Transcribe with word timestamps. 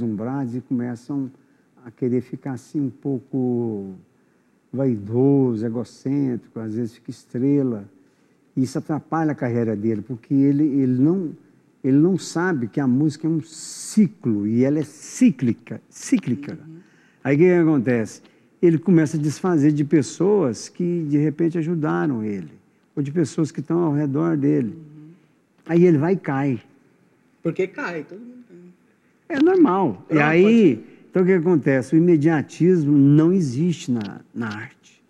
deslumbrados 0.00 0.56
e 0.56 0.60
começam 0.60 1.30
a 1.84 1.90
querer 1.90 2.22
ficar 2.22 2.52
assim 2.52 2.80
um 2.80 2.90
pouco 2.90 3.94
vaidoso, 4.72 5.64
egocêntrico, 5.64 6.58
às 6.58 6.74
vezes 6.74 6.94
fica 6.94 7.10
estrela. 7.10 7.84
E 8.56 8.62
isso 8.62 8.78
atrapalha 8.78 9.32
a 9.32 9.34
carreira 9.34 9.76
dele, 9.76 10.02
porque 10.02 10.32
ele, 10.34 10.64
ele, 10.64 11.00
não, 11.00 11.30
ele 11.84 11.96
não 11.98 12.18
sabe 12.18 12.66
que 12.66 12.80
a 12.80 12.86
música 12.86 13.26
é 13.26 13.30
um 13.30 13.40
ciclo 13.42 14.46
e 14.46 14.64
ela 14.64 14.78
é 14.78 14.84
cíclica. 14.84 15.80
cíclica. 15.88 16.52
Uhum. 16.52 16.76
Aí 17.22 17.36
o 17.36 17.38
que, 17.38 17.50
acontece? 17.50 18.22
Ele 18.60 18.78
começa 18.78 19.16
a 19.16 19.20
desfazer 19.20 19.72
de 19.72 19.84
pessoas 19.84 20.68
que 20.68 21.06
de 21.08 21.18
repente 21.18 21.58
ajudaram 21.58 22.22
ele, 22.24 22.50
ou 22.94 23.02
de 23.02 23.10
pessoas 23.10 23.50
que 23.50 23.60
estão 23.60 23.78
ao 23.78 23.92
redor 23.92 24.36
dele. 24.36 24.74
Uhum. 24.74 25.10
Aí 25.66 25.84
ele 25.84 25.98
vai 25.98 26.14
e 26.14 26.16
cai. 26.16 26.60
Porque 27.42 27.66
cai, 27.66 28.04
todo 28.04 28.20
mundo 28.20 28.39
É 29.30 29.40
normal. 29.40 30.04
Pronto, 30.08 30.14
e 30.14 30.20
aí, 30.20 30.84
então 31.08 31.22
o 31.22 31.24
que 31.26 31.32
acontece? 31.32 31.94
O 31.94 31.98
imediatismo 31.98 32.98
não 32.98 33.32
existe 33.32 33.92
na, 33.92 34.20
na 34.34 34.48
arte. 34.48 35.00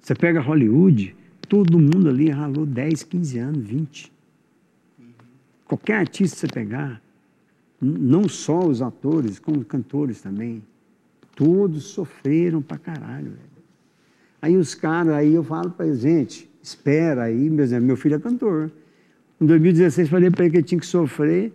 Você 0.00 0.14
pega 0.14 0.40
Hollywood, 0.40 1.14
todo 1.46 1.78
mundo 1.78 2.08
ali 2.08 2.30
ralou 2.30 2.64
10, 2.64 3.02
15 3.02 3.38
anos, 3.38 3.66
20. 3.66 4.10
Qualquer 5.66 5.96
artista 5.96 6.34
que 6.34 6.40
você 6.40 6.46
pegar, 6.48 7.02
não 7.78 8.26
só 8.26 8.66
os 8.66 8.80
atores, 8.80 9.38
como 9.38 9.58
os 9.58 9.66
cantores 9.66 10.22
também, 10.22 10.62
todos 11.36 11.84
sofreram 11.84 12.62
pra 12.62 12.78
caralho, 12.78 13.32
velho. 13.32 13.58
Aí 14.40 14.56
os 14.56 14.74
caras, 14.74 15.12
aí 15.12 15.34
eu 15.34 15.44
falo 15.44 15.70
para 15.70 15.86
eles, 15.86 16.00
gente, 16.00 16.48
espera 16.62 17.24
aí, 17.24 17.50
meu 17.50 17.96
filho 17.98 18.14
é 18.14 18.18
cantor. 18.18 18.70
Em 19.38 19.44
2016 19.44 20.08
falei 20.08 20.30
para 20.30 20.44
ele 20.44 20.52
que 20.52 20.56
ele 20.56 20.66
tinha 20.66 20.80
que 20.80 20.86
sofrer 20.86 21.52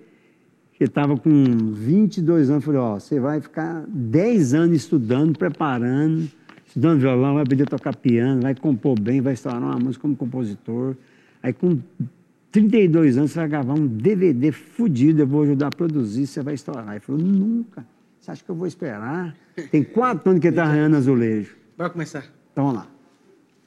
que 0.73 0.84
estava 0.84 1.16
com 1.18 1.32
22 1.72 2.50
anos, 2.50 2.63
falei, 2.63 2.80
ó, 2.80 3.00
você 3.00 3.20
vai 3.20 3.40
ficar 3.40 3.86
10 3.88 4.54
anos 4.54 4.77
estudando, 4.77 5.38
preparando, 5.38 6.30
estudando 6.66 6.99
violão, 6.99 7.35
vai 7.35 7.43
aprender 7.43 7.63
a 7.63 7.68
tocar 7.68 7.96
piano, 7.96 8.41
vai 8.41 8.55
compor 8.55 8.99
bem, 8.99 9.21
vai 9.21 9.34
estourar 9.34 9.62
uma 9.62 9.77
música 9.77 10.01
como 10.01 10.16
compositor. 10.16 10.96
Aí 11.41 11.54
com 11.54 11.79
32 12.51 13.18
anos 13.18 13.32
você 13.32 13.40
vai 13.40 13.49
gravar 13.49 13.74
um 13.74 13.85
DVD 13.88 14.51
fudido, 14.51 15.21
eu 15.21 15.27
vou 15.27 15.44
ajudar 15.44 15.68
a 15.68 15.71
produzir, 15.71 16.26
você 16.26 16.41
vai 16.41 16.55
estourar. 16.55 16.90
Ele 16.91 16.99
falou, 16.99 17.21
nunca. 17.21 17.85
Você 18.20 18.32
acha 18.32 18.44
que 18.44 18.49
eu 18.49 18.55
vou 18.55 18.66
esperar? 18.66 19.35
Tem 19.70 19.84
quatro 19.84 20.29
anos 20.29 20.41
que 20.41 20.48
ele 20.48 20.55
está 20.55 20.63
arranhando 20.63 20.96
azulejo. 20.96 21.55
Bora 21.77 21.90
começar. 21.90 22.26
Então 22.51 22.66
vamos 22.66 22.79
lá. 22.82 22.88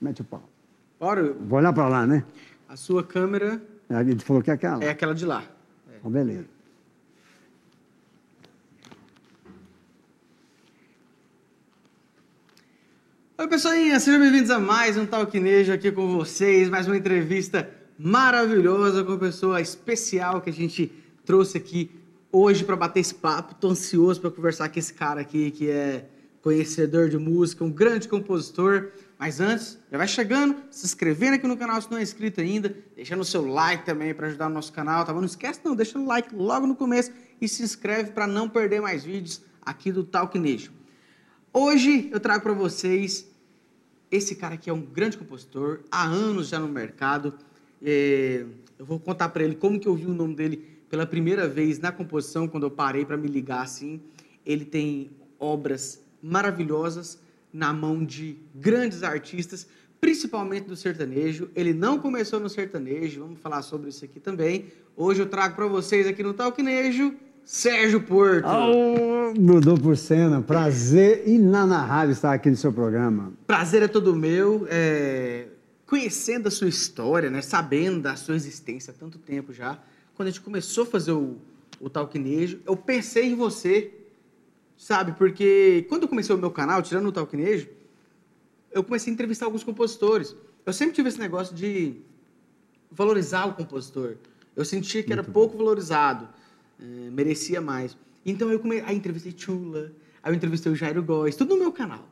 Mete 0.00 0.22
o 0.22 0.24
pau. 0.24 0.42
Bora. 0.98 1.34
Vou 1.46 1.58
olhar 1.58 1.72
para 1.72 1.88
lá, 1.88 2.06
né? 2.06 2.24
A 2.68 2.74
sua 2.76 3.02
câmera... 3.02 3.60
Ele 3.88 4.18
falou 4.18 4.42
que 4.42 4.50
é 4.50 4.54
aquela. 4.54 4.82
É 4.82 4.90
aquela 4.90 5.14
de 5.14 5.24
lá. 5.24 5.44
É. 5.88 5.98
Então, 5.98 6.10
beleza. 6.10 6.55
Oi, 13.38 13.46
pessoinha, 13.48 14.00
sejam 14.00 14.18
bem-vindos 14.18 14.50
a 14.50 14.58
mais 14.58 14.96
um 14.96 15.04
Talquinejo 15.04 15.70
aqui 15.70 15.92
com 15.92 16.16
vocês, 16.16 16.70
mais 16.70 16.86
uma 16.86 16.96
entrevista 16.96 17.70
maravilhosa 17.98 19.04
com 19.04 19.12
uma 19.12 19.18
pessoa 19.18 19.60
especial 19.60 20.40
que 20.40 20.48
a 20.48 20.52
gente 20.52 20.90
trouxe 21.22 21.58
aqui 21.58 21.90
hoje 22.32 22.64
para 22.64 22.74
bater 22.76 23.00
esse 23.00 23.14
papo. 23.14 23.54
Tô 23.56 23.68
ansioso 23.68 24.22
para 24.22 24.30
conversar 24.30 24.70
com 24.70 24.78
esse 24.78 24.94
cara 24.94 25.20
aqui 25.20 25.50
que 25.50 25.68
é 25.68 26.08
conhecedor 26.40 27.10
de 27.10 27.18
música, 27.18 27.62
um 27.62 27.70
grande 27.70 28.08
compositor. 28.08 28.88
Mas 29.18 29.38
antes, 29.38 29.78
já 29.92 29.98
vai 29.98 30.08
chegando, 30.08 30.56
se 30.70 30.86
inscrevendo 30.86 31.34
aqui 31.34 31.46
no 31.46 31.58
canal 31.58 31.78
se 31.82 31.90
não 31.90 31.98
é 31.98 32.02
inscrito 32.02 32.40
ainda, 32.40 32.74
deixando 32.96 33.20
o 33.20 33.24
seu 33.24 33.46
like 33.46 33.84
também 33.84 34.14
para 34.14 34.28
ajudar 34.28 34.46
o 34.46 34.50
nosso 34.50 34.72
canal, 34.72 35.04
tá 35.04 35.12
bom? 35.12 35.18
Não 35.18 35.26
esquece 35.26 35.60
não, 35.62 35.76
deixa 35.76 35.98
o 35.98 36.06
like 36.06 36.34
logo 36.34 36.66
no 36.66 36.74
começo 36.74 37.12
e 37.38 37.46
se 37.46 37.62
inscreve 37.62 38.12
para 38.12 38.26
não 38.26 38.48
perder 38.48 38.80
mais 38.80 39.04
vídeos 39.04 39.42
aqui 39.60 39.92
do 39.92 40.04
Talquinejo. 40.04 40.72
Hoje 41.58 42.10
eu 42.12 42.20
trago 42.20 42.42
para 42.42 42.52
vocês 42.52 43.26
esse 44.10 44.36
cara 44.36 44.56
aqui 44.56 44.68
é 44.68 44.72
um 44.74 44.82
grande 44.82 45.16
compositor, 45.16 45.80
há 45.90 46.04
anos 46.04 46.48
já 46.48 46.58
no 46.58 46.68
mercado. 46.68 47.32
É, 47.82 48.44
eu 48.78 48.84
vou 48.84 49.00
contar 49.00 49.30
para 49.30 49.42
ele 49.42 49.54
como 49.54 49.80
que 49.80 49.88
eu 49.88 49.94
vi 49.94 50.04
o 50.04 50.12
nome 50.12 50.34
dele 50.34 50.82
pela 50.90 51.06
primeira 51.06 51.48
vez 51.48 51.78
na 51.78 51.90
composição, 51.90 52.46
quando 52.46 52.64
eu 52.64 52.70
parei 52.70 53.06
para 53.06 53.16
me 53.16 53.26
ligar 53.26 53.62
assim. 53.62 54.02
Ele 54.44 54.66
tem 54.66 55.10
obras 55.38 55.98
maravilhosas 56.22 57.18
na 57.50 57.72
mão 57.72 58.04
de 58.04 58.36
grandes 58.54 59.02
artistas, 59.02 59.66
principalmente 59.98 60.66
do 60.66 60.76
sertanejo. 60.76 61.48
Ele 61.56 61.72
não 61.72 61.98
começou 61.98 62.38
no 62.38 62.50
sertanejo, 62.50 63.22
vamos 63.22 63.40
falar 63.40 63.62
sobre 63.62 63.88
isso 63.88 64.04
aqui 64.04 64.20
também. 64.20 64.66
Hoje 64.94 65.22
eu 65.22 65.26
trago 65.26 65.56
para 65.56 65.66
vocês 65.66 66.06
aqui 66.06 66.22
no 66.22 66.34
Talquinejo 66.34 67.16
Sérgio 67.46 68.02
Porto. 68.02 68.44
Oh, 68.44 69.32
Dudu 69.32 69.80
Porcena, 69.80 70.42
prazer 70.42 71.28
inanarrável 71.28 72.10
estar 72.10 72.32
aqui 72.32 72.50
no 72.50 72.56
seu 72.56 72.72
programa. 72.72 73.32
Prazer 73.46 73.84
é 73.84 73.88
todo 73.88 74.16
meu. 74.16 74.66
É... 74.68 75.46
Conhecendo 75.86 76.48
a 76.48 76.50
sua 76.50 76.66
história, 76.66 77.30
né? 77.30 77.40
sabendo 77.40 78.00
da 78.00 78.16
sua 78.16 78.34
existência 78.34 78.90
há 78.90 78.94
tanto 78.98 79.16
tempo 79.16 79.52
já, 79.52 79.78
quando 80.16 80.26
a 80.26 80.30
gente 80.32 80.40
começou 80.40 80.82
a 80.82 80.86
fazer 80.88 81.12
o, 81.12 81.36
o 81.80 81.88
Talquinejo, 81.88 82.58
eu 82.66 82.76
pensei 82.76 83.26
em 83.26 83.36
você, 83.36 83.94
sabe? 84.76 85.12
Porque 85.12 85.86
quando 85.88 86.02
eu 86.02 86.08
comecei 86.08 86.34
o 86.34 86.38
meu 86.38 86.50
canal, 86.50 86.82
tirando 86.82 87.06
o 87.06 87.12
Talquinejo, 87.12 87.68
eu 88.72 88.82
comecei 88.82 89.12
a 89.12 89.14
entrevistar 89.14 89.46
alguns 89.46 89.62
compositores. 89.62 90.34
Eu 90.66 90.72
sempre 90.72 90.96
tive 90.96 91.10
esse 91.10 91.20
negócio 91.20 91.54
de 91.54 91.94
valorizar 92.90 93.46
o 93.46 93.54
compositor. 93.54 94.16
Eu 94.56 94.64
sentia 94.64 95.00
que 95.00 95.12
era 95.12 95.22
pouco 95.22 95.56
valorizado. 95.56 96.28
É, 96.80 97.10
merecia 97.10 97.60
mais. 97.60 97.96
Então 98.24 98.50
eu 98.50 98.58
comecei, 98.58 98.84
aí 98.86 98.96
entrevistei 98.96 99.34
Chula, 99.36 99.92
aí 100.22 100.32
eu 100.32 100.36
entrevistei 100.36 100.70
o 100.72 100.74
Jairo 100.74 101.02
Góes, 101.02 101.36
tudo 101.36 101.54
no 101.54 101.60
meu 101.60 101.72
canal. 101.72 102.08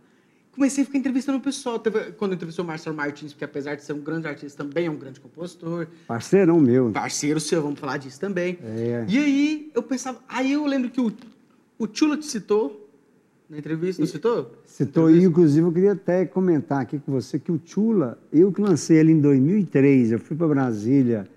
Comecei 0.52 0.84
a 0.84 0.86
ficar 0.86 0.98
entrevistando 0.98 1.38
o 1.38 1.41
pessoal. 1.41 1.80
Teve, 1.80 2.12
quando 2.12 2.30
eu 2.30 2.36
entrevistei 2.36 2.64
o 2.64 2.66
Marcelo 2.66 2.97
Martins, 2.97 3.32
porque 3.32 3.44
apesar 3.44 3.75
de 3.75 3.82
ser 3.82 3.92
um 3.92 4.00
grande 4.00 4.28
artista, 4.28 4.62
também 4.62 4.86
é 4.86 4.91
um 4.91 4.97
grande 4.97 5.19
compositor. 5.19 5.88
Parceirão 6.06 6.60
meu. 6.60 6.92
Parceiro 6.92 7.41
seu, 7.41 7.60
vamos 7.60 7.80
falar 7.80 7.97
disso 7.97 8.20
também. 8.20 8.56
É. 8.62 9.04
E 9.08 9.19
aí 9.19 9.70
eu 9.75 9.82
pensava, 9.82 10.20
aí 10.28 10.52
eu 10.52 10.64
lembro 10.64 10.91
que 10.91 11.00
o, 11.00 11.12
o 11.76 11.88
Chula 11.92 12.16
te 12.16 12.26
citou 12.26 12.88
na 13.50 13.58
entrevista, 13.58 14.00
não 14.00 14.06
citou? 14.06 14.52
Citou, 14.64 15.10
e 15.10 15.25
inclusive 15.25 15.66
eu 15.66 15.72
queria 15.72 15.92
até 15.92 16.25
comentar 16.25 16.81
aqui 16.81 17.00
com 17.00 17.10
você 17.10 17.36
que 17.36 17.50
o 17.50 17.60
Chula, 17.64 18.16
eu 18.32 18.52
que 18.52 18.60
lancei 18.60 18.98
ele 18.98 19.10
em 19.10 19.20
2003, 19.20 20.12
eu 20.12 20.19
fui 20.20 20.36
para 20.36 20.46
Brasília 20.46 21.28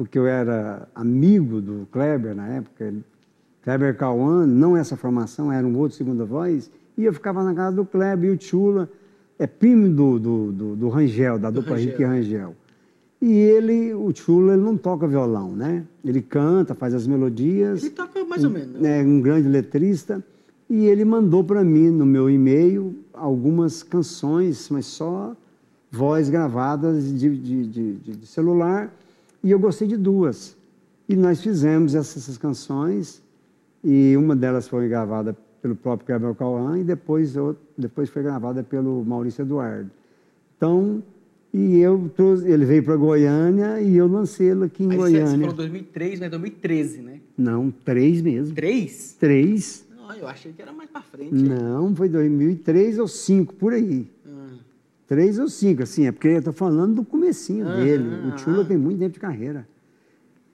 porque 0.00 0.18
eu 0.18 0.26
era 0.26 0.88
amigo 0.94 1.60
do 1.60 1.86
Kleber 1.92 2.34
na 2.34 2.48
época. 2.48 2.94
Kleber 3.62 3.94
Cauã, 3.94 4.46
não 4.46 4.74
essa 4.74 4.96
formação, 4.96 5.52
era 5.52 5.66
um 5.66 5.76
outro 5.76 5.94
segunda 5.94 6.24
voz, 6.24 6.70
e 6.96 7.04
eu 7.04 7.12
ficava 7.12 7.44
na 7.44 7.54
casa 7.54 7.76
do 7.76 7.84
Kleber 7.84 8.30
e 8.30 8.34
o 8.34 8.40
Chula 8.40 8.88
é 9.38 9.46
primo 9.46 9.90
do, 9.90 10.18
do, 10.18 10.52
do, 10.52 10.76
do 10.76 10.88
Rangel, 10.88 11.38
da 11.38 11.50
do 11.50 11.60
dupla 11.60 11.76
Rick 11.76 12.02
Rangel. 12.02 12.56
E 13.20 13.30
ele, 13.30 13.92
o 13.92 14.10
Chula, 14.14 14.54
ele 14.54 14.62
não 14.62 14.74
toca 14.74 15.06
violão, 15.06 15.54
né? 15.54 15.84
Ele 16.02 16.22
canta, 16.22 16.74
faz 16.74 16.94
as 16.94 17.06
melodias. 17.06 17.82
Ele 17.82 17.90
toca 17.90 18.24
mais 18.24 18.42
ou 18.42 18.48
menos. 18.48 18.82
É 18.82 19.02
um 19.02 19.20
grande 19.20 19.48
letrista. 19.48 20.24
E 20.70 20.86
ele 20.86 21.04
mandou 21.04 21.44
para 21.44 21.62
mim, 21.62 21.90
no 21.90 22.06
meu 22.06 22.30
e-mail, 22.30 22.96
algumas 23.12 23.82
canções, 23.82 24.70
mas 24.70 24.86
só 24.86 25.36
voz 25.90 26.30
gravadas 26.30 27.04
de, 27.04 27.36
de, 27.36 27.66
de, 27.66 27.92
de 28.16 28.26
celular 28.26 28.90
e 29.42 29.50
eu 29.50 29.58
gostei 29.58 29.86
de 29.86 29.96
duas. 29.96 30.56
E 31.08 31.16
nós 31.16 31.40
fizemos 31.42 31.94
essas, 31.94 32.24
essas 32.24 32.38
canções, 32.38 33.22
e 33.82 34.16
uma 34.16 34.36
delas 34.36 34.68
foi 34.68 34.88
gravada 34.88 35.36
pelo 35.60 35.74
próprio 35.74 36.08
Gabriel 36.08 36.34
Cauã, 36.34 36.78
e 36.78 36.84
depois, 36.84 37.34
depois 37.76 38.08
foi 38.08 38.22
gravada 38.22 38.62
pelo 38.62 39.04
Maurício 39.04 39.42
Eduardo. 39.42 39.90
Então, 40.56 41.02
e 41.52 41.78
eu 41.78 42.10
trouxe, 42.14 42.48
ele 42.48 42.64
veio 42.64 42.82
para 42.84 42.94
Goiânia 42.96 43.80
e 43.80 43.96
eu 43.96 44.06
lancei 44.06 44.50
ele 44.50 44.64
aqui 44.64 44.84
em 44.84 44.90
Aí 44.92 44.96
Goiânia. 44.96 45.26
Você 45.26 45.38
falou 45.38 45.54
2003, 45.54 46.20
mas 46.20 46.30
2013, 46.30 47.02
né? 47.02 47.20
Não, 47.36 47.70
três 47.70 48.22
mesmo. 48.22 48.54
Três? 48.54 49.16
Três. 49.18 49.84
Não, 49.96 50.14
eu 50.14 50.28
achei 50.28 50.52
que 50.52 50.62
era 50.62 50.72
mais 50.72 50.88
para 50.90 51.02
frente. 51.02 51.34
Não, 51.34 51.94
foi 51.96 52.08
2003 52.08 53.00
ou 53.00 53.08
cinco, 53.08 53.54
por 53.54 53.72
aí. 53.72 54.06
Três 55.10 55.40
ou 55.40 55.48
cinco, 55.48 55.82
assim, 55.82 56.06
é 56.06 56.12
porque 56.12 56.28
eu 56.28 56.38
estou 56.38 56.52
falando 56.52 56.94
do 56.94 57.04
comecinho 57.04 57.66
uhum, 57.66 57.76
dele. 57.84 58.08
O 58.28 58.38
Chula 58.38 58.64
tem 58.64 58.76
muito 58.76 59.00
tempo 59.00 59.14
de 59.14 59.18
carreira. 59.18 59.66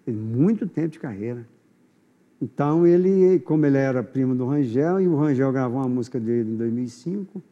Tem 0.02 0.14
muito 0.14 0.66
tempo 0.66 0.88
de 0.88 0.98
carreira. 0.98 1.46
Então, 2.40 2.86
ele, 2.86 3.38
como 3.40 3.66
ele 3.66 3.76
era 3.76 4.02
primo 4.02 4.34
do 4.34 4.46
Rangel, 4.46 4.98
e 4.98 5.06
o 5.06 5.14
Rangel 5.14 5.52
gravou 5.52 5.78
uma 5.78 5.88
música 5.90 6.18
dele 6.18 6.52
em 6.52 6.56
2005, 6.56 7.42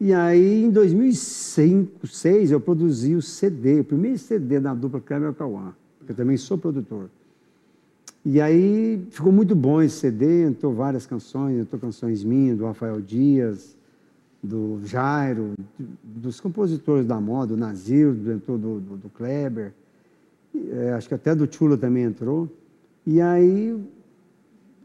e 0.00 0.14
aí, 0.14 0.64
em 0.64 0.70
2005, 0.70 1.98
2006, 2.00 2.52
eu 2.52 2.60
produzi 2.60 3.14
o 3.14 3.20
CD, 3.20 3.80
o 3.80 3.84
primeiro 3.84 4.16
CD 4.16 4.58
da 4.58 4.72
dupla 4.72 4.98
Kleber 4.98 5.34
Cauã, 5.34 5.74
porque 5.98 6.12
eu 6.12 6.16
também 6.16 6.38
sou 6.38 6.56
produtor. 6.56 7.10
E 8.24 8.40
aí, 8.40 9.06
ficou 9.10 9.30
muito 9.30 9.54
bom 9.54 9.82
esse 9.82 9.96
CD, 9.96 10.44
entrou 10.44 10.72
várias 10.72 11.04
canções, 11.04 11.58
entrou 11.58 11.78
canções 11.78 12.24
minhas, 12.24 12.56
do 12.56 12.64
Rafael 12.64 12.98
Dias, 12.98 13.76
do 14.42 14.80
Jairo, 14.84 15.54
dos 16.02 16.40
compositores 16.40 17.06
da 17.06 17.20
moda, 17.20 17.54
do 17.54 17.56
Nazir, 17.56 18.12
do, 18.12 18.38
do, 18.38 18.58
do, 18.58 18.96
do 18.96 19.08
Kleber, 19.10 19.72
é, 20.54 20.92
acho 20.92 21.08
que 21.08 21.14
até 21.14 21.34
do 21.34 21.52
Chula 21.52 21.76
também 21.76 22.04
entrou. 22.04 22.48
E 23.06 23.20
aí 23.20 23.72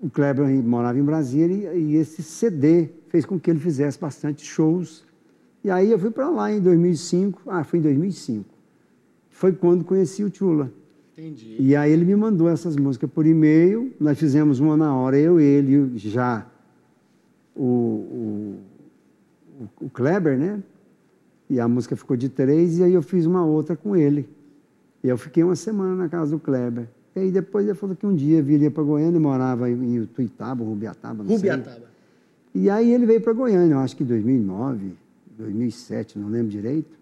o 0.01 0.09
Kleber 0.09 0.47
morava 0.63 0.99
em 0.99 1.03
Brasília 1.03 1.73
e, 1.73 1.91
e 1.91 1.95
esse 1.95 2.21
CD 2.21 2.89
fez 3.09 3.25
com 3.25 3.39
que 3.39 3.49
ele 3.49 3.59
fizesse 3.59 3.99
bastante 3.99 4.45
shows. 4.45 5.03
E 5.63 5.69
aí 5.71 5.91
eu 5.91 5.97
fui 5.97 6.11
para 6.11 6.29
lá 6.29 6.51
em 6.51 6.61
2005, 6.61 7.43
ah, 7.47 7.63
foi 7.63 7.79
em 7.79 7.81
2005. 7.81 8.45
Foi 9.29 9.51
quando 9.53 9.83
conheci 9.83 10.23
o 10.23 10.33
Chula. 10.33 10.71
Entendi. 11.17 11.55
E 11.57 11.75
aí 11.75 11.91
ele 11.91 12.03
me 12.03 12.15
mandou 12.15 12.49
essas 12.49 12.75
músicas 12.75 13.09
por 13.09 13.25
e-mail, 13.25 13.93
nós 13.99 14.19
fizemos 14.19 14.59
uma 14.59 14.75
na 14.75 14.93
hora, 14.95 15.17
eu, 15.17 15.39
ele, 15.39 15.97
já 15.97 16.45
o, 17.55 17.63
o, 17.63 18.59
o 19.79 19.89
Kleber, 19.89 20.37
né? 20.37 20.61
E 21.49 21.59
a 21.59 21.67
música 21.67 21.95
ficou 21.95 22.17
de 22.17 22.29
três, 22.29 22.79
e 22.79 22.83
aí 22.83 22.93
eu 22.93 23.01
fiz 23.01 23.25
uma 23.25 23.45
outra 23.45 23.75
com 23.75 23.95
ele. 23.95 24.27
E 25.03 25.07
eu 25.07 25.17
fiquei 25.17 25.43
uma 25.43 25.55
semana 25.55 25.95
na 25.95 26.09
casa 26.09 26.31
do 26.31 26.39
Kleber. 26.39 26.87
E 27.15 27.19
aí 27.19 27.31
depois 27.31 27.65
ele 27.65 27.75
falou 27.75 27.95
que 27.95 28.05
um 28.05 28.15
dia 28.15 28.41
viria 28.41 28.69
para 28.71 28.83
Goiânia, 28.83 29.19
morava 29.19 29.69
em 29.69 30.05
Tuitaba, 30.05 30.63
Rubiataba, 30.63 31.23
não 31.23 31.31
Rubiataba. 31.31 31.75
sei. 31.75 31.83
E 32.63 32.69
aí 32.69 32.91
ele 32.91 33.05
veio 33.05 33.21
para 33.21 33.33
Goiânia, 33.33 33.73
eu 33.75 33.79
acho 33.79 33.95
que 33.95 34.03
em 34.03 34.07
2009, 34.07 34.93
2007, 35.37 36.17
não 36.17 36.29
lembro 36.29 36.49
direito. 36.49 36.95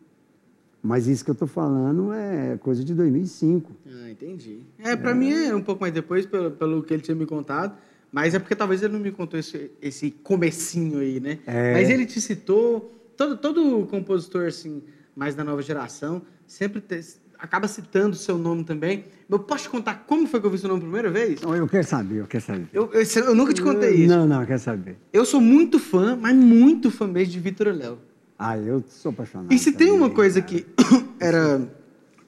Mas 0.81 1.07
isso 1.07 1.23
que 1.23 1.29
eu 1.29 1.33
estou 1.33 1.47
falando 1.47 2.11
é 2.11 2.57
coisa 2.57 2.83
de 2.83 2.93
2005. 2.93 3.71
Ah, 3.87 4.11
entendi. 4.11 4.59
É, 4.77 4.95
para 4.97 5.15
mim 5.15 5.31
é 5.31 5.55
um 5.55 5.61
pouco 5.61 5.79
mais 5.79 5.93
depois, 5.93 6.25
pelo, 6.25 6.51
pelo 6.51 6.83
que 6.83 6.93
ele 6.93 7.01
tinha 7.01 7.15
me 7.15 7.25
contado. 7.25 7.77
Mas 8.13 8.35
é 8.35 8.39
porque 8.39 8.55
talvez 8.55 8.83
ele 8.83 8.93
não 8.93 8.99
me 8.99 9.11
contou 9.11 9.39
esse, 9.39 9.71
esse 9.81 10.11
comecinho 10.11 10.99
aí, 10.99 11.19
né? 11.19 11.39
É. 11.47 11.73
Mas 11.73 11.89
ele 11.89 12.05
te 12.05 12.21
citou, 12.21 12.93
todo, 13.17 13.35
todo 13.37 13.87
compositor, 13.87 14.45
assim, 14.45 14.83
mais 15.15 15.33
da 15.33 15.43
nova 15.43 15.63
geração, 15.63 16.21
sempre 16.45 16.79
te- 16.79 17.01
acaba 17.39 17.67
citando 17.67 18.11
o 18.15 18.19
seu 18.19 18.37
nome 18.37 18.63
também. 18.63 19.05
Eu 19.27 19.39
posso 19.39 19.63
te 19.63 19.69
contar 19.71 20.03
como 20.05 20.27
foi 20.27 20.39
que 20.39 20.45
eu 20.45 20.51
vi 20.51 20.59
seu 20.59 20.69
nome 20.69 20.81
a 20.81 20.83
primeira 20.83 21.09
vez? 21.09 21.39
Então, 21.39 21.55
Eu 21.55 21.67
quero 21.67 21.83
saber, 21.87 22.19
eu 22.21 22.27
quero 22.27 22.43
saber. 22.43 22.67
Eu, 22.71 22.91
eu, 22.93 23.01
eu 23.25 23.33
nunca 23.35 23.51
te 23.51 23.63
contei 23.63 23.95
isso. 23.95 24.07
Não, 24.15 24.27
não, 24.27 24.41
eu 24.41 24.47
quero 24.47 24.59
saber. 24.59 24.95
Eu 25.11 25.25
sou 25.25 25.41
muito 25.41 25.79
fã, 25.79 26.15
mas 26.15 26.35
muito 26.35 26.91
fã 26.91 27.07
mesmo 27.07 27.33
de 27.33 27.39
Vitor 27.39 27.67
Léo. 27.73 27.97
Ah, 28.37 28.55
eu 28.59 28.83
sou 28.87 29.09
apaixonado. 29.11 29.51
E 29.51 29.57
se 29.57 29.71
tem 29.71 29.87
também, 29.87 30.01
uma 30.01 30.09
coisa 30.11 30.39
cara. 30.39 30.53
que 30.53 30.65
era 31.19 31.67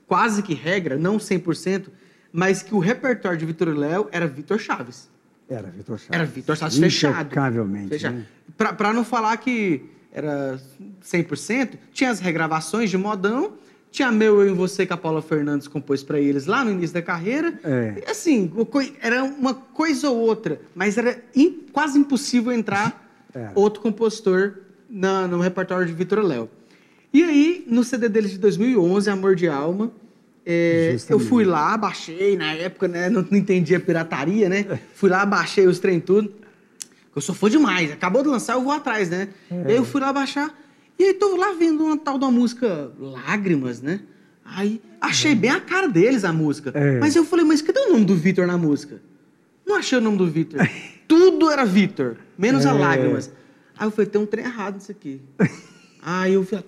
quase 0.07 0.41
que 0.41 0.55
regra, 0.55 0.97
não 0.97 1.17
100%, 1.17 1.89
mas 2.31 2.63
que 2.63 2.73
o 2.73 2.79
repertório 2.79 3.37
de 3.37 3.45
Vitor 3.45 3.67
Léo 3.69 4.07
era 4.11 4.25
Vitor 4.25 4.57
Chaves. 4.57 5.13
Era 5.49 5.69
Vitor 5.69 5.97
Chaves. 5.99 6.09
Era 6.15 6.25
Vitor 6.25 6.57
Chaves 6.57 6.77
fechado. 6.77 7.21
Impecavelmente. 7.21 7.89
Fechado. 7.89 8.15
Né? 8.15 8.25
Pra 8.57 8.93
não 8.93 9.03
falar 9.03 9.37
que 9.37 9.83
era 10.11 10.59
100%, 11.03 11.77
tinha 11.93 12.09
as 12.09 12.19
regravações 12.19 12.89
de 12.89 12.97
modão, 12.97 13.53
tinha 13.91 14.11
Meu 14.11 14.41
Eu 14.41 14.49
e 14.49 14.53
Você 14.53 14.85
que 14.85 14.93
a 14.93 14.97
Paula 14.97 15.21
Fernandes 15.21 15.67
compôs 15.67 16.03
pra 16.03 16.19
eles 16.19 16.45
lá 16.45 16.63
no 16.65 16.71
início 16.71 16.93
da 16.93 17.01
carreira. 17.01 17.59
É. 17.63 18.03
E, 18.07 18.11
assim, 18.11 18.51
era 19.01 19.23
uma 19.23 19.53
coisa 19.53 20.09
ou 20.09 20.17
outra, 20.17 20.59
mas 20.73 20.97
era 20.97 21.21
quase 21.71 21.97
impossível 21.99 22.51
entrar 22.51 23.03
Era. 23.33 23.51
outro 23.55 23.81
compositor 23.81 24.55
na- 24.89 25.27
no 25.27 25.39
repertório 25.41 25.85
de 25.85 25.93
Vitor 25.93 26.19
Léo. 26.19 26.49
E 27.13 27.23
aí, 27.23 27.65
no 27.69 27.83
CD 27.83 28.09
deles 28.09 28.31
de 28.31 28.37
2011, 28.39 29.09
Amor 29.09 29.35
de 29.35 29.47
Alma, 29.47 29.91
é, 30.45 30.95
eu 31.09 31.19
fui 31.19 31.43
lá, 31.43 31.75
baixei, 31.75 32.37
na 32.37 32.53
época, 32.53 32.87
né, 32.87 33.09
não, 33.09 33.25
não 33.29 33.37
entendia 33.37 33.79
pirataria, 33.79 34.47
né? 34.47 34.79
Fui 34.93 35.09
lá, 35.09 35.25
baixei 35.25 35.65
os 35.65 35.79
trem 35.79 35.99
tudo. 35.99 36.31
Eu 37.15 37.21
sou 37.21 37.33
fã 37.33 37.49
demais. 37.49 37.91
Acabou 37.91 38.21
de 38.21 38.29
lançar, 38.29 38.53
eu 38.53 38.61
vou 38.61 38.73
atrás, 38.73 39.09
né? 39.09 39.29
É. 39.49 39.69
Aí 39.69 39.75
eu 39.75 39.85
fui 39.85 40.01
lá 40.01 40.13
baixar. 40.13 40.53
E 40.99 41.03
aí 41.03 41.13
tô 41.13 41.35
lá 41.35 41.53
vendo 41.53 41.83
uma 41.83 41.97
tal 41.97 42.19
da 42.19 42.29
música 42.29 42.91
Lágrimas, 42.99 43.81
né? 43.81 44.01
Aí 44.43 44.79
achei 45.01 45.33
bem 45.33 45.49
a 45.49 45.59
cara 45.59 45.87
deles 45.87 46.23
a 46.23 46.31
música. 46.31 46.71
É. 46.75 46.99
Mas 46.99 47.15
eu 47.15 47.25
falei, 47.25 47.43
mas 47.43 47.61
cadê 47.61 47.79
o 47.79 47.93
nome 47.93 48.05
do 48.05 48.15
Vitor 48.15 48.45
na 48.45 48.57
música? 48.57 49.01
Não 49.65 49.75
achei 49.75 49.97
o 49.97 50.01
nome 50.01 50.17
do 50.17 50.27
Vitor. 50.27 50.59
Tudo 51.07 51.49
era 51.49 51.65
Vitor, 51.65 52.17
menos 52.37 52.65
a 52.65 52.69
É. 52.69 52.73
Lágrimas. 52.73 53.31
Aí 53.77 53.87
eu 53.87 53.91
falei, 53.91 54.09
tem 54.09 54.21
um 54.21 54.25
trem 54.25 54.45
errado 54.45 54.75
nisso 54.75 54.91
aqui. 54.91 55.21
aí 56.01 56.33
eu 56.33 56.43
falei, 56.45 56.65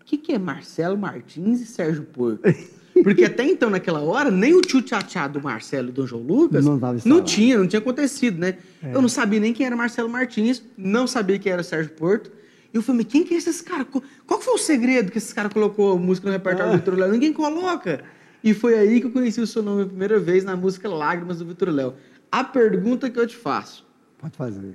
o 0.00 0.04
que, 0.04 0.16
que 0.16 0.32
é 0.32 0.38
Marcelo 0.38 0.98
Martins 0.98 1.60
e 1.60 1.66
Sérgio 1.66 2.02
Porco? 2.04 2.42
Porque 3.02 3.24
até 3.24 3.44
então, 3.44 3.70
naquela 3.70 4.00
hora, 4.00 4.30
nem 4.30 4.54
o 4.54 4.60
tio 4.60 4.82
tchá 4.82 5.26
do 5.28 5.40
Marcelo 5.40 5.88
e 5.88 5.92
do 5.92 6.06
João 6.06 6.22
Lucas 6.22 6.64
Não 6.64 6.78
não 7.04 7.22
tinha, 7.22 7.58
não 7.58 7.66
tinha 7.66 7.80
acontecido, 7.80 8.38
né? 8.38 8.56
É. 8.82 8.94
Eu 8.94 9.00
não 9.02 9.08
sabia 9.08 9.40
nem 9.40 9.52
quem 9.52 9.66
era 9.66 9.76
Marcelo 9.76 10.08
Martins, 10.08 10.62
não 10.76 11.06
sabia 11.06 11.38
quem 11.38 11.52
era 11.52 11.62
Sérgio 11.62 11.92
Porto. 11.92 12.30
E 12.72 12.76
eu 12.76 12.82
falei, 12.82 13.02
mas 13.04 13.12
quem 13.12 13.24
que 13.24 13.34
é 13.34 13.36
esses 13.38 13.60
caras? 13.62 13.86
Qual 14.26 14.40
foi 14.40 14.54
o 14.54 14.58
segredo 14.58 15.10
que 15.10 15.18
esses 15.18 15.32
caras 15.32 15.52
colocou 15.52 15.98
música 15.98 16.26
no 16.26 16.32
repertório 16.32 16.72
Ah. 16.72 16.76
do 16.76 16.78
Vitor 16.78 16.94
Léo? 16.98 17.10
Ninguém 17.12 17.32
coloca. 17.32 18.02
E 18.44 18.52
foi 18.54 18.74
aí 18.78 19.00
que 19.00 19.06
eu 19.06 19.10
conheci 19.10 19.40
o 19.40 19.46
seu 19.46 19.62
nome 19.62 19.82
a 19.82 19.86
primeira 19.86 20.18
vez 20.18 20.44
na 20.44 20.54
música 20.54 20.88
Lágrimas 20.88 21.38
do 21.38 21.46
Vitor 21.46 21.70
Léo. 21.70 21.94
A 22.30 22.44
pergunta 22.44 23.08
que 23.08 23.18
eu 23.18 23.26
te 23.26 23.36
faço, 23.36 23.86
Pode 24.18 24.36
fazer. 24.36 24.74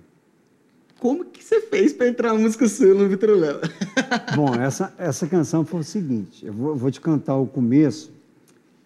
Como 1.03 1.25
que 1.25 1.44
você 1.44 1.59
fez 1.59 1.91
para 1.91 2.07
entrar 2.07 2.31
a 2.31 2.33
música 2.33 2.65
sua 2.65 2.94
no 2.94 3.09
Vitor 3.09 3.31
Léo? 3.31 3.59
Bom, 4.38 4.55
essa, 4.55 4.94
essa 4.97 5.27
canção 5.27 5.65
foi 5.65 5.81
o 5.81 5.83
seguinte, 5.83 6.45
eu 6.45 6.53
vou, 6.53 6.77
vou 6.77 6.89
te 6.89 7.01
cantar 7.01 7.35
o 7.35 7.45
começo. 7.45 8.09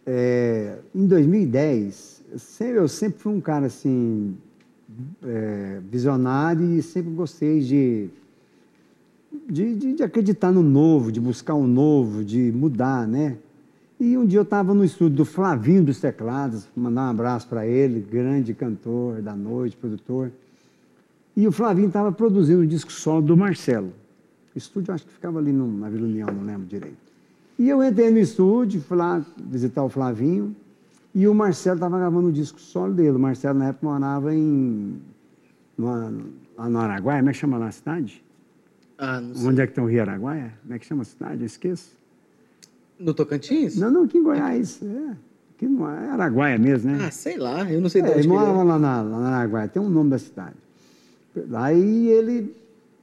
É, 0.03 0.79
em 0.95 1.05
2010, 1.05 2.23
eu 2.59 2.87
sempre, 2.87 3.19
fui 3.19 3.31
um 3.31 3.39
cara 3.39 3.67
assim, 3.67 4.35
é, 5.23 5.79
visionário 5.91 6.65
e 6.75 6.81
sempre 6.81 7.11
gostei 7.13 7.59
de, 7.59 8.09
de, 9.47 9.75
de- 9.75 9.93
de 9.93 10.01
acreditar 10.01 10.51
no 10.51 10.63
novo, 10.63 11.11
de 11.11 11.19
buscar 11.21 11.53
o 11.53 11.67
novo, 11.67 12.25
de 12.25 12.51
mudar, 12.51 13.07
né? 13.07 13.37
E 13.99 14.17
um 14.17 14.25
dia 14.25 14.39
eu 14.39 14.43
estava 14.43 14.73
no 14.73 14.83
estúdio 14.83 15.17
do 15.17 15.25
Flavinho 15.25 15.83
dos 15.83 15.99
Teclados, 15.99 16.67
mandar 16.75 17.05
um 17.05 17.09
abraço 17.11 17.47
para 17.47 17.67
ele, 17.67 17.99
grande 17.99 18.55
cantor 18.55 19.21
da 19.21 19.35
noite, 19.35 19.77
produtor. 19.77 20.31
E 21.37 21.47
o 21.47 21.51
Flavinho 21.51 21.87
estava 21.87 22.11
produzindo 22.11 22.61
o 22.63 22.67
disco 22.67 22.91
solo 22.91 23.21
do 23.21 23.37
Marcelo. 23.37 23.93
O 24.55 24.57
estúdio 24.57 24.91
acho 24.91 25.05
que 25.05 25.13
ficava 25.13 25.37
ali 25.37 25.51
no, 25.53 25.71
na 25.71 25.87
Vila 25.87 26.05
União, 26.07 26.27
não 26.27 26.43
lembro 26.43 26.65
direito. 26.65 26.97
E 27.59 27.69
eu 27.69 27.83
entrei 27.83 28.09
no 28.09 28.17
estúdio, 28.17 28.81
fui 28.81 28.97
lá 28.97 29.23
visitar 29.37 29.83
o 29.83 29.89
Flavinho, 29.89 30.55
e 31.13 31.27
o 31.27 31.35
Marcelo 31.35 31.75
estava 31.75 31.97
gravando 31.99 32.29
o 32.29 32.31
disco 32.31 32.59
solo 32.59 32.91
dele. 32.93 33.11
O 33.11 33.19
Marcelo, 33.19 33.57
na 33.59 33.67
época, 33.67 33.85
morava 33.87 34.33
em. 34.33 34.99
numa- 35.77 36.11
lá 36.57 36.67
no 36.69 36.79
Araguaia, 36.79 37.19
como 37.19 37.29
é 37.29 37.33
que 37.33 37.37
chama 37.39 37.57
lá 37.59 37.67
a 37.67 37.71
cidade? 37.71 38.23
Ah, 38.97 39.21
não 39.21 39.35
sei. 39.35 39.47
Onde 39.47 39.61
é 39.61 39.67
que 39.67 39.73
tem 39.73 39.83
o 39.83 39.87
Rio 39.87 40.01
Araguaia? 40.01 40.53
Como 40.63 40.73
é 40.73 40.79
que 40.79 40.85
chama 40.87 41.03
a 41.03 41.05
cidade? 41.05 41.41
Eu 41.41 41.45
esqueço. 41.45 41.91
No 42.99 43.13
Tocantins? 43.13 43.77
Não, 43.77 43.91
não, 43.91 44.03
aqui 44.05 44.17
em 44.17 44.23
Goiás. 44.23 44.81
É, 44.81 45.11
aqui 45.55 45.67
no 45.67 45.87
é 45.87 46.09
Araguaia 46.09 46.57
mesmo, 46.57 46.89
né? 46.91 47.05
Ah, 47.07 47.11
sei 47.11 47.37
lá, 47.37 47.71
eu 47.71 47.79
não 47.79 47.89
sei 47.89 48.01
de 48.01 48.07
É, 48.07 48.11
onde 48.11 48.19
ele 48.21 48.27
morava 48.27 48.59
é. 48.59 48.63
lá 48.63 48.79
na, 48.79 49.01
lá 49.03 49.19
na 49.19 49.37
Araguaia, 49.37 49.67
tem 49.67 49.79
um 49.79 49.89
nome 49.89 50.09
da 50.09 50.17
cidade. 50.17 50.55
Aí 51.53 52.07
ele 52.09 52.55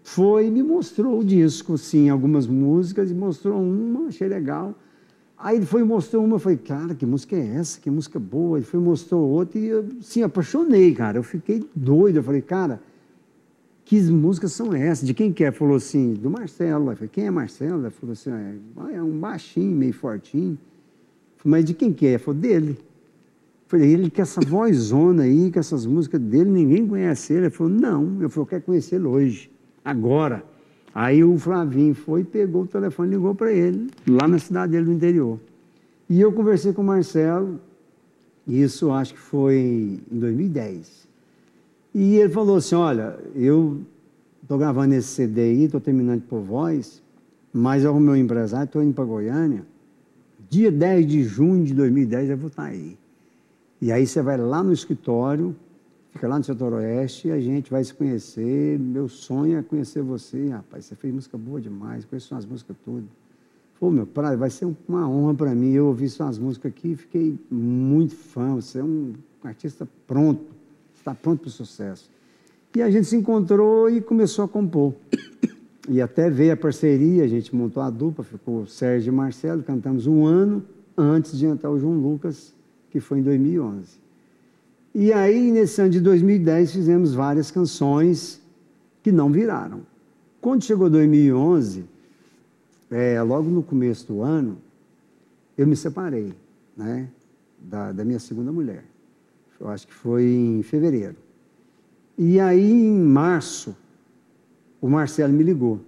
foi 0.02 0.46
e 0.46 0.50
me 0.50 0.62
mostrou 0.62 1.20
o 1.20 1.24
disco, 1.24 1.78
sim, 1.78 2.08
algumas 2.08 2.46
músicas, 2.46 3.10
e 3.10 3.14
mostrou 3.14 3.60
uma, 3.60 4.08
achei 4.08 4.28
legal. 4.28 4.74
Aí 5.36 5.56
ele 5.56 5.66
foi 5.66 5.80
e 5.80 5.84
mostrou 5.84 6.24
uma, 6.24 6.36
eu 6.36 6.38
falei, 6.38 6.58
cara, 6.58 6.94
que 6.94 7.04
música 7.04 7.36
é 7.36 7.56
essa? 7.56 7.80
Que 7.80 7.90
música 7.90 8.18
boa. 8.18 8.58
Ele 8.58 8.66
foi 8.66 8.80
e 8.80 8.82
mostrou 8.82 9.28
outra, 9.28 9.58
e 9.58 9.66
eu, 9.66 9.84
sim, 10.00 10.22
apaixonei, 10.22 10.94
cara. 10.94 11.18
Eu 11.18 11.22
fiquei 11.22 11.64
doido, 11.74 12.16
eu 12.16 12.22
falei, 12.22 12.42
cara, 12.42 12.80
que 13.84 14.00
músicas 14.02 14.52
são 14.52 14.74
essas? 14.74 15.06
De 15.06 15.12
quem 15.12 15.32
que 15.32 15.44
é? 15.44 15.52
Falou 15.52 15.76
assim, 15.76 16.14
do 16.14 16.30
Marcelo. 16.30 16.90
Eu 16.90 16.96
falei, 16.96 17.10
quem 17.12 17.26
é 17.26 17.30
Marcelo? 17.30 17.82
Ele 17.82 17.90
falou 17.90 18.12
assim, 18.12 18.30
"Ah, 18.30 18.92
é 18.92 19.02
um 19.02 19.18
baixinho, 19.18 19.76
meio 19.76 19.92
fortinho. 19.92 20.58
Falei, 21.36 21.60
mas 21.60 21.64
de 21.64 21.74
quem 21.74 21.92
que 21.92 22.06
é? 22.06 22.18
Falou, 22.18 22.40
dele. 22.40 22.78
Falei, 23.66 23.92
ele 23.92 24.10
com 24.10 24.22
essa 24.22 24.40
vozona 24.40 25.22
aí, 25.22 25.50
com 25.50 25.58
essas 25.58 25.86
músicas 25.86 26.20
dele, 26.20 26.50
ninguém 26.50 26.86
conhece 26.86 27.32
ele. 27.32 27.46
Ele 27.46 27.50
falou, 27.50 27.72
não. 27.72 28.20
Eu 28.20 28.28
falei, 28.28 28.44
eu 28.44 28.46
quero 28.46 28.62
conhecer 28.62 28.96
ele 28.96 29.06
hoje, 29.06 29.50
agora. 29.84 30.44
Aí 30.94 31.24
o 31.24 31.36
Flavinho 31.38 31.94
foi, 31.94 32.22
pegou 32.22 32.62
o 32.62 32.66
telefone 32.66 33.10
ligou 33.10 33.34
para 33.34 33.52
ele, 33.52 33.90
lá 34.06 34.28
na 34.28 34.38
cidade 34.38 34.72
dele 34.72 34.84
do 34.84 34.92
interior. 34.92 35.40
E 36.08 36.20
eu 36.20 36.32
conversei 36.32 36.72
com 36.72 36.82
o 36.82 36.84
Marcelo, 36.84 37.58
isso 38.46 38.92
acho 38.92 39.14
que 39.14 39.20
foi 39.20 39.98
em 40.10 40.18
2010. 40.18 41.08
E 41.94 42.16
ele 42.16 42.28
falou 42.28 42.56
assim, 42.56 42.76
olha, 42.76 43.18
eu 43.34 43.80
estou 44.42 44.58
gravando 44.58 44.94
esse 44.94 45.08
CD 45.08 45.40
aí, 45.40 45.64
estou 45.64 45.80
terminando 45.80 46.22
pôr 46.22 46.42
voz, 46.42 47.02
mas 47.52 47.82
eu 47.82 47.90
arrumei 47.90 48.14
um 48.14 48.24
empresário, 48.24 48.66
estou 48.66 48.82
indo 48.82 48.94
para 48.94 49.04
Goiânia. 49.04 49.64
Dia 50.48 50.70
10 50.70 51.06
de 51.06 51.24
junho 51.24 51.64
de 51.64 51.74
2010 51.74 52.30
eu 52.30 52.36
vou 52.36 52.48
estar 52.48 52.64
aí. 52.64 52.96
E 53.84 53.92
aí 53.92 54.06
você 54.06 54.22
vai 54.22 54.38
lá 54.38 54.62
no 54.62 54.72
escritório, 54.72 55.54
fica 56.10 56.26
lá 56.26 56.38
no 56.38 56.44
setor 56.44 56.72
oeste, 56.72 57.28
e 57.28 57.30
a 57.30 57.38
gente 57.38 57.70
vai 57.70 57.84
se 57.84 57.92
conhecer. 57.92 58.78
Meu 58.78 59.10
sonho 59.10 59.58
é 59.58 59.62
conhecer 59.62 60.00
você, 60.00 60.48
rapaz. 60.48 60.86
Você 60.86 60.94
fez 60.94 61.12
música 61.12 61.36
boa 61.36 61.60
demais, 61.60 62.06
conheço 62.06 62.28
suas 62.28 62.46
músicas 62.46 62.74
todas. 62.82 63.04
Pô, 63.78 63.90
meu 63.90 64.06
pai, 64.06 64.38
vai 64.38 64.48
ser 64.48 64.74
uma 64.88 65.06
honra 65.06 65.34
para 65.34 65.54
mim. 65.54 65.72
Eu 65.72 65.88
ouvi 65.88 66.08
suas 66.08 66.38
músicas 66.38 66.72
aqui 66.72 66.92
e 66.92 66.96
fiquei 66.96 67.38
muito 67.50 68.16
fã. 68.16 68.54
Você 68.54 68.78
é 68.78 68.82
um 68.82 69.12
artista 69.42 69.86
pronto, 70.06 70.46
está 70.96 71.14
pronto 71.14 71.40
para 71.40 71.48
o 71.48 71.50
sucesso. 71.50 72.10
E 72.74 72.80
a 72.80 72.90
gente 72.90 73.06
se 73.06 73.16
encontrou 73.16 73.90
e 73.90 74.00
começou 74.00 74.46
a 74.46 74.48
compor. 74.48 74.94
E 75.86 76.00
até 76.00 76.30
veio 76.30 76.54
a 76.54 76.56
parceria, 76.56 77.24
a 77.24 77.28
gente 77.28 77.54
montou 77.54 77.82
a 77.82 77.90
dupla, 77.90 78.24
ficou 78.24 78.66
Sérgio 78.66 79.12
e 79.12 79.14
Marcelo, 79.14 79.62
cantamos 79.62 80.06
um 80.06 80.24
ano 80.24 80.64
antes 80.96 81.36
de 81.36 81.44
entrar 81.44 81.70
o 81.70 81.78
João 81.78 81.92
Lucas, 81.98 82.54
que 82.94 83.00
foi 83.00 83.18
em 83.18 83.22
2011. 83.24 83.98
E 84.94 85.12
aí, 85.12 85.50
nesse 85.50 85.80
ano 85.80 85.90
de 85.90 86.00
2010, 86.00 86.70
fizemos 86.70 87.12
várias 87.12 87.50
canções 87.50 88.40
que 89.02 89.10
não 89.10 89.32
viraram. 89.32 89.80
Quando 90.40 90.62
chegou 90.62 90.88
2011, 90.88 91.86
é, 92.92 93.20
logo 93.20 93.50
no 93.50 93.64
começo 93.64 94.06
do 94.06 94.22
ano, 94.22 94.58
eu 95.58 95.66
me 95.66 95.74
separei 95.74 96.32
né, 96.76 97.08
da, 97.58 97.90
da 97.90 98.04
minha 98.04 98.20
segunda 98.20 98.52
mulher. 98.52 98.84
Eu 99.58 99.66
acho 99.70 99.88
que 99.88 99.92
foi 99.92 100.22
em 100.22 100.62
fevereiro. 100.62 101.16
E 102.16 102.38
aí, 102.38 102.70
em 102.70 103.00
março, 103.00 103.74
o 104.80 104.88
Marcelo 104.88 105.32
me 105.32 105.42
ligou. 105.42 105.80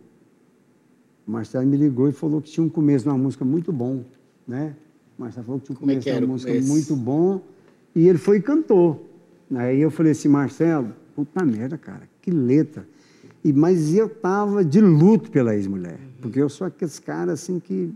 O 1.24 1.30
Marcelo 1.30 1.64
me 1.64 1.76
ligou 1.76 2.08
e 2.08 2.12
falou 2.12 2.42
que 2.42 2.50
tinha 2.50 2.66
um 2.66 2.68
começo 2.68 3.04
de 3.04 3.10
uma 3.10 3.18
música 3.18 3.44
muito 3.44 3.72
bom, 3.72 4.04
né? 4.44 4.74
O 5.18 5.22
Marcelo 5.22 5.46
falou 5.46 5.60
que 5.60 5.66
tinha 5.66 5.76
um 5.76 5.78
é 5.78 5.80
começo 5.80 6.08
uma 6.10 6.24
o 6.26 6.28
música 6.28 6.52
muito 6.60 6.96
bom. 6.96 7.40
E 7.94 8.08
ele 8.08 8.18
foi 8.18 8.38
e 8.38 8.42
cantou. 8.42 9.08
Aí 9.54 9.80
eu 9.80 9.90
falei 9.90 10.12
assim, 10.12 10.28
Marcelo, 10.28 10.92
puta 11.14 11.44
merda, 11.44 11.78
cara, 11.78 12.02
que 12.20 12.30
letra. 12.30 12.86
E, 13.42 13.52
mas 13.52 13.94
eu 13.94 14.08
tava 14.08 14.64
de 14.64 14.80
luto 14.80 15.30
pela 15.30 15.54
ex-mulher. 15.54 15.98
Porque 16.20 16.40
eu 16.40 16.48
sou 16.48 16.66
aqueles 16.66 16.98
caras 16.98 17.40
assim 17.40 17.58
que 17.60 17.90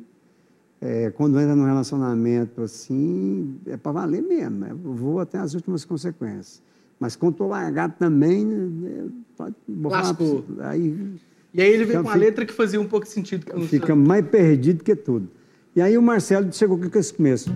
é, 0.81 1.11
quando 1.11 1.39
entra 1.39 1.55
num 1.55 1.65
relacionamento 1.67 2.63
assim, 2.63 3.57
é 3.67 3.77
para 3.77 3.93
valer 3.93 4.23
mesmo. 4.23 4.57
né? 4.59 4.71
Eu 4.71 4.95
vou 4.95 5.19
até 5.21 5.39
as 5.39 5.53
últimas 5.55 5.85
consequências. 5.85 6.63
Mas 6.99 7.17
quando 7.17 7.33
estou 7.33 7.49
largado 7.49 7.95
também, 7.99 8.45
né, 8.47 9.07
pode, 9.37 9.55
Lascou. 9.69 10.45
aí 10.61 11.15
E 11.53 11.61
aí 11.61 11.73
ele 11.73 11.85
veio 11.85 12.03
com 12.03 12.09
a 12.09 12.13
fica- 12.13 12.25
letra 12.25 12.47
que 12.47 12.53
fazia 12.53 12.81
um 12.81 12.87
pouco 12.87 13.07
de 13.07 13.13
sentido 13.13 13.45
fica 13.67 13.95
mais 13.97 14.25
perdido 14.27 14.85
que 14.85 14.95
tudo. 14.95 15.29
E 15.75 15.81
aí 15.81 15.97
o 15.97 16.03
Marcelo 16.03 16.53
chegou 16.53 16.77
com 16.77 16.99
esse 16.99 17.15
começo. 17.15 17.49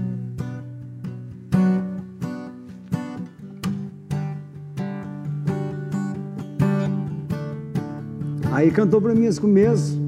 Aí 8.53 8.71
cantou 8.71 9.01
para 9.01 9.17
mim 9.17 9.25
esse 9.25 9.41
começo. 9.41 10.01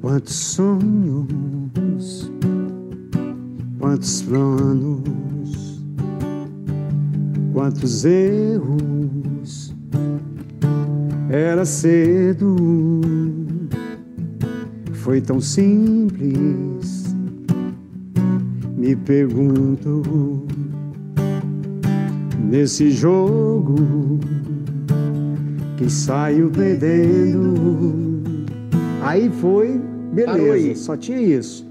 Quantos 0.00 0.34
sonhos, 0.34 1.28
quantos 3.78 4.22
planos, 4.22 5.80
quantos 7.52 8.04
erros. 8.04 9.72
Era 11.30 11.64
cedo, 11.64 12.56
foi 15.08 15.22
tão 15.22 15.40
simples. 15.40 17.14
Me 18.76 18.94
pergunto, 18.94 20.46
nesse 22.44 22.90
jogo 22.90 24.18
que 25.78 25.88
saiu 25.88 26.50
perdendo. 26.50 27.54
Aí 29.02 29.30
foi, 29.30 29.80
beleza, 30.12 30.52
aí. 30.52 30.76
só 30.76 30.94
tinha 30.94 31.22
isso. 31.22 31.66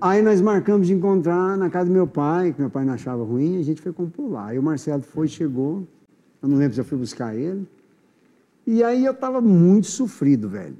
Aí 0.00 0.22
nós 0.22 0.40
marcamos 0.40 0.86
de 0.86 0.94
encontrar 0.94 1.58
na 1.58 1.68
casa 1.68 1.90
do 1.90 1.92
meu 1.92 2.06
pai, 2.06 2.54
que 2.54 2.60
meu 2.62 2.70
pai 2.70 2.86
não 2.86 2.94
achava 2.94 3.22
ruim, 3.22 3.58
a 3.58 3.62
gente 3.62 3.82
foi 3.82 3.92
compor 3.92 4.30
lá. 4.30 4.46
Aí 4.46 4.58
o 4.58 4.62
Marcelo 4.62 5.02
foi, 5.02 5.28
chegou, 5.28 5.86
eu 6.42 6.48
não 6.48 6.56
lembro 6.56 6.72
se 6.72 6.80
eu 6.80 6.86
fui 6.86 6.96
buscar 6.96 7.36
ele. 7.36 7.68
E 8.66 8.82
aí 8.82 9.04
eu 9.04 9.12
estava 9.12 9.42
muito 9.42 9.88
sofrido, 9.88 10.48
velho. 10.48 10.76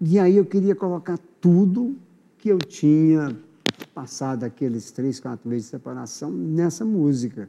E 0.00 0.18
aí 0.18 0.36
eu 0.36 0.44
queria 0.44 0.74
colocar 0.74 1.18
tudo 1.40 1.96
que 2.38 2.48
eu 2.48 2.58
tinha 2.58 3.36
passado 3.94 4.44
aqueles 4.44 4.90
três, 4.92 5.18
quatro 5.18 5.48
meses 5.48 5.64
de 5.64 5.70
separação 5.70 6.30
nessa 6.30 6.84
música. 6.84 7.48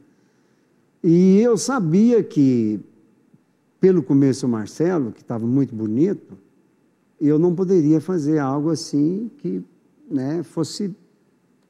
E 1.02 1.40
eu 1.40 1.56
sabia 1.56 2.22
que, 2.22 2.80
pelo 3.80 4.02
começo, 4.02 4.46
o 4.46 4.48
Marcelo, 4.48 5.12
que 5.12 5.22
estava 5.22 5.46
muito 5.46 5.74
bonito, 5.74 6.36
eu 7.20 7.38
não 7.38 7.54
poderia 7.54 8.00
fazer 8.00 8.38
algo 8.38 8.70
assim 8.70 9.30
que 9.38 9.62
né, 10.10 10.42
fosse 10.42 10.94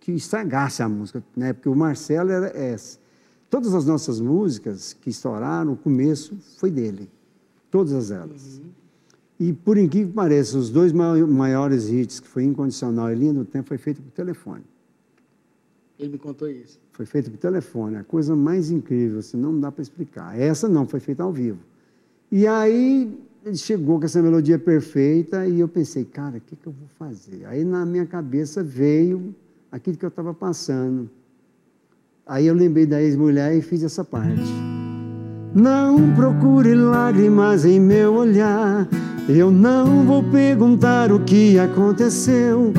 que 0.01 0.13
estragasse 0.13 0.83
a 0.83 0.89
música, 0.89 1.23
né? 1.37 1.53
Porque 1.53 1.69
o 1.69 1.77
Marcelo 1.77 2.31
era 2.31 2.47
essa. 2.57 2.99
Todas 3.51 3.75
as 3.75 3.85
nossas 3.85 4.19
músicas 4.19 4.95
que 4.95 5.11
estouraram, 5.11 5.73
o 5.73 5.77
começo 5.77 6.39
foi 6.57 6.71
dele, 6.71 7.11
todas 7.71 8.11
elas. 8.11 8.63
E 9.41 9.55
por 9.55 9.79
incrível 9.79 10.09
que 10.11 10.15
pareça, 10.15 10.59
os 10.59 10.69
dois 10.69 10.93
mai- 10.93 11.23
maiores 11.23 11.89
hits, 11.89 12.21
que 12.21 12.29
foi 12.29 12.45
Incondicional 12.45 13.11
e 13.11 13.15
Linha 13.15 13.33
do 13.33 13.45
Tempo, 13.47 13.69
foi 13.69 13.79
feito 13.79 14.03
por 14.03 14.11
telefone. 14.13 14.63
Ele 15.99 16.11
me 16.11 16.19
contou 16.19 16.49
isso. 16.49 16.79
Foi 16.93 17.07
feito 17.07 17.31
por 17.31 17.39
telefone, 17.39 17.97
a 17.97 18.05
coisa 18.05 18.37
mais 18.37 18.71
incrível, 18.71 19.21
assim, 19.21 19.39
não 19.39 19.59
dá 19.59 19.73
para 19.73 19.81
explicar. 19.81 20.39
Essa 20.39 20.69
não, 20.69 20.87
foi 20.87 21.01
feita 21.01 21.23
ao 21.23 21.33
vivo. 21.33 21.59
E 22.31 22.47
aí 22.47 23.19
ele 23.45 23.57
chegou 23.57 23.99
com 23.99 24.05
essa 24.05 24.21
melodia 24.21 24.59
perfeita 24.59 25.47
e 25.47 25.61
eu 25.61 25.69
pensei, 25.69 26.05
cara, 26.05 26.37
o 26.37 26.41
que, 26.43 26.55
que 26.55 26.67
eu 26.67 26.75
vou 26.79 26.89
fazer? 26.99 27.47
Aí 27.47 27.65
na 27.65 27.87
minha 27.87 28.05
cabeça 28.05 28.63
veio 28.63 29.35
aquilo 29.73 29.97
que 29.97 30.05
eu 30.05 30.11
estava 30.11 30.35
passando. 30.35 31.09
Aí 32.27 32.47
eu 32.47 32.55
lembrei 32.55 32.85
da 32.85 33.03
ex-mulher 33.03 33.57
e 33.57 33.63
fiz 33.63 33.83
essa 33.83 34.05
parte. 34.05 34.43
Não 35.55 36.15
procure 36.15 36.75
lágrimas 36.75 37.65
em 37.65 37.81
meu 37.81 38.15
olhar. 38.15 38.87
Eu 39.35 39.51
não 39.51 40.05
vou 40.05 40.23
perguntar 40.25 41.13
o 41.13 41.21
que 41.21 41.59
aconteceu. 41.59 42.73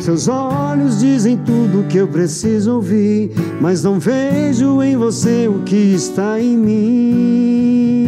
Seus 0.00 0.26
olhos 0.26 1.00
dizem 1.00 1.36
tudo 1.36 1.86
que 1.88 1.98
eu 1.98 2.08
preciso 2.08 2.76
ouvir, 2.76 3.30
mas 3.60 3.82
não 3.82 3.98
vejo 3.98 4.82
em 4.82 4.96
você 4.96 5.46
o 5.48 5.58
que 5.64 5.94
está 5.94 6.40
em 6.40 6.56
mim. 6.56 8.06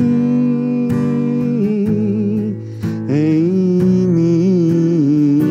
Em 3.09 4.07
mim. 4.07 5.43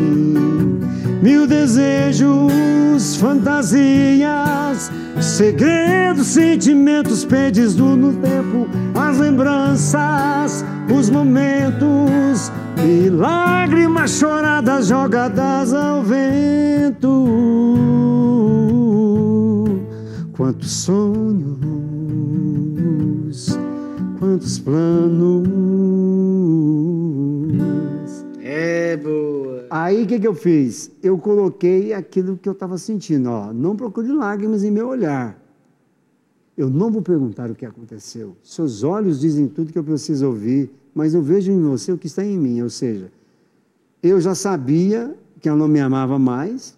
Mil 1.22 1.46
desejos, 1.46 3.14
fantasias, 3.16 4.90
segredos, 5.20 6.26
sentimentos 6.26 7.24
perdidos 7.24 7.76
no 7.76 8.12
tempo, 8.14 8.66
as 8.94 9.18
lembranças, 9.18 10.64
os 10.92 11.08
momentos 11.08 12.50
e 12.84 13.08
lágrimas 13.08 14.12
choradas 14.12 14.86
jogadas 14.86 15.72
ao 15.72 16.02
vento. 16.02 17.26
Quantos 20.36 20.70
sonhos, 20.70 21.58
quantos 24.18 24.58
planos. 24.58 25.48
É 28.42 28.96
boa. 28.96 29.66
Aí 29.70 30.02
o 30.02 30.06
que, 30.06 30.18
que 30.18 30.26
eu 30.26 30.34
fiz? 30.34 30.90
Eu 31.02 31.16
coloquei 31.18 31.92
aquilo 31.92 32.36
que 32.36 32.48
eu 32.48 32.52
estava 32.52 32.76
sentindo. 32.78 33.30
Ó, 33.30 33.52
não 33.52 33.76
procure 33.76 34.10
lágrimas 34.10 34.64
em 34.64 34.70
meu 34.70 34.88
olhar. 34.88 35.38
Eu 36.56 36.68
não 36.68 36.90
vou 36.90 37.00
perguntar 37.00 37.50
o 37.50 37.54
que 37.54 37.64
aconteceu. 37.64 38.36
Seus 38.42 38.82
olhos 38.82 39.20
dizem 39.20 39.46
tudo 39.48 39.72
que 39.72 39.78
eu 39.78 39.84
preciso 39.84 40.26
ouvir, 40.26 40.70
mas 40.94 41.14
eu 41.14 41.22
vejo 41.22 41.50
em 41.50 41.60
você 41.62 41.92
o 41.92 41.98
que 41.98 42.06
está 42.06 42.24
em 42.24 42.38
mim. 42.38 42.62
Ou 42.62 42.70
seja, 42.70 43.10
eu 44.02 44.20
já 44.20 44.34
sabia 44.34 45.16
que 45.40 45.48
ela 45.48 45.58
não 45.58 45.68
me 45.68 45.80
amava 45.80 46.18
mais 46.18 46.76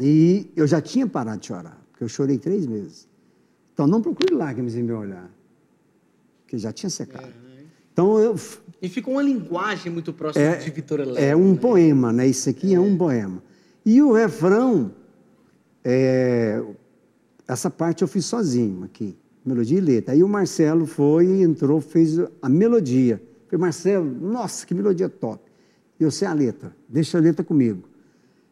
e 0.00 0.50
eu 0.54 0.66
já 0.66 0.80
tinha 0.80 1.06
parado 1.06 1.40
de 1.40 1.46
chorar, 1.46 1.80
porque 1.90 2.04
eu 2.04 2.08
chorei 2.08 2.38
três 2.38 2.66
meses. 2.66 3.08
Então 3.72 3.86
não 3.86 4.00
procure 4.02 4.34
lágrimas 4.34 4.74
em 4.76 4.82
meu 4.82 4.98
olhar, 4.98 5.30
porque 6.42 6.58
já 6.58 6.72
tinha 6.72 6.90
secado. 6.90 7.28
Então 7.92 8.18
eu 8.18 8.36
E 8.80 8.88
ficou 8.88 9.14
uma 9.14 9.22
linguagem 9.22 9.92
muito 9.92 10.12
próxima 10.12 10.44
é, 10.44 10.56
de 10.56 10.70
Vitor 10.70 11.00
Heleno. 11.00 11.18
é 11.18 11.34
um 11.34 11.52
né? 11.52 11.58
poema, 11.58 12.12
né? 12.12 12.26
Isso 12.26 12.48
aqui 12.48 12.74
é. 12.74 12.80
um 12.80 12.96
poema. 12.96 13.42
E 13.84 14.00
o 14.02 14.12
refrão, 14.12 14.92
é, 15.84 16.62
essa 17.48 17.70
parte 17.70 18.02
eu 18.02 18.08
fiz 18.08 18.26
sozinho 18.26 18.84
aqui, 18.84 19.16
melodia 19.44 19.78
e 19.78 19.80
letra. 19.80 20.14
Aí 20.14 20.22
o 20.22 20.28
Marcelo 20.28 20.86
foi, 20.86 21.42
entrou, 21.42 21.80
fez 21.80 22.18
a 22.40 22.48
melodia. 22.48 23.20
Falei, 23.50 23.60
Marcelo, 23.60 24.04
nossa, 24.04 24.64
que 24.64 24.72
melodia 24.72 25.08
top. 25.08 25.42
Eu 25.98 26.10
sei 26.10 26.28
a 26.28 26.32
letra, 26.32 26.74
deixa 26.88 27.18
a 27.18 27.20
letra 27.20 27.44
comigo. 27.44 27.82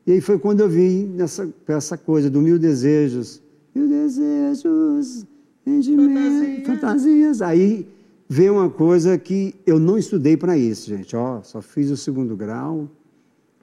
E 0.04 0.12
aí 0.12 0.20
foi 0.20 0.38
quando 0.38 0.60
eu 0.60 0.68
vim 0.68 1.04
nessa 1.06 1.48
essa 1.68 1.96
coisa 1.96 2.28
do 2.28 2.40
mil 2.40 2.58
desejos. 2.58 3.40
Mil 3.74 3.88
desejos, 3.88 5.24
Fantasias. 5.64 6.66
fantasias. 6.66 7.42
Aí 7.42 7.86
veio 8.28 8.54
uma 8.54 8.68
coisa 8.68 9.16
que 9.16 9.54
eu 9.64 9.78
não 9.78 9.96
estudei 9.96 10.36
para 10.36 10.58
isso, 10.58 10.88
gente. 10.88 11.14
Ó, 11.14 11.42
só 11.42 11.62
fiz 11.62 11.90
o 11.90 11.96
segundo 11.96 12.36
grau, 12.36 12.90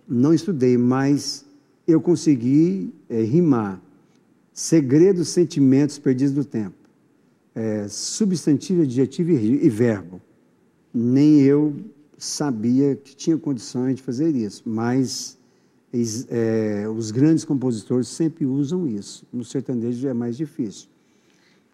não 0.08 0.34
estudei, 0.34 0.78
mas 0.78 1.46
eu 1.86 2.00
consegui 2.00 2.94
eh, 3.10 3.24
rimar. 3.24 3.82
Segredos, 4.54 5.28
sentimentos 5.28 6.00
perdidos 6.00 6.34
do 6.34 6.46
tempo. 6.46 6.76
É, 7.54 7.88
substantivo, 7.90 8.84
adjetivo 8.84 9.32
e, 9.32 9.66
e 9.66 9.70
verbo. 9.70 10.22
Nem 10.98 11.42
eu 11.42 11.74
sabia 12.18 12.96
que 12.96 13.14
tinha 13.16 13.38
condições 13.38 13.98
de 13.98 14.02
fazer 14.02 14.34
isso, 14.34 14.64
mas 14.66 15.38
é, 16.30 16.86
os 16.90 17.12
grandes 17.12 17.44
compositores 17.44 18.08
sempre 18.08 18.46
usam 18.46 18.88
isso. 18.88 19.26
No 19.32 19.44
sertanejo 19.44 20.08
é 20.08 20.14
mais 20.14 20.38
difícil. 20.38 20.88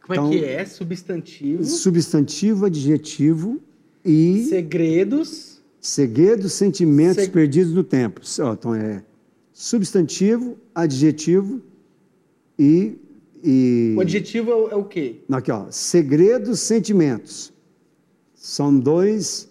Como 0.01 0.13
Então- 0.13 0.31
é 0.33 0.37
que 0.39 0.45
é? 0.45 0.65
Substantivo. 0.65 1.63
Substantivo, 1.63 2.65
adjetivo 2.65 3.59
e 4.03 4.45
Segredos. 4.49 5.61
segredos, 5.79 6.53
sentimentos 6.53 7.23
Seg- 7.23 7.31
perdidos 7.31 7.73
no 7.73 7.83
tempo. 7.83 8.21
Então 8.57 8.73
é 8.73 9.03
substantivo, 9.53 10.57
adjetivo 10.73 11.61
e. 12.57 12.95
e... 13.43 13.93
O 13.95 14.01
adjetivo 14.01 14.49
é 14.51 14.55
o, 14.55 14.69
é 14.69 14.75
o 14.75 14.83
quê? 14.85 15.17
Aqui, 15.31 15.51
ó. 15.51 15.67
Segredos, 15.69 16.59
sentimentos. 16.61 17.53
São 18.41 18.77
dois. 18.77 19.47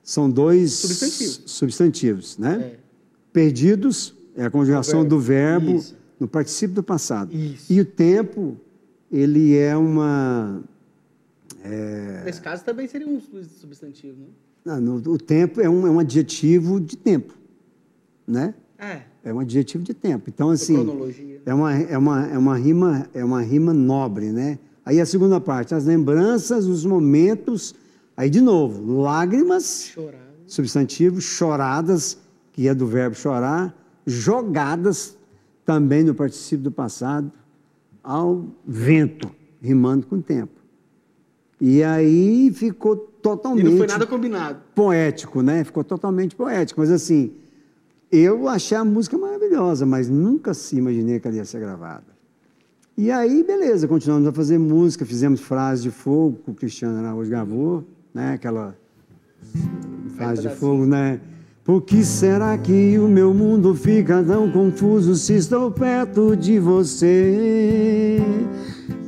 São 0.00 0.30
dois 0.30 0.72
Substantivos. 0.72 1.42
substantivos, 1.46 2.38
né? 2.38 2.72
É. 2.74 2.78
Perdidos 3.32 4.14
é 4.36 4.44
a 4.46 4.50
conjugação 4.50 5.00
verbo. 5.00 5.08
do 5.16 5.20
verbo 5.20 5.70
Isso. 5.72 5.96
no 6.20 6.26
particípio 6.28 6.76
do 6.76 6.82
passado. 6.84 7.34
Isso. 7.34 7.70
E 7.70 7.80
o 7.80 7.84
tempo, 7.84 8.56
ele 9.12 9.56
é 9.56 9.76
uma. 9.76 10.62
Nesse 12.24 12.40
caso 12.40 12.64
também 12.64 12.86
seria 12.86 13.06
um 13.06 13.20
sub- 13.20 13.44
substantivo, 13.60 14.16
né? 14.18 14.26
não, 14.64 14.80
no- 14.80 15.12
o 15.12 15.18
tempo 15.18 15.60
é 15.60 15.68
um, 15.68 15.86
é 15.86 15.90
um 15.90 15.98
adjetivo 15.98 16.80
de 16.80 16.96
tempo, 16.96 17.34
né? 18.26 18.54
É. 18.78 19.02
É 19.24 19.34
um 19.34 19.40
adjetivo 19.40 19.82
de 19.84 19.92
tempo. 19.92 20.30
Então, 20.30 20.50
é 20.50 20.54
assim, 20.54 20.74
cronologia. 20.74 21.42
é 21.44 21.52
uma, 21.52 21.74
é, 21.74 21.98
uma, 21.98 22.26
é, 22.28 22.38
uma 22.38 22.56
rima, 22.56 23.06
é 23.12 23.24
uma 23.24 23.42
rima 23.42 23.74
nobre, 23.74 24.30
né? 24.30 24.58
Aí 24.86 25.00
a 25.00 25.04
segunda 25.04 25.38
parte, 25.40 25.74
as 25.74 25.84
lembranças, 25.84 26.64
os 26.66 26.84
momentos. 26.86 27.74
Aí, 28.18 28.28
de 28.28 28.40
novo, 28.40 29.00
lágrimas, 29.00 29.90
Chorar. 29.94 30.18
substantivo, 30.44 31.20
choradas, 31.20 32.18
que 32.52 32.66
é 32.66 32.74
do 32.74 32.84
verbo 32.84 33.14
chorar, 33.14 33.72
jogadas, 34.04 35.16
também 35.64 36.02
no 36.02 36.12
particípio 36.16 36.64
do 36.64 36.72
passado, 36.72 37.30
ao 38.02 38.44
vento, 38.66 39.30
rimando 39.62 40.04
com 40.04 40.16
o 40.16 40.22
tempo. 40.22 40.58
E 41.60 41.80
aí 41.84 42.50
ficou 42.52 42.96
E 42.96 43.22
totalmente 43.22 43.64
não 43.70 43.76
foi 43.78 43.86
nada 43.86 44.04
combinado. 44.04 44.62
poético, 44.74 45.40
né? 45.40 45.62
Ficou 45.62 45.84
totalmente 45.84 46.34
poético. 46.34 46.80
Mas 46.80 46.90
assim, 46.90 47.32
eu 48.10 48.48
achei 48.48 48.76
a 48.76 48.84
música 48.84 49.16
maravilhosa, 49.16 49.86
mas 49.86 50.08
nunca 50.08 50.54
se 50.54 50.76
imaginei 50.76 51.20
que 51.20 51.28
ela 51.28 51.36
ia 51.36 51.44
ser 51.44 51.60
gravada. 51.60 52.18
E 52.96 53.12
aí, 53.12 53.44
beleza, 53.44 53.86
continuamos 53.86 54.26
a 54.26 54.32
fazer 54.32 54.58
música, 54.58 55.06
fizemos 55.06 55.38
frase 55.40 55.82
de 55.84 55.90
fogo 55.92 56.36
o 56.48 56.54
Cristiano 56.54 56.98
Araújo 56.98 57.30
gravou, 57.30 57.84
né? 58.14 58.34
Aquela 58.34 58.76
frase 60.16 60.42
de 60.42 60.48
fogo, 60.48 60.86
né? 60.86 61.20
Por 61.64 61.82
que 61.82 62.02
será 62.02 62.56
que 62.56 62.98
o 62.98 63.06
meu 63.06 63.34
mundo 63.34 63.74
fica 63.74 64.22
tão 64.22 64.50
confuso 64.50 65.14
se 65.14 65.34
estou 65.34 65.70
perto 65.70 66.34
de 66.34 66.58
você? 66.58 68.18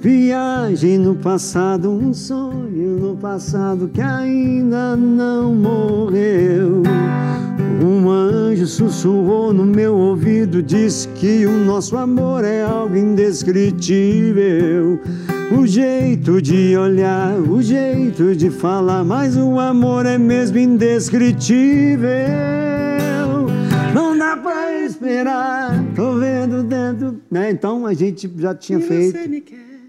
Viagem 0.03 0.99
no 0.99 1.15
passado, 1.15 1.91
um 1.91 2.13
sonho 2.13 2.99
no 2.99 3.17
passado 3.17 3.89
que 3.89 4.01
ainda 4.01 4.95
não 4.95 5.55
morreu. 5.55 6.83
Um 7.83 8.11
anjo 8.11 8.67
sussurrou 8.67 9.55
no 9.55 9.65
meu 9.65 9.97
ouvido, 9.97 10.63
disse 10.63 11.09
que 11.09 11.47
o 11.47 11.65
nosso 11.65 11.97
amor 11.97 12.45
é 12.45 12.63
algo 12.63 12.95
indescritível. 12.95 15.01
O 15.59 15.67
jeito 15.67 16.43
de 16.43 16.77
olhar, 16.77 17.41
o 17.41 17.63
jeito 17.63 18.37
de 18.37 18.51
falar, 18.51 19.03
mas 19.03 19.35
o 19.35 19.59
amor 19.59 20.05
é 20.05 20.19
mesmo 20.19 20.59
indescritível. 20.59 22.11
Não 23.95 24.15
dá 24.17 24.37
pra 24.37 24.85
esperar, 24.85 25.83
tô 25.97 26.17
vendo 26.17 26.63
dentro. 26.63 27.19
Né? 27.31 27.51
Então 27.51 27.87
a 27.87 27.95
gente 27.95 28.31
já 28.37 28.55
tinha 28.55 28.79
feito. 28.79 29.19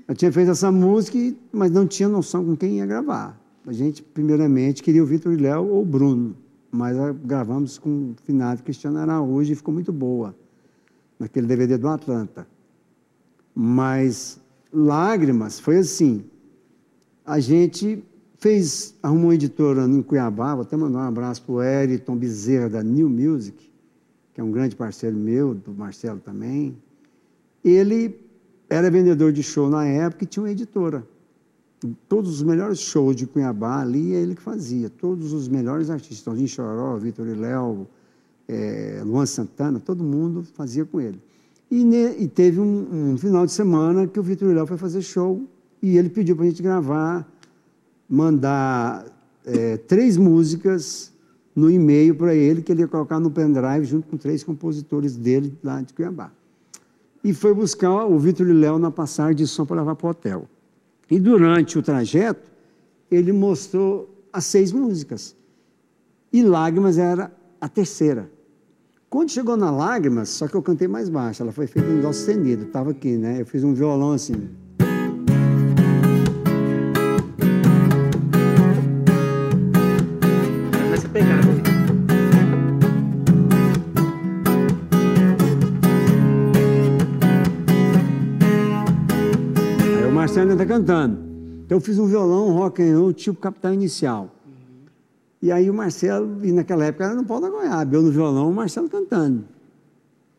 Eu 0.08 0.16
tinha 0.16 0.32
feito 0.32 0.52
essa 0.52 0.72
música, 0.72 1.18
mas 1.52 1.70
não 1.72 1.86
tinha 1.86 2.08
noção 2.08 2.46
com 2.46 2.56
quem 2.56 2.78
ia 2.78 2.86
gravar. 2.86 3.38
A 3.68 3.74
gente, 3.74 4.02
primeiramente, 4.02 4.82
queria 4.82 5.04
o 5.04 5.06
Vitor 5.06 5.34
e 5.34 5.36
Léo 5.36 5.68
ou 5.68 5.82
o 5.84 5.86
Bruno, 5.86 6.36
mas 6.72 6.98
ah, 6.98 7.12
gravamos 7.12 7.78
com 7.78 8.12
o 8.12 8.16
finado 8.24 8.64
Cristiano 8.64 8.98
Araújo 8.98 9.52
e 9.52 9.56
ficou 9.56 9.74
muito 9.74 9.92
boa, 9.92 10.34
naquele 11.20 11.46
DVD 11.46 11.78
do 11.78 11.88
Atlanta. 11.88 12.48
Mas 13.54 14.40
Lágrimas 14.72 15.60
foi 15.60 15.78
assim, 15.78 16.24
a 17.26 17.40
gente 17.40 18.04
fez, 18.38 18.96
arrumou 19.04 19.26
uma 19.26 19.36
editora 19.36 19.84
em 19.84 20.02
Cuiabá, 20.02 20.56
vou 20.56 20.64
até 20.64 20.78
mandar 20.78 21.00
um 21.00 21.08
abraço 21.10 21.44
para 21.44 21.54
o 21.54 21.62
Eriton 21.62 22.16
Bezerra, 22.16 22.70
da 22.70 22.82
New 22.82 23.10
Music, 23.10 23.70
que 24.34 24.40
é 24.40 24.44
um 24.44 24.52
grande 24.52 24.76
parceiro 24.76 25.18
meu, 25.18 25.54
do 25.54 25.74
Marcelo 25.74 26.20
também. 26.20 26.76
Ele 27.64 28.20
era 28.70 28.90
vendedor 28.90 29.34
de 29.34 29.44
show 29.44 29.70
na 29.70 29.86
época 29.86 30.24
e 30.24 30.28
tinha 30.28 30.44
uma 30.44 30.52
editora. 30.52 31.06
Todos 32.08 32.36
os 32.36 32.44
melhores 32.44 32.80
shows 32.80 33.16
de 33.16 33.26
Cuiabá 33.26 33.82
ali 33.82 34.14
é 34.14 34.20
ele 34.20 34.36
que 34.36 34.42
fazia. 34.42 34.90
Todos 34.90 35.34
os 35.34 35.48
melhores 35.48 35.90
artistas, 35.90 36.22
Toninho 36.22 36.48
Choró, 36.48 36.96
Vitor 36.98 37.28
e 37.28 37.34
Léo, 37.34 37.88
eh, 38.48 39.02
Luan 39.06 39.26
Santana, 39.26 39.80
todo 39.80 40.04
mundo 40.04 40.44
fazia 40.54 40.86
com 40.86 41.02
ele. 41.02 41.20
E, 41.72 41.84
ne- 41.84 42.16
e 42.20 42.28
teve 42.28 42.60
um, 42.60 43.12
um 43.14 43.18
final 43.18 43.46
de 43.46 43.52
semana 43.52 44.06
que 44.06 44.20
o 44.20 44.24
Vitor 44.24 44.50
e 44.52 44.54
Léo 44.54 44.68
foi 44.68 44.78
fazer 44.78 45.02
show 45.02 45.42
e 45.82 45.98
ele 45.98 46.10
pediu 46.10 46.36
para 46.36 46.46
a 46.46 46.50
gente 46.50 46.62
gravar, 46.62 47.28
mandar 48.08 49.06
eh, 49.46 49.78
três 49.78 50.18
músicas 50.18 51.12
no 51.56 51.70
e-mail 51.70 52.14
para 52.16 52.36
ele, 52.36 52.62
que 52.62 52.72
ele 52.72 52.82
ia 52.82 52.88
colocar 52.88 53.20
no 53.20 53.32
pendrive 53.32 53.86
junto 53.86 54.08
com 54.08 54.18
três 54.18 54.44
compositores 54.44 55.16
dele 55.16 55.58
lá 55.64 55.82
de 55.82 55.94
Cuiabá 55.94 56.32
e 57.24 57.34
foi 57.34 57.54
buscar 57.54 58.06
o 58.06 58.18
Vitor 58.18 58.48
e 58.48 58.54
Léo 58.54 58.80
na 58.80 58.90
passagem 58.92 59.36
de 59.36 59.46
som 59.48 59.66
para 59.66 59.78
levar 59.78 59.96
para 59.96 60.08
o 60.08 60.10
hotel. 60.10 60.48
E 61.12 61.20
durante 61.20 61.78
o 61.78 61.84
trajeto, 61.84 62.50
ele 63.12 63.34
mostrou 63.34 64.26
as 64.32 64.46
seis 64.46 64.72
músicas. 64.72 65.36
E 66.32 66.42
Lágrimas 66.42 66.98
era 66.98 67.30
a 67.60 67.68
terceira. 67.68 68.32
Quando 69.10 69.30
chegou 69.30 69.58
na 69.58 69.70
Lágrimas, 69.70 70.30
só 70.30 70.48
que 70.48 70.56
eu 70.56 70.62
cantei 70.62 70.88
mais 70.88 71.10
baixo, 71.10 71.44
ela 71.44 71.52
foi 71.52 71.68
feita 71.68 71.90
em 71.90 72.00
dó 72.00 72.14
sustenido, 72.14 72.64
estava 72.64 72.92
aqui, 72.92 73.18
né? 73.18 73.42
Eu 73.42 73.46
fiz 73.46 73.62
um 73.62 73.74
violão 73.74 74.14
assim. 74.14 74.50
Marcelo 90.32 90.52
ainda 90.52 90.66
cantando. 90.66 91.20
Então 91.66 91.78
eu 91.78 91.82
fiz 91.82 92.00
um 92.00 92.08
violão 92.08 92.54
rock 92.54 92.82
and 92.82 92.98
roll, 92.98 93.12
tipo 93.12 93.38
Capital 93.38 93.74
Inicial. 93.74 94.34
E 95.42 95.52
aí 95.52 95.70
o 95.70 95.74
Marcelo, 95.74 96.40
e 96.46 96.54
naquela 96.54 96.86
época 96.86 97.04
era 97.04 97.16
no 97.16 97.26
pau 97.26 97.42
da 97.42 97.50
goiaba, 97.50 97.94
eu 97.94 98.02
no 98.02 98.12
violão, 98.12 98.50
o 98.50 98.54
Marcelo 98.54 98.88
cantando. 98.88 99.44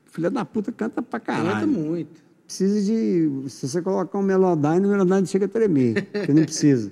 Filha 0.07 0.31
da 0.31 0.47
puta 0.47 0.73
canta 0.73 1.03
pra 1.03 1.21
Canta 1.21 1.43
caralho. 1.43 1.69
muito. 1.69 2.23
Precisa 2.47 2.81
de. 2.81 3.51
Se 3.51 3.69
você 3.69 3.83
colocar 3.83 4.19
um 4.19 4.23
Melodyne, 4.23 4.87
o 4.87 4.89
Melodyne 4.89 5.27
chega 5.27 5.45
a 5.45 5.49
tremer, 5.49 6.07
porque 6.11 6.33
não 6.33 6.45
precisa. 6.45 6.91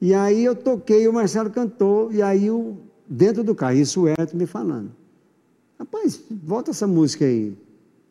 E 0.00 0.12
aí 0.12 0.44
eu 0.44 0.56
toquei, 0.56 1.06
o 1.06 1.12
Marcelo 1.12 1.48
cantou, 1.48 2.12
e 2.12 2.20
aí 2.22 2.50
o, 2.50 2.76
dentro 3.08 3.44
do 3.44 3.54
carro, 3.54 3.76
isso 3.76 4.02
o 4.02 4.08
Herto 4.08 4.36
me 4.36 4.46
falando. 4.46 4.90
Rapaz, 5.78 6.20
volta 6.42 6.72
essa 6.72 6.88
música 6.88 7.24
aí. 7.24 7.56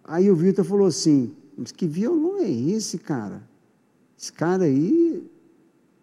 Aí 0.06 0.32
o 0.32 0.36
Vitor 0.38 0.64
falou 0.64 0.88
assim: 0.88 1.34
mas 1.58 1.74
que 1.74 1.86
violão 1.86 2.38
é 2.38 2.50
esse, 2.50 2.98
cara? 2.98 3.42
Esse 4.18 4.32
cara 4.32 4.64
aí, 4.64 5.24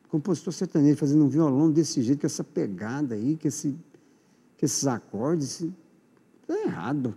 compositor 0.09 0.53
sertanejo, 0.53 0.96
fazendo 0.96 1.25
um 1.25 1.29
violão 1.29 1.70
desse 1.70 2.03
jeito, 2.03 2.20
com 2.20 2.27
essa 2.27 2.44
pegada 2.44 3.14
aí, 3.14 3.37
com, 3.40 3.48
esse, 3.48 3.70
com 3.70 4.66
esses 4.66 4.87
acordes, 4.87 5.64
tá 6.46 6.55
errado. 6.61 7.16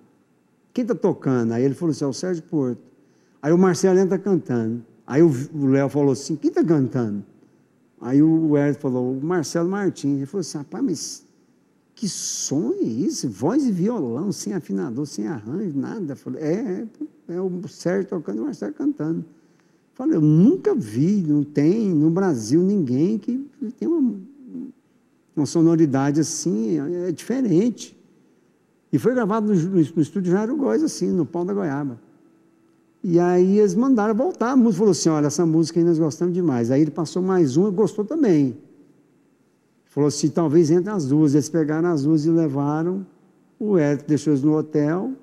Quem 0.74 0.84
está 0.84 0.96
tocando? 0.96 1.54
Aí 1.54 1.64
ele 1.64 1.74
falou 1.74 1.92
assim, 1.92 2.04
é 2.04 2.08
o 2.08 2.14
Sérgio 2.14 2.44
Porto. 2.44 2.82
Aí 3.42 3.52
o 3.52 3.58
Marcelo 3.58 4.00
está 4.00 4.18
cantando. 4.18 4.84
Aí 5.06 5.22
o 5.22 5.32
o 5.54 5.68
Léo 5.68 5.90
falou 5.90 6.12
assim, 6.12 6.36
quem 6.36 6.50
está 6.50 6.64
cantando? 6.64 7.24
Aí 8.02 8.22
o 8.22 8.56
Hélio 8.58 8.76
falou, 8.76 9.18
o 9.18 9.24
Marcelo 9.24 9.70
Martins. 9.70 10.18
Ele 10.18 10.26
falou 10.26 10.42
assim, 10.42 10.58
rapaz, 10.58 10.84
mas 10.84 11.26
que 11.96 12.10
som 12.10 12.74
é 12.74 12.84
esse? 12.84 13.28
Voz 13.28 13.66
e 13.66 13.72
violão, 13.72 14.32
sem 14.32 14.54
afinador, 14.54 15.06
sem 15.06 15.28
arranjo, 15.28 15.78
nada. 15.78 16.14
Eu 16.14 16.18
falei, 16.18 16.44
é, 16.44 16.88
é, 17.30 17.36
é 17.36 17.42
o 17.42 17.68
Sérgio 17.68 18.10
tocando 18.10 18.38
e 18.38 18.42
o 18.42 18.46
Marcelo 18.46 18.74
cantando. 18.74 19.26
Falei, 19.96 20.18
eu 20.18 20.22
nunca 20.22 20.76
vi, 20.76 21.24
não 21.26 21.44
tem 21.44 21.90
no 21.90 22.10
Brasil 22.10 22.62
ninguém 22.62 23.18
que 23.18 23.50
tem 23.80 23.88
uma, 23.88 24.16
uma 25.36 25.46
sonoridade 25.46 26.20
assim, 26.20 26.80
é, 26.80 27.10
é 27.10 27.12
diferente. 27.14 27.98
E 28.92 29.00
foi 29.00 29.14
gravado 29.14 29.54
no, 29.54 29.60
no, 29.60 29.70
no 29.70 30.02
estúdio 30.02 30.34
Jairo 30.34 30.56
Góes, 30.58 30.84
assim, 30.84 31.10
no 31.10 31.26
pau 31.26 31.46
da 31.46 31.54
goiaba. 31.54 31.98
E 33.02 33.20
aí 33.20 33.60
eles 33.60 33.74
mandaram 33.74 34.14
voltar. 34.14 34.52
A 34.52 34.56
música 34.56 34.80
falou 34.80 34.92
assim: 34.92 35.10
olha, 35.10 35.28
essa 35.28 35.46
música 35.46 35.80
aí 35.80 35.86
nós 35.86 36.00
gostamos 36.00 36.34
demais. 36.34 36.72
Aí 36.72 36.82
ele 36.82 36.92
passou 36.92 37.22
mais 37.22 37.56
uma 37.56 37.70
gostou 37.70 38.04
também. 38.04 38.58
Falou 39.86 40.08
assim: 40.08 40.28
talvez 40.28 40.72
entre 40.72 40.90
as 40.90 41.06
duas. 41.06 41.36
Eles 41.36 41.48
pegaram 41.48 41.90
as 41.90 42.04
duas 42.04 42.26
e 42.26 42.32
levaram. 42.32 43.06
O 43.60 43.78
Hélio 43.78 44.04
deixou 44.06 44.34
eles 44.34 44.44
no 44.44 44.58
hotel. 44.58 45.14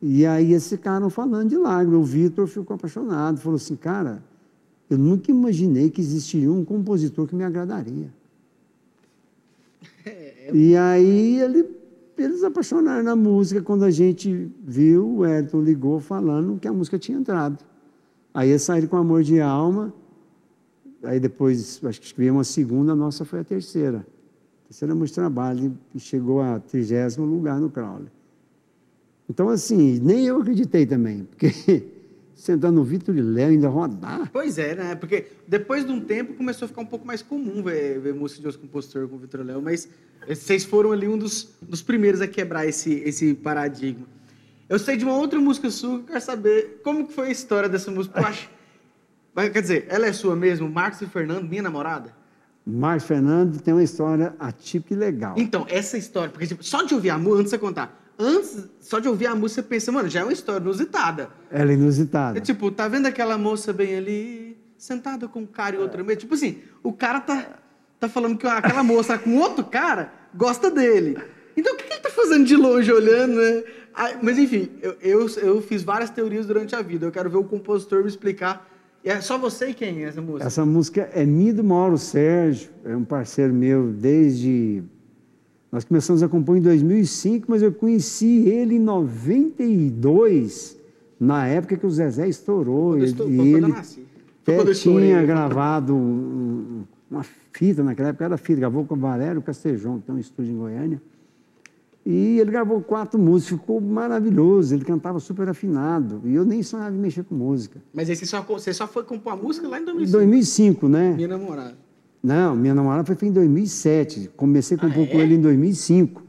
E 0.00 0.24
aí 0.24 0.52
esse 0.52 0.78
cara 0.78 1.08
falando 1.10 1.48
de 1.48 1.56
lágrimas, 1.56 2.00
o 2.00 2.04
Vitor 2.04 2.46
ficou 2.46 2.74
apaixonado, 2.76 3.40
falou 3.40 3.56
assim, 3.56 3.74
cara, 3.74 4.22
eu 4.88 4.96
nunca 4.96 5.30
imaginei 5.30 5.90
que 5.90 6.00
existiria 6.00 6.50
um 6.50 6.64
compositor 6.64 7.26
que 7.26 7.34
me 7.34 7.44
agradaria. 7.44 8.12
É, 10.06 10.50
E 10.54 10.74
aí 10.74 11.40
ele, 11.40 11.68
eles 12.16 12.42
apaixonaram 12.42 13.02
na 13.02 13.14
música 13.14 13.60
quando 13.60 13.84
a 13.84 13.90
gente 13.90 14.50
viu, 14.64 15.18
o 15.18 15.24
Ayrton 15.24 15.60
ligou 15.60 16.00
falando 16.00 16.58
que 16.58 16.66
a 16.66 16.72
música 16.72 16.98
tinha 16.98 17.18
entrado. 17.18 17.58
Aí 18.32 18.48
eles 18.48 18.62
saíram 18.62 18.88
com 18.88 18.96
Amor 18.96 19.22
de 19.22 19.40
Alma, 19.40 19.92
aí 21.02 21.20
depois, 21.20 21.84
acho 21.84 22.00
que 22.00 22.06
escrevi 22.06 22.30
uma 22.30 22.44
segunda, 22.44 22.92
a 22.92 22.96
nossa 22.96 23.24
foi 23.26 23.40
a 23.40 23.44
terceira. 23.44 23.98
A 23.98 24.68
terceira 24.68 24.94
música 24.94 25.06
de 25.06 25.14
trabalho, 25.14 25.78
e 25.94 26.00
chegou 26.00 26.40
a 26.40 26.58
trigésimo 26.58 27.26
lugar 27.26 27.60
no 27.60 27.68
Crowley. 27.68 28.08
Então, 29.28 29.48
assim, 29.48 30.00
nem 30.00 30.26
eu 30.26 30.40
acreditei 30.40 30.86
também, 30.86 31.24
porque 31.24 31.52
sentar 32.34 32.72
no 32.72 32.82
Vitor 32.82 33.16
e 33.16 33.20
Léo 33.20 33.48
ainda 33.48 33.68
rodar. 33.68 34.30
Pois 34.32 34.58
é, 34.58 34.74
né? 34.74 34.94
Porque 34.94 35.26
depois 35.46 35.84
de 35.84 35.92
um 35.92 36.00
tempo 36.00 36.34
começou 36.34 36.66
a 36.66 36.68
ficar 36.68 36.80
um 36.80 36.86
pouco 36.86 37.06
mais 37.06 37.20
comum 37.20 37.62
ver, 37.62 37.98
ver 38.00 38.14
música 38.14 38.40
de 38.40 38.46
outros 38.46 38.62
compositores 38.62 39.10
com 39.10 39.16
o 39.16 39.18
Vitor 39.18 39.44
Léo, 39.44 39.60
mas 39.60 39.88
vocês 40.26 40.64
foram 40.64 40.92
ali 40.92 41.06
um 41.08 41.18
dos, 41.18 41.54
dos 41.60 41.82
primeiros 41.82 42.20
a 42.20 42.28
quebrar 42.28 42.66
esse, 42.66 42.94
esse 43.04 43.34
paradigma. 43.34 44.06
Eu 44.68 44.78
sei 44.78 44.96
de 44.96 45.04
uma 45.04 45.16
outra 45.16 45.40
música 45.40 45.70
sua, 45.70 46.02
quero 46.02 46.20
saber 46.20 46.80
como 46.84 47.06
que 47.06 47.12
foi 47.12 47.28
a 47.28 47.30
história 47.30 47.68
dessa 47.68 47.90
música. 47.90 48.20
Eu 48.20 48.26
acho, 48.26 48.48
quer 49.52 49.60
dizer, 49.60 49.86
ela 49.88 50.06
é 50.06 50.12
sua 50.12 50.36
mesmo, 50.36 50.70
Marcos 50.70 51.00
e 51.02 51.06
Fernando, 51.06 51.48
minha 51.48 51.62
namorada? 51.62 52.16
Marcos 52.64 53.06
Fernando 53.06 53.60
tem 53.60 53.72
uma 53.72 53.82
história 53.82 54.34
atípica 54.38 54.94
e 54.94 54.96
legal. 54.96 55.34
Então, 55.38 55.66
essa 55.68 55.96
história, 55.96 56.30
porque 56.30 56.46
tipo, 56.46 56.62
só 56.62 56.82
de 56.82 56.94
ouvir 56.94 57.10
a 57.10 57.18
música, 57.18 57.40
antes 57.40 57.44
de 57.44 57.50
você 57.50 57.58
contar, 57.58 58.07
antes, 58.18 58.64
só 58.80 58.98
de 58.98 59.08
ouvir 59.08 59.26
a 59.26 59.34
música, 59.34 59.62
pensa, 59.62 59.92
mano, 59.92 60.08
já 60.08 60.20
é 60.20 60.24
uma 60.24 60.32
história 60.32 60.60
inusitada. 60.60 61.30
Ela 61.50 61.70
é 61.70 61.74
inusitada. 61.74 62.38
É 62.38 62.40
tipo, 62.40 62.70
tá 62.70 62.88
vendo 62.88 63.06
aquela 63.06 63.38
moça 63.38 63.72
bem 63.72 63.96
ali, 63.96 64.58
sentada 64.76 65.28
com 65.28 65.40
um 65.40 65.46
cara 65.46 65.76
e 65.76 65.78
outro 65.78 66.04
meio? 66.04 66.18
Tipo 66.18 66.34
assim, 66.34 66.58
o 66.82 66.92
cara 66.92 67.20
tá, 67.20 67.58
tá 68.00 68.08
falando 68.08 68.36
que 68.36 68.46
aquela 68.46 68.82
moça 68.82 69.16
com 69.16 69.36
outro 69.36 69.64
cara 69.64 70.12
gosta 70.34 70.70
dele. 70.70 71.18
Então, 71.56 71.74
o 71.74 71.76
que 71.76 71.92
ele 71.92 72.00
tá 72.00 72.10
fazendo 72.10 72.44
de 72.44 72.56
longe 72.56 72.92
olhando, 72.92 73.34
né? 73.34 73.64
Mas, 74.22 74.38
enfim, 74.38 74.70
eu, 74.80 74.96
eu, 75.00 75.26
eu 75.38 75.62
fiz 75.62 75.82
várias 75.82 76.08
teorias 76.08 76.46
durante 76.46 76.76
a 76.76 76.82
vida. 76.82 77.06
Eu 77.06 77.10
quero 77.10 77.28
ver 77.28 77.38
o 77.38 77.44
compositor 77.44 78.02
me 78.02 78.08
explicar. 78.08 78.68
É 79.02 79.20
só 79.20 79.38
você 79.38 79.68
e 79.68 79.74
quem 79.74 80.04
é 80.04 80.08
essa 80.08 80.20
música? 80.20 80.46
Essa 80.46 80.64
música 80.64 81.10
é 81.12 81.24
minha 81.24 81.54
do 81.54 81.64
Mauro 81.64 81.98
Sérgio, 81.98 82.70
é 82.84 82.94
um 82.94 83.04
parceiro 83.04 83.52
meu 83.54 83.88
desde 83.88 84.82
nós 85.70 85.84
começamos 85.84 86.22
a 86.22 86.28
compor 86.28 86.56
em 86.56 86.62
2005, 86.62 87.44
mas 87.48 87.62
eu 87.62 87.70
conheci 87.72 88.48
ele 88.48 88.76
em 88.76 88.78
92, 88.78 90.78
na 91.20 91.46
época 91.46 91.76
que 91.76 91.86
o 91.86 91.90
Zezé 91.90 92.26
estourou. 92.26 92.92
Quando 92.92 93.04
estou, 93.04 93.28
e 93.28 93.54
ele 93.54 93.74
até 94.42 94.72
tinha 94.72 95.22
gravado 95.24 95.94
um, 95.94 96.84
uma 97.10 97.22
fita, 97.52 97.82
naquela 97.82 98.08
época 98.08 98.24
era 98.24 98.38
fita, 98.38 98.60
gravou 98.60 98.86
com 98.86 98.94
o 98.94 98.98
Valério 98.98 99.42
Castejão, 99.42 99.98
que 99.98 100.06
tem 100.06 100.14
um 100.14 100.18
estúdio 100.18 100.54
em 100.54 100.56
Goiânia. 100.56 101.02
E 102.06 102.40
ele 102.40 102.50
gravou 102.50 102.80
quatro 102.80 103.20
músicas, 103.20 103.60
ficou 103.60 103.78
maravilhoso, 103.82 104.74
ele 104.74 104.86
cantava 104.86 105.20
super 105.20 105.50
afinado. 105.50 106.22
E 106.24 106.34
eu 106.34 106.46
nem 106.46 106.62
sonhava 106.62 106.96
em 106.96 106.98
mexer 106.98 107.24
com 107.24 107.34
música. 107.34 107.78
Mas 107.92 108.08
aí 108.08 108.16
você 108.16 108.24
só, 108.24 108.40
você 108.40 108.72
só 108.72 108.88
foi 108.88 109.02
compor 109.02 109.34
a 109.34 109.36
música 109.36 109.68
lá 109.68 109.78
em 109.78 109.84
2005? 109.84 110.08
Em 110.08 110.30
2005, 110.30 110.88
né? 110.88 111.12
Minha 111.14 111.28
namorada. 111.28 111.76
Não, 112.22 112.56
minha 112.56 112.74
namorada 112.74 113.14
foi 113.14 113.28
em 113.28 113.32
2007. 113.32 114.30
Comecei 114.36 114.76
a 114.76 114.80
compor 114.80 115.02
ah, 115.02 115.04
é? 115.04 115.06
com 115.06 115.20
ele 115.20 115.34
em 115.34 115.40
2005. 115.40 116.22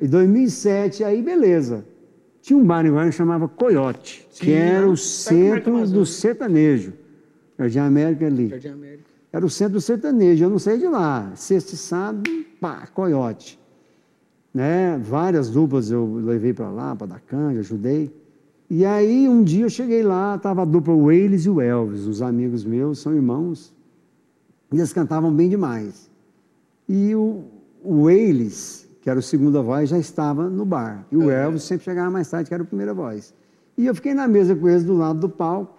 Em 0.00 0.08
2007, 0.08 1.04
aí 1.04 1.22
beleza. 1.22 1.84
Tinha 2.42 2.58
um 2.58 2.64
bar 2.64 2.84
em 2.84 2.90
Goiânia 2.90 3.10
que 3.10 3.16
chamava 3.16 3.48
Coyote, 3.48 4.26
Sim, 4.30 4.44
que 4.44 4.52
era 4.52 4.86
o 4.86 4.96
centro 4.96 5.86
do 5.88 6.04
sertanejo. 6.04 6.92
Jardim 7.58 7.78
América 7.78 8.26
ali. 8.26 8.48
Jardim 8.48 8.68
América. 8.68 9.04
Era 9.32 9.46
o 9.46 9.50
centro 9.50 9.74
do 9.74 9.80
sertanejo, 9.80 10.44
eu 10.44 10.50
não 10.50 10.58
saí 10.58 10.78
de 10.78 10.86
lá. 10.86 11.32
Sexta 11.34 11.74
e 11.74 11.78
sábado, 11.78 12.30
pá, 12.60 12.86
Coyote. 12.92 13.58
Né? 14.52 15.00
Várias 15.02 15.50
duplas 15.50 15.90
eu 15.90 16.16
levei 16.16 16.52
para 16.52 16.70
lá, 16.70 16.94
para 16.94 17.06
dar 17.06 17.20
canja, 17.20 17.60
ajudei. 17.60 18.14
E 18.68 18.84
aí 18.84 19.28
um 19.28 19.42
dia 19.42 19.64
eu 19.64 19.70
cheguei 19.70 20.02
lá, 20.02 20.36
estava 20.36 20.62
a 20.62 20.64
dupla 20.64 20.94
Wales 20.94 21.46
e 21.46 21.50
o 21.50 21.60
Elvis, 21.60 22.06
os 22.06 22.22
amigos 22.22 22.64
meus, 22.64 22.98
são 22.98 23.14
irmãos, 23.14 23.72
e 24.74 24.78
eles 24.78 24.92
cantavam 24.92 25.32
bem 25.32 25.48
demais. 25.48 26.10
E 26.88 27.14
o, 27.14 27.44
o 27.82 28.10
Eilis, 28.10 28.88
que 29.00 29.08
era 29.08 29.18
o 29.18 29.22
segunda 29.22 29.62
voz, 29.62 29.88
já 29.88 29.98
estava 29.98 30.50
no 30.50 30.66
bar. 30.66 31.06
E 31.12 31.16
o 31.16 31.30
Elvis 31.30 31.62
sempre 31.62 31.84
chegava 31.84 32.10
mais 32.10 32.28
tarde, 32.28 32.48
que 32.48 32.54
era 32.54 32.64
a 32.64 32.66
primeira 32.66 32.92
voz. 32.92 33.32
E 33.78 33.86
eu 33.86 33.94
fiquei 33.94 34.12
na 34.14 34.26
mesa 34.26 34.54
com 34.54 34.68
eles 34.68 34.84
do 34.84 34.94
lado 34.94 35.20
do 35.20 35.28
palco, 35.28 35.78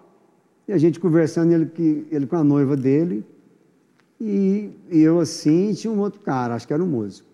e 0.66 0.72
a 0.72 0.78
gente 0.78 0.98
conversando, 0.98 1.52
ele, 1.52 2.06
ele 2.10 2.26
com 2.26 2.36
a 2.36 2.42
noiva 2.42 2.74
dele, 2.74 3.24
e, 4.18 4.70
e 4.90 5.00
eu 5.00 5.20
assim, 5.20 5.74
tinha 5.74 5.92
um 5.92 6.00
outro 6.00 6.20
cara, 6.20 6.54
acho 6.54 6.66
que 6.66 6.72
era 6.72 6.82
um 6.82 6.86
músico. 6.86 7.28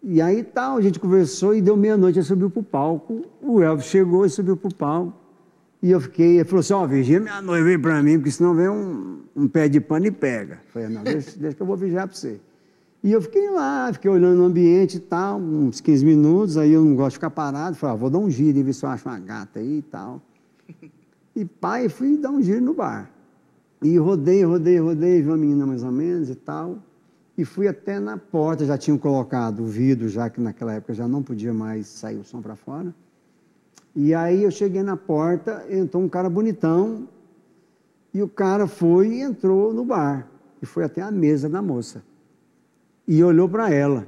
E 0.00 0.22
aí 0.22 0.44
tal, 0.44 0.76
a 0.76 0.80
gente 0.80 1.00
conversou 1.00 1.56
e 1.56 1.60
deu 1.60 1.76
meia-noite, 1.76 2.20
ele 2.20 2.24
subiu 2.24 2.48
para 2.48 2.60
o 2.60 2.62
palco, 2.62 3.22
o 3.42 3.60
Elvis 3.60 3.86
chegou 3.86 4.24
e 4.24 4.30
subiu 4.30 4.56
para 4.56 4.68
o 4.68 4.74
palco, 4.74 5.12
e 5.82 5.90
eu 5.90 6.00
fiquei, 6.00 6.36
ele 6.38 6.44
falou 6.44 6.60
assim, 6.60 6.72
ó, 6.72 6.82
oh, 6.82 6.88
vigia 6.88 7.20
minha 7.20 7.40
noiva 7.40 7.68
aí 7.68 7.78
para 7.78 8.02
mim, 8.02 8.18
porque 8.18 8.32
senão 8.32 8.54
vem 8.54 8.68
um, 8.68 9.20
um 9.36 9.46
pé 9.46 9.68
de 9.68 9.80
pano 9.80 10.06
e 10.06 10.10
pega. 10.10 10.54
Eu 10.54 10.72
falei, 10.72 10.88
não, 10.88 11.04
deixa, 11.04 11.38
deixa 11.38 11.56
que 11.56 11.62
eu 11.62 11.66
vou 11.66 11.76
vigiar 11.76 12.08
para 12.08 12.16
você. 12.16 12.40
E 13.02 13.12
eu 13.12 13.22
fiquei 13.22 13.48
lá, 13.48 13.88
fiquei 13.92 14.10
olhando 14.10 14.42
o 14.42 14.44
ambiente 14.44 14.96
e 14.96 15.00
tal, 15.00 15.38
uns 15.38 15.80
15 15.80 16.04
minutos, 16.04 16.56
aí 16.56 16.72
eu 16.72 16.84
não 16.84 16.96
gosto 16.96 17.10
de 17.10 17.16
ficar 17.18 17.30
parado, 17.30 17.76
falei, 17.76 17.94
ah, 17.94 17.98
vou 17.98 18.10
dar 18.10 18.18
um 18.18 18.28
giro 18.28 18.58
e 18.58 18.62
ver 18.62 18.72
se 18.72 18.84
eu 18.84 18.90
acho 18.90 19.08
uma 19.08 19.18
gata 19.20 19.60
aí 19.60 19.78
e 19.78 19.82
tal. 19.82 20.20
E 21.36 21.44
pai, 21.44 21.88
fui 21.88 22.16
dar 22.16 22.30
um 22.30 22.42
giro 22.42 22.60
no 22.60 22.74
bar. 22.74 23.08
E 23.80 23.96
rodei, 23.96 24.42
rodei, 24.42 24.80
rodei, 24.80 25.22
vi 25.22 25.28
uma 25.28 25.36
menina 25.36 25.64
mais 25.64 25.84
ou 25.84 25.92
menos 25.92 26.28
e 26.28 26.34
tal. 26.34 26.78
E 27.36 27.44
fui 27.44 27.68
até 27.68 28.00
na 28.00 28.16
porta, 28.16 28.64
já 28.64 28.76
tinham 28.76 28.98
colocado 28.98 29.60
o 29.60 29.66
vidro, 29.66 30.08
já 30.08 30.28
que 30.28 30.40
naquela 30.40 30.74
época 30.74 30.92
já 30.92 31.06
não 31.06 31.22
podia 31.22 31.54
mais 31.54 31.86
sair 31.86 32.16
o 32.16 32.24
som 32.24 32.42
para 32.42 32.56
fora. 32.56 32.92
E 34.00 34.14
aí 34.14 34.44
eu 34.44 34.50
cheguei 34.52 34.84
na 34.84 34.96
porta, 34.96 35.66
entrou 35.68 36.00
um 36.00 36.08
cara 36.08 36.30
bonitão, 36.30 37.08
e 38.14 38.22
o 38.22 38.28
cara 38.28 38.68
foi 38.68 39.08
e 39.08 39.20
entrou 39.22 39.74
no 39.74 39.84
bar, 39.84 40.28
e 40.62 40.66
foi 40.66 40.84
até 40.84 41.02
a 41.02 41.10
mesa 41.10 41.48
da 41.48 41.60
moça. 41.60 42.04
E 43.08 43.24
olhou 43.24 43.48
para 43.48 43.74
ela. 43.74 44.06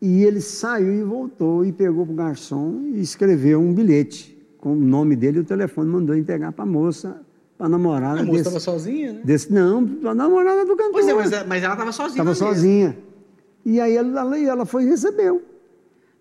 E 0.00 0.24
ele 0.24 0.40
saiu 0.40 0.92
e 0.92 1.04
voltou, 1.04 1.64
e 1.64 1.70
pegou 1.70 2.04
para 2.04 2.12
o 2.12 2.16
garçom 2.16 2.80
e 2.92 3.00
escreveu 3.00 3.60
um 3.60 3.72
bilhete 3.72 4.36
com 4.58 4.72
o 4.72 4.74
nome 4.74 5.14
dele 5.14 5.38
e 5.38 5.40
o 5.42 5.44
telefone, 5.44 5.88
mandou 5.88 6.16
entregar 6.16 6.50
para 6.50 6.64
a 6.64 6.66
moça, 6.66 7.22
para 7.56 7.66
a 7.66 7.68
namorada. 7.68 8.22
A 8.22 8.24
moça 8.24 8.40
estava 8.40 8.58
sozinha, 8.58 9.12
né? 9.12 9.20
Desse, 9.22 9.52
não, 9.52 9.88
a 10.06 10.12
namorada 10.12 10.64
do 10.64 10.74
cantor. 10.74 10.90
Pois 10.90 11.06
é, 11.06 11.14
mas, 11.14 11.46
mas 11.46 11.62
ela 11.62 11.74
estava 11.74 11.92
sozinha. 11.92 12.20
Estava 12.20 12.34
sozinha. 12.34 12.98
E 13.64 13.80
aí 13.80 13.94
ela, 13.94 14.36
ela 14.36 14.66
foi 14.66 14.82
e 14.82 14.86
recebeu. 14.88 15.40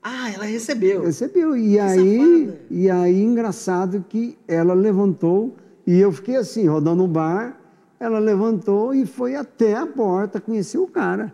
Ah, 0.04 0.32
ela 0.32 0.46
recebeu. 0.46 1.04
Recebeu. 1.04 1.56
E 1.56 1.80
aí, 1.80 2.54
e 2.70 2.90
aí, 2.90 3.22
engraçado 3.22 4.04
que 4.10 4.38
ela 4.48 4.74
levantou 4.74 5.56
e 5.86 6.00
eu 6.00 6.12
fiquei 6.12 6.36
assim, 6.36 6.68
rodando 6.68 7.04
no 7.04 7.08
bar. 7.08 7.58
Ela 8.00 8.18
levantou 8.18 8.96
e 8.96 9.06
foi 9.06 9.36
até 9.36 9.76
a 9.76 9.86
porta, 9.86 10.42
conheceu 10.42 10.84
o 10.84 10.88
cara. 10.88 11.34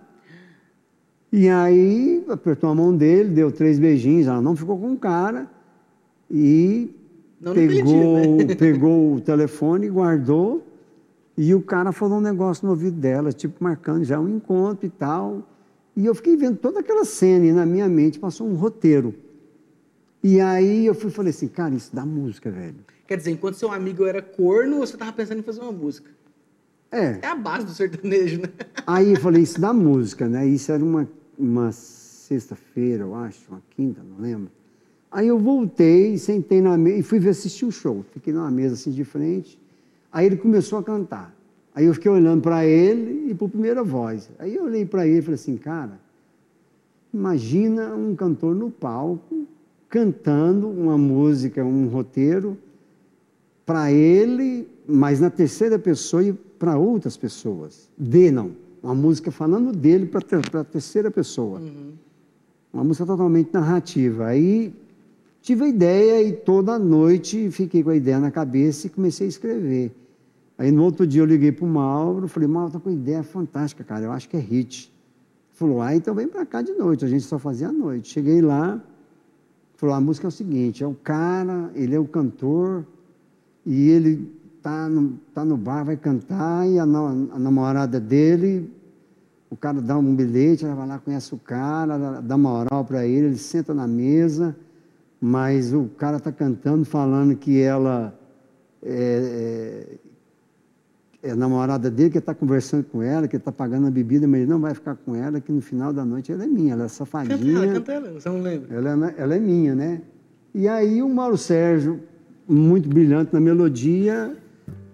E 1.32 1.48
aí 1.48 2.26
apertou 2.28 2.70
a 2.70 2.76
mão 2.76 2.96
dele, 2.96 3.30
deu 3.30 3.52
três 3.52 3.80
beijinhos, 3.80 4.28
ela 4.28 4.42
não 4.42 4.56
ficou 4.56 4.78
com 4.78 4.94
o 4.94 4.98
cara 4.98 5.50
e 6.30 6.94
não 7.40 7.54
pegou, 7.54 8.38
né? 8.38 8.56
pegou 8.56 9.16
o 9.16 9.22
telefone, 9.22 9.90
guardou 9.90 10.66
e 11.38 11.54
o 11.54 11.62
cara 11.62 11.92
falou 11.92 12.18
um 12.18 12.22
negócio 12.22 12.66
no 12.66 12.72
ouvido 12.72 13.00
dela, 13.00 13.32
tipo 13.32 13.64
marcando 13.64 14.04
já 14.04 14.20
um 14.20 14.28
encontro 14.28 14.86
e 14.86 14.90
tal. 14.90 15.44
E 15.98 16.06
eu 16.06 16.14
fiquei 16.14 16.38
vendo 16.38 16.58
toda 16.58 16.82
aquela 16.82 17.04
cena 17.04 17.44
e 17.44 17.52
na 17.52 17.66
minha 17.66 17.90
mente 17.90 18.20
passou 18.20 18.48
um 18.48 18.54
roteiro. 18.54 19.16
E 20.24 20.40
aí 20.40 20.86
eu 20.86 20.94
fui 20.94 21.10
falei 21.10 21.32
assim, 21.32 21.48
cara, 21.48 21.74
isso 21.74 21.90
dá 21.96 22.06
música, 22.06 22.52
velho. 22.52 22.76
Quer 23.08 23.18
dizer, 23.18 23.32
enquanto 23.32 23.56
seu 23.56 23.72
amigo 23.72 24.06
era 24.06 24.22
corno, 24.22 24.78
você 24.78 24.94
estava 24.94 25.12
pensando 25.12 25.40
em 25.40 25.42
fazer 25.42 25.60
uma 25.62 25.72
música. 25.72 26.12
É. 26.92 27.18
É 27.24 27.26
a 27.26 27.34
base 27.34 27.66
do 27.66 27.72
sertanejo, 27.72 28.42
né? 28.42 28.50
Aí 28.86 29.14
eu 29.14 29.20
falei, 29.20 29.42
isso 29.42 29.60
dá 29.60 29.74
música, 29.74 30.30
né? 30.30 30.46
Isso 30.46 30.72
era 30.72 30.84
uma, 30.84 31.10
uma 31.36 31.72
sexta-feira, 31.72 33.04
eu 33.04 33.16
acho, 33.16 33.40
uma 33.50 33.64
quinta, 33.72 34.04
não 34.04 34.20
lembro. 34.20 34.52
Aí 35.12 35.28
eu 35.28 35.40
voltei, 35.40 36.16
sentei 36.20 36.62
na 36.62 36.78
mesa 36.78 36.98
e 37.00 37.02
fui 37.02 37.28
assistir 37.28 37.66
o 37.66 37.72
show. 37.72 38.06
Fiquei 38.12 38.32
numa 38.32 38.52
mesa 38.52 38.76
assim 38.76 38.92
de 38.92 39.04
frente. 39.04 39.60
Aí 40.12 40.28
ele 40.28 40.38
começou 40.38 40.78
a 40.78 40.84
cantar. 40.84 41.36
Aí 41.78 41.86
eu 41.86 41.94
fiquei 41.94 42.10
olhando 42.10 42.42
para 42.42 42.66
ele 42.66 43.30
e 43.30 43.36
para 43.36 43.46
a 43.46 43.50
primeira 43.52 43.84
voz. 43.84 44.32
Aí 44.40 44.56
eu 44.56 44.64
olhei 44.64 44.84
para 44.84 45.06
ele 45.06 45.20
e 45.20 45.22
falei 45.22 45.36
assim, 45.36 45.58
cara, 45.58 46.00
imagina 47.14 47.94
um 47.94 48.16
cantor 48.16 48.56
no 48.56 48.72
palco 48.72 49.46
cantando 49.88 50.68
uma 50.68 50.98
música, 50.98 51.64
um 51.64 51.88
roteiro 51.88 52.58
para 53.64 53.92
ele, 53.92 54.68
mas 54.88 55.20
na 55.20 55.30
terceira 55.30 55.78
pessoa 55.78 56.24
e 56.24 56.34
para 56.34 56.80
outras 56.80 57.16
pessoas. 57.16 57.88
De 57.96 58.32
não, 58.32 58.54
uma 58.82 58.96
música 58.96 59.30
falando 59.30 59.72
dele 59.72 60.08
para 60.08 60.62
a 60.62 60.64
terceira 60.64 61.12
pessoa. 61.12 61.60
Uhum. 61.60 61.92
Uma 62.74 62.86
música 62.86 63.06
totalmente 63.06 63.54
narrativa. 63.54 64.26
Aí 64.26 64.74
tive 65.44 65.66
a 65.66 65.68
ideia 65.68 66.24
e 66.28 66.32
toda 66.32 66.80
noite 66.80 67.52
fiquei 67.52 67.84
com 67.84 67.92
a 67.92 67.96
ideia 67.96 68.18
na 68.20 68.32
cabeça 68.32 68.88
e 68.88 68.90
comecei 68.90 69.28
a 69.28 69.30
escrever. 69.30 69.92
Aí 70.58 70.72
no 70.72 70.84
outro 70.84 71.06
dia 71.06 71.22
eu 71.22 71.26
liguei 71.26 71.52
para 71.52 71.66
o 71.66 71.68
Mauro, 71.68 72.28
falei, 72.28 72.50
Mauro, 72.50 72.72
tá 72.72 72.80
com 72.80 72.90
ideia 72.90 73.22
fantástica, 73.22 73.84
cara, 73.84 74.06
eu 74.06 74.12
acho 74.12 74.28
que 74.28 74.36
é 74.36 74.40
hit. 74.40 74.92
Ele 74.92 75.54
falou, 75.54 75.82
ah, 75.82 75.96
então 75.96 76.16
vem 76.16 76.28
para 76.28 76.46
cá 76.46 76.62
de 76.62 76.74
noite, 76.74 77.06
a 77.06 77.08
gente 77.08 77.24
só 77.24 77.38
fazia 77.38 77.70
à 77.70 77.72
noite. 77.72 78.10
Cheguei 78.10 78.42
lá, 78.42 78.82
falou, 79.76 79.96
a 79.96 80.02
música 80.02 80.28
é 80.28 80.30
o 80.30 80.32
seguinte, 80.32 80.84
é 80.84 80.88
o 80.88 80.96
cara, 80.96 81.72
ele 81.76 81.94
é 81.94 82.00
o 82.00 82.06
cantor, 82.06 82.86
e 83.66 83.90
ele 83.90 84.32
tá 84.64 84.90
no, 84.90 85.20
tá 85.34 85.46
no 85.46 85.58
bar, 85.58 85.84
vai 85.84 85.98
cantar, 85.98 86.68
e 86.68 86.80
a, 86.80 86.84
a 86.84 87.40
namorada 87.40 88.00
dele, 88.00 88.72
o 89.50 89.56
cara 89.56 89.80
dá 89.80 89.98
um 89.98 90.16
bilhete, 90.16 90.66
ela 90.66 90.74
vai 90.74 90.88
lá, 90.88 91.00
conhece 91.00 91.34
o 91.36 91.38
cara, 91.38 92.20
dá 92.22 92.38
moral 92.38 92.84
para 92.84 93.06
ele, 93.06 93.28
ele 93.28 93.38
senta 93.38 93.74
na 93.74 93.88
mesa, 93.88 94.56
mas 95.22 95.74
o 95.74 95.86
cara 95.98 96.18
está 96.18 96.32
cantando, 96.32 96.84
falando 96.84 97.36
que 97.36 97.62
ela 97.62 98.18
é, 98.82 98.94
é, 98.94 100.07
é 101.24 101.34
namorada 101.34 101.90
dele, 101.90 102.10
que 102.12 102.18
está 102.20 102.34
conversando 102.34 102.84
com 102.84 103.02
ela, 103.02 103.28
que 103.28 103.36
está 103.36 103.52
pagando 103.52 103.88
a 103.88 103.92
bebida, 103.92 104.28
mas 104.28 104.42
ele 104.42 104.50
não 104.50 104.60
vai 104.60 104.74
ficar 104.74 104.96
com 104.96 105.16
ela, 105.16 105.42
que 105.42 105.52
no 105.52 105.62
final 105.62 105.92
da 105.92 106.06
noite 106.06 106.32
ela 106.32 106.44
é 106.44 106.48
minha, 106.48 106.74
ela 106.74 106.86
é 106.86 106.88
safadinha. 106.88 107.38
Canta 107.38 107.64
ela, 107.64 107.74
canta 107.74 107.92
ela, 107.92 108.12
você 108.14 108.30
não 108.30 108.42
lembra? 108.42 108.76
Ela, 108.76 109.14
ela 109.18 109.36
é 109.36 109.40
minha, 109.40 109.76
né? 109.76 110.02
E 110.54 110.68
aí 110.68 111.02
o 111.02 111.10
Mauro 111.10 111.38
Sérgio, 111.38 112.00
muito 112.48 112.88
brilhante 112.88 113.34
na 113.34 113.40
melodia, 113.40 114.32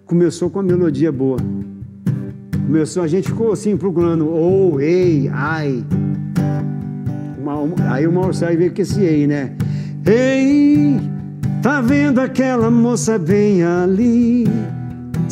começou 0.06 0.50
com 0.50 0.60
a 0.60 0.64
melodia 0.64 1.12
boa. 1.12 1.38
Começou, 2.66 3.04
a 3.04 3.08
gente 3.08 3.28
ficou 3.28 3.52
assim 3.52 3.76
procurando, 3.76 4.28
ou, 4.28 4.76
oh, 4.76 4.80
ei, 4.80 5.30
ai. 5.30 5.84
Aí 7.92 8.08
o 8.08 8.12
Mauro 8.12 8.34
Sérgio 8.34 8.60
veio 8.60 8.74
com 8.74 8.82
esse 8.82 9.02
ei, 9.02 9.28
né? 9.28 9.56
Ei, 10.06 11.00
tá 11.62 11.82
vendo 11.82 12.20
aquela 12.20 12.72
moça 12.72 13.20
bem 13.20 13.64
ali? 13.64 14.46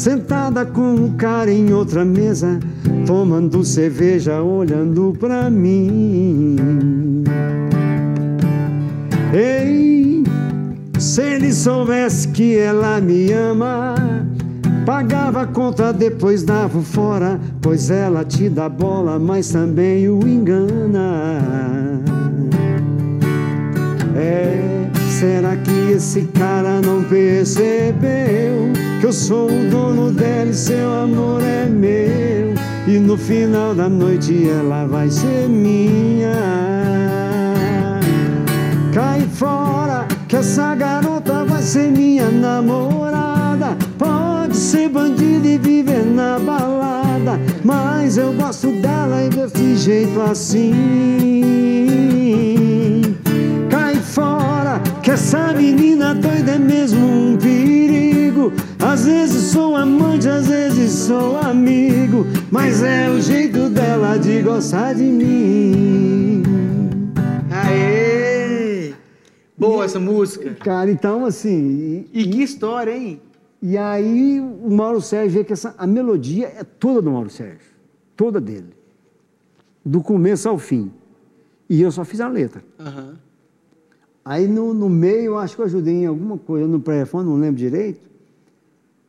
Sentada 0.02 0.66
com 0.66 0.96
um 0.96 1.12
cara 1.16 1.52
em 1.52 1.72
outra 1.72 2.04
mesa, 2.04 2.60
tomando 3.06 3.64
cerveja, 3.64 4.42
olhando 4.42 5.16
pra 5.20 5.48
mim. 5.48 6.56
Ei, 9.32 10.24
se 10.98 11.22
ele 11.22 11.54
soubesse 11.54 12.30
que 12.30 12.58
ela 12.58 13.00
me 13.00 13.32
ama, 13.32 13.94
pagava 14.88 15.44
a 15.44 15.46
conta, 15.46 15.94
depois 15.94 16.42
dava 16.42 16.82
fora, 16.82 17.40
pois 17.62 17.92
ela 17.92 18.26
te 18.26 18.50
dá 18.50 18.68
bola, 18.68 19.20
mas 19.20 19.50
também 19.52 20.10
o 20.10 20.28
engana. 20.28 22.02
É, 24.16 24.90
será 25.20 25.56
que 25.58 25.92
esse 25.92 26.24
cara 26.24 26.82
não 26.82 27.04
percebeu 27.04 28.91
que 29.02 29.08
eu 29.08 29.12
sou 29.12 29.48
o 29.48 29.70
dono 29.72 30.12
dela 30.12 30.52
e 30.52 30.54
seu 30.54 30.94
amor 30.94 31.42
é 31.42 31.66
meu? 31.66 32.54
E 32.88 33.00
no 33.00 33.18
final 33.18 33.74
da 33.74 33.90
noite 33.90 34.48
ela 34.48 34.86
vai 34.86 35.10
ser 35.10 35.50
minha. 35.50 36.36
Cai 38.94 39.22
fora 39.34 40.06
que 40.28 40.36
essa 40.36 40.76
garota 40.76 41.44
vai 41.46 41.64
ser 41.64 41.90
minha 41.90 42.30
namorada. 42.30 43.76
Pode 43.98 44.56
ser 44.56 44.88
bandida 44.88 45.48
e 45.48 45.58
viver 45.58 46.06
na 46.06 46.38
balada, 46.38 47.40
mas 47.64 48.18
eu 48.18 48.32
gosto 48.34 48.72
dela 48.84 49.24
e 49.24 49.30
desse 49.30 49.78
jeito 49.78 50.22
assim 50.22 51.42
que 55.02 55.10
essa 55.10 55.52
menina 55.52 56.14
doida 56.14 56.52
é 56.52 56.60
mesmo 56.60 57.06
um 57.06 57.38
perigo. 57.38 57.81
Às 58.84 59.06
vezes 59.06 59.52
sou 59.52 59.76
amante, 59.76 60.28
às 60.28 60.48
vezes 60.48 60.92
sou 60.92 61.38
amigo, 61.38 62.26
mas 62.52 62.82
é 62.82 63.10
o 63.10 63.22
jeito 63.22 63.70
dela 63.70 64.18
de 64.18 64.42
gostar 64.42 64.94
de 64.94 65.04
mim. 65.04 66.42
Aê! 67.52 68.94
Boa 69.56 69.86
essa 69.86 70.00
música. 70.00 70.56
Cara, 70.56 70.90
então 70.90 71.26
assim. 71.26 72.08
E, 72.12 72.22
e 72.22 72.28
que 72.28 72.42
história, 72.42 72.92
hein? 72.92 73.22
E 73.62 73.78
aí 73.78 74.40
o 74.40 74.72
Mauro 74.72 75.00
Sérgio 75.00 75.38
vê 75.38 75.44
que 75.44 75.54
essa, 75.54 75.76
a 75.78 75.86
melodia 75.86 76.48
é 76.48 76.64
toda 76.64 77.04
do 77.04 77.12
Mauro 77.12 77.30
Sérgio. 77.30 77.72
Toda 78.18 78.42
dele. 78.42 78.74
Do 79.86 80.02
começo 80.02 80.50
ao 80.50 80.58
fim. 80.58 80.92
E 81.70 81.80
eu 81.80 81.92
só 81.92 82.04
fiz 82.04 82.20
a 82.20 82.28
letra. 82.28 82.64
Uhum. 82.80 83.14
Aí 84.26 84.48
no, 84.48 84.74
no 84.74 84.90
meio, 84.90 85.38
acho 85.38 85.56
que 85.56 85.62
eu 85.62 85.66
ajudei 85.66 85.94
em 85.94 86.06
alguma 86.08 86.38
coisa 86.38 86.68
no 86.68 86.80
pré-fone, 86.80 87.30
não 87.30 87.38
lembro 87.38 87.58
direito. 87.58 88.11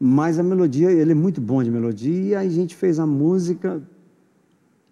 Mas 0.04 0.36
a 0.36 0.42
melodia, 0.42 0.90
ele 0.90 1.12
é 1.12 1.14
muito 1.14 1.40
bom 1.40 1.62
de 1.62 1.70
melodia, 1.70 2.12
e 2.12 2.34
aí 2.34 2.48
a 2.48 2.50
gente 2.50 2.74
fez 2.74 2.98
a 2.98 3.06
música. 3.06 3.80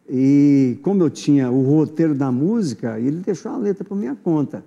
E 0.09 0.79
como 0.83 1.03
eu 1.03 1.11
tinha 1.11 1.51
o 1.51 1.65
roteiro 1.65 2.15
da 2.15 2.31
música, 2.31 2.97
ele 2.97 3.17
deixou 3.17 3.51
a 3.51 3.57
letra 3.57 3.83
por 3.83 3.97
minha 3.97 4.15
conta. 4.15 4.65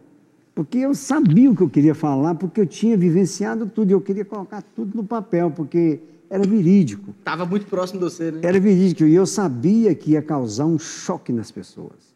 Porque 0.53 0.79
eu 0.79 0.93
sabia 0.93 1.49
o 1.49 1.55
que 1.55 1.63
eu 1.63 1.69
queria 1.69 1.95
falar, 1.95 2.35
porque 2.35 2.59
eu 2.59 2.67
tinha 2.67 2.97
vivenciado 2.97 3.67
tudo, 3.67 3.91
e 3.91 3.93
eu 3.93 4.01
queria 4.01 4.25
colocar 4.25 4.61
tudo 4.61 4.97
no 4.97 5.05
papel, 5.05 5.49
porque 5.49 6.01
era 6.29 6.45
verídico. 6.45 7.15
Estava 7.19 7.45
muito 7.45 7.65
próximo 7.67 7.99
de 7.99 8.03
você, 8.03 8.29
né? 8.29 8.41
Era 8.43 8.59
verídico, 8.59 9.05
e 9.05 9.15
eu 9.15 9.25
sabia 9.25 9.95
que 9.95 10.11
ia 10.11 10.21
causar 10.21 10.65
um 10.65 10.77
choque 10.77 11.31
nas 11.31 11.51
pessoas. 11.51 12.12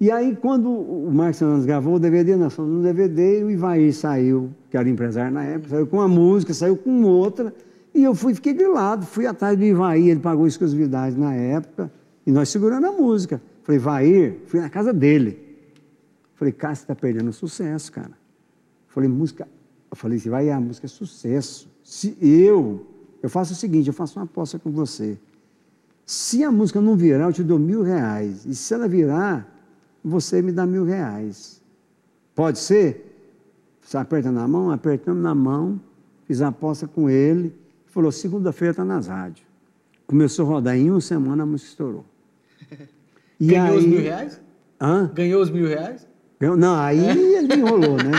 E 0.00 0.10
aí, 0.12 0.36
quando 0.36 0.70
o 0.70 1.10
Marcos 1.12 1.40
Fernandes 1.40 1.66
gravou 1.66 1.94
o 1.94 1.98
DVD, 1.98 2.36
nós 2.36 2.54
fomos 2.54 2.70
no 2.70 2.82
DVD 2.82 3.40
e 3.40 3.44
o 3.44 3.50
Ivaí 3.50 3.92
saiu, 3.92 4.50
que 4.70 4.76
era 4.76 4.88
empresário 4.88 5.32
na 5.32 5.42
época, 5.42 5.70
saiu 5.70 5.86
com 5.88 5.96
uma 5.96 6.06
música, 6.06 6.54
saiu 6.54 6.76
com 6.76 7.02
outra, 7.02 7.52
e 7.92 8.04
eu 8.04 8.14
fui, 8.14 8.32
fiquei 8.32 8.52
grilado, 8.52 9.04
fui 9.04 9.26
atrás 9.26 9.58
do 9.58 9.64
Ivaí, 9.64 10.08
ele 10.08 10.20
pagou 10.20 10.46
exclusividade 10.46 11.18
na 11.18 11.34
época, 11.34 11.90
e 12.24 12.30
nós 12.30 12.48
segurando 12.48 12.86
a 12.86 12.92
música. 12.92 13.42
Falei, 13.64 13.80
Ivaí, 13.80 14.40
fui 14.46 14.60
na 14.60 14.70
casa 14.70 14.92
dele. 14.92 15.48
Falei, 16.34 16.52
cara, 16.52 16.76
você 16.76 16.82
está 16.82 16.94
perdendo 16.94 17.32
sucesso, 17.32 17.90
cara. 17.90 18.12
Falei, 18.86 19.08
música. 19.08 19.48
Eu 19.90 19.96
falei, 19.96 20.18
vai, 20.18 20.50
a 20.50 20.60
música 20.60 20.86
é 20.86 20.88
sucesso. 20.88 21.68
Se 21.82 22.16
eu, 22.20 22.86
eu 23.20 23.28
faço 23.28 23.52
o 23.52 23.56
seguinte, 23.56 23.88
eu 23.88 23.94
faço 23.94 24.18
uma 24.18 24.24
aposta 24.24 24.58
com 24.58 24.70
você. 24.70 25.18
Se 26.06 26.44
a 26.44 26.52
música 26.52 26.80
não 26.80 26.94
virar, 26.94 27.24
eu 27.24 27.32
te 27.32 27.42
dou 27.42 27.58
mil 27.58 27.82
reais. 27.82 28.46
E 28.46 28.54
se 28.54 28.72
ela 28.72 28.86
virar, 28.86 29.57
você 30.08 30.42
me 30.42 30.52
dá 30.52 30.66
mil 30.66 30.84
reais. 30.84 31.62
Pode 32.34 32.58
ser? 32.58 33.04
Você 33.80 33.96
aperta 33.96 34.30
na 34.30 34.46
mão? 34.46 34.70
Apertamos 34.70 35.22
na 35.22 35.34
mão, 35.34 35.80
fiz 36.26 36.42
a 36.42 36.48
aposta 36.48 36.86
com 36.86 37.08
ele, 37.08 37.54
falou, 37.86 38.12
segunda-feira 38.12 38.72
está 38.72 38.84
nas 38.84 39.06
rádios. 39.06 39.46
Começou 40.06 40.46
a 40.46 40.48
rodar, 40.48 40.76
em 40.76 40.90
uma 40.90 41.00
semana 41.00 41.42
a 41.42 41.46
música 41.46 41.70
estourou. 41.70 42.04
E 43.40 43.52
Ganhou 43.52 43.66
aí... 43.68 43.78
os 43.78 43.86
mil 43.86 44.00
reais? 44.00 44.40
Hã? 44.80 45.12
Ganhou 45.14 45.40
os 45.40 45.48
mil 45.48 45.68
reais? 45.68 46.04
Ganhou... 46.40 46.56
Não, 46.56 46.74
aí 46.74 46.98
é. 46.98 47.12
ele 47.12 47.46
me 47.46 47.56
enrolou, 47.62 47.96
né? 47.96 48.10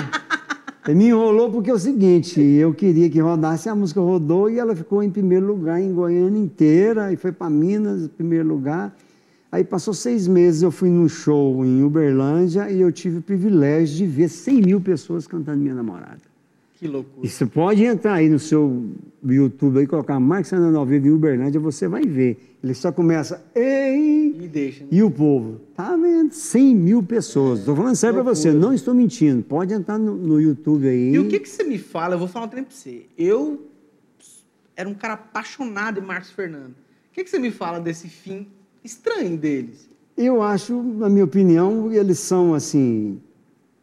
Ele 0.88 0.98
me 0.98 1.08
enrolou 1.08 1.52
porque 1.52 1.70
é 1.70 1.74
o 1.74 1.78
seguinte, 1.78 2.40
eu 2.40 2.74
queria 2.74 3.10
que 3.10 3.20
rodasse, 3.20 3.68
a 3.68 3.76
música 3.76 4.00
rodou 4.00 4.50
e 4.50 4.58
ela 4.58 4.74
ficou 4.74 5.04
em 5.04 5.10
primeiro 5.10 5.46
lugar 5.46 5.82
em 5.82 5.94
Goiânia 5.94 6.40
inteira, 6.40 7.12
e 7.12 7.18
foi 7.18 7.34
para 7.34 7.50
Minas, 7.50 8.04
em 8.04 8.08
primeiro 8.08 8.48
lugar. 8.48 8.96
Aí 9.52 9.64
passou 9.64 9.96
seis 9.96 10.28
meses, 10.28 10.62
eu 10.62 10.70
fui 10.70 10.90
num 10.90 11.10
show 11.10 11.66
em 11.66 11.84
Uberlândia 11.84 12.70
e 12.70 12.82
eu 12.82 12.92
tive 12.92 13.18
o 13.18 13.22
privilégio 13.22 13.98
de 13.98 14.06
ver 14.06 14.30
100 14.30 14.62
mil 14.62 14.80
pessoas 14.80 15.26
cantando 15.26 15.58
Minha 15.58 15.74
Namorada. 15.74 16.22
Que 16.76 16.88
loucura. 16.88 17.26
E 17.26 17.30
você 17.30 17.46
pode 17.46 17.84
entrar 17.84 18.14
aí 18.14 18.30
no 18.30 18.38
seu 18.38 18.86
YouTube 19.26 19.82
e 19.82 19.88
colocar 19.88 20.20
Marcos 20.20 20.52
Fernando 20.52 20.78
ao 20.78 20.86
vivo 20.86 21.08
em 21.08 21.12
Uberlândia, 21.12 21.60
você 21.60 21.88
vai 21.88 22.04
ver. 22.04 22.58
Ele 22.64 22.74
só 22.76 22.92
começa, 22.92 23.44
ei! 23.56 24.38
E 24.40 24.48
deixa. 24.48 24.84
Né? 24.84 24.90
E 24.92 25.04
o 25.04 25.10
povo, 25.10 25.60
tá 25.76 25.98
vendo? 25.98 26.32
100 26.32 26.76
mil 26.76 27.04
pessoas. 27.04 27.60
Estou 27.60 27.76
falando 27.76 27.96
sério 27.96 28.16
para 28.16 28.24
você, 28.24 28.54
não 28.54 28.72
estou 28.72 28.94
mentindo. 28.94 29.44
Pode 29.44 29.74
entrar 29.74 29.98
no, 29.98 30.16
no, 30.16 30.40
YouTube 30.40 30.88
aí. 30.88 31.12
E 31.14 31.20
o 31.20 31.28
que, 31.28 31.40
que 31.40 31.50
você 31.50 31.64
me 31.64 31.78
fala? 31.78 32.14
Eu 32.14 32.20
vou 32.20 32.28
falar 32.28 32.46
um 32.46 32.50
tempo 32.50 32.68
para 32.68 32.78
você. 32.78 33.08
Eu 33.18 33.68
era 34.76 34.88
um 34.88 34.94
cara 34.94 35.16
apaixonado 35.16 36.00
em 36.00 36.04
Marcos 36.04 36.32
Fernando. 36.32 36.72
O 36.72 37.14
que, 37.14 37.24
que 37.24 37.30
você 37.30 37.40
me 37.40 37.52
fala 37.52 37.80
desse 37.80 38.08
fim 38.08 38.48
estranho 38.90 39.38
deles. 39.38 39.90
Eu 40.18 40.42
acho, 40.42 40.82
na 40.82 41.10
minha 41.10 41.24
opinião, 41.24 41.92
eles 41.92 42.20
são 42.20 42.54
assim 42.54 43.20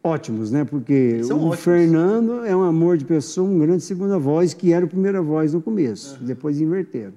ótimos, 0.03 0.51
né? 0.51 0.63
Porque 0.63 1.19
o 1.23 1.25
ótimos. 1.25 1.59
Fernando 1.59 2.45
é 2.45 2.55
um 2.55 2.63
amor 2.63 2.97
de 2.97 3.05
pessoa, 3.05 3.49
um 3.49 3.59
grande 3.59 3.83
segunda 3.83 4.19
voz, 4.19 4.53
que 4.53 4.71
era 4.71 4.85
a 4.85 4.87
primeira 4.87 5.21
voz 5.21 5.53
no 5.53 5.61
começo, 5.61 6.17
uhum. 6.19 6.27
depois 6.27 6.61
inverteram. 6.61 7.13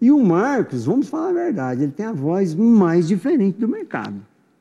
E 0.00 0.10
o 0.10 0.22
Marcos, 0.22 0.84
vamos 0.84 1.08
falar 1.08 1.30
a 1.30 1.32
verdade, 1.32 1.82
ele 1.82 1.92
tem 1.92 2.06
a 2.06 2.12
voz 2.12 2.54
mais 2.54 3.08
diferente 3.08 3.58
do 3.58 3.68
mercado. 3.68 4.16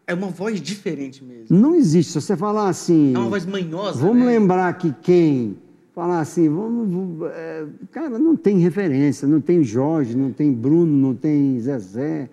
É 0.05 0.13
uma 0.13 0.27
voz 0.27 0.61
diferente 0.61 1.23
mesmo. 1.23 1.45
Não 1.49 1.75
existe. 1.75 2.13
Se 2.13 2.21
você 2.21 2.37
falar 2.37 2.69
assim. 2.69 3.13
É 3.13 3.19
uma 3.19 3.29
voz 3.29 3.45
manhosa. 3.45 3.99
Vamos 3.99 4.25
né? 4.25 4.37
lembrar 4.37 4.73
que 4.77 4.93
quem 5.01 5.57
falar 5.93 6.19
assim, 6.21 6.47
vamos, 6.47 7.27
é, 7.33 7.65
cara, 7.91 8.19
não 8.19 8.35
tem 8.35 8.59
referência, 8.59 9.27
não 9.27 9.41
tem 9.41 9.63
Jorge, 9.63 10.15
não 10.15 10.31
tem 10.31 10.53
Bruno, 10.53 10.95
não 10.95 11.15
tem 11.15 11.59
Zezé, 11.59 12.29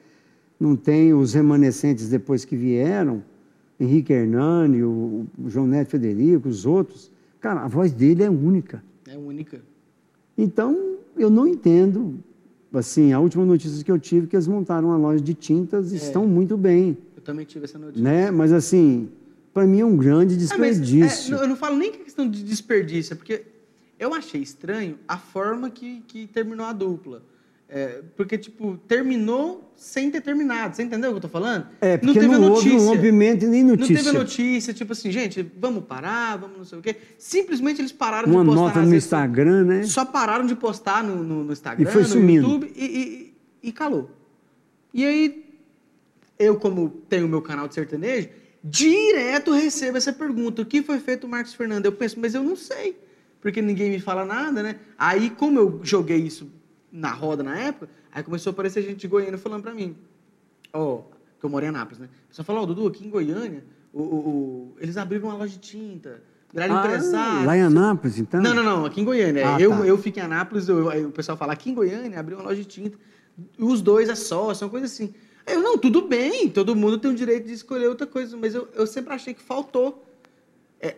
não 0.64 0.74
tem 0.76 1.12
os 1.12 1.34
remanescentes 1.34 2.08
depois 2.08 2.44
que 2.44 2.56
vieram, 2.56 3.22
Henrique 3.78 4.12
Hernani, 4.12 4.82
o, 4.82 5.26
o 5.38 5.48
João 5.50 5.66
Neto 5.66 5.90
Federico, 5.90 6.48
os 6.48 6.64
outros, 6.64 7.10
cara, 7.40 7.60
a 7.60 7.68
voz 7.68 7.92
dele 7.92 8.22
é 8.22 8.30
única. 8.30 8.82
É 9.06 9.16
única. 9.18 9.60
Então, 10.36 10.96
eu 11.16 11.28
não 11.30 11.46
entendo. 11.46 12.18
Assim, 12.72 13.12
a 13.12 13.20
última 13.20 13.44
notícia 13.44 13.84
que 13.84 13.90
eu 13.92 13.98
tive 13.98 14.26
é 14.26 14.28
que 14.30 14.34
eles 14.36 14.48
montaram 14.48 14.88
uma 14.88 14.96
loja 14.96 15.22
de 15.22 15.32
tintas 15.34 15.92
e 15.92 15.94
É. 15.94 15.98
estão 15.98 16.26
muito 16.26 16.56
bem, 16.56 16.96
Eu 17.16 17.22
também 17.22 17.44
tive 17.46 17.66
essa 17.66 17.78
notícia. 17.78 18.02
né? 18.02 18.30
Mas 18.32 18.50
assim, 18.52 19.08
para 19.52 19.64
mim 19.64 19.78
é 19.80 19.84
um 19.84 19.96
grande 19.96 20.34
Ah, 20.34 20.38
desperdício. 20.38 21.36
é, 21.36 21.42
eu 21.44 21.48
não 21.48 21.54
falo 21.56 21.76
nem 21.76 21.92
que 21.92 21.98
é 22.00 22.04
questão 22.04 22.28
de 22.28 22.42
desperdício, 22.42 23.12
é 23.12 23.16
porque 23.16 23.42
eu 23.98 24.12
achei 24.12 24.40
estranho 24.42 24.96
a 25.06 25.16
forma 25.16 25.70
que, 25.70 26.02
que 26.08 26.26
terminou 26.26 26.66
a 26.66 26.72
dupla. 26.72 27.22
É, 27.76 28.02
porque, 28.16 28.38
tipo, 28.38 28.76
terminou 28.86 29.72
sem 29.74 30.08
ter 30.08 30.20
terminado. 30.20 30.76
Você 30.76 30.84
entendeu 30.84 31.10
o 31.10 31.14
que 31.14 31.16
eu 31.16 31.22
tô 31.22 31.28
falando? 31.28 31.66
É, 31.80 31.96
porque 31.96 32.20
não, 32.20 32.28
teve 32.28 32.34
houve 32.36 32.46
um 32.46 32.48
notícia. 32.50 32.78
rompimento 32.88 33.44
e 33.44 33.48
nem 33.48 33.64
Não 33.64 33.70
notícia. 33.74 33.96
teve 33.96 34.08
a 34.10 34.12
notícia, 34.12 34.72
tipo 34.72 34.92
assim, 34.92 35.10
gente, 35.10 35.42
vamos 35.58 35.82
parar, 35.84 36.36
vamos 36.36 36.56
não 36.58 36.64
sei 36.64 36.78
o 36.78 36.82
quê. 36.82 36.94
Simplesmente 37.18 37.80
eles 37.80 37.90
pararam 37.90 38.30
Uma 38.30 38.42
de 38.42 38.46
postar 38.46 38.60
nota 38.62 38.78
nas 38.78 38.88
no 38.88 38.94
Instagram, 38.94 39.64
né? 39.64 39.82
Só 39.82 40.04
pararam 40.04 40.46
de 40.46 40.54
postar 40.54 41.02
no, 41.02 41.24
no- 41.24 41.42
no 41.42 41.52
Instagram, 41.52 41.88
E 41.88 41.92
foi 41.92 42.02
no 42.02 42.08
sumindo. 42.08 42.42
YouTube 42.46 42.72
e, 42.76 42.84
e- 42.84 43.34
e 43.68 43.72
calou. 43.72 44.08
E 44.92 45.04
aí, 45.04 45.44
eu, 46.38 46.54
como 46.54 46.88
tenho 47.08 47.26
o 47.26 47.28
meu 47.28 47.42
canal 47.42 47.66
de 47.66 47.74
sertanejo, 47.74 48.28
direto 48.62 49.50
recebo 49.52 49.96
essa 49.98 50.12
pergunta: 50.12 50.62
o 50.62 50.64
que 50.64 50.80
foi 50.80 51.00
feito 51.00 51.26
o 51.26 51.28
Marcos 51.28 51.54
Fernando? 51.54 51.86
Eu 51.86 51.92
penso, 51.92 52.20
mas 52.20 52.36
eu 52.36 52.42
não 52.44 52.54
sei, 52.54 52.96
porque 53.40 53.60
ninguém 53.60 53.90
me 53.90 53.98
fala 53.98 54.24
nada, 54.24 54.62
né? 54.62 54.76
Aí, 54.96 55.30
como 55.30 55.58
eu 55.58 55.80
joguei 55.82 56.18
isso 56.18 56.48
na 56.96 57.10
roda 57.12 57.42
na 57.42 57.58
época, 57.58 57.88
aí 58.12 58.22
começou 58.22 58.50
a 58.50 58.52
aparecer 58.52 58.82
gente 58.82 59.00
de 59.00 59.08
Goiânia 59.08 59.36
falando 59.36 59.62
pra 59.62 59.74
mim: 59.74 59.96
ó, 60.72 61.02
que 61.40 61.44
eu 61.44 61.50
moro 61.50 61.64
em 61.64 61.68
Anápolis, 61.68 61.98
né? 61.98 62.08
A 62.26 62.28
pessoa 62.28 62.44
falou: 62.46 62.62
ó, 62.62 62.66
Dudu, 62.66 62.86
aqui 62.86 63.04
em 63.04 63.10
Goiânia, 63.10 63.64
o- 63.92 64.00
o- 64.02 64.28
o- 64.28 64.76
eles 64.78 64.96
abriram 64.96 65.28
uma 65.28 65.36
loja 65.36 65.52
de 65.54 65.58
tinta, 65.58 66.22
viraram 66.52 66.76
Ah, 66.76 66.84
empresário. 66.86 67.46
lá 67.46 67.56
em 67.56 67.62
Anápolis, 67.62 68.18
então? 68.18 68.40
Não, 68.40 68.54
não, 68.54 68.62
não, 68.62 68.84
aqui 68.86 69.00
em 69.00 69.04
Goiânia. 69.04 69.56
Ah, 69.56 69.60
eu, 69.60 69.70
tá. 69.70 69.86
eu 69.86 69.98
fico 69.98 70.18
em 70.20 70.22
Anápolis, 70.22 70.68
eu- 70.68 71.08
o 71.08 71.10
pessoal 71.12 71.36
fala, 71.36 71.52
aqui 71.52 71.70
em 71.70 71.74
Goiânia 71.74 72.18
abriu 72.20 72.38
uma 72.38 72.44
loja 72.44 72.60
de 72.60 72.66
tinta. 72.68 72.96
Os 73.58 73.82
dois 73.82 74.08
é 74.08 74.14
sócio, 74.14 74.64
uma 74.64 74.70
coisa 74.70 74.86
assim. 74.86 75.12
Eu, 75.46 75.60
não, 75.60 75.76
tudo 75.76 76.02
bem, 76.08 76.48
todo 76.48 76.74
mundo 76.76 76.96
tem 76.96 77.10
o 77.10 77.14
direito 77.14 77.46
de 77.48 77.52
escolher 77.52 77.88
outra 77.88 78.06
coisa, 78.06 78.36
mas 78.36 78.54
eu, 78.54 78.68
eu 78.74 78.86
sempre 78.86 79.12
achei 79.12 79.34
que 79.34 79.42
faltou. 79.42 80.06
É, 80.80 80.94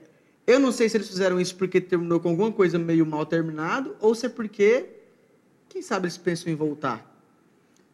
eu 0.47 0.61
não 0.61 0.71
sei 0.71 0.89
se 0.89 0.97
eles 0.99 1.09
fizeram 1.09 1.41
isso 1.41 1.57
porque 1.57 1.81
terminou 1.81 2.21
com 2.21 2.29
alguma 2.29 2.53
coisa 2.53 2.79
meio 2.79 3.05
mal 3.07 3.25
terminado, 3.27 3.97
ou 4.01 4.15
se 4.15 4.27
é 4.27 4.29
porque, 4.29 4.85
quem 5.77 5.83
sabe 5.83 6.07
eles 6.07 6.17
pensam 6.17 6.51
em 6.51 6.57
voltar. 6.57 7.05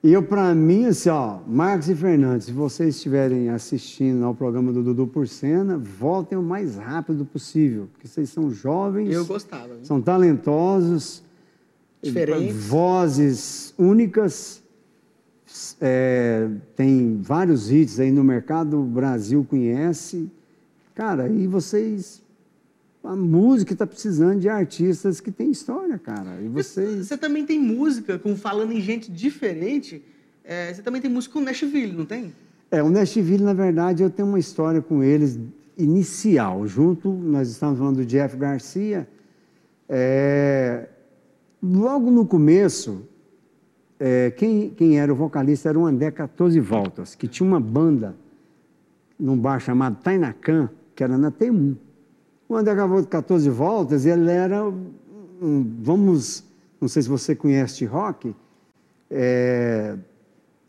E 0.04 0.12
eu, 0.12 0.22
para 0.22 0.54
mim, 0.54 0.86
assim, 0.86 1.08
ó, 1.08 1.40
Marcos 1.48 1.88
e 1.88 1.96
Fernandes, 1.96 2.46
se 2.46 2.52
vocês 2.52 2.94
estiverem 2.94 3.48
assistindo 3.50 4.24
ao 4.24 4.32
programa 4.32 4.72
do 4.72 4.84
Dudu 4.84 5.08
por 5.08 5.26
Cena, 5.26 5.76
voltem 5.76 6.38
o 6.38 6.42
mais 6.42 6.76
rápido 6.76 7.24
possível, 7.24 7.88
porque 7.90 8.06
vocês 8.06 8.30
são 8.30 8.52
jovens, 8.52 9.12
Eu 9.12 9.26
gostava. 9.26 9.74
viu? 9.74 9.84
são 9.84 10.00
talentosos, 10.00 11.24
Diferentes. 12.00 12.54
vozes 12.68 13.74
únicas, 13.76 14.62
é, 15.80 16.48
tem 16.76 17.20
vários 17.20 17.68
hits 17.72 17.98
aí 17.98 18.12
no 18.12 18.22
mercado, 18.22 18.80
o 18.80 18.84
Brasil 18.84 19.44
conhece. 19.50 20.30
Cara, 20.94 21.28
e 21.28 21.48
vocês. 21.48 22.21
A 23.04 23.16
música 23.16 23.72
está 23.72 23.86
precisando 23.86 24.38
de 24.38 24.48
artistas 24.48 25.20
que 25.20 25.32
têm 25.32 25.50
história, 25.50 25.98
cara. 25.98 26.40
E 26.40 26.48
vocês. 26.48 27.06
Você 27.06 27.16
também 27.16 27.44
tem 27.44 27.58
música, 27.58 28.18
com 28.18 28.36
falando 28.36 28.72
em 28.72 28.80
gente 28.80 29.10
diferente, 29.10 30.02
é, 30.44 30.72
você 30.72 30.82
também 30.82 31.00
tem 31.00 31.10
música 31.10 31.32
com 31.32 31.40
Nashville, 31.40 31.92
não 31.92 32.04
tem? 32.04 32.32
É, 32.70 32.82
o 32.82 32.88
Nashville, 32.88 33.42
na 33.42 33.52
verdade, 33.52 34.02
eu 34.02 34.10
tenho 34.10 34.28
uma 34.28 34.38
história 34.38 34.80
com 34.80 35.02
eles 35.02 35.38
inicial. 35.76 36.66
Junto, 36.66 37.12
nós 37.12 37.48
estamos 37.50 37.78
falando 37.78 37.96
do 37.96 38.06
Jeff 38.06 38.36
Garcia. 38.36 39.08
É, 39.88 40.88
logo 41.62 42.10
no 42.10 42.24
começo, 42.24 43.02
é, 43.98 44.30
quem, 44.30 44.70
quem 44.70 44.98
era 44.98 45.12
o 45.12 45.16
vocalista 45.16 45.68
era 45.68 45.78
o 45.78 45.84
André 45.84 46.10
14 46.10 46.58
Voltas, 46.60 47.14
que 47.14 47.28
tinha 47.28 47.46
uma 47.46 47.60
banda 47.60 48.14
num 49.18 49.36
bar 49.36 49.60
chamado 49.60 50.02
Tainacan, 50.02 50.70
que 50.94 51.04
era 51.04 51.18
na 51.18 51.30
T1. 51.30 51.76
O 52.52 52.56
André 52.56 52.74
14 53.08 53.48
Voltas, 53.48 54.04
ele 54.04 54.30
era, 54.30 54.62
vamos, 55.40 56.44
não 56.78 56.86
sei 56.86 57.00
se 57.00 57.08
você 57.08 57.34
conhece 57.34 57.78
de 57.78 57.86
rock, 57.86 58.36
é, 59.10 59.96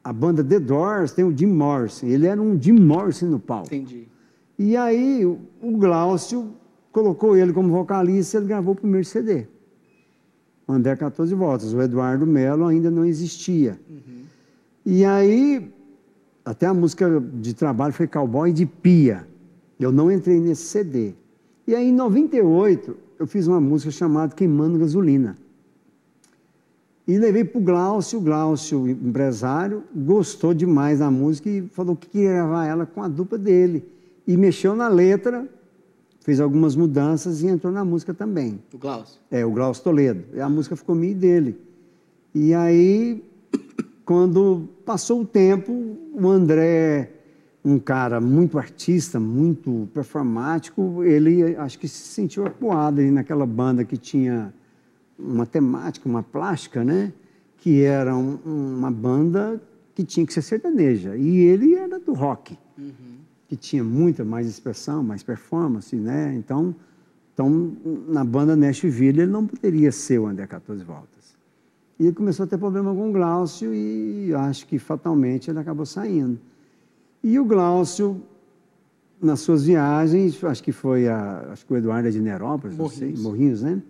a 0.02 0.14
banda 0.14 0.42
The 0.42 0.62
Doors 0.62 1.12
tem 1.12 1.26
o 1.26 1.38
Jim 1.38 1.48
Morrison, 1.48 2.06
ele 2.06 2.26
era 2.26 2.42
um 2.42 2.58
Jim 2.58 2.80
Morrison 2.80 3.26
no 3.26 3.38
palco. 3.38 3.68
Entendi. 3.76 4.08
E 4.58 4.78
aí 4.78 5.26
o 5.26 5.78
Glaucio 5.78 6.54
colocou 6.90 7.36
ele 7.36 7.52
como 7.52 7.70
vocalista 7.70 8.38
e 8.38 8.40
ele 8.40 8.48
gravou 8.48 8.76
o 8.76 8.78
primeiro 8.78 9.06
CD. 9.06 9.46
O 10.66 10.72
André 10.72 10.96
14 10.96 11.36
Voltas. 11.36 11.74
O 11.74 11.82
Eduardo 11.82 12.26
Melo 12.26 12.66
ainda 12.66 12.90
não 12.90 13.04
existia. 13.04 13.78
E 14.86 15.04
aí, 15.04 15.70
até 16.46 16.66
a 16.66 16.74
música 16.74 17.20
de 17.20 17.54
trabalho 17.54 17.92
foi 17.92 18.08
Cowboy 18.08 18.54
de 18.54 18.66
Pia. 18.66 19.28
Eu 19.78 19.92
não 19.92 20.10
entrei 20.10 20.40
nesse 20.40 20.62
CD. 20.62 21.14
E 21.66 21.76
aí, 21.76 21.90
em 21.90 21.94
98, 21.94 22.98
eu 23.18 23.26
fiz 23.26 23.48
uma 23.48 23.62
música 23.62 23.92
chamada 23.92 24.36
Queimando 24.36 24.78
Gasolina. 24.78 25.38
E 27.08 27.18
levei 27.18 27.44
para 27.44 27.60
o 27.60 27.62
Glaucio, 27.62 28.20
o 28.20 28.22
Glaucio, 28.22 28.88
empresário, 28.88 29.84
gostou 29.94 30.54
demais 30.54 31.00
da 31.00 31.12
música 31.12 31.50
e 31.50 31.62
falou 31.62 31.96
que 31.96 32.08
queria 32.08 32.34
gravar 32.34 32.66
ela 32.66 32.86
com 32.86 33.04
a 33.04 33.08
dupla 33.08 33.38
dele. 33.38 33.86
E 34.26 34.38
mexeu 34.38 34.74
na 34.74 34.88
letra, 34.88 35.48
fez 36.22 36.40
algumas 36.40 36.76
mudanças 36.76 37.42
e 37.42 37.48
entrou 37.48 37.74
na 37.74 37.84
música 37.84 38.14
também. 38.14 38.62
O 38.74 38.78
Klaus. 38.78 39.20
É, 39.30 39.46
o 39.46 39.52
Glaucio 39.52 39.84
Toledo. 39.84 40.24
E 40.34 40.40
a 40.40 40.48
música 40.48 40.78
ficou 40.78 40.96
minha 40.96 41.12
e 41.12 41.16
dele. 41.16 41.58
E 42.34 42.54
aí, 42.54 43.22
quando 44.06 44.70
passou 44.86 45.22
o 45.22 45.26
tempo, 45.26 45.98
o 46.14 46.30
André, 46.30 47.13
um 47.66 47.80
cara 47.80 48.20
muito 48.20 48.58
artista, 48.58 49.20
muito 49.20 49.88
performático, 49.94 51.04
ele 51.04 51.56
acho 51.56 51.80
que 51.80 51.88
se 51.88 52.08
sentiu 52.10 52.46
acuado 52.46 53.00
ali 53.00 53.10
naquela 53.12 53.46
banda 53.46 53.86
que 53.86 53.96
tinha 53.98 54.54
uma 55.18 55.46
temática, 55.46 56.08
uma 56.10 56.22
plástica, 56.24 56.84
né? 56.84 57.14
Que 57.58 57.84
era 57.84 58.16
um- 58.16 58.38
uma 58.46 58.92
banda 58.92 59.62
que 59.96 60.04
tinha 60.04 60.26
que 60.26 60.34
ser 60.34 60.42
sertaneja. 60.42 61.16
E 61.16 61.38
ele 61.38 61.76
era 61.76 62.00
do 62.00 62.14
rock 62.14 62.58
que 63.48 63.56
tinha 63.56 63.84
muita 63.84 64.26
mais 64.26 64.48
expressão, 64.48 65.04
mais 65.04 65.24
performance, 65.24 65.96
né? 65.96 66.34
Então, 66.36 66.76
então 67.34 67.72
na 68.08 68.24
banda 68.26 68.56
Nashville 68.56 69.22
ele 69.22 69.26
não 69.32 69.46
poderia 69.48 69.92
ser 69.92 70.20
o 70.20 70.28
André 70.28 70.48
14 70.48 70.84
Voltas. 70.84 71.38
E 72.00 72.08
ele 72.08 72.16
começou 72.16 72.44
a 72.44 72.48
ter 72.48 72.58
problema 72.58 72.94
com 72.94 73.10
o 73.10 73.14
Glaucio 73.14 73.74
e 73.74 74.34
acho 74.34 74.68
que 74.68 74.78
fatalmente 74.80 75.50
ele 75.50 75.60
acabou 75.60 75.86
saindo. 75.86 76.38
E 77.24 77.40
o 77.40 77.46
Glaucio, 77.46 78.22
nas 79.22 79.40
suas 79.40 79.66
viagens, 79.66 80.44
acho 80.44 80.62
que 80.62 80.74
foi 80.74 81.08
a, 81.08 81.52
acho 81.52 81.66
que 81.66 81.74
o 81.74 81.78
Eduardo 81.78 82.10
é 82.10 82.12
de 82.12 82.20
Nerópolis, 82.20 82.78
não 82.78 82.90
sei, 82.90 83.08
Morrinhos. 83.08 83.22
Morrinhos, 83.22 83.64
né? 83.64 83.82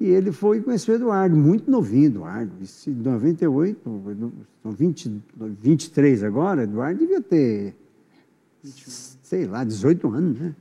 E 0.00 0.06
ele 0.06 0.32
foi 0.32 0.56
e 0.56 0.60
conheceu 0.62 0.94
o 0.94 0.96
Eduardo, 0.96 1.36
muito 1.36 1.70
novinho, 1.70 2.06
Eduardo. 2.06 2.50
Isso 2.62 2.88
em 2.88 2.94
98, 2.94 3.90
são 4.62 4.72
20, 4.72 5.22
23 5.36 6.24
agora, 6.24 6.62
Eduardo 6.62 6.98
devia 7.00 7.20
ter, 7.20 7.76
sei 9.22 9.46
lá, 9.46 9.62
18 9.62 10.08
anos, 10.08 10.40
né? 10.40 10.54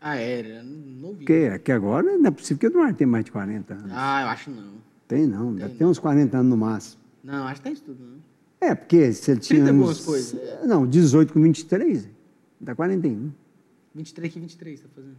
Ah, 0.00 0.16
era. 0.16 0.62
Não 0.62 1.10
vi. 1.10 1.18
Porque 1.18 1.58
que 1.58 1.70
agora 1.70 2.16
não 2.16 2.26
é 2.26 2.30
possível 2.30 2.58
que 2.58 2.66
o 2.66 2.70
Eduardo 2.70 2.96
tenha 2.96 3.08
mais 3.08 3.26
de 3.26 3.30
40 3.30 3.74
anos. 3.74 3.92
Ah, 3.94 4.22
eu 4.22 4.28
acho 4.28 4.50
não. 4.50 4.72
Tem 5.06 5.26
não, 5.26 5.54
deve 5.54 5.74
ter 5.74 5.84
uns 5.84 5.98
40 5.98 6.38
anos 6.38 6.50
no 6.50 6.56
máximo. 6.56 7.02
Não, 7.22 7.46
acho 7.46 7.56
que 7.56 7.64
tem 7.64 7.72
isso 7.74 7.84
tudo, 7.84 8.02
não. 8.02 8.31
É, 8.62 8.74
porque 8.74 9.12
se 9.12 9.30
ele 9.32 9.40
30 9.40 9.40
tinha. 9.40 9.64
e 9.66 9.68
algumas 9.68 9.98
uns- 9.98 10.04
coisas, 10.04 10.34
é. 10.40 10.66
Não, 10.66 10.86
18 10.86 11.32
com 11.32 11.42
23, 11.42 12.08
dá 12.60 12.74
41. 12.74 13.30
23 13.94 14.32
que 14.32 14.38
23 14.40 14.80
tá 14.80 14.86
fazendo. 14.94 15.16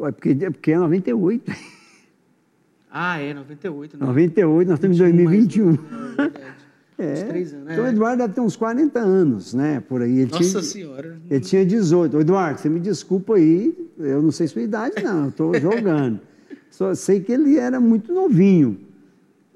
Ué, 0.00 0.12
porque, 0.12 0.30
é 0.30 0.50
porque 0.50 0.72
é 0.72 0.78
98. 0.78 1.52
Ah, 2.90 3.18
é, 3.20 3.34
98, 3.34 3.98
né? 3.98 4.06
98, 4.06 4.68
nós 4.68 4.76
estamos 4.78 4.96
em 4.96 5.00
2021. 5.00 5.74
É 5.74 5.76
verdade. 6.16 6.56
É. 6.98 7.12
23 7.12 7.52
anos, 7.52 7.72
Então 7.72 7.84
o 7.84 7.86
é. 7.88 7.90
Eduardo 7.90 8.22
deve 8.22 8.32
ter 8.32 8.40
uns 8.40 8.56
40 8.56 8.98
anos, 9.00 9.52
né? 9.52 9.80
Por 9.86 10.00
aí. 10.00 10.20
Ele 10.20 10.30
Nossa 10.30 10.42
tinha, 10.48 10.62
senhora. 10.62 11.18
Ele 11.30 11.40
tinha 11.40 11.66
18. 11.66 12.16
Ô, 12.16 12.20
Eduardo, 12.22 12.58
você 12.58 12.70
me 12.70 12.80
desculpa 12.80 13.34
aí, 13.34 13.90
eu 13.98 14.22
não 14.22 14.30
sei 14.32 14.48
sua 14.48 14.62
idade, 14.62 15.02
não, 15.02 15.24
eu 15.24 15.28
estou 15.28 15.52
jogando. 15.60 16.18
Só 16.70 16.94
sei 16.94 17.20
que 17.20 17.30
ele 17.32 17.58
era 17.58 17.78
muito 17.78 18.14
novinho. 18.14 18.78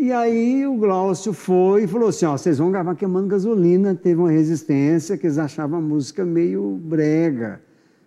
E 0.00 0.10
aí 0.12 0.66
o 0.66 0.78
Glaucio 0.78 1.34
foi 1.34 1.84
e 1.84 1.86
falou 1.86 2.08
assim: 2.08 2.24
ó, 2.24 2.34
vocês 2.34 2.56
vão 2.56 2.72
gravar 2.72 2.94
queimando 2.94 3.28
gasolina. 3.28 3.94
Teve 3.94 4.18
uma 4.18 4.30
resistência, 4.30 5.18
que 5.18 5.26
eles 5.26 5.36
achavam 5.36 5.78
a 5.78 5.82
música 5.82 6.24
meio 6.24 6.80
brega. 6.82 7.60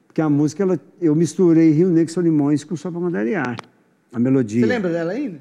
Porque 0.08 0.20
a 0.20 0.28
música, 0.28 0.64
ela, 0.64 0.80
eu 1.00 1.14
misturei 1.14 1.70
Rio 1.70 1.90
Negro 1.90 2.10
e 2.10 2.14
Solimões 2.14 2.64
com 2.64 2.76
Só 2.76 2.90
para 2.90 3.00
Mandariar, 3.00 3.58
a 4.12 4.18
melodia. 4.18 4.62
Você 4.62 4.66
lembra 4.66 4.92
dela 4.92 5.12
ainda? 5.12 5.40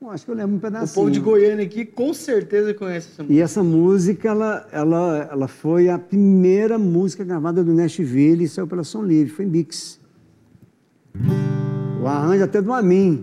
Eu 0.00 0.10
acho 0.10 0.24
que 0.24 0.30
eu 0.30 0.34
lembro 0.34 0.54
um 0.54 0.56
O 0.56 0.60
pedacinho. 0.62 0.94
povo 0.94 1.10
de 1.10 1.20
Goiânia 1.20 1.66
aqui 1.66 1.84
com 1.84 2.14
certeza 2.14 2.72
conhece 2.72 3.08
essa 3.12 3.22
música. 3.22 3.38
E 3.38 3.42
essa 3.42 3.62
música, 3.62 4.28
ela, 4.28 4.68
ela, 4.72 5.28
ela 5.30 5.48
foi 5.48 5.90
a 5.90 5.98
primeira 5.98 6.78
música 6.78 7.22
gravada 7.24 7.62
do 7.62 7.74
Nashville 7.74 8.44
e 8.44 8.48
saiu 8.48 8.66
pela 8.66 8.84
Som 8.84 9.02
Livre, 9.02 9.30
foi 9.30 9.44
em 9.44 9.48
Mix. 9.48 10.00
O 12.02 12.06
arranjo 12.06 12.42
até 12.42 12.62
do 12.62 12.72
Amin. 12.72 13.22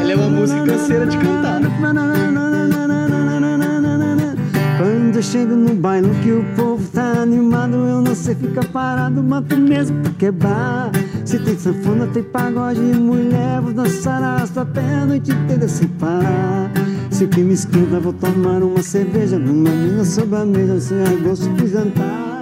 Ela 0.00 0.12
é 0.12 0.16
uma 0.16 0.28
música 0.28 0.64
canseira 0.64 1.06
de 1.06 1.16
cantar. 1.16 1.60
Quando 4.76 5.16
eu 5.16 5.22
chego 5.22 5.54
no 5.54 5.74
baile 5.74 6.10
que 6.22 6.32
o 6.32 6.44
povo 6.56 6.86
tá 6.92 7.22
animado, 7.22 7.74
eu 7.74 8.02
não 8.02 8.14
sei 8.14 8.34
ficar 8.34 8.66
parado, 8.66 9.22
mato 9.22 9.56
mesmo 9.56 10.02
pra 10.02 10.12
quebrar. 10.12 10.90
Se 11.24 11.38
tem 11.38 11.56
sanfona, 11.56 12.06
tem 12.08 12.22
pagode 12.22 12.80
mulher, 12.80 13.60
vou 13.60 13.72
dançar 13.72 14.22
arrasta 14.22 14.66
pé 14.66 14.82
a 14.82 15.06
noite 15.06 15.30
inteira 15.30 15.68
sem 15.68 15.88
parar. 15.88 16.70
Se 17.10 17.24
o 17.24 17.28
que 17.28 17.40
me 17.42 17.54
esquenta, 17.54 18.00
vou 18.00 18.12
tomar 18.12 18.62
uma 18.62 18.82
cerveja 18.82 19.38
numa 19.38 19.70
mina 19.70 20.04
sobre 20.04 20.36
a 20.36 20.44
mesa, 20.44 20.80
sem 20.80 21.22
gosto 21.22 21.48
de 21.54 21.68
jantar. 21.68 22.33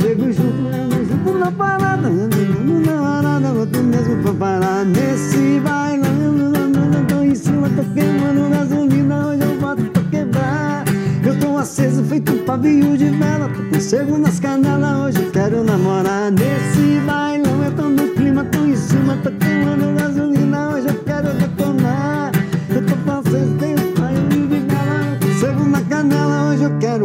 Chego 0.00 0.32
junto, 0.32 0.68
ando 0.68 1.04
junto 1.04 1.38
na 1.38 1.50
parada, 1.50 2.08
na 2.08 3.02
parada, 3.02 3.52
volto 3.52 3.78
mesmo 3.80 4.22
pra 4.22 4.32
parar. 4.32 4.84
Nesse 4.84 5.60
bailando, 5.60 7.06
tô 7.08 7.22
em 7.22 7.34
cima, 7.34 7.68
tô 7.70 7.82
queimando 7.92 8.48
gasolina, 8.48 9.26
hoje 9.26 9.42
eu 9.42 9.58
boto 9.58 9.82
pra 9.90 10.02
quebrar. 10.04 10.84
Eu 11.24 11.38
tô 11.40 11.58
aceso, 11.58 12.04
feito 12.04 12.32
um 12.32 12.44
pavio 12.44 12.96
de 12.96 13.10
vela, 13.10 13.48
tô 13.48 13.62
com 13.64 13.80
cego 13.80 14.18
nas 14.18 14.38
canelas, 14.38 15.06
hoje 15.06 15.18
eu 15.24 15.30
quero 15.32 15.64
namorar. 15.64 16.30
Nesse 16.30 17.00
bailão, 17.04 17.64
eu 17.64 17.72
tô 17.72 17.88
no 17.88 18.08
clima, 18.14 18.44
tô 18.44 18.64
em 18.64 18.76
cima, 18.76 19.18
tô 19.22 19.30
queimando 19.32 19.98
gasolina, 19.98 20.74
hoje 20.74 20.88
eu 20.88 20.94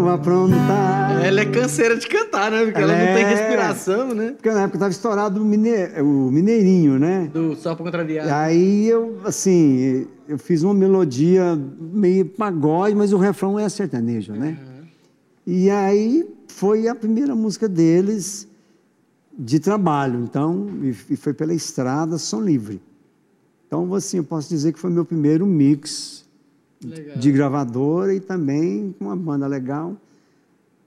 quero 0.04 0.10
aprontar. 0.10 1.24
Ela 1.26 1.42
é 1.42 1.46
canseira 1.46 1.96
de 1.96 2.08
cantar, 2.08 2.52
né? 2.52 2.66
Porque 2.66 2.82
ela, 2.82 2.94
Ela 2.94 3.06
não 3.06 3.14
tem 3.16 3.24
é. 3.24 3.30
respiração, 3.30 4.14
né? 4.14 4.32
Porque 4.32 4.52
na 4.52 4.64
época 4.64 4.80
tava 4.80 4.92
estourado 4.92 5.42
o, 5.42 5.46
mine... 5.46 5.72
o 6.02 6.32
Mineirinho, 6.32 7.00
né? 7.00 7.30
Do 7.34 7.56
Só 7.56 7.74
pra 7.76 7.86
Contrariar. 7.86 8.32
Aí 8.32 8.88
eu, 8.88 9.20
assim, 9.24 10.06
eu 10.28 10.38
fiz 10.38 10.64
uma 10.64 10.74
melodia 10.74 11.58
meio 11.80 12.26
pagode, 12.26 12.96
mas 12.96 13.14
o 13.14 13.18
refrão 13.18 13.58
é 13.58 13.68
sertanejo, 13.70 14.34
né? 14.34 14.58
E 15.46 15.70
aí 15.70 16.28
foi 16.48 16.88
a 16.88 16.96
primeira 16.96 17.36
música 17.36 17.68
deles 17.68 18.48
de 19.38 19.60
trabalho, 19.60 20.20
então, 20.20 20.70
e 20.84 20.96
e 21.14 21.16
foi 21.16 21.34
pela 21.34 21.54
estrada 21.54 22.18
Som 22.18 22.42
Livre. 22.42 22.82
Então, 23.68 23.92
assim, 23.96 24.18
eu 24.18 24.24
posso 24.24 24.48
dizer 24.50 24.72
que 24.72 24.80
foi 24.80 24.92
meu 24.92 25.04
primeiro 25.04 25.48
mix 25.48 26.23
Legal. 26.88 27.18
de 27.18 27.32
gravadora 27.32 28.14
e 28.14 28.20
também 28.20 28.94
com 28.98 29.06
uma 29.06 29.16
banda 29.16 29.48
legal. 29.48 29.96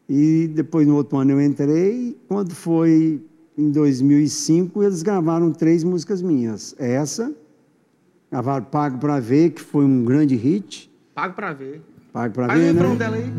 E 0.08 0.48
depois, 0.54 0.86
no 0.86 0.94
outro 0.96 1.18
ano, 1.18 1.32
eu 1.32 1.40
entrei. 1.42 2.16
Quando 2.28 2.54
foi 2.54 3.20
em 3.58 3.70
2005, 3.70 4.82
eles 4.82 5.02
gravaram 5.02 5.50
três 5.50 5.82
músicas 5.82 6.22
minhas. 6.22 6.74
Essa, 6.78 7.32
gravaram 8.30 8.64
Pago 8.66 8.98
Pra 8.98 9.18
Ver, 9.18 9.50
que 9.50 9.60
foi 9.60 9.84
um 9.84 10.04
grande 10.04 10.36
hit. 10.36 10.90
Pago 11.14 11.34
pra 11.34 11.52
ver. 11.52 11.80
Pago 12.12 12.34
Pra 12.34 12.46
Ver, 12.54 12.72
refrão 12.72 12.90
né? 12.90 12.96
dela 12.96 13.16
aí. 13.16 13.32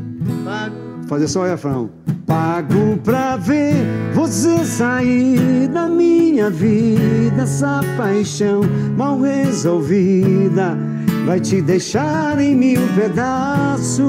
Pago. 0.43 0.75
Fazer 1.07 1.27
só 1.29 1.41
o 1.41 1.45
refrão. 1.45 1.89
Pago 2.25 2.97
pra 3.03 3.37
ver 3.37 3.73
você 4.13 4.65
sair 4.65 5.69
da 5.69 5.87
minha 5.87 6.49
vida. 6.49 7.43
Essa 7.43 7.79
paixão 7.95 8.61
mal 8.97 9.21
resolvida 9.21 10.77
vai 11.27 11.41
te 11.41 11.61
deixar 11.61 12.39
em 12.39 12.55
mil 12.55 12.79
pedaços. 12.95 14.05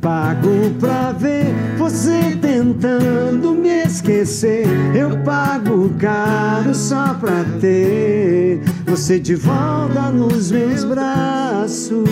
Pago 0.00 0.70
pra 0.78 1.10
ver 1.10 1.46
você 1.76 2.38
tentando 2.40 3.52
me 3.52 3.82
esquecer. 3.82 4.66
Eu 4.94 5.18
pago 5.24 5.90
caro 5.98 6.72
só 6.72 7.14
pra 7.14 7.44
ter 7.60 8.60
você 8.86 9.18
de 9.18 9.34
volta 9.34 10.12
nos 10.12 10.52
meus 10.52 10.84
braços. 10.84 12.08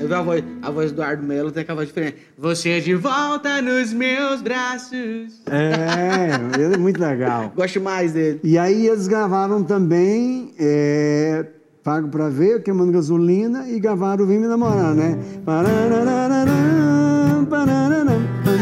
Eu 0.00 0.08
vi 0.08 0.14
a 0.14 0.22
voz, 0.22 0.42
a 0.62 0.70
voz 0.70 0.90
do 0.90 0.94
Eduardo 0.94 1.22
Melo 1.22 1.52
tem 1.52 1.62
aquela 1.62 1.76
voz 1.76 1.88
diferente. 1.88 2.16
Você 2.38 2.70
é 2.70 2.80
de 2.80 2.94
volta 2.94 3.60
nos 3.60 3.92
meus 3.92 4.40
braços. 4.40 5.42
É, 5.50 6.58
ele 6.58 6.74
é 6.74 6.78
muito 6.78 6.98
legal. 6.98 7.52
Gosto 7.54 7.78
mais 7.78 8.14
dele. 8.14 8.40
E 8.42 8.56
aí 8.56 8.86
eles 8.86 9.06
gravaram 9.06 9.62
também 9.62 10.54
é, 10.58 11.44
Pago 11.82 12.06
Pra 12.08 12.28
Ver, 12.28 12.62
Queimando 12.62 12.92
Gasolina, 12.92 13.68
e 13.68 13.80
gravaram 13.80 14.24
Vem 14.24 14.38
Me 14.38 14.46
Namorar, 14.46 14.94
né? 14.94 15.18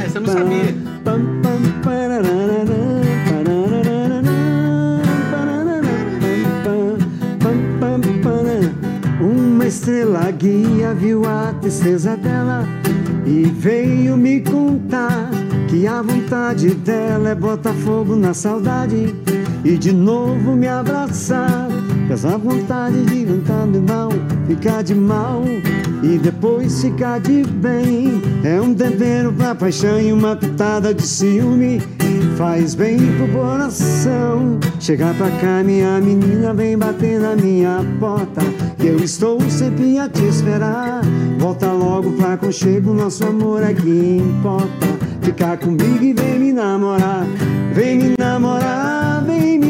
Essa 0.06 0.18
eu 0.18 0.22
não 0.22 0.32
sabia. 0.32 0.74
Uma 9.20 9.66
estrela 9.66 10.30
guia 10.30 10.94
viu 10.94 11.26
a 11.26 11.52
tristeza 11.60 12.16
dela 12.16 12.66
e 13.26 13.42
veio 13.42 14.16
me 14.16 14.40
contar 14.40 15.30
que 15.68 15.86
a 15.86 16.00
vontade 16.00 16.70
dela 16.70 17.28
é 17.28 17.34
botar 17.34 17.74
fogo 17.74 18.16
na 18.16 18.32
saudade 18.32 19.14
e 19.62 19.76
de 19.76 19.92
novo 19.92 20.56
me 20.56 20.66
abraçar. 20.66 21.68
Essa 22.10 22.36
vontade 22.36 23.04
de 23.04 23.24
cantar 23.24 23.68
de 23.68 23.78
mal, 23.78 24.10
ficar 24.48 24.82
de 24.82 24.96
mal 24.96 25.44
e 26.02 26.18
depois 26.18 26.82
ficar 26.82 27.20
de 27.20 27.44
bem. 27.44 28.20
É 28.42 28.60
um 28.60 28.74
tempero 28.74 29.32
pra 29.32 29.54
paixão 29.54 30.00
e 30.00 30.12
uma 30.12 30.34
pitada 30.34 30.92
de 30.92 31.02
ciúme. 31.02 31.80
Faz 32.36 32.74
bem 32.74 32.98
pro 33.16 33.28
coração. 33.28 34.58
Chegar 34.80 35.14
pra 35.14 35.30
cá, 35.30 35.62
minha 35.62 36.00
menina, 36.00 36.52
vem 36.52 36.76
bater 36.76 37.20
na 37.20 37.36
minha 37.36 37.78
porta. 38.00 38.40
Que 38.76 38.88
eu 38.88 38.96
estou 38.96 39.40
sempre 39.48 39.98
a 39.98 40.08
te 40.08 40.24
esperar. 40.24 41.02
Volta 41.38 41.70
logo 41.70 42.12
pra 42.14 42.36
conchego, 42.36 42.92
nosso 42.92 43.24
amor 43.24 43.62
é 43.62 43.72
que 43.72 44.16
importa. 44.16 44.86
Ficar 45.22 45.58
comigo 45.58 46.02
e 46.02 46.12
vem 46.12 46.40
me 46.40 46.52
namorar. 46.52 47.24
Vem 47.72 47.98
me 47.98 48.14
namorar, 48.18 49.22
vem 49.24 49.60
me 49.60 49.69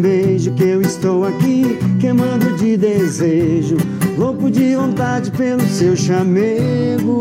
um 0.00 0.02
beijo. 0.02 0.52
Que 0.54 0.64
eu 0.64 0.80
estou 0.80 1.24
aqui 1.24 1.78
queimando 2.00 2.56
de 2.56 2.76
desejo. 2.76 3.76
Louco 4.16 4.50
de 4.50 4.74
vontade 4.74 5.30
pelo 5.32 5.60
seu 5.62 5.94
chamego. 5.94 7.20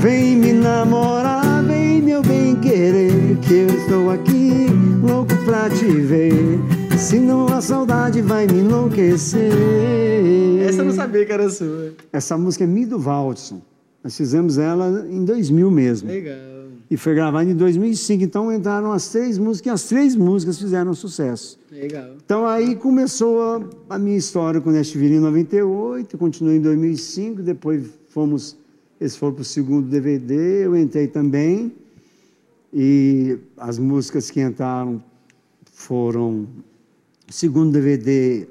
Vem 0.00 0.36
me 0.36 0.52
namorar, 0.52 1.64
vem 1.64 2.02
meu 2.02 2.22
bem 2.22 2.54
querer, 2.56 3.38
que 3.38 3.54
eu 3.54 3.66
estou 3.68 4.10
aqui 4.10 4.66
louco 5.02 5.34
pra 5.44 5.70
te 5.70 5.86
ver. 5.86 6.60
Senão 6.98 7.46
a 7.48 7.60
saudade 7.60 8.20
vai 8.20 8.46
me 8.46 8.60
enlouquecer. 8.60 9.50
Essa 10.68 10.82
eu 10.82 10.84
não 10.84 10.92
sabia 10.92 11.24
que 11.24 11.32
era 11.32 11.48
sua. 11.48 11.92
Essa 12.12 12.36
música 12.36 12.64
é 12.64 12.66
Mi 12.66 12.84
do 12.84 12.98
Waldson. 12.98 13.62
Nós 14.02 14.14
fizemos 14.16 14.58
ela 14.58 15.06
em 15.10 15.24
2000 15.24 15.70
mesmo. 15.70 16.08
Legal. 16.08 16.53
E 16.94 16.96
foi 16.96 17.12
gravada 17.12 17.50
em 17.50 17.56
2005. 17.56 18.22
Então 18.22 18.52
entraram 18.52 18.92
as 18.92 19.08
três 19.08 19.36
músicas 19.36 19.66
e 19.66 19.74
as 19.74 19.82
três 19.88 20.14
músicas 20.14 20.60
fizeram 20.60 20.94
sucesso. 20.94 21.58
Legal. 21.72 22.14
Então 22.24 22.46
aí 22.46 22.76
começou 22.76 23.42
a, 23.42 23.96
a 23.96 23.98
minha 23.98 24.16
história 24.16 24.60
com 24.60 24.70
o 24.70 24.72
Nashville 24.72 25.16
em 25.16 25.18
98, 25.18 26.16
continuou 26.16 26.54
em 26.54 26.60
2005, 26.60 27.42
depois 27.42 27.90
fomos, 28.10 28.56
eles 29.00 29.16
foram 29.16 29.34
para 29.34 29.42
o 29.42 29.44
segundo 29.44 29.88
DVD, 29.88 30.66
eu 30.66 30.76
entrei 30.76 31.08
também, 31.08 31.72
e 32.72 33.38
as 33.56 33.76
músicas 33.76 34.30
que 34.30 34.40
entraram 34.40 35.02
foram, 35.72 36.46
segundo 37.28 37.72
DVD 37.72 38.46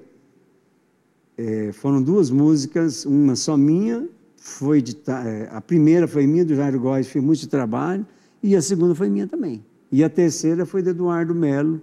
eh, 1.38 1.72
foram 1.72 2.04
duas 2.04 2.30
músicas, 2.30 3.06
uma 3.06 3.38
só 3.38 3.56
minha, 3.56 4.06
foi 4.36 4.82
de, 4.82 4.98
eh, 5.08 5.48
a 5.50 5.62
primeira 5.62 6.10
foi 6.10 6.28
minha, 6.28 6.44
do 6.44 6.54
Jairo 6.54 6.78
Góes, 6.78 7.08
fiz 7.08 7.24
muito 7.24 7.48
trabalho, 7.48 8.06
e 8.44 8.56
a 8.56 8.62
segunda 8.62 8.94
foi 8.94 9.10
minha 9.10 9.26
também. 9.26 9.64
E 9.92 10.04
a 10.04 10.10
terceira 10.10 10.66
foi 10.66 10.82
do 10.84 10.90
Eduardo 10.90 11.34
Melo, 11.34 11.82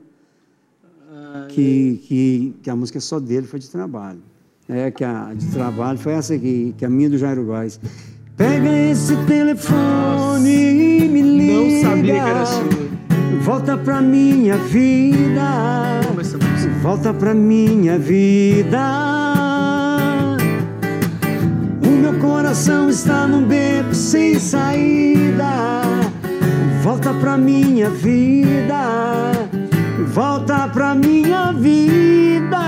Ah, 1.13 1.47
que, 1.49 2.01
que, 2.07 2.55
que 2.63 2.71
a 2.71 2.77
música 2.77 2.99
é 2.99 3.01
só 3.01 3.19
dele, 3.19 3.47
foi 3.47 3.59
de 3.59 3.69
trabalho. 3.71 4.21
É, 4.69 4.91
que 4.91 5.03
a 5.03 5.33
de 5.35 5.47
trabalho 5.47 5.99
foi 5.99 6.13
essa 6.13 6.35
aqui, 6.35 6.75
que 6.79 6.85
é 6.85 6.87
a 6.87 6.91
minha 6.91 7.11
do 7.11 7.19
Jairo 7.19 7.45
Góes. 7.45 7.81
Pega 8.37 8.69
esse 8.91 9.17
telefone 9.27 10.49
e 11.05 11.09
me 11.09 11.21
liga. 11.23 11.53
Não 11.53 11.91
sabia 11.91 12.15
que 12.15 12.21
era 12.21 12.47
sua. 12.47 12.91
Volta 13.43 13.77
pra 13.77 14.01
minha 14.01 14.57
vida. 14.57 16.01
Volta 16.83 17.13
pra 17.13 17.35
minha 17.35 17.99
vida. 17.99 18.79
O 21.85 21.91
meu 21.91 22.19
coração 22.21 22.89
está 22.89 23.27
num 23.27 23.45
beco 23.47 23.95
sem 23.95 24.39
saída. 24.39 25.90
Volta 26.91 27.15
pra 27.15 27.39
minha 27.39 27.89
vida, 27.89 29.31
volta 30.13 30.67
pra 30.71 30.93
minha 30.93 31.53
vida. 31.53 32.59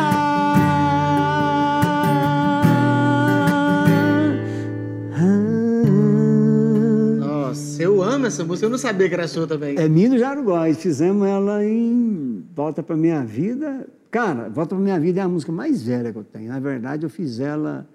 Nossa, 7.19 7.83
eu 7.83 8.01
amo 8.01 8.27
essa 8.27 8.45
música, 8.45 8.67
eu 8.67 8.71
não 8.71 8.79
sabia 8.79 9.09
que 9.09 9.15
era 9.15 9.27
sua 9.27 9.45
também. 9.45 9.77
É 9.77 9.89
Nino 9.89 10.17
Jaruguai, 10.17 10.73
fizemos 10.75 11.27
ela 11.27 11.65
em 11.65 12.45
Volta 12.55 12.81
pra 12.81 12.95
Minha 12.97 13.25
Vida. 13.25 13.89
Cara, 14.09 14.49
Volta 14.49 14.77
pra 14.77 14.85
Minha 14.85 15.01
Vida 15.01 15.19
é 15.19 15.25
a 15.25 15.29
música 15.29 15.51
mais 15.51 15.83
velha 15.83 16.13
que 16.13 16.19
eu 16.19 16.25
tenho. 16.25 16.49
Na 16.49 16.61
verdade, 16.61 17.05
eu 17.05 17.11
fiz 17.11 17.41
ela 17.41 17.89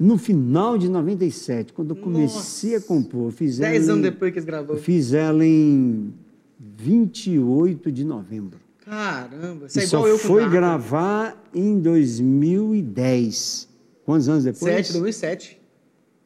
no 0.00 0.16
final 0.16 0.78
de 0.78 0.88
97, 0.88 1.74
quando 1.74 1.90
eu 1.90 1.96
comecei 1.96 2.72
Nossa. 2.72 2.84
a 2.84 2.88
compor. 2.88 3.26
Eu 3.26 3.30
Fiz 3.32 3.58
Dez 3.58 3.82
ela 3.84 3.92
anos 3.92 4.06
em- 4.06 4.10
depois 4.10 4.32
que 4.32 4.38
eles 4.38 4.46
gravou. 4.46 4.76
Eu 4.76 4.82
fiz 4.82 5.12
ela 5.12 5.44
em 5.44 6.10
28 6.58 7.92
de 7.92 8.02
novembro. 8.04 8.58
Caramba, 8.84 9.68
você 9.68 9.80
é 9.80 9.86
só 9.86 9.98
igual 9.98 10.08
eu 10.10 10.18
com 10.18 10.26
foi 10.26 10.40
Dark. 10.40 10.52
gravar 10.54 11.44
em 11.54 11.78
2010. 11.78 13.68
Quantos 14.04 14.28
anos 14.28 14.42
depois? 14.44 14.74
7, 14.74 14.92
2007. 14.92 15.60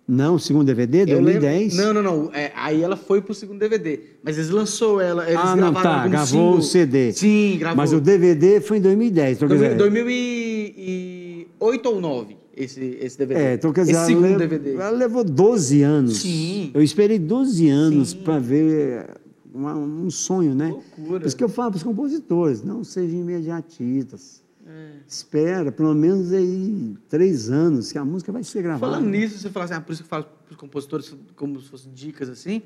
Não, 0.06 0.38
segundo 0.38 0.66
DVD, 0.66 0.98
Eu 1.00 1.04
lembro- 1.20 1.40
2010. 1.40 1.76
Não, 1.76 1.94
não, 1.94 2.02
não. 2.02 2.30
É, 2.34 2.52
aí 2.54 2.82
ela 2.82 2.94
foi 2.96 3.22
pro 3.22 3.34
segundo 3.34 3.58
DVD. 3.58 3.98
Mas 4.22 4.36
eles 4.36 4.50
lançou 4.50 5.00
ela. 5.00 5.24
Eles 5.26 5.40
ah, 5.42 5.56
não, 5.56 5.72
tá. 5.72 6.06
Gravou 6.06 6.26
single. 6.26 6.58
o 6.58 6.62
CD. 6.62 7.12
Sim, 7.12 7.56
gravou. 7.58 7.76
Mas 7.78 7.92
o 7.92 8.00
DVD 8.00 8.60
foi 8.60 8.76
em 8.78 8.82
2010. 8.82 9.36
Então, 9.38 9.48
quer 9.48 9.54
dizer, 9.54 9.76
2008 9.76 11.86
ou 11.88 12.00
9, 12.00 12.36
esse, 12.56 12.80
esse 13.00 13.18
DVD. 13.18 13.40
É, 13.40 13.54
então 13.54 13.72
quer 13.72 13.82
dizer, 13.82 13.92
esse 13.96 14.06
segundo 14.06 14.38
DVD. 14.38 14.74
ela 14.74 14.90
levou 14.90 15.24
12 15.24 15.82
anos. 15.82 16.18
Sim. 16.18 16.70
Eu 16.74 16.82
esperei 16.82 17.18
12 17.18 17.68
anos 17.68 18.14
para 18.14 18.38
ver 18.38 19.06
uma- 19.52 19.76
um 19.76 20.10
sonho, 20.10 20.54
né? 20.54 20.68
Loucura. 20.70 21.20
Por 21.20 21.26
isso 21.26 21.36
que 21.36 21.44
eu 21.44 21.48
falo 21.48 21.70
para 21.72 21.78
os 21.78 21.82
compositores, 21.82 22.62
não 22.62 22.82
sejam 22.84 23.18
imediatistas. 23.20 24.42
É. 24.66 24.88
Espera, 25.06 25.70
pelo 25.70 25.94
menos 25.94 26.32
aí 26.32 26.94
três 27.08 27.50
anos, 27.50 27.92
que 27.92 27.98
a 27.98 28.04
música 28.04 28.32
vai 28.32 28.42
ser 28.42 28.62
gravada. 28.62 28.92
Falando 28.94 29.08
nisso, 29.10 29.38
você 29.38 29.50
fala 29.50 29.64
assim, 29.66 29.74
ah, 29.74 29.80
por 29.80 29.92
isso 29.92 30.02
que 30.02 30.06
eu 30.06 30.10
falo 30.10 30.24
para 30.24 30.52
os 30.52 30.56
compositores 30.56 31.14
como 31.36 31.60
se 31.60 31.68
fossem 31.68 31.92
dicas 31.92 32.28
assim. 32.28 32.62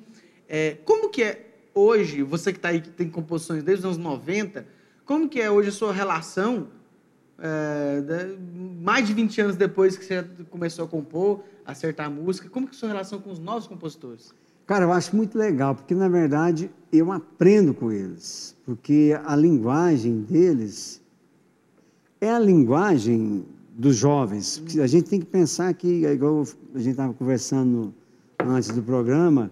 É, 0.48 0.76
como 0.84 1.10
que 1.10 1.22
é 1.22 1.46
hoje, 1.74 2.22
você 2.22 2.52
que 2.52 2.58
está 2.58 2.68
aí, 2.68 2.80
que 2.80 2.88
tem 2.90 3.08
composições 3.08 3.62
desde 3.62 3.86
os 3.86 3.96
anos 3.96 3.98
90, 3.98 4.64
como 5.04 5.28
que 5.28 5.40
é 5.40 5.50
hoje 5.50 5.70
a 5.70 5.72
sua 5.72 5.92
relação, 5.92 6.68
é, 7.38 8.36
mais 8.82 9.06
de 9.06 9.14
20 9.14 9.40
anos 9.40 9.56
depois 9.56 9.96
que 9.96 10.04
você 10.04 10.22
começou 10.50 10.84
a 10.84 10.88
compor, 10.88 11.40
acertar 11.64 12.06
a 12.06 12.10
música, 12.10 12.48
como 12.48 12.66
que 12.66 12.74
é 12.74 12.76
a 12.76 12.78
sua 12.78 12.88
relação 12.88 13.20
com 13.20 13.30
os 13.30 13.38
novos 13.38 13.66
compositores? 13.66 14.32
Cara, 14.66 14.84
eu 14.84 14.92
acho 14.92 15.14
muito 15.16 15.38
legal, 15.38 15.74
porque 15.74 15.94
na 15.94 16.08
verdade 16.08 16.70
eu 16.92 17.10
aprendo 17.12 17.72
com 17.72 17.90
eles, 17.92 18.54
porque 18.66 19.18
a 19.24 19.34
linguagem 19.34 20.20
deles 20.22 21.00
é 22.20 22.30
a 22.30 22.38
linguagem 22.38 23.44
dos 23.76 23.96
jovens. 23.96 24.62
A 24.82 24.86
gente 24.86 25.08
tem 25.08 25.20
que 25.20 25.26
pensar 25.26 25.72
que, 25.74 26.04
é 26.04 26.12
igual 26.12 26.42
a 26.74 26.78
gente 26.78 26.90
estava 26.90 27.14
conversando 27.14 27.94
antes 28.38 28.70
do 28.70 28.82
programa, 28.82 29.50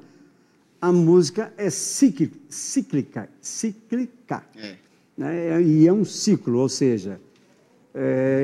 a 0.80 0.92
música 0.92 1.52
é 1.56 1.70
cícli- 1.70 2.32
cíclica, 2.48 3.28
cíclica, 3.40 4.44
É. 4.56 4.76
né? 5.16 5.62
E 5.62 5.86
é 5.86 5.92
um 5.92 6.04
ciclo, 6.04 6.58
ou 6.58 6.68
seja, 6.68 7.20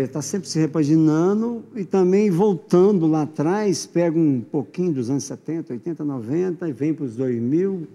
está 0.04 0.22
sempre 0.22 0.48
se 0.48 0.58
repaginando 0.58 1.62
e 1.76 1.84
também 1.84 2.30
voltando 2.30 3.06
lá 3.06 3.22
atrás, 3.22 3.84
pega 3.84 4.18
um 4.18 4.40
pouquinho 4.40 4.92
dos 4.92 5.10
anos 5.10 5.24
70, 5.24 5.74
80, 5.74 6.04
90 6.04 6.68
e 6.68 6.72
vem 6.72 6.94
para 6.94 7.04
os 7.04 7.16
2000 7.16 7.86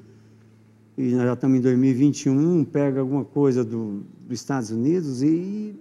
e 0.97 1.11
nós 1.11 1.25
já 1.25 1.33
estamos 1.33 1.59
em 1.59 1.61
2021, 1.61 2.63
pega 2.65 2.99
alguma 2.99 3.23
coisa 3.23 3.63
do, 3.63 4.03
dos 4.27 4.39
Estados 4.39 4.71
Unidos 4.71 5.21
e, 5.21 5.75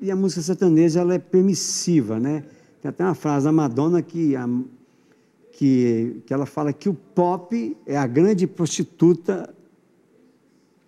e 0.00 0.10
a 0.10 0.16
música 0.16 0.42
sertaneja 0.42 1.00
ela 1.00 1.14
é 1.14 1.18
permissiva, 1.18 2.20
né? 2.20 2.44
Tem 2.82 2.90
até 2.90 3.02
uma 3.02 3.14
frase 3.14 3.46
da 3.46 3.52
Madonna 3.52 4.02
que, 4.02 4.36
a, 4.36 4.48
que, 5.52 6.22
que 6.26 6.34
ela 6.34 6.44
fala 6.46 6.72
que 6.72 6.88
o 6.88 6.94
pop 6.94 7.76
é 7.86 7.96
a 7.96 8.06
grande 8.06 8.46
prostituta 8.46 9.52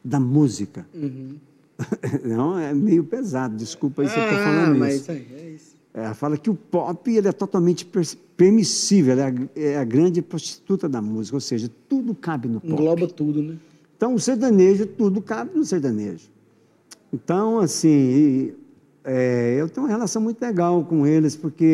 da 0.05 0.21
música. 0.21 0.87
Uhum. 0.95 1.37
Não, 2.25 2.59
é 2.59 2.73
meio 2.75 3.05
pesado, 3.05 3.57
desculpa 3.57 4.03
aí 4.03 4.09
se 4.09 4.17
eu 4.19 4.23
estou 4.25 4.39
Ah, 4.39 4.45
falando 4.45 4.79
mas 4.79 4.95
isso. 4.97 5.11
aí, 5.11 5.27
é 5.37 5.51
isso. 5.51 5.71
Ela 5.93 6.15
fala 6.15 6.37
que 6.37 6.49
o 6.51 6.55
pop 6.55 7.11
ele 7.15 7.27
é 7.27 7.33
totalmente 7.33 7.85
per- 7.85 8.17
permissível, 8.37 9.13
ela 9.13 9.23
é 9.23 9.27
a, 9.27 9.61
é 9.75 9.77
a 9.79 9.85
grande 9.85 10.23
prostituta 10.23 10.89
da 10.89 11.03
música, 11.03 11.37
ou 11.37 11.41
seja, 11.41 11.71
tudo 11.89 12.15
cabe 12.15 12.49
no 12.49 12.61
pop. 12.61 12.73
Engloba 12.73 13.09
tudo, 13.09 13.43
né? 13.43 13.57
Então, 13.97 14.15
o 14.15 14.21
sertanejo, 14.21 14.87
tudo 14.87 15.21
cabe 15.21 15.51
no 15.57 15.65
sertanejo. 15.65 16.29
Então, 17.13 17.59
assim, 17.59 18.53
é, 19.05 19.57
eu 19.59 19.69
tenho 19.69 19.85
uma 19.87 19.93
relação 19.93 20.23
muito 20.23 20.41
legal 20.41 20.85
com 20.85 21.07
eles, 21.07 21.35
porque 21.37 21.65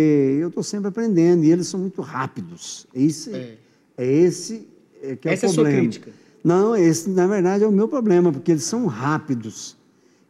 eu 0.41 0.49
estou 0.49 0.63
sempre 0.63 0.89
aprendendo 0.89 1.45
e 1.45 1.51
eles 1.53 1.67
são 1.69 1.79
muito 1.79 2.01
rápidos. 2.01 2.87
Esse, 2.95 3.33
É. 3.35 3.59
é. 3.99 4.07
esse 4.13 4.67
é 5.03 5.15
que 5.15 5.29
é 5.29 5.35
Essa 5.35 5.47
é 5.47 5.49
o 5.49 5.51
a 5.51 5.55
sua 5.55 5.63
problema. 5.65 5.83
crítica. 5.83 6.11
Não, 6.43 6.75
esse, 6.77 7.11
na 7.11 7.27
verdade, 7.27 7.65
é 7.65 7.67
o 7.67 7.73
meu 7.73 7.87
problema, 7.87 8.33
porque 8.33 8.53
eles 8.53 8.65
são 8.65 8.87
rápidos. 8.87 9.76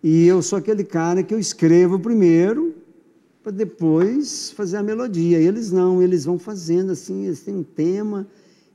E 0.08 0.24
eu 0.24 0.40
sou 0.40 0.56
aquele 0.56 0.84
cara 0.84 1.20
que 1.24 1.34
eu 1.34 1.38
escrevo 1.40 1.98
primeiro, 1.98 2.76
para 3.42 3.50
depois 3.50 4.52
fazer 4.52 4.76
a 4.76 4.82
melodia. 4.82 5.40
E 5.40 5.44
eles 5.44 5.72
não, 5.72 6.00
eles 6.00 6.24
vão 6.24 6.38
fazendo 6.38 6.92
assim, 6.92 7.24
eles 7.24 7.40
têm 7.40 7.56
um 7.56 7.64
tema 7.64 8.24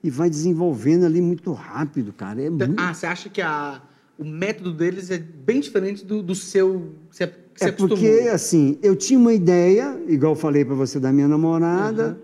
e 0.03 0.09
vai 0.09 0.29
desenvolvendo 0.29 1.05
ali 1.05 1.21
muito 1.21 1.53
rápido, 1.53 2.11
cara. 2.11 2.41
É 2.41 2.49
muito... 2.49 2.73
Ah, 2.75 2.93
você 2.93 3.05
acha 3.05 3.29
que 3.29 3.41
a, 3.41 3.82
o 4.19 4.25
método 4.25 4.73
deles 4.73 5.09
é 5.09 5.19
bem 5.19 5.61
diferente 5.61 6.03
do, 6.03 6.21
do 6.21 6.36
seu 6.36 6.91
que 7.09 7.15
você, 7.15 7.27
você 7.55 7.63
É 7.63 7.67
acostumou? 7.67 7.97
porque, 7.97 8.27
assim, 8.27 8.77
eu 8.84 8.93
tinha 8.93 9.17
uma 9.17 9.34
ideia, 9.34 9.97
igual 10.09 10.34
eu 10.34 10.38
falei 10.38 10.65
para 10.65 10.75
você 10.75 10.99
da 10.99 11.13
minha 11.13 11.29
namorada, 11.29 12.21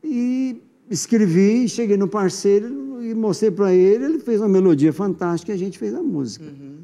e 0.00 0.62
escrevi, 0.88 1.68
cheguei 1.68 1.96
no 1.96 2.06
parceiro 2.06 3.02
e 3.02 3.12
mostrei 3.16 3.50
para 3.50 3.74
ele, 3.74 4.04
ele 4.04 4.18
fez 4.20 4.40
uma 4.40 4.48
melodia 4.48 4.92
fantástica 4.92 5.50
e 5.50 5.56
a 5.56 5.58
gente 5.58 5.76
fez 5.76 5.92
a 5.92 6.04
música. 6.04 6.44
E 6.44 6.77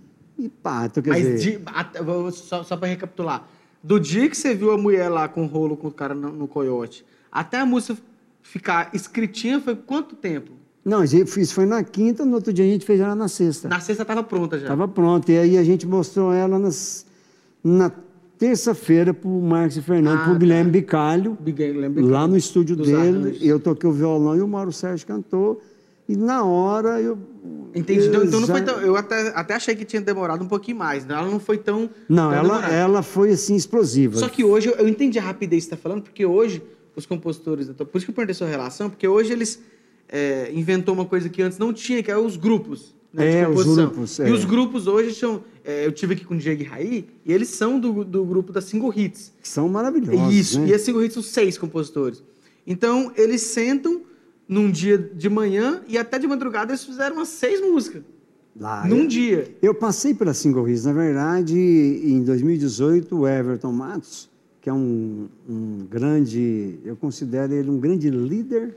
pá, 0.62 0.86
então, 0.86 1.02
quer 1.02 1.10
Mas 1.10 1.22
dizer... 1.22 1.58
de- 1.58 1.64
só, 2.32 2.62
só 2.62 2.76
para 2.76 2.88
recapitular. 2.88 3.46
Do 3.82 4.00
dia 4.00 4.28
que 4.28 4.36
você 4.36 4.54
viu 4.54 4.70
a 4.72 4.78
mulher 4.78 5.08
lá 5.08 5.28
com 5.28 5.44
o 5.44 5.46
rolo 5.46 5.76
com 5.76 5.88
o 5.88 5.92
cara 5.92 6.14
no, 6.14 6.30
no 6.30 6.48
coiote, 6.48 7.04
até 7.30 7.58
a 7.60 7.66
música 7.66 7.96
ficar 8.42 8.90
escritinha, 8.94 9.60
foi 9.60 9.76
quanto 9.76 10.16
tempo? 10.16 10.52
Não, 10.84 11.06
fez, 11.26 11.50
foi 11.52 11.64
na 11.66 11.82
quinta, 11.82 12.24
no 12.24 12.34
outro 12.34 12.52
dia 12.52 12.64
a 12.64 12.68
gente 12.68 12.84
fez 12.84 13.00
ela 13.00 13.14
na 13.14 13.28
sexta. 13.28 13.68
Na 13.68 13.80
sexta 13.80 14.04
tava 14.04 14.22
pronta 14.22 14.56
já. 14.58 14.64
Estava 14.64 14.86
pronta. 14.86 15.32
E 15.32 15.38
aí 15.38 15.58
a 15.58 15.64
gente 15.64 15.86
mostrou 15.86 16.30
ela 16.32 16.58
nas, 16.58 17.06
na 17.62 17.90
terça-feira 18.38 19.14
para 19.14 19.28
o 19.28 19.40
Marcos 19.40 19.76
e 19.78 19.82
Fernando, 19.82 20.18
Ah, 20.18 20.22
para 20.24 20.30
o 20.30 20.32
tá. 20.34 20.38
Guilherme 20.38 20.70
Bicalho, 20.70 21.38
Big- 21.40 21.72
lembra? 21.72 22.04
lá 22.04 22.26
no 22.28 22.36
estúdio 22.36 22.76
dele. 22.76 22.96
arranjos. 22.96 23.38
Eu 23.42 23.58
toquei 23.60 23.88
o 23.88 23.92
violão 23.92 24.36
e 24.36 24.42
o 24.42 24.48
Mauro 24.48 24.72
Sérgio 24.72 25.06
cantou. 25.06 25.62
E 26.08 26.16
na 26.16 26.44
hora 26.44 27.00
eu. 27.00 27.18
Entendi. 27.74 28.06
Então, 28.06 28.20
eu 28.20 28.26
então 28.26 28.40
não 28.40 28.46
foi 28.46 28.62
tão. 28.62 28.80
Eu 28.80 28.94
até, 28.96 29.28
até 29.34 29.54
achei 29.54 29.74
que 29.74 29.84
tinha 29.84 30.02
demorado 30.02 30.44
um 30.44 30.48
pouquinho 30.48 30.76
mais. 30.76 31.04
né? 31.06 31.14
Ela 31.14 31.30
não 31.30 31.40
foi 31.40 31.58
tão. 31.58 31.88
Não, 32.08 32.30
tão 32.30 32.32
ela, 32.32 32.42
demorada. 32.42 32.74
ela 32.74 33.02
foi 33.02 33.30
assim 33.32 33.54
explosiva. 33.56 34.16
Só 34.18 34.28
que 34.28 34.44
hoje, 34.44 34.68
eu- 34.76 34.86
entendi 34.88 35.18
a 35.18 35.22
rapidez 35.22 35.64
que 35.64 35.70
você 35.70 35.74
está 35.74 35.82
falando, 35.82 36.02
porque 36.02 36.24
hoje 36.26 36.62
os 36.94 37.06
compositores, 37.06 37.68
por 37.68 37.88
isso 37.96 38.04
que 38.06 38.10
eu 38.10 38.14
perguntei 38.14 38.34
sua 38.34 38.46
relação, 38.46 38.88
porque 38.90 39.08
hoje 39.08 39.32
eles 39.32 39.60
é, 40.08 40.50
inventou 40.54 40.94
uma 40.94 41.04
coisa 41.06 41.28
que 41.28 41.42
antes 41.42 41.58
não 41.58 41.72
tinha, 41.72 42.02
que 42.02 42.10
é 42.10 42.16
os 42.16 42.36
grupos. 42.36 42.94
né, 43.12 43.40
É, 43.40 43.48
os 43.48 43.64
grupos, 43.64 44.18
E 44.18 44.22
é. 44.22 44.30
os 44.30 44.44
grupos 44.44 44.86
hoje 44.86 45.14
são. 45.14 45.42
é, 45.64 45.86
eu 45.86 45.90
tive 45.92 46.14
aqui 46.14 46.24
com 46.24 46.34
o 46.34 46.38
Diego 46.38 46.60
e 46.62 46.64
Raí, 46.64 47.06
e 47.24 47.32
eles 47.32 47.48
são 47.48 47.80
do, 47.80 48.04
do 48.04 48.24
grupo 48.24 48.52
da 48.52 48.60
Single 48.60 48.92
Hits. 48.94 49.32
são 49.42 49.68
maravilhosos. 49.68 50.34
Isso, 50.34 50.60
né? 50.60 50.68
e 50.68 50.74
a 50.74 50.78
Single 50.78 51.02
Hits 51.04 51.14
são 51.14 51.22
seis 51.22 51.56
compositores. 51.58 52.22
Então, 52.66 53.10
eles 53.16 53.40
sentam 53.42 54.02
num 54.48 54.70
dia 54.70 54.98
de 54.98 55.28
manhã 55.28 55.82
e 55.88 55.96
até 55.96 56.18
de 56.18 56.26
madrugada 56.26 56.72
eles 56.72 56.84
fizeram 56.84 57.16
umas 57.16 57.28
seis 57.28 57.60
músicas. 57.60 58.02
Lá, 58.58 58.86
num 58.86 58.98
eu- 59.02 59.06
dia. 59.08 59.56
Eu 59.60 59.74
passei 59.74 60.14
pela 60.14 60.32
Single 60.32 60.68
Hits. 60.68 60.84
Na 60.84 60.92
verdade, 60.92 61.58
em 61.58 62.22
2018, 62.22 63.16
o 63.20 63.26
Everton 63.28 63.72
Matos, 63.72 64.30
que 64.60 64.70
é 64.70 64.72
um, 64.72 65.26
um 65.48 65.86
grande, 65.90 66.78
eu 66.84 66.94
considero 66.96 67.52
ele 67.52 67.68
um 67.68 67.78
grande 67.80 68.08
líder, 68.10 68.76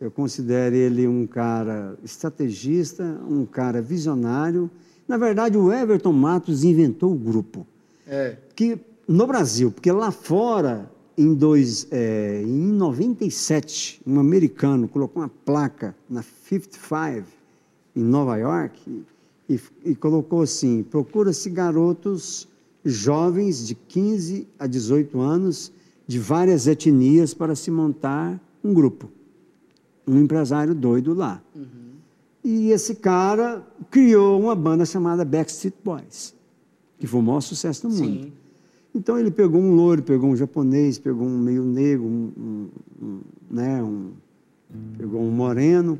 eu 0.00 0.10
considero 0.10 0.74
ele 0.74 1.06
um 1.06 1.26
cara 1.26 1.96
estrategista, 2.04 3.02
um 3.28 3.46
cara 3.46 3.80
visionário. 3.80 4.70
Na 5.08 5.16
verdade, 5.16 5.56
o 5.56 5.72
Everton 5.72 6.12
Matos 6.12 6.64
inventou 6.64 7.12
o 7.12 7.16
grupo. 7.16 7.66
É. 8.06 8.36
Que, 8.54 8.78
no 9.08 9.26
Brasil, 9.26 9.70
porque 9.70 9.90
lá 9.90 10.10
fora, 10.10 10.90
em, 11.16 11.34
dois, 11.34 11.86
é, 11.90 12.42
em 12.42 12.72
97, 12.72 14.00
um 14.06 14.18
americano 14.18 14.88
colocou 14.88 15.22
uma 15.22 15.28
placa 15.28 15.94
na 16.08 16.22
55, 16.22 17.26
em 17.94 18.02
Nova 18.02 18.36
York, 18.36 19.04
e, 19.48 19.60
e 19.84 19.94
colocou 19.94 20.42
assim: 20.42 20.82
procura-se 20.82 21.50
garotos 21.50 22.48
jovens 22.84 23.66
de 23.66 23.74
15 23.74 24.46
a 24.58 24.66
18 24.66 25.20
anos, 25.20 25.72
de 26.06 26.18
várias 26.18 26.66
etnias, 26.66 27.32
para 27.34 27.54
se 27.54 27.70
montar 27.70 28.40
um 28.62 28.72
grupo. 28.72 29.10
Um 30.06 30.18
empresário 30.18 30.74
doido 30.74 31.14
lá. 31.14 31.40
E 32.44 32.70
esse 32.70 32.96
cara 32.96 33.64
criou 33.90 34.40
uma 34.40 34.54
banda 34.54 34.84
chamada 34.84 35.24
Backstreet 35.24 35.76
Boys, 35.84 36.34
que 36.98 37.06
foi 37.06 37.20
o 37.20 37.22
maior 37.22 37.40
sucesso 37.40 37.88
no 37.88 37.94
mundo. 37.94 38.24
Sim. 38.24 38.32
Então 38.94 39.18
ele 39.18 39.30
pegou 39.30 39.60
um 39.60 39.74
loiro, 39.74 40.02
pegou 40.02 40.28
um 40.30 40.36
japonês, 40.36 40.98
pegou 40.98 41.26
um 41.26 41.38
meio 41.38 41.64
negro, 41.64 42.04
um, 42.04 42.30
um- 42.36 42.68
um, 43.02 43.20
né, 43.50 43.82
um, 43.82 44.10
pegou 44.98 45.22
um 45.22 45.30
moreno. 45.30 45.98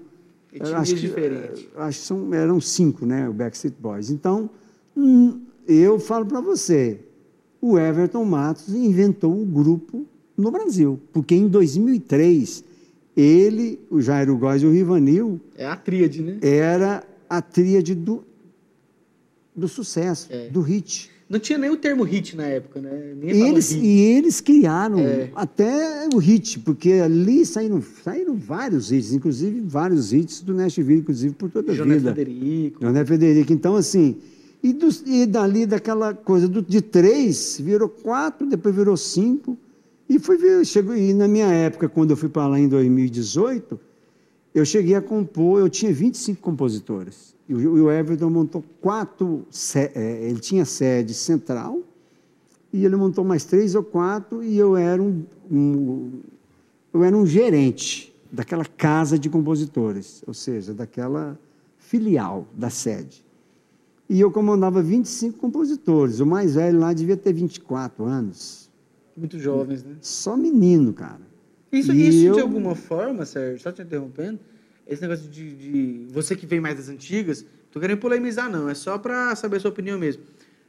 Etnias 0.52 0.74
Acho 0.74 0.94
que- 0.94 1.00
diferentes. 1.00 1.62
eh, 1.74 1.80
Acho 1.80 1.98
que 2.00 2.04
são, 2.04 2.34
eram 2.34 2.60
cinco, 2.60 3.06
né, 3.06 3.26
o 3.28 3.32
Backstreet 3.32 3.74
Boys. 3.80 4.10
Então, 4.10 4.50
hum, 4.94 5.40
eu 5.66 5.98
falo 5.98 6.26
para 6.26 6.40
você, 6.42 7.00
o 7.60 7.78
Everton 7.78 8.24
Matos 8.26 8.74
inventou 8.74 9.40
o 9.40 9.46
grupo 9.46 10.04
no 10.36 10.50
Brasil, 10.50 11.00
porque 11.12 11.34
em 11.34 11.48
2003 11.48 12.62
ele, 13.16 13.78
o 13.90 14.00
Jairo 14.02 14.36
Góes 14.36 14.62
e 14.62 14.66
o 14.66 14.70
Rivanil 14.70 15.40
É 15.56 15.64
a 15.66 15.76
tríade, 15.76 16.20
né? 16.22 16.38
era 16.42 17.02
a 17.28 17.40
tríade 17.40 17.94
do, 17.94 18.22
do 19.56 19.68
sucesso, 19.68 20.28
É. 20.30 20.48
do 20.50 20.60
hit. 20.60 21.10
Não 21.32 21.38
tinha 21.40 21.56
nem 21.58 21.70
o 21.70 21.78
termo 21.78 22.02
hit 22.04 22.36
na 22.36 22.44
época, 22.44 22.78
né? 22.78 23.14
E 23.22 23.30
eles, 23.30 23.72
e 23.72 23.86
eles 23.88 24.38
criaram 24.42 24.98
É. 24.98 25.30
até 25.34 26.06
o 26.14 26.18
hit, 26.18 26.58
porque 26.58 26.92
ali 26.92 27.46
saíram, 27.46 27.82
saíram 28.04 28.34
vários 28.36 28.92
hits, 28.92 29.14
inclusive 29.14 29.60
vários 29.60 30.12
hits 30.12 30.42
do 30.42 30.52
Nashville, 30.52 31.00
inclusive 31.00 31.34
por 31.34 31.48
toda 31.50 31.72
a 31.72 31.74
Joné 31.74 31.94
vida. 31.94 32.14
Federico. 32.14 32.82
Joné 32.84 33.02
Federico. 33.06 33.50
Então, 33.50 33.76
assim, 33.76 34.18
e, 34.62 34.74
dos- 34.74 35.02
e 35.06 35.24
dali 35.24 35.64
daquela 35.64 36.12
coisa 36.12 36.46
do- 36.46 36.60
de 36.60 36.82
três, 36.82 37.58
virou 37.58 37.88
quatro, 37.88 38.46
depois 38.46 38.74
virou 38.74 38.96
cinco. 38.98 39.56
E 40.06 40.18
foi 40.18 40.36
ver, 40.36 40.66
chegou, 40.66 40.94
e 40.94 41.14
na 41.14 41.26
minha 41.26 41.46
época, 41.46 41.88
quando 41.88 42.10
eu 42.10 42.16
fui 42.18 42.28
para 42.28 42.46
lá 42.46 42.60
em 42.60 42.68
2018, 42.68 43.80
eu 44.54 44.66
cheguei 44.66 44.94
a 44.96 45.00
compor, 45.00 45.60
eu 45.60 45.70
tinha 45.70 45.90
25 45.94 46.42
compositores. 46.42 47.31
E 47.48 47.54
o, 47.54 47.90
Everton 47.90 48.30
montou 48.30 48.64
quatro, 48.80 49.44
eh, 49.74 50.28
ele 50.28 50.38
tinha 50.40 50.64
sede 50.64 51.12
central, 51.12 51.80
e 52.72 52.84
ele 52.84 52.96
montou 52.96 53.24
mais 53.24 53.44
três 53.44 53.74
ou 53.74 53.82
quatro, 53.82 54.42
e 54.42 54.56
eu 54.56 54.76
era 54.76 55.02
um, 55.02 55.24
um- 55.50 56.20
eu 56.94 57.02
era 57.04 57.16
um 57.16 57.26
gerente 57.26 58.14
daquela 58.30 58.64
casa 58.64 59.18
de 59.18 59.28
compositores, 59.28 60.22
ou 60.26 60.32
seja, 60.32 60.72
daquela 60.72 61.38
filial 61.78 62.46
da 62.56 62.70
sede. 62.70 63.22
E 64.08 64.20
eu 64.20 64.30
comandava 64.30 64.82
25 64.82 65.38
compositores. 65.38 66.20
O 66.20 66.26
mais 66.26 66.54
velho 66.54 66.78
lá 66.78 66.92
devia 66.92 67.16
ter 67.16 67.32
24 67.32 68.04
anos. 68.04 68.70
Muito 69.16 69.38
jovens, 69.38 69.82
né? 69.84 69.96
Só 70.00 70.36
menino, 70.36 70.92
cara. 70.92 71.20
Isso, 71.70 71.92
E 71.92 72.08
isso 72.08 72.26
eu- 72.28 72.34
de 72.34 72.40
alguma 72.40 72.74
forma, 72.74 73.24
Sérgio, 73.26 73.60
só 73.62 73.72
te 73.72 73.82
interrompendo, 73.82 74.38
esse 74.86 75.00
negócio 75.02 75.28
de, 75.28 75.54
de- 75.54 76.06
Você 76.12 76.34
que 76.36 76.46
vem 76.46 76.60
mais 76.60 76.76
das 76.76 76.88
antigas, 76.88 77.44
tô 77.70 77.80
querendo 77.80 77.98
polemizar, 77.98 78.50
não, 78.50 78.68
é 78.68 78.74
só 78.74 78.98
para 78.98 79.34
saber 79.36 79.56
a 79.56 79.60
sua 79.60 79.70
opinião 79.70 79.98
mesmo. 79.98 80.22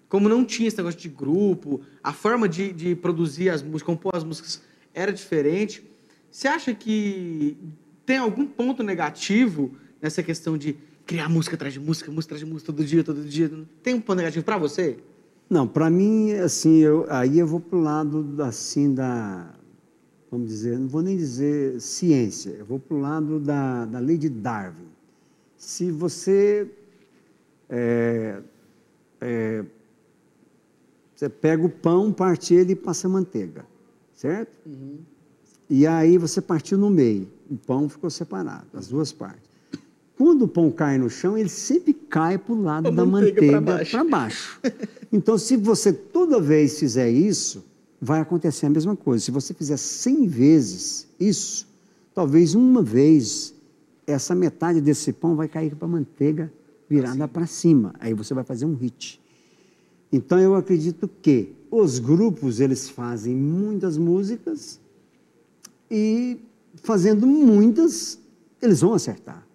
Como 0.08 0.30
não 0.30 0.46
tinha 0.46 0.68
esse 0.68 0.78
negócio 0.78 1.00
de 1.00 1.10
grupo, 1.10 1.82
a 2.04 2.14
forma 2.14 2.48
de, 2.48 2.72
de 2.72 2.96
produzir 2.96 3.50
as 3.50 3.62
músicas, 3.64 3.84
compor 3.84 4.16
as 4.16 4.24
músicas 4.24 4.62
era 4.94 5.12
diferente. 5.12 5.84
Você 6.32 6.48
acha 6.48 6.74
que 6.74 7.58
tem 8.06 8.18
algum 8.18 8.46
ponto 8.46 8.84
negativo 8.84 9.76
nessa 10.02 10.22
questão 10.22 10.58
de 10.58 10.76
criar 11.06 11.30
música 11.30 11.56
atrás 11.56 11.74
de 11.74 11.80
música, 11.80 12.12
música 12.12 12.36
atrás 12.36 12.46
de 12.46 12.52
música, 12.52 12.72
todo 12.72 12.86
dia, 12.86 13.04
todo 13.04 13.24
dia? 13.24 13.52
Tem 13.82 13.94
um 13.96 14.00
ponto 14.02 14.18
negativo 14.18 14.46
para 14.46 14.58
você? 14.58 14.98
Não, 15.50 15.68
para 15.68 15.90
mim, 15.90 16.32
assim, 16.34 16.78
eu, 16.80 17.06
aí 17.10 17.40
eu 17.40 17.48
vou 17.48 17.60
para 17.60 17.78
o 17.78 17.82
lado, 17.82 18.36
assim, 18.44 18.94
da, 18.94 19.54
vamos 20.34 20.48
dizer, 20.48 20.80
não 20.80 20.88
vou 20.88 21.04
nem 21.04 21.16
dizer 21.16 21.80
ciência, 21.80 22.50
eu 22.58 22.66
vou 22.66 22.80
para 22.80 22.98
o 22.98 23.00
lado 23.00 23.40
da, 23.40 23.86
da 23.86 24.00
lei 24.00 24.18
de 24.18 24.30
Darwin. 24.30 24.88
Se 25.56 25.92
você, 25.92 26.68
é, 27.70 28.40
é, 29.22 29.64
você 31.16 31.30
pega 31.30 31.64
o 31.64 31.70
pão, 31.70 32.12
parte 32.12 32.56
ele 32.56 32.72
e 32.72 32.76
passa 32.76 33.08
manteiga, 33.08 33.64
certo? 34.16 34.58
E 35.70 35.86
aí 35.86 36.18
você 36.18 36.42
partiu 36.42 36.80
no 36.80 36.90
meio, 36.90 37.30
o 37.50 37.56
pão 37.56 37.88
ficou 37.88 38.10
separado, 38.10 38.66
as 38.74 38.88
duas 38.88 39.12
partes. 39.12 39.54
Quando 40.18 40.46
o 40.46 40.48
pão 40.48 40.72
cai 40.72 40.98
no 40.98 41.12
chão, 41.12 41.38
ele 41.38 41.50
sempre 41.50 41.94
cai 41.94 42.40
para 42.40 42.54
o 42.54 42.62
lado 42.62 42.88
A 42.88 42.92
da 42.92 43.06
manteiga 43.06 43.40
manteiga 43.40 43.62
baixo. 43.62 43.92
para 43.92 44.04
baixo. 44.04 44.60
Então, 45.12 45.38
se 45.38 45.56
você 45.56 45.94
toda 45.94 46.42
vez 46.42 46.80
fizer 46.80 47.08
isso, 47.08 47.64
vai 48.04 48.20
acontecer 48.20 48.66
a 48.66 48.70
mesma 48.70 48.98
coisa. 48.98 49.24
Se 49.24 49.32
você 49.32 49.54
fizer 49.54 49.78
100 49.78 50.28
vezes 50.28 51.08
isso, 51.18 51.66
talvez 52.14 52.54
uma 52.54 52.84
vez 52.84 53.54
essa 54.06 54.36
metade 54.36 54.82
desse 54.82 55.14
pão 55.14 55.38
vai 55.38 55.48
cair 55.48 55.74
para 55.74 55.88
a 55.88 55.92
manteiga 55.92 56.52
virada 56.90 57.28
para 57.30 57.48
cima. 57.48 57.96
Aí 58.02 58.14
você 58.14 58.34
vai 58.34 58.44
fazer 58.44 58.66
um 58.66 58.76
hit. 58.76 59.22
Então 60.12 60.38
eu 60.38 60.54
acredito 60.54 61.10
que 61.22 61.54
os 61.72 61.98
grupos 61.98 62.60
eles 62.60 62.90
fazem 62.90 63.34
muitas 63.34 63.98
músicas 63.98 64.82
e 65.90 66.38
fazendo 66.76 67.26
muitas 67.26 68.20
eles 68.62 68.82
vão 68.82 68.94
acertar, 68.94 69.48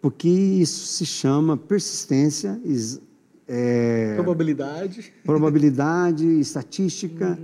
porque 0.00 0.28
isso 0.28 0.86
se 0.86 1.04
chama 1.04 1.56
persistência, 1.56 2.60
is- 2.64 3.00
é, 3.48 4.14
Probabilidade. 4.14 5.12
probabilidade, 5.24 6.26
estatística. 6.40 7.38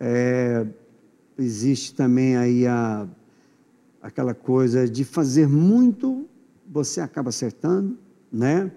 é, 0.00 0.66
existe 1.38 1.94
também 1.94 2.36
aí 2.36 2.66
a, 2.66 3.06
aquela 4.02 4.34
coisa 4.34 4.88
de 4.88 5.04
fazer 5.04 5.48
muito, 5.48 6.26
você 6.70 7.00
acaba 7.00 7.28
acertando, 7.28 7.96
né? 8.32 8.70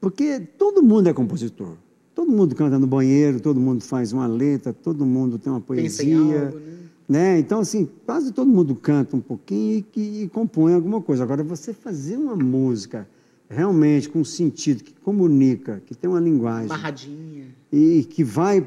Porque 0.00 0.40
todo 0.40 0.82
mundo 0.82 1.08
é 1.08 1.12
compositor. 1.12 1.76
Todo 2.14 2.30
mundo 2.30 2.54
canta 2.54 2.78
no 2.78 2.86
banheiro, 2.86 3.40
todo 3.40 3.60
mundo 3.60 3.82
faz 3.82 4.12
uma 4.12 4.26
letra, 4.26 4.72
todo 4.72 5.04
mundo 5.04 5.38
tem 5.38 5.52
uma 5.52 5.60
poesia. 5.60 6.16
algo, 6.46 6.58
né? 6.58 6.78
né? 7.08 7.38
Então, 7.38 7.60
assim, 7.60 7.88
quase 8.06 8.32
todo 8.32 8.48
mundo 8.48 8.74
canta 8.74 9.16
um 9.16 9.20
pouquinho 9.20 9.78
e, 9.78 9.82
que, 9.82 10.00
e 10.22 10.28
compõe 10.28 10.72
alguma 10.72 11.02
coisa. 11.02 11.24
Agora, 11.24 11.42
você 11.42 11.72
fazer 11.74 12.16
uma 12.16 12.34
música 12.34 13.06
realmente 13.48 14.08
com 14.08 14.24
sentido, 14.24 14.82
que 14.82 14.92
comunica, 14.94 15.82
que 15.86 15.94
tem 15.94 16.10
uma 16.10 16.20
linguagem 16.20 16.68
Barradinha. 16.68 17.46
e 17.72 18.04
que 18.04 18.24
vai 18.24 18.66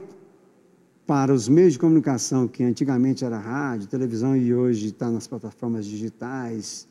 para 1.06 1.34
os 1.34 1.50
meios 1.50 1.74
de 1.74 1.80
comunicação, 1.80 2.48
que 2.48 2.64
antigamente 2.64 3.26
era 3.26 3.38
rádio, 3.38 3.88
televisão 3.88 4.38
e 4.38 4.54
hoje 4.54 4.88
está 4.90 5.10
nas 5.10 5.26
plataformas 5.26 5.86
digitais, 5.86 6.88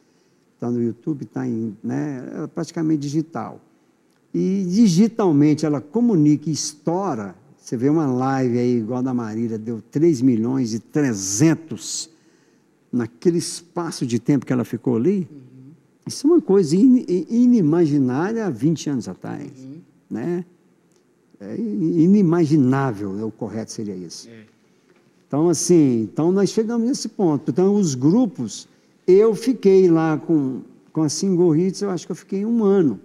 está 0.55 0.68
no 0.70 0.82
YouTube, 0.82 1.22
está 1.22 1.47
em, 1.47 1.76
né, 1.82 2.28
é 2.43 2.47
praticamente 2.49 3.01
digital. 3.01 3.61
E 4.34 4.66
digitalmente 4.68 5.64
ela 5.64 5.80
comunica 5.80 6.51
e 6.51 6.53
estoura. 6.53 7.36
Você 7.57 7.76
vê 7.76 7.89
uma 7.89 8.07
live 8.07 8.59
aí 8.59 8.78
igual 8.78 8.99
a 8.99 9.03
da 9.03 9.14
Marília, 9.14 9.57
deu 9.57 9.80
3 9.80 10.20
milhões 10.20 10.74
e 10.74 10.80
300 10.80 12.11
naquele 12.93 13.39
espaço 13.39 14.07
de 14.07 14.18
tempo 14.18 14.45
que 14.45 14.53
ela 14.53 14.64
ficou 14.64 14.97
ali. 14.97 15.28
Isso 16.09 16.27
é 16.27 16.31
uma 16.31 16.41
coisa 16.41 16.75
in- 16.77 17.05
inimaginária 17.29 18.47
há 18.47 18.51
20 18.51 18.91
anos 18.91 19.09
atrás, 19.09 19.51
né? 20.11 20.45
É 21.41 21.55
inimaginável, 21.57 23.13
né? 23.13 23.23
o 23.23 23.31
correto 23.31 23.71
seria 23.71 23.95
isso. 23.95 24.29
É. 24.29 24.43
Então, 25.27 25.49
assim, 25.49 26.03
então 26.03 26.33
nós 26.33 26.51
chegamos 26.51 26.89
nesse 26.89 27.09
ponto. 27.09 27.51
Então, 27.51 27.75
os 27.77 27.95
grupos, 27.95 28.67
eu 29.07 29.35
fiquei 29.35 29.89
lá 29.89 30.17
com, 30.19 30.63
com 30.93 31.03
a 31.03 31.09
Single 31.09 31.55
Hits, 31.55 31.83
eu 31.83 31.91
acho 31.91 32.07
que 32.07 32.13
eu 32.13 32.17
fiquei 32.17 32.45
um 32.45 32.65
ano. 32.65 32.99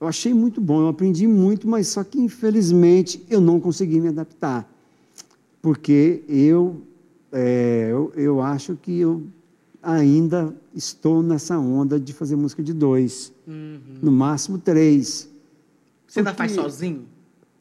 Eu 0.00 0.06
achei 0.06 0.32
muito 0.32 0.60
bom, 0.60 0.82
eu 0.82 0.88
aprendi 0.88 1.26
muito, 1.26 1.66
mas 1.66 1.88
só 1.88 2.04
que, 2.04 2.20
infelizmente, 2.20 3.24
eu 3.28 3.40
não 3.40 3.58
consegui 3.58 3.98
me 4.00 4.08
adaptar. 4.08 4.70
Porque 5.60 6.22
eu, 6.28 6.76
é, 7.32 7.88
eu, 7.90 8.12
eu 8.14 8.40
acho 8.40 8.76
que 8.76 8.96
eu 9.00 9.22
ainda 9.82 10.54
estou 10.74 11.22
nessa 11.22 11.58
onda 11.58 11.98
de 11.98 12.12
fazer 12.12 12.36
música 12.36 12.62
de 12.62 12.72
dois, 12.72 13.32
Uhum. 13.46 13.80
no 14.02 14.10
máximo 14.12 14.58
três. 14.58 15.28
Você 16.06 16.20
ainda 16.20 16.34
faz 16.34 16.52
sozinho? 16.52 17.06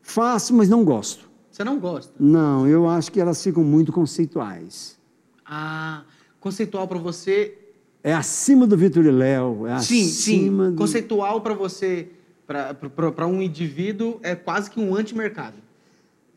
Faço, 0.01 0.53
mas 0.53 0.70
não 0.70 0.84
gosto. 0.84 1.30
Você 1.51 1.63
não 1.63 1.80
gosta? 1.80 2.13
Não, 2.20 2.68
eu 2.68 2.88
acho 2.88 3.11
que 3.11 3.20
elas 3.20 3.41
ficam 3.43 3.63
muito 3.63 3.91
conceituais. 3.91 4.97
Ah, 5.45 6.03
conceitual 6.39 6.88
para 6.88 6.99
você. 6.99 7.57
É 8.03 8.13
acima 8.13 8.65
do 8.68 8.78
Vitor 8.78 9.05
e 9.05 9.11
Léo, 9.11 9.65
é 9.68 9.80
sim, 9.80 10.05
acima 10.05 10.65
sim. 10.68 10.72
do... 10.72 10.78
Conceitual 10.78 11.41
para 11.41 11.53
você, 11.53 12.09
para 12.45 13.28
um 13.28 13.41
indivíduo, 13.41 14.20
é 14.24 14.36
quase 14.36 14.70
que 14.70 14.80
um 14.80 14.95
antimercado. 14.95 15.55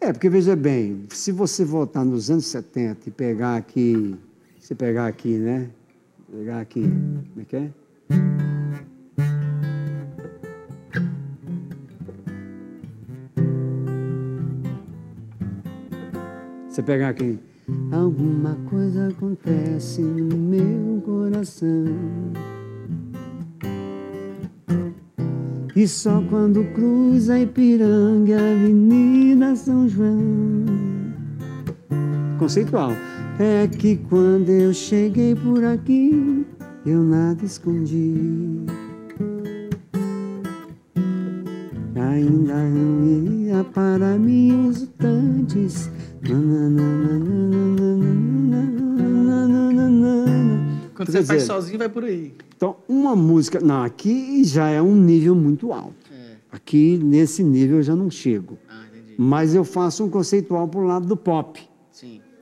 É, 0.01 0.13
porque 0.13 0.29
veja 0.31 0.57
bem, 0.57 1.05
se 1.11 1.31
você 1.31 1.65
voltar 1.65 2.05
nos 2.05 2.31
anos 2.31 2.47
70 2.47 3.09
e 3.09 3.13
pegar 3.13 3.57
aqui, 3.57 4.17
se 4.71 4.75
pegar 4.77 5.09
aqui, 5.09 5.37
né? 5.37 5.69
Pegar 6.31 6.61
aqui, 6.61 6.83
como 6.83 7.41
é 7.41 7.45
que 7.45 7.57
é? 7.57 7.71
Você 16.69 16.85
pegar 16.85 17.09
aqui. 17.09 17.37
Alguma 17.91 18.55
coisa 18.71 19.09
acontece 19.09 20.03
no 20.03 20.37
meu 20.37 21.03
coração. 21.05 21.87
E 25.75 25.89
só 25.89 26.23
quando 26.31 26.65
cruza 26.75 27.41
Ipiranga, 27.41 28.37
Avenida 28.37 29.57
São 29.57 29.89
João. 29.89 30.65
Conceitual. 32.39 32.93
É 33.43 33.67
que 33.67 33.97
quando 33.97 34.51
eu 34.51 34.75
cheguei 34.75 35.35
por 35.35 35.65
aqui, 35.65 36.45
eu 36.85 37.03
nada 37.03 37.43
escondi. 37.43 38.67
Ainda 41.97 42.69
não 42.69 43.07
ia 43.07 43.65
para 43.65 44.19
mim 44.19 44.69
os 44.69 44.87
tantes. 44.99 45.91
Quando 50.95 51.11
você 51.11 51.25
faz 51.25 51.45
sozinho, 51.45 51.79
vai 51.79 51.89
por 51.89 52.05
aí. 52.05 52.35
Então, 52.55 52.77
uma 52.87 53.17
música. 53.17 53.59
Não, 53.59 53.83
aqui 53.83 54.45
já 54.45 54.69
é 54.69 54.83
um 54.83 54.95
nível 54.95 55.35
muito 55.35 55.73
alto. 55.73 56.13
É. 56.13 56.37
Aqui, 56.53 57.01
nesse 57.03 57.43
nível, 57.43 57.79
eu 57.79 57.83
já 57.83 57.97
não 57.97 58.11
chego. 58.11 58.59
Ah. 58.69 58.83
Mas 59.17 59.55
eu 59.55 59.65
faço 59.65 60.05
um 60.05 60.11
conceitual 60.11 60.69
pro 60.69 60.83
lado 60.83 61.07
do 61.07 61.17
pop. 61.17 61.70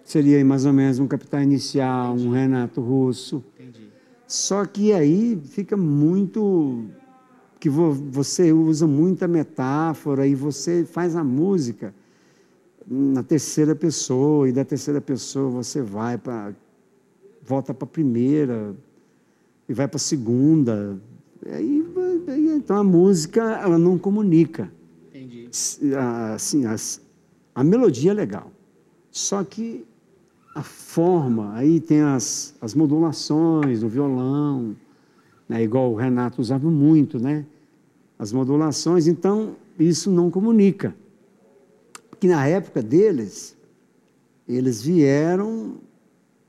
Seria 0.08 0.42
mais 0.42 0.64
ou 0.64 0.72
menos 0.72 0.98
um 0.98 1.06
Capital 1.06 1.42
Inicial, 1.42 2.14
um 2.14 2.30
Renato 2.30 2.80
Russo. 2.80 3.44
entendi. 3.60 3.88
Só 4.26 4.64
que 4.64 4.90
aí 4.90 5.38
fica 5.44 5.76
muito. 5.76 6.86
que 7.60 7.68
vo- 7.68 7.92
você 7.92 8.50
usa 8.50 8.86
muita 8.86 9.28
metáfora 9.28 10.26
e 10.26 10.34
você 10.34 10.82
faz 10.84 11.14
a 11.14 11.22
música 11.22 11.92
na 12.86 13.22
terceira 13.22 13.74
pessoa, 13.74 14.48
e 14.48 14.52
da 14.52 14.64
terceira 14.64 14.98
pessoa 15.00 15.50
você 15.50 15.82
vai 15.82 16.16
para. 16.16 16.54
volta 17.44 17.74
para 17.74 17.84
a 17.84 17.90
primeira, 17.90 18.74
e 19.68 19.74
vai 19.74 19.86
para 19.86 19.96
a 19.96 20.00
segunda. 20.00 20.98
Aí, 21.44 21.84
aí, 22.28 22.48
então 22.56 22.76
a 22.78 22.84
música 22.84 23.42
ela 23.60 23.76
não 23.78 23.98
comunica. 23.98 24.72
Entendi. 25.10 25.50
Assim, 26.34 26.64
as- 26.64 26.98
a 27.54 27.62
melodia 27.62 28.12
é 28.12 28.14
legal. 28.14 28.50
Só 29.10 29.44
que 29.44 29.84
a 30.58 30.62
forma, 30.62 31.54
aí 31.54 31.78
tem 31.78 32.00
as, 32.00 32.52
as 32.60 32.74
modulações 32.74 33.80
do 33.80 33.88
violão, 33.88 34.74
né, 35.48 35.62
igual 35.62 35.92
o 35.92 35.94
Renato 35.94 36.40
usava 36.40 36.68
muito, 36.68 37.20
né? 37.20 37.46
As 38.18 38.32
modulações, 38.32 39.06
então 39.06 39.54
isso 39.78 40.10
não 40.10 40.32
comunica. 40.32 40.96
Porque 42.10 42.26
na 42.26 42.44
época 42.44 42.82
deles, 42.82 43.56
eles 44.48 44.82
vieram 44.82 45.74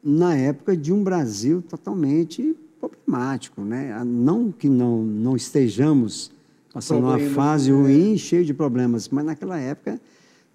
na 0.03 0.35
época 0.35 0.75
de 0.75 0.91
um 0.91 1.03
Brasil 1.03 1.61
totalmente 1.61 2.55
problemático, 2.79 3.61
né? 3.61 4.01
Não 4.03 4.51
que 4.51 4.67
não, 4.67 5.03
não 5.03 5.35
estejamos 5.35 6.31
passando 6.73 7.03
uma 7.03 7.09
Problemas, 7.11 7.35
fase 7.35 7.71
né? 7.71 7.77
ruim, 7.77 8.17
cheio 8.17 8.43
de 8.43 8.55
problemas, 8.55 9.07
mas 9.09 9.23
naquela 9.23 9.59
época 9.59 10.01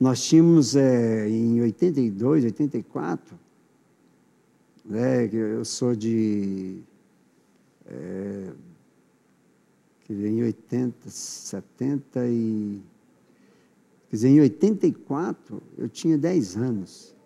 nós 0.00 0.24
tínhamos 0.24 0.74
eh, 0.74 1.28
em 1.28 1.60
82, 1.60 2.46
84, 2.46 3.43
né? 4.84 5.28
Eu 5.32 5.64
sou 5.64 5.94
de 5.94 6.82
eh, 7.86 8.52
quer 10.06 10.12
dizer, 10.12 10.28
em 10.28 10.42
80, 10.42 11.10
70 11.10 12.26
e 12.26 12.82
Quer 14.14 14.16
dizer, 14.16 14.28
em 14.28 14.40
84, 14.42 15.60
eu 15.76 15.88
tinha 15.88 16.16
10 16.16 16.56
anos. 16.56 17.16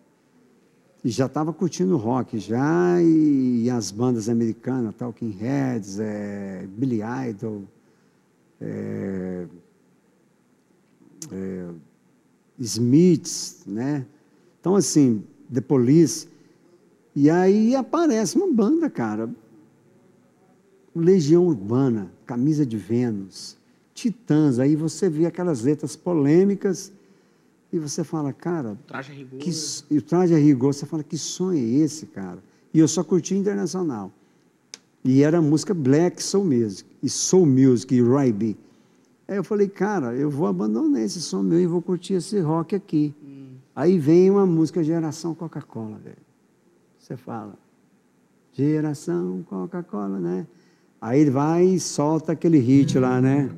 E 1.05 1.11
já 1.11 1.27
estava 1.27 1.53
curtindo 1.53 1.99
rock 1.99 2.39
já, 2.39 3.03
e, 3.03 3.65
e 3.65 3.71
as 3.71 3.91
bandas 3.91 4.27
americanas, 4.27 4.95
Talking 4.95 5.33
Heads, 5.33 6.01
é, 6.01 6.67
Billy 6.67 7.01
Idol, 7.29 7.65
é, 8.59 9.47
é, 11.31 11.69
Smiths, 12.59 13.65
né? 13.67 14.07
Então, 14.59 14.75
assim, 14.75 15.23
The 15.53 15.61
Police. 15.61 16.27
E 17.21 17.29
aí 17.29 17.75
aparece 17.75 18.37
uma 18.37 18.47
banda, 18.53 18.89
cara. 18.89 19.29
Legião 20.95 21.45
Urbana, 21.49 22.13
Camisa 22.25 22.65
de 22.65 22.77
Vênus, 22.77 23.57
Titãs. 23.93 24.61
Aí 24.61 24.77
você 24.77 25.09
vê 25.11 25.27
aquelas 25.27 25.63
letras 25.63 25.97
polêmicas 25.97 26.93
e 27.73 27.79
você 27.81 28.05
fala, 28.05 28.33
cara, 28.33 28.79
Traje 28.87 29.11
a 29.11 29.15
rigor. 29.17 29.41
que, 29.41 29.51
e 29.91 29.99
o 29.99 30.03
traje 30.03 30.33
a 30.33 30.39
rigor, 30.39 30.73
você 30.73 30.87
fala, 30.87 31.03
que 31.03 31.19
sonho 31.19 31.59
é 31.59 31.83
esse, 31.83 32.07
cara? 32.07 32.39
E 32.73 32.79
eu 32.79 32.87
só 32.87 33.03
curti 33.03 33.35
internacional. 33.35 34.13
E 35.05 35.25
era 35.25 35.43
música 35.43 35.75
black 35.75 36.23
soul 36.23 36.45
music, 36.45 36.89
e 37.03 37.09
soul 37.09 37.47
music, 37.47 37.93
e 37.97 38.01
R&B. 38.01 38.57
Aí 39.27 39.37
eu 39.37 39.43
falei, 39.45 39.67
cara, 39.69 40.15
eu 40.15 40.31
vou 40.31 40.47
abandonar 40.47 41.03
esse 41.03 41.21
som 41.21 41.43
meu 41.43 41.61
e 41.61 41.67
vou 41.67 41.83
curtir 41.83 42.15
esse 42.15 42.39
rock 42.39 42.77
aqui. 42.77 43.13
Hum, 43.25 43.57
Aí 43.75 43.99
vem 43.99 44.31
uma 44.31 44.47
música 44.47 44.85
Geração 44.85 45.35
Coca-Cola, 45.35 45.99
velho. 45.99 46.28
Você 47.09 47.17
fala, 47.17 47.55
Geração 48.53 49.43
Coca-Cola, 49.49 50.19
né? 50.19 50.47
Aí 51.01 51.21
ele 51.21 51.31
vai 51.31 51.65
e 51.65 51.81
solta 51.81 52.33
aquele 52.33 52.59
hit 52.59 52.99
lá, 52.99 53.19
né? 53.19 53.49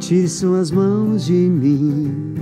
Tire 0.00 0.28
suas 0.28 0.72
mãos 0.72 1.26
de 1.26 1.32
mim, 1.32 2.34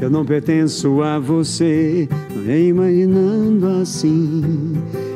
eu 0.00 0.08
não 0.08 0.24
pertenço 0.24 1.02
a 1.02 1.18
você, 1.18 2.08
nem 2.46 2.68
imaginando 2.68 3.66
assim 3.66 4.74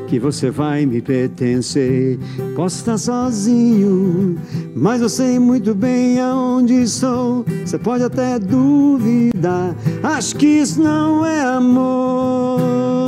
que 0.08 0.18
você 0.18 0.50
vai 0.50 0.84
me 0.84 1.00
pertencer. 1.00 2.18
Posso 2.56 2.78
estar 2.78 2.98
sozinho, 2.98 4.40
mas 4.74 5.00
eu 5.00 5.08
sei 5.08 5.38
muito 5.38 5.72
bem 5.72 6.18
aonde 6.18 6.82
estou. 6.82 7.44
Você 7.64 7.78
pode 7.78 8.02
até 8.02 8.40
duvidar, 8.40 9.76
acho 10.02 10.34
que 10.34 10.46
isso 10.46 10.82
não 10.82 11.24
é 11.24 11.42
amor. 11.42 13.01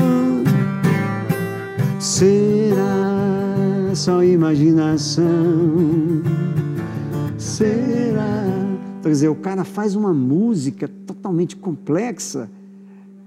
Será 2.05 2.77
só 3.95 4.23
imaginação? 4.23 5.25
Será? 7.39 8.45
Quer 9.03 9.09
dizer, 9.09 9.29
o 9.31 9.35
cara 9.35 9.65
faz 9.65 9.97
uma 9.97 10.13
música 10.13 10.87
totalmente 11.07 11.57
complexa 11.57 12.51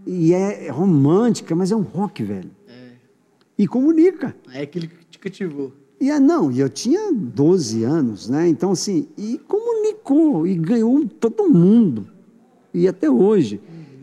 e 0.06 0.32
é 0.32 0.70
romântica, 0.70 1.56
mas 1.56 1.72
é 1.72 1.76
um 1.76 1.82
rock, 1.82 2.22
velho. 2.22 2.52
É. 2.68 2.90
E 3.58 3.66
comunica. 3.68 4.36
Aí 4.46 4.62
aquele 4.62 4.90
que 4.90 5.06
te 5.10 5.18
cativou. 5.18 5.74
E 6.00 6.12
é, 6.12 6.20
não, 6.20 6.52
e 6.52 6.60
eu 6.60 6.70
tinha 6.70 7.12
12 7.12 7.84
anos, 7.84 8.30
né? 8.30 8.48
Então, 8.48 8.74
assim, 8.74 9.08
e 9.18 9.40
comunicou, 9.48 10.46
e 10.46 10.54
ganhou 10.54 11.04
todo 11.20 11.50
mundo. 11.50 12.06
E 12.72 12.88
até 12.88 13.10
hoje. 13.10 13.60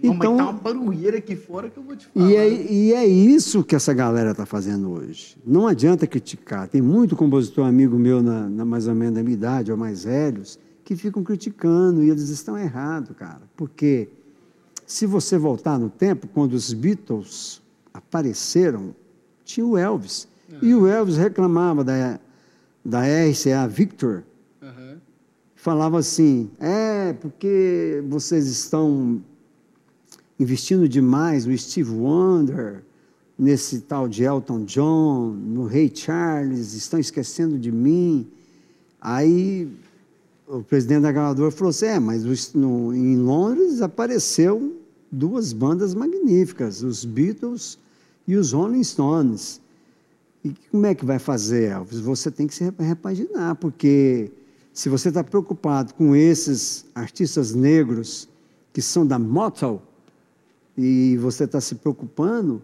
Não, 0.07 0.14
Então, 0.14 0.36
mas 0.36 0.44
tá 0.46 0.50
uma 0.50 0.52
barulheira 0.52 1.18
aqui 1.18 1.34
fora 1.36 1.68
que 1.70 1.76
eu 1.78 1.82
vou 1.82 1.96
te 1.96 2.07
falar. 2.07 2.30
e, 2.30 2.36
é, 2.36 2.72
e 2.72 2.92
é 2.92 3.07
isso 3.07 3.62
que 3.64 3.74
essa 3.74 3.92
galera 3.92 4.32
está 4.32 4.44
fazendo 4.46 4.90
hoje. 4.90 5.36
Não 5.46 5.66
adianta 5.66 6.07
criticar. 6.07 6.68
Tem 6.68 6.82
muito 6.82 7.16
compositor 7.16 7.66
amigo 7.66 7.98
meu, 7.98 8.22
na, 8.22 8.48
na 8.48 8.64
mais 8.64 8.86
ou 8.86 8.94
menos 8.94 9.14
da 9.14 9.22
minha 9.22 9.34
idade, 9.34 9.70
ou 9.72 9.78
mais 9.78 10.05
velhos, 10.05 10.59
que 10.84 10.94
ficam 10.96 11.22
criticando 11.24 12.02
e 12.05 12.11
eles 12.11 12.28
estão 12.28 12.59
errados, 12.59 13.16
cara. 13.16 13.42
Porque 13.57 14.09
se 14.86 15.07
você 15.07 15.38
voltar 15.38 15.78
no 15.78 15.88
tempo, 15.88 16.28
quando 16.28 16.52
os 16.52 16.72
Beatles 16.72 17.62
apareceram, 17.92 18.94
tinha 19.44 19.64
o 19.66 19.76
Elvis. 19.78 20.28
E 20.62 20.74
o 20.74 20.86
Elvis 20.86 21.16
reclamava 21.16 21.82
da, 21.82 22.20
da 22.84 23.00
RCA 23.00 23.66
Victor, 23.66 24.22
Aham. 24.62 24.98
falava 25.57 25.98
assim: 25.98 26.50
é, 26.61 27.12
porque 27.14 28.05
vocês 28.09 28.46
estão 28.46 29.22
investindo 30.45 30.88
demais 30.88 31.47
no 31.47 31.57
Steve 31.57 31.90
Wonder, 31.90 32.82
nesse 33.36 33.80
tal 33.80 34.07
de 34.07 34.22
Elton 34.22 34.64
John, 34.64 35.30
no 35.32 35.66
Ray 35.66 35.90
Charles, 35.92 36.74
estão 36.74 37.01
esquecendo 37.01 37.59
de 37.59 37.72
mim. 37.72 38.26
Aí 39.01 39.68
o 40.47 40.62
presidente 40.62 41.03
da 41.03 41.11
gravadora 41.12 41.51
falou 41.51 41.70
assim: 41.70 41.86
é, 41.86 41.99
mas 41.99 42.53
no- 42.55 42.95
em 42.95 43.16
Londres 43.16 43.80
apareceu 43.82 44.76
duas 45.11 45.53
bandas 45.53 45.95
magníficas, 45.95 46.82
os 46.82 47.05
Beatles 47.05 47.78
e 48.26 48.36
os 48.36 48.53
Rolling 48.53 48.84
Stones. 48.84 49.61
E 50.45 50.53
como 50.70 50.84
é 50.86 50.95
que 50.95 51.05
vai 51.07 51.18
fazer, 51.18 51.70
Elvis? 51.70 52.01
Você 52.01 52.30
tem 52.30 52.47
que 52.47 52.55
se 52.55 52.64
rep- 52.64 52.80
repaginar, 52.80 53.55
porque 53.57 54.30
se 54.74 54.88
você 54.90 55.09
está 55.09 55.24
preocupado 55.24 55.95
com 55.95 56.14
esses 56.14 56.84
artistas 56.95 57.55
negros 57.55 58.28
que 58.72 58.82
são 58.82 59.07
da 59.07 59.18
Motown, 59.18 59.80
e 60.77 61.16
você 61.18 61.45
está 61.45 61.61
se 61.61 61.77
preocupando, 61.77 62.62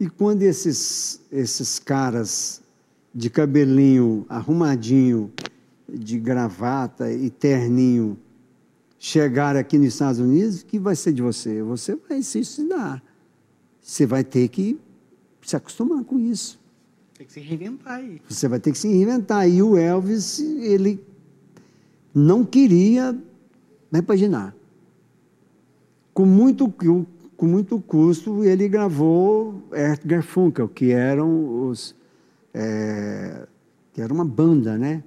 e 0.00 0.08
quando 0.08 0.42
esses, 0.42 1.20
esses 1.30 1.78
caras 1.78 2.62
de 3.14 3.28
cabelinho 3.28 4.24
arrumadinho, 4.28 5.30
de 5.88 6.18
gravata 6.18 7.12
e 7.12 7.28
terninho, 7.30 8.18
chegarem 8.98 9.60
aqui 9.60 9.76
nos 9.76 9.88
Estados 9.88 10.20
Unidos, 10.20 10.62
o 10.62 10.66
que 10.66 10.78
vai 10.78 10.96
ser 10.96 11.12
de 11.12 11.20
você? 11.20 11.62
Você 11.62 11.94
vai 11.94 12.22
se 12.22 12.44
suicidar. 12.44 13.02
Você 13.80 14.06
vai 14.06 14.24
ter 14.24 14.48
que 14.48 14.78
se 15.42 15.56
acostumar 15.56 16.04
com 16.04 16.18
isso. 16.18 16.58
Tem 17.14 17.26
que 17.26 17.32
se 17.32 17.40
reinventar 17.40 17.94
aí. 17.94 18.22
Você 18.28 18.48
vai 18.48 18.60
ter 18.60 18.72
que 18.72 18.78
se 18.78 18.88
reinventar. 18.88 19.48
E 19.48 19.62
o 19.62 19.76
Elvis, 19.76 20.38
ele 20.38 21.04
não 22.14 22.44
queria 22.44 23.16
repaginar. 23.92 24.54
Com 26.14 26.24
muito, 26.24 26.72
com 27.42 27.46
muito 27.48 27.80
custo, 27.80 28.44
ele 28.44 28.68
gravou 28.68 29.64
Ert 29.72 30.06
Garfunkel, 30.06 30.68
que 30.68 30.92
eram 30.92 31.66
os. 31.66 31.92
É, 32.54 33.48
que 33.92 34.00
era 34.00 34.14
uma 34.14 34.24
banda, 34.24 34.78
né? 34.78 35.02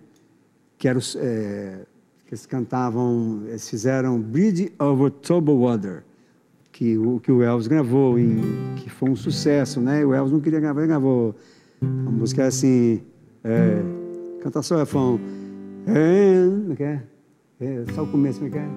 Que, 0.77 0.89
era 0.89 0.99
os, 0.99 1.15
é, 1.15 1.85
que 2.25 2.33
eles 2.33 2.45
cantavam, 2.45 3.43
eles 3.47 3.69
fizeram 3.69 4.19
Bridge 4.19 4.69
over 4.77 5.11
Troubled 5.11 5.61
Water, 5.61 6.03
que 6.73 6.97
o, 6.97 7.21
que 7.21 7.31
o 7.31 7.41
Elvis 7.41 7.67
gravou, 7.67 8.19
em, 8.19 8.41
que 8.75 8.89
foi 8.89 9.09
um 9.09 9.15
sucesso, 9.15 9.79
né? 9.79 10.05
O 10.05 10.13
Elvis 10.13 10.33
não 10.33 10.41
queria 10.41 10.59
gravar, 10.59 10.81
ele 10.81 10.89
gravou. 10.89 11.33
A 11.81 11.85
música 11.85 12.43
é 12.43 12.47
assim, 12.47 13.01
é, 13.45 13.81
canta 14.41 14.61
só 14.61 14.75
o 14.75 14.79
refrão. 14.79 15.21
É, 15.87 16.49
como 16.49 16.73
é 16.73 16.75
que 16.75 16.83
é? 16.83 17.01
é? 17.61 17.85
Só 17.93 18.03
o 18.03 18.07
começo, 18.07 18.39
como 18.39 18.49
é 18.49 18.51
que 18.51 18.57
é? 18.57 18.67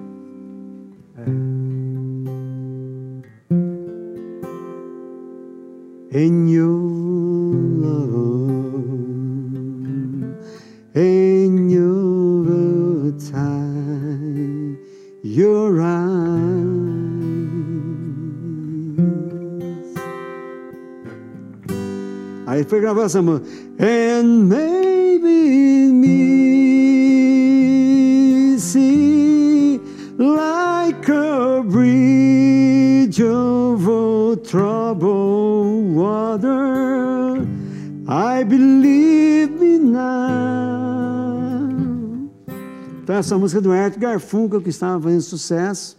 é. 1.23 1.78
In 6.11 6.47
your 6.47 6.65
love, 7.85 8.25
in 10.95 11.69
your 11.69 13.11
time, 13.31 14.75
your 15.23 15.79
eyes. 15.79 16.09
Aí 22.47 22.63
foi 22.63 22.81
gravar 22.81 23.03
essa 23.03 23.21
música. 23.21 23.45
And 23.77 24.49
maybe 24.49 25.91
me 25.93 26.17
see 28.57 29.79
like 30.17 31.07
a 31.07 31.61
bridge 31.63 33.21
over 33.21 34.35
troubled 34.37 34.88
water. 35.95 37.45
I 38.07 38.43
believe 38.43 39.51
me 39.59 39.77
now. 39.77 40.89
Então, 43.03 43.15
essa 43.15 43.37
música 43.37 43.59
do 43.59 43.71
Art 43.71 43.97
Garfunkel, 43.97 44.61
que 44.61 44.69
estava 44.69 45.01
fazendo 45.01 45.21
sucesso, 45.21 45.97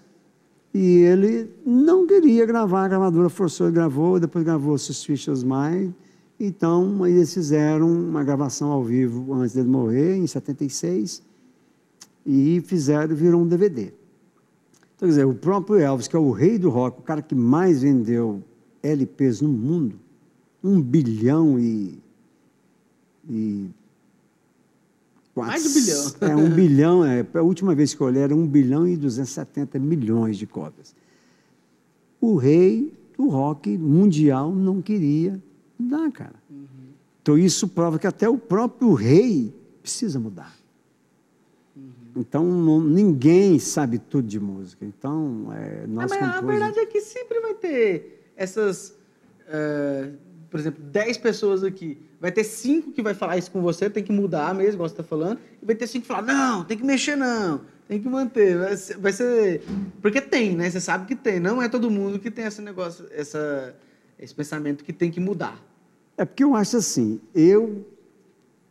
e 0.72 0.98
ele 0.98 1.50
não 1.66 2.06
queria 2.06 2.46
gravar, 2.46 2.84
a 2.84 2.88
gravadora 2.88 3.28
forçou, 3.28 3.70
gravou, 3.72 4.20
depois 4.20 4.44
gravou 4.44 4.78
Suspicious 4.78 5.42
Mind. 5.42 5.92
Então, 6.38 7.06
eles 7.06 7.34
fizeram 7.34 7.92
uma 7.92 8.22
gravação 8.22 8.70
ao 8.70 8.84
vivo 8.84 9.34
antes 9.34 9.54
dele 9.54 9.68
morrer, 9.68 10.16
em 10.16 10.26
76, 10.26 11.22
e 12.24 12.60
fizeram, 12.60 13.14
virou 13.14 13.42
um 13.42 13.46
DVD. 13.46 13.92
Então, 14.94 15.00
quer 15.00 15.06
dizer, 15.08 15.26
o 15.26 15.34
próprio 15.34 15.80
Elvis, 15.80 16.06
que 16.06 16.14
é 16.14 16.18
o 16.18 16.30
rei 16.30 16.58
do 16.58 16.70
rock, 16.70 17.00
o 17.00 17.02
cara 17.02 17.22
que 17.22 17.34
mais 17.34 17.82
vendeu 17.82 18.42
LPs 18.82 19.40
no 19.40 19.48
mundo, 19.48 19.98
um 20.62 20.80
bilhão 20.80 21.58
e. 21.58 21.98
e 23.28 23.70
quatro, 25.34 25.52
Mais 25.52 25.62
de 25.62 25.68
um 25.68 25.72
bilhão. 25.72 26.14
É, 26.20 26.36
um 26.36 26.50
bilhão, 26.54 27.04
é, 27.04 27.26
a 27.34 27.42
última 27.42 27.74
vez 27.74 27.94
que 27.94 28.00
eu 28.00 28.06
olhei 28.06 28.22
era 28.22 28.34
um 28.34 28.46
bilhão 28.46 28.86
e 28.86 28.96
270 28.96 29.78
milhões 29.78 30.36
de 30.36 30.46
cópias. 30.46 30.94
O 32.20 32.36
rei 32.36 32.92
do 33.16 33.28
rock 33.28 33.76
mundial 33.76 34.54
não 34.54 34.82
queria 34.82 35.40
dá, 35.80 36.10
cara. 36.10 36.34
Uhum. 36.50 36.66
Então 37.22 37.38
isso 37.38 37.68
prova 37.68 37.98
que 37.98 38.06
até 38.06 38.28
o 38.28 38.36
próprio 38.36 38.92
rei 38.92 39.54
precisa 39.82 40.18
mudar. 40.18 40.54
Uhum. 41.76 41.92
Então 42.16 42.44
não, 42.44 42.80
ninguém 42.80 43.58
sabe 43.58 43.98
tudo 43.98 44.26
de 44.28 44.38
música. 44.38 44.84
Então 44.84 45.48
é, 45.52 45.86
nós 45.86 46.12
ah, 46.12 46.16
mas 46.20 46.36
a 46.36 46.40
verdade 46.40 46.78
é 46.78 46.86
que 46.86 47.00
sempre 47.00 47.40
vai 47.40 47.54
ter 47.54 48.19
essas, 48.40 48.96
uh, 49.48 50.16
por 50.48 50.58
exemplo, 50.58 50.82
10 50.82 51.18
pessoas 51.18 51.62
aqui. 51.62 51.98
Vai 52.18 52.32
ter 52.32 52.42
cinco 52.42 52.90
que 52.90 53.02
vai 53.02 53.12
falar 53.12 53.36
isso 53.36 53.50
com 53.50 53.60
você, 53.60 53.90
tem 53.90 54.02
que 54.02 54.12
mudar 54.12 54.54
mesmo, 54.54 54.74
igual 54.74 54.88
você 54.88 54.94
está 54.94 55.04
falando. 55.04 55.38
E 55.62 55.66
vai 55.66 55.74
ter 55.74 55.86
cinco 55.86 56.02
que 56.02 56.08
falar, 56.08 56.22
não, 56.22 56.64
tem 56.64 56.78
que 56.78 56.84
mexer 56.84 57.16
não, 57.16 57.60
tem 57.86 58.00
que 58.00 58.08
manter. 58.08 58.58
Vai 58.58 58.76
ser, 58.76 58.96
vai 58.96 59.12
ser... 59.12 59.62
Porque 60.00 60.22
tem, 60.22 60.56
né? 60.56 60.70
Você 60.70 60.80
sabe 60.80 61.06
que 61.06 61.14
tem. 61.14 61.38
Não 61.38 61.62
é 61.62 61.68
todo 61.68 61.90
mundo 61.90 62.18
que 62.18 62.30
tem 62.30 62.46
esse 62.46 62.62
negócio, 62.62 63.06
essa, 63.12 63.74
esse 64.18 64.34
pensamento 64.34 64.82
que 64.82 64.92
tem 64.92 65.10
que 65.10 65.20
mudar. 65.20 65.62
É 66.16 66.24
porque 66.24 66.42
eu 66.42 66.54
acho 66.54 66.78
assim, 66.78 67.20
eu 67.34 67.86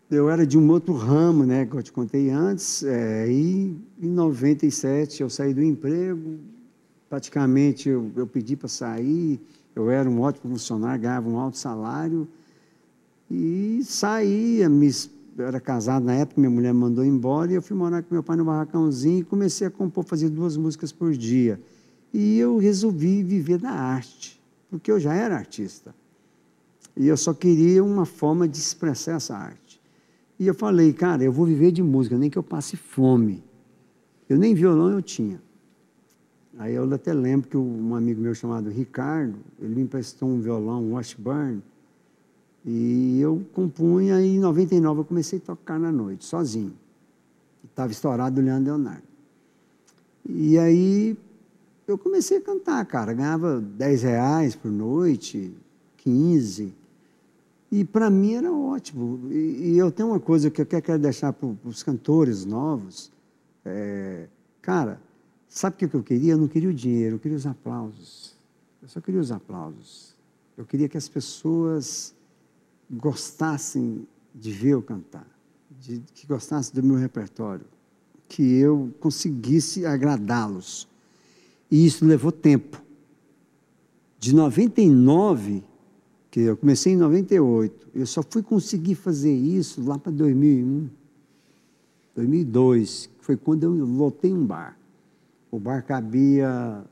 eu 0.10 0.28
era 0.28 0.46
de 0.46 0.58
um 0.58 0.68
outro 0.72 0.94
ramo, 0.94 1.46
né, 1.46 1.68
que 1.68 1.76
eu 1.76 1.84
te 1.84 1.92
contei 1.92 2.32
antes, 2.32 2.82
é, 2.82 3.32
e 3.32 3.78
em 4.02 4.10
97 4.10 5.22
eu 5.22 5.30
saí 5.30 5.54
do 5.54 5.62
emprego, 5.62 6.40
praticamente 7.08 7.90
eu, 7.90 8.12
eu 8.16 8.26
pedi 8.26 8.56
para 8.56 8.68
sair, 8.68 9.40
eu 9.82 9.92
era 9.92 10.10
um 10.10 10.22
ótimo 10.22 10.52
funcionário, 10.54 11.02
ganhava 11.02 11.30
um 11.30 11.38
alto 11.38 11.58
salário, 11.58 12.28
e 13.30 13.82
saí, 13.84 14.62
eu 14.62 15.46
era 15.46 15.60
casado 15.60 16.04
na 16.06 16.14
época, 16.16 16.42
minha 16.42 16.50
mulher 16.50 16.74
me 16.74 16.80
mandou 16.80 17.06
embora, 17.06 17.52
e 17.52 17.56
eu 17.56 17.62
fui 17.62 17.76
morar 17.76 18.02
com 18.04 18.14
meu 18.14 18.24
pai 18.24 18.36
no 18.36 18.46
barracãozinho 18.46 19.20
e 19.20 19.24
comecei 19.24 19.68
a 19.68 19.70
compor, 19.70 20.04
fazer 20.04 20.30
duas 20.30 20.58
músicas 20.58 20.92
por 20.92 21.12
dia. 21.14 21.60
E 22.14 22.40
eu 22.40 22.58
resolvi 22.58 23.24
viver 23.24 23.60
da 23.60 23.72
arte, 23.72 24.42
porque 24.70 24.92
eu 24.92 25.00
já 25.00 25.14
era 25.14 25.36
artista. 25.36 25.94
E 26.98 27.08
eu 27.08 27.16
só 27.16 27.34
queria 27.34 27.84
uma 27.84 28.06
forma 28.06 28.48
de 28.48 28.58
expressar 28.58 29.14
essa 29.14 29.38
arte. 29.38 29.80
E 30.40 30.48
eu 30.48 30.54
falei, 30.54 30.92
cara, 30.92 31.24
eu 31.24 31.32
vou 31.32 31.46
viver 31.46 31.72
de 31.72 31.84
música, 31.84 32.18
nem 32.18 32.30
que 32.30 32.38
eu 32.38 32.44
passe 32.44 32.76
fome. 32.76 33.44
Eu 34.28 34.38
nem 34.38 34.54
violão 34.56 34.90
eu 34.90 35.02
tinha. 35.02 35.42
Aí 36.60 36.76
eu 36.76 36.94
até 36.94 37.14
lembro 37.14 37.48
que 37.48 37.56
um 37.56 37.96
amigo 37.96 38.20
meu 38.20 38.36
chamado 38.36 38.70
Ricardo, 38.70 39.40
ele 39.62 39.76
me 39.76 39.82
emprestou 39.84 40.28
um 40.28 40.42
violão, 40.42 40.84
um 40.84 40.94
Washburn, 40.96 41.64
e 42.66 43.18
eu 43.22 43.42
compunha, 43.54 44.22
e 44.22 44.36
em 44.36 44.40
99 44.40 45.00
eu 45.00 45.06
comecei 45.06 45.40
a 45.40 45.42
tocar 45.42 45.80
na 45.80 45.90
noite, 45.90 46.26
sozinho. 46.26 46.74
Estava 47.64 47.94
estourado 47.94 48.42
o 48.42 48.44
Leandro 48.44 48.74
Leonardo. 48.74 49.04
E 50.28 50.60
aí 50.60 51.18
eu 51.88 51.98
comecei 51.98 52.40
a 52.40 52.42
cantar, 52.42 52.86
cara, 52.86 53.14
ganhava 53.14 53.62
10 53.62 54.04
reais 54.04 54.54
por 54.54 54.70
noite, 54.70 55.54
15. 55.96 56.76
E 57.72 57.86
para 57.86 58.10
mim 58.10 58.34
era 58.34 58.52
ótimo. 58.52 59.32
E, 59.32 59.72
e, 59.72 59.78
eu 59.78 59.90
tenho 59.94 60.10
uma 60.10 60.20
coisa 60.20 60.50
que 60.50 60.62
eu 60.62 60.66
quero 60.66 61.00
deixar 61.00 61.32
para 61.32 61.48
os 61.64 61.84
cantores 61.84 62.44
novos. 62.44 63.10
É, 63.64 64.28
cara, 64.62 65.00
sabe 65.50 65.76
o 65.76 65.90
que 65.90 65.96
eu 65.96 66.04
queria? 66.04 66.34
Eu 66.34 66.38
não 66.38 66.48
queria 66.48 66.70
o 66.70 66.74
dinheiro, 66.74 67.16
eu 67.16 67.20
queria 67.20 67.36
os 67.36 67.46
aplausos. 67.46 68.36
Eu 68.82 68.88
só 68.88 69.02
queria 69.02 69.20
os 69.20 69.32
aplausos. 69.32 70.16
Eu 70.56 70.66
queria 70.66 70.88
que 70.88 70.98
as 70.98 71.10
pessoas 71.10 72.14
gostassem 72.90 74.08
de 74.34 74.52
ver 74.52 74.70
eu 74.70 74.82
cantar, 74.82 75.28
de, 75.82 76.02
que 76.14 76.26
gostassem 76.26 76.74
do 76.74 76.86
meu 76.86 76.98
repertório, 76.98 77.66
que 78.28 78.58
eu 78.58 78.94
conseguisse 79.00 79.86
agradá-los. 79.86 80.88
E 81.70 81.86
isso 81.86 82.06
levou 82.06 82.32
tempo. 82.32 82.82
De 84.18 84.34
99 84.34 85.64
que 86.32 86.42
eu 86.42 86.56
comecei 86.58 86.94
em 86.94 86.98
98. 86.98 87.88
Eu 87.94 88.06
só 88.06 88.22
fui 88.24 88.42
conseguir 88.42 88.96
fazer 88.96 89.34
isso 89.34 89.84
lá 89.84 89.98
para 89.98 90.12
2001, 90.12 90.90
2002, 92.16 93.10
que 93.18 93.26
foi 93.26 93.38
quando 93.38 93.64
eu 93.64 93.72
lotei 93.72 94.32
um 94.32 94.46
bar. 94.46 94.78
O 95.52 95.60
bar 95.60 95.84
cabia 95.84 96.84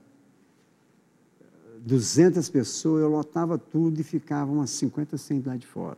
200 1.87 2.49
pessoas, 2.49 3.01
eu 3.01 3.09
lotava 3.09 3.57
tudo 3.57 3.99
e 3.99 4.03
ficava 4.03 4.51
umas 4.51 4.69
50, 4.71 5.17
100 5.17 5.43
lá 5.45 5.55
de 5.55 5.65
fora. 5.65 5.97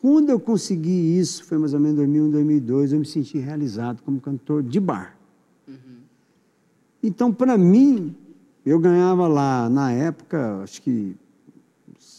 Quando 0.00 0.30
eu 0.30 0.38
consegui 0.38 1.18
isso, 1.18 1.44
foi 1.44 1.58
mais 1.58 1.74
ou 1.74 1.80
menos 1.80 1.96
2001, 1.96 2.30
2002, 2.30 2.92
eu 2.92 2.98
me 3.00 3.06
senti 3.06 3.38
realizado 3.38 4.02
como 4.02 4.20
cantor 4.20 4.62
de 4.62 4.80
bar. 4.80 5.16
Uhum. 5.66 5.98
Então, 7.02 7.32
para 7.32 7.58
mim, 7.58 8.14
eu 8.64 8.78
ganhava 8.78 9.26
lá, 9.26 9.68
na 9.68 9.92
época, 9.92 10.62
acho 10.62 10.82
que 10.82 11.16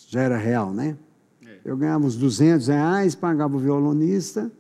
já 0.08 0.22
era 0.22 0.38
real, 0.38 0.74
né? 0.74 0.98
É. 1.46 1.60
Eu 1.64 1.78
ganhava 1.78 2.06
uns 2.06 2.16
200 2.16 2.68
reais, 2.68 3.16
pagava 3.16 3.56
o 3.56 3.60
violonista, 3.60 4.52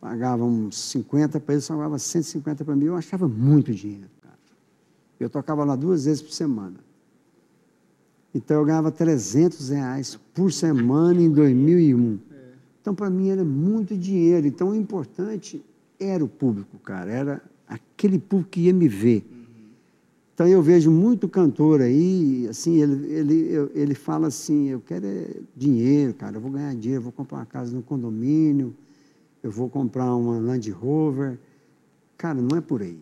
pagava 0.00 0.44
uns 0.44 0.76
50 0.76 1.40
para 1.40 1.54
ele, 1.54 1.62
só 1.62 1.74
pagava 1.74 1.98
150 1.98 2.64
para 2.64 2.76
mim. 2.76 2.84
Eu 2.84 2.96
achava 2.96 3.26
muito 3.26 3.72
dinheiro. 3.72 4.08
Eu 5.18 5.28
tocava 5.28 5.64
lá 5.64 5.74
duas 5.74 6.04
vezes 6.04 6.22
por 6.22 6.32
semana. 6.32 6.76
Então 8.34 8.58
eu 8.58 8.64
ganhava 8.64 8.90
300 8.92 9.70
reais 9.70 10.18
por 10.34 10.52
semana 10.52 11.20
em 11.20 11.30
2001. 11.30 12.18
É. 12.30 12.36
Então 12.80 12.94
para 12.94 13.10
mim 13.10 13.30
era 13.30 13.44
muito 13.44 13.96
dinheiro. 13.96 14.46
Então 14.46 14.70
o 14.70 14.74
importante 14.74 15.64
era 15.98 16.24
o 16.24 16.28
público, 16.28 16.78
cara. 16.78 17.10
Era 17.10 17.42
aquele 17.66 18.18
público 18.18 18.50
que 18.50 18.60
ia 18.60 18.72
me 18.72 18.88
ver. 18.88 19.26
Então 20.38 20.46
eu 20.46 20.62
vejo 20.62 20.88
muito 20.88 21.28
cantor 21.28 21.80
aí, 21.80 22.46
assim, 22.48 22.80
ele, 22.80 23.12
ele, 23.12 23.70
ele 23.74 23.94
fala 23.96 24.28
assim, 24.28 24.68
eu 24.68 24.80
quero 24.80 25.04
é 25.04 25.34
dinheiro, 25.56 26.14
cara, 26.14 26.36
eu 26.36 26.40
vou 26.40 26.52
ganhar 26.52 26.72
dinheiro, 26.76 27.00
eu 27.00 27.02
vou 27.02 27.10
comprar 27.10 27.38
uma 27.38 27.44
casa 27.44 27.74
no 27.74 27.82
condomínio, 27.82 28.72
eu 29.42 29.50
vou 29.50 29.68
comprar 29.68 30.14
uma 30.14 30.38
Land 30.38 30.70
Rover. 30.70 31.40
Cara, 32.16 32.40
não 32.40 32.56
é 32.56 32.60
por 32.60 32.82
aí. 32.82 33.00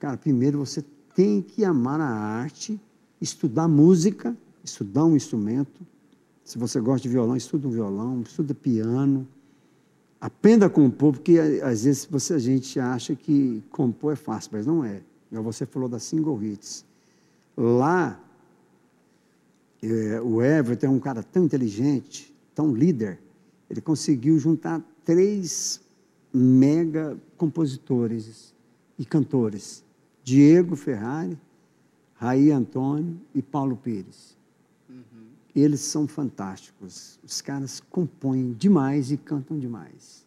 Cara, 0.00 0.16
primeiro 0.16 0.58
você 0.58 0.84
tem 1.14 1.42
que 1.42 1.64
amar 1.64 2.00
a 2.00 2.06
arte, 2.06 2.80
estudar 3.20 3.68
música, 3.68 4.36
estudar 4.64 5.04
um 5.04 5.16
instrumento. 5.16 5.86
Se 6.44 6.58
você 6.58 6.80
gosta 6.80 7.02
de 7.02 7.08
violão, 7.08 7.36
estuda 7.36 7.68
um 7.68 7.70
violão, 7.70 8.22
estuda 8.22 8.54
piano. 8.54 9.26
Aprenda 10.20 10.66
a 10.66 10.70
compor, 10.70 11.14
porque 11.14 11.38
às 11.62 11.84
vezes 11.84 12.04
você, 12.04 12.34
a 12.34 12.38
gente 12.38 12.78
acha 12.78 13.14
que 13.14 13.62
compor 13.70 14.12
é 14.12 14.16
fácil, 14.16 14.50
mas 14.52 14.66
não 14.66 14.84
é. 14.84 15.02
Você 15.30 15.66
falou 15.66 15.88
da 15.88 15.98
single 15.98 16.42
hits. 16.42 16.84
Lá, 17.56 18.20
é, 19.82 20.20
o 20.20 20.42
Everton 20.42 20.86
é 20.86 20.90
um 20.90 21.00
cara 21.00 21.22
tão 21.22 21.44
inteligente, 21.44 22.34
tão 22.54 22.74
líder, 22.74 23.18
ele 23.68 23.80
conseguiu 23.80 24.38
juntar 24.38 24.82
três 25.04 25.80
mega 26.32 27.18
compositores 27.36 28.54
e 28.98 29.04
cantores: 29.04 29.82
Diego 30.24 30.76
Ferrari, 30.76 31.38
Raí 32.14 32.50
Antônio 32.50 33.20
e 33.34 33.42
Paulo 33.42 33.76
Pires. 33.76 34.36
Uhum. 34.88 35.26
Eles 35.54 35.80
são 35.80 36.06
fantásticos. 36.06 37.18
Os 37.24 37.40
caras 37.40 37.80
compõem 37.90 38.52
demais 38.52 39.10
e 39.10 39.16
cantam 39.16 39.58
demais. 39.58 40.24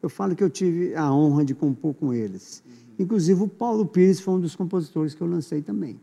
Eu 0.00 0.08
falo 0.08 0.36
que 0.36 0.44
eu 0.44 0.50
tive 0.50 0.94
a 0.94 1.12
honra 1.12 1.44
de 1.44 1.54
compor 1.54 1.94
com 1.94 2.12
eles. 2.12 2.62
Uhum. 2.64 2.72
Inclusive, 3.00 3.42
o 3.42 3.48
Paulo 3.48 3.86
Pires 3.86 4.20
foi 4.20 4.34
um 4.34 4.40
dos 4.40 4.54
compositores 4.54 5.14
que 5.14 5.20
eu 5.20 5.26
lancei 5.26 5.62
também. 5.62 6.00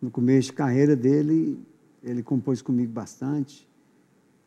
No 0.00 0.10
começo 0.10 0.50
de 0.50 0.52
carreira 0.52 0.94
dele, 0.94 1.58
ele 2.02 2.22
compôs 2.22 2.62
comigo 2.62 2.92
bastante. 2.92 3.68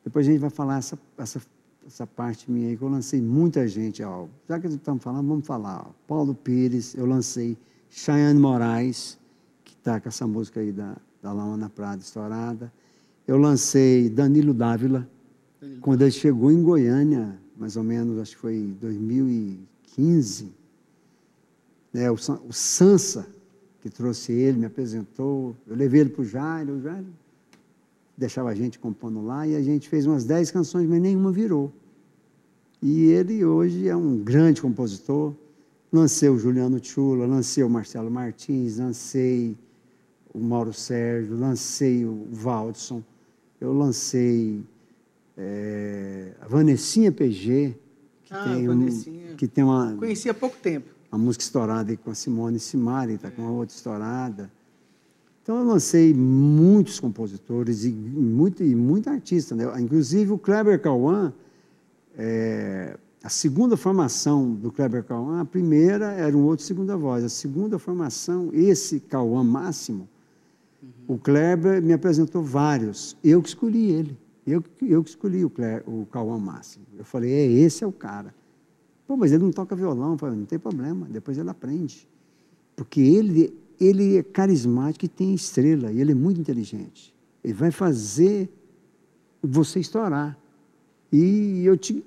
Depois 0.04 0.26
a 0.26 0.32
gente 0.32 0.40
vai 0.40 0.50
falar 0.50 0.78
essa, 0.78 0.98
essa, 1.18 1.42
essa 1.86 2.06
parte 2.06 2.50
minha 2.50 2.70
aí, 2.70 2.78
que 2.78 2.84
eu 2.84 2.90
lancei 2.90 3.22
muita 3.22 3.68
gente. 3.68 4.04
Ó. 4.04 4.28
Já 4.48 4.60
que 4.60 4.68
estamos 4.68 5.04
falando, 5.04 5.28
vamos 5.28 5.46
falar. 5.46 5.88
Ó. 5.88 5.92
Paulo 6.08 6.34
Pires, 6.36 6.96
eu 6.96 7.06
lancei 7.06 7.58
Chayane 7.90 8.40
Moraes, 8.40 9.18
que 9.64 9.74
está 9.74 10.00
com 10.00 10.10
essa 10.10 10.28
música 10.28 10.60
aí 10.60 10.72
da, 10.72 10.96
da 11.22 11.34
Laona 11.34 11.70
Prada 11.70 12.02
estourada. 12.02 12.72
Eu 13.28 13.38
lancei 13.38 14.10
Danilo 14.10 14.54
Dávila, 14.54 15.08
Danilo. 15.60 15.82
quando 15.82 16.02
ele 16.02 16.12
chegou 16.12 16.52
em 16.52 16.62
Goiânia, 16.62 17.40
mais 17.58 17.78
ou 17.78 17.84
menos, 17.84 18.20
acho 18.20 18.36
que 18.36 18.42
foi 18.42 18.56
em 18.56 18.74
2015. 18.74 20.52
Né, 21.94 22.10
o, 22.10 22.14
o 22.14 22.54
Sansa, 22.54 23.28
que 23.82 23.90
trouxe 23.90 24.32
ele, 24.32 24.60
me 24.60 24.66
apresentou. 24.66 25.56
Eu 25.68 25.76
levei 25.76 26.02
ele 26.02 26.10
para 26.10 26.22
o 26.22 26.26
Jairo, 26.26 26.74
o 26.76 26.82
Jairo 26.82 27.08
deixava 28.22 28.50
a 28.50 28.56
gente 28.56 28.78
compondo 28.78 29.26
lá, 29.26 29.48
e 29.48 29.56
a 29.56 29.62
gente 29.64 29.90
fez 29.90 30.06
umas 30.06 30.24
dez 30.24 30.52
canções, 30.52 30.88
mas 30.88 31.02
nenhuma 31.02 31.32
virou. 31.32 31.74
E 32.80 33.06
ele 33.06 33.44
hoje 33.44 33.88
é 33.88 33.96
um 33.96 34.18
grande 34.18 34.62
compositor. 34.62 35.34
Lancei 35.92 36.30
o 36.30 36.38
Juliano 36.38 36.80
Tchula, 36.80 37.26
lancei 37.26 37.64
o 37.64 37.70
Marcelo 37.70 38.12
Martins, 38.12 38.78
lancei 38.78 39.58
o 40.34 40.40
Mauro 40.40 40.72
Sérgio, 40.72 41.36
lancei 41.36 42.06
o 42.06 42.28
Valdson, 42.32 43.04
eu 43.60 43.74
lancei 43.74 44.64
é, 45.36 46.32
a 46.40 46.48
Vanessinha 46.48 47.12
PG, 47.12 47.76
que, 48.24 48.34
ah, 48.34 48.44
tem 48.44 48.70
um, 48.70 49.36
que 49.36 49.48
tem 49.48 49.64
uma. 49.64 49.96
Conheci 49.98 50.30
há 50.30 50.34
pouco 50.34 50.58
tempo. 50.58 50.90
Uma 51.12 51.18
música 51.18 51.44
estourada 51.44 51.92
aí 51.92 51.98
com 51.98 52.12
a 52.12 52.16
Simone 52.16 52.60
Simari, 52.60 53.16
está 53.16 53.28
é. 53.28 53.32
com 53.32 53.42
uma 53.42 53.52
outra 53.52 53.76
estourada. 53.76 54.50
Então 55.44 55.58
eu 55.58 55.66
lancei 55.66 56.14
muitos 56.14 57.00
compositores 57.00 57.84
e 57.84 57.92
muito, 57.92 58.64
e 58.64 58.76
muito 58.76 59.10
artista. 59.10 59.56
Né? 59.56 59.66
Inclusive 59.80 60.32
o 60.32 60.38
Kleber 60.38 60.80
Cauã, 60.80 61.34
é, 62.16 62.98
a 63.24 63.30
segunda 63.30 63.76
formação 63.76 64.54
do 64.54 64.72
Kleber 64.72 65.04
Cauã, 65.04 65.42
a 65.42 65.46
primeira 65.46 66.12
era 66.12 66.36
um 66.38 66.44
outro 66.44 66.64
segunda 66.64 66.96
voz. 66.96 67.24
A 67.24 67.30
segunda 67.30 67.80
formação, 67.80 68.50
esse 68.54 69.00
Cauã 69.00 69.44
máximo, 69.44 70.08
uhum. 70.82 71.16
o 71.16 71.18
Kleber 71.18 71.82
me 71.82 71.94
apresentou 71.94 72.44
vários. 72.44 73.18
Eu 73.24 73.42
que 73.42 73.50
escolhi 73.50 73.90
ele. 73.92 74.18
Eu, 74.46 74.64
eu 74.82 75.04
que 75.04 75.10
escolhi 75.10 75.44
o, 75.44 75.50
Kleber, 75.50 75.84
o 75.88 76.40
máximo. 76.40 76.86
Eu 76.98 77.06
falei, 77.06 77.32
é, 77.32 77.46
esse 77.46 77.84
é 77.84 77.88
o 77.88 77.92
cara. 77.92 78.34
Pô, 79.08 79.18
mas 79.18 79.32
ele 79.32 79.44
não 79.44 79.52
toca 79.52 79.76
violão. 79.76 80.14
Eu 80.14 80.18
falei, 80.18 80.38
não 80.38 80.46
tem 80.46 80.60
problema, 80.60 81.08
depois 81.10 81.38
ele 81.38 81.50
aprende. 81.50 82.08
Porque 82.76 83.02
ele 83.02 83.54
ele 83.82 84.18
é 84.18 84.24
carismático 84.24 85.06
e 85.06 85.08
tem 85.08 85.34
estrela, 85.34 85.92
e 85.92 86.00
ele 86.00 86.12
é 86.12 86.16
muito 86.16 86.40
inteligente. 86.40 87.12
Ele 87.44 87.54
vai 87.54 87.72
fazer 87.72 88.48
você 89.42 89.80
estourar. 89.80 90.38
E 91.12 91.66
eu 91.66 91.76
te 91.76 92.06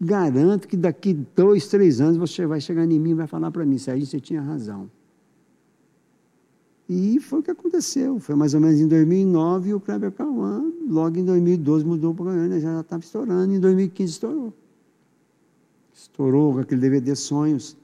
garanto 0.00 0.66
que 0.66 0.76
daqui 0.76 1.14
dois, 1.36 1.68
três 1.68 2.00
anos 2.00 2.16
você 2.16 2.44
vai 2.44 2.60
chegar 2.60 2.84
em 2.84 2.98
mim 2.98 3.10
e 3.10 3.14
vai 3.14 3.28
falar 3.28 3.52
para 3.52 3.64
mim, 3.64 3.78
Sérgio, 3.78 4.04
você 4.04 4.18
tinha 4.18 4.42
razão. 4.42 4.90
E 6.88 7.20
foi 7.20 7.38
o 7.38 7.42
que 7.42 7.52
aconteceu. 7.52 8.18
Foi 8.18 8.34
mais 8.34 8.52
ou 8.52 8.60
menos 8.60 8.80
em 8.80 8.88
2009 8.88 9.70
e 9.70 9.74
o 9.74 9.80
Kleber 9.80 10.10
Cauã, 10.10 10.64
logo 10.88 11.16
em 11.16 11.24
2012 11.24 11.84
mudou 11.84 12.12
para 12.12 12.24
Goiânia, 12.24 12.58
já 12.58 12.80
estava 12.80 13.00
estourando, 13.00 13.54
em 13.54 13.60
2015 13.60 14.12
estourou. 14.12 14.52
Estourou 15.94 16.54
com 16.54 16.58
aquele 16.58 16.80
DVD 16.80 17.14
Sonhos. 17.14 17.76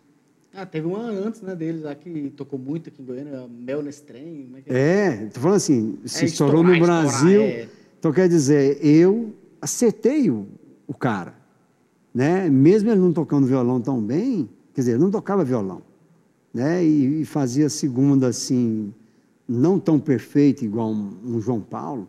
Ah, 0.60 0.66
teve 0.66 0.88
uma 0.88 1.04
antes, 1.04 1.40
né, 1.40 1.54
deles 1.54 1.82
lá 1.82 1.94
que 1.94 2.30
tocou 2.30 2.58
muito 2.58 2.88
aqui 2.88 3.00
em 3.00 3.04
Goiânia, 3.04 3.46
Mel 3.48 3.80
nesse 3.80 4.02
trem. 4.02 4.50
É, 4.66 4.76
é, 4.76 5.06
é, 5.06 5.26
tô 5.26 5.38
falando 5.38 5.56
assim, 5.56 5.96
se 6.04 6.24
é, 6.24 6.26
estourou 6.26 6.64
no 6.64 6.76
Brasil. 6.80 7.42
Estourar, 7.42 7.60
é. 7.60 7.68
Então 7.96 8.12
quer 8.12 8.28
dizer, 8.28 8.84
eu 8.84 9.32
acertei 9.62 10.28
o, 10.28 10.48
o 10.84 10.92
cara. 10.92 11.32
Né? 12.12 12.50
Mesmo 12.50 12.90
ele 12.90 12.98
não 12.98 13.12
tocando 13.12 13.46
violão 13.46 13.80
tão 13.80 14.02
bem, 14.02 14.48
quer 14.74 14.80
dizer, 14.80 14.92
ele 14.92 15.00
não 15.00 15.12
tocava 15.12 15.44
violão. 15.44 15.80
Né? 16.52 16.84
E, 16.84 17.20
e 17.20 17.24
fazia 17.24 17.68
segunda 17.68 18.26
assim, 18.26 18.92
não 19.46 19.78
tão 19.78 20.00
perfeito 20.00 20.64
igual 20.64 20.90
um, 20.90 21.16
um 21.24 21.40
João 21.40 21.60
Paulo, 21.60 22.08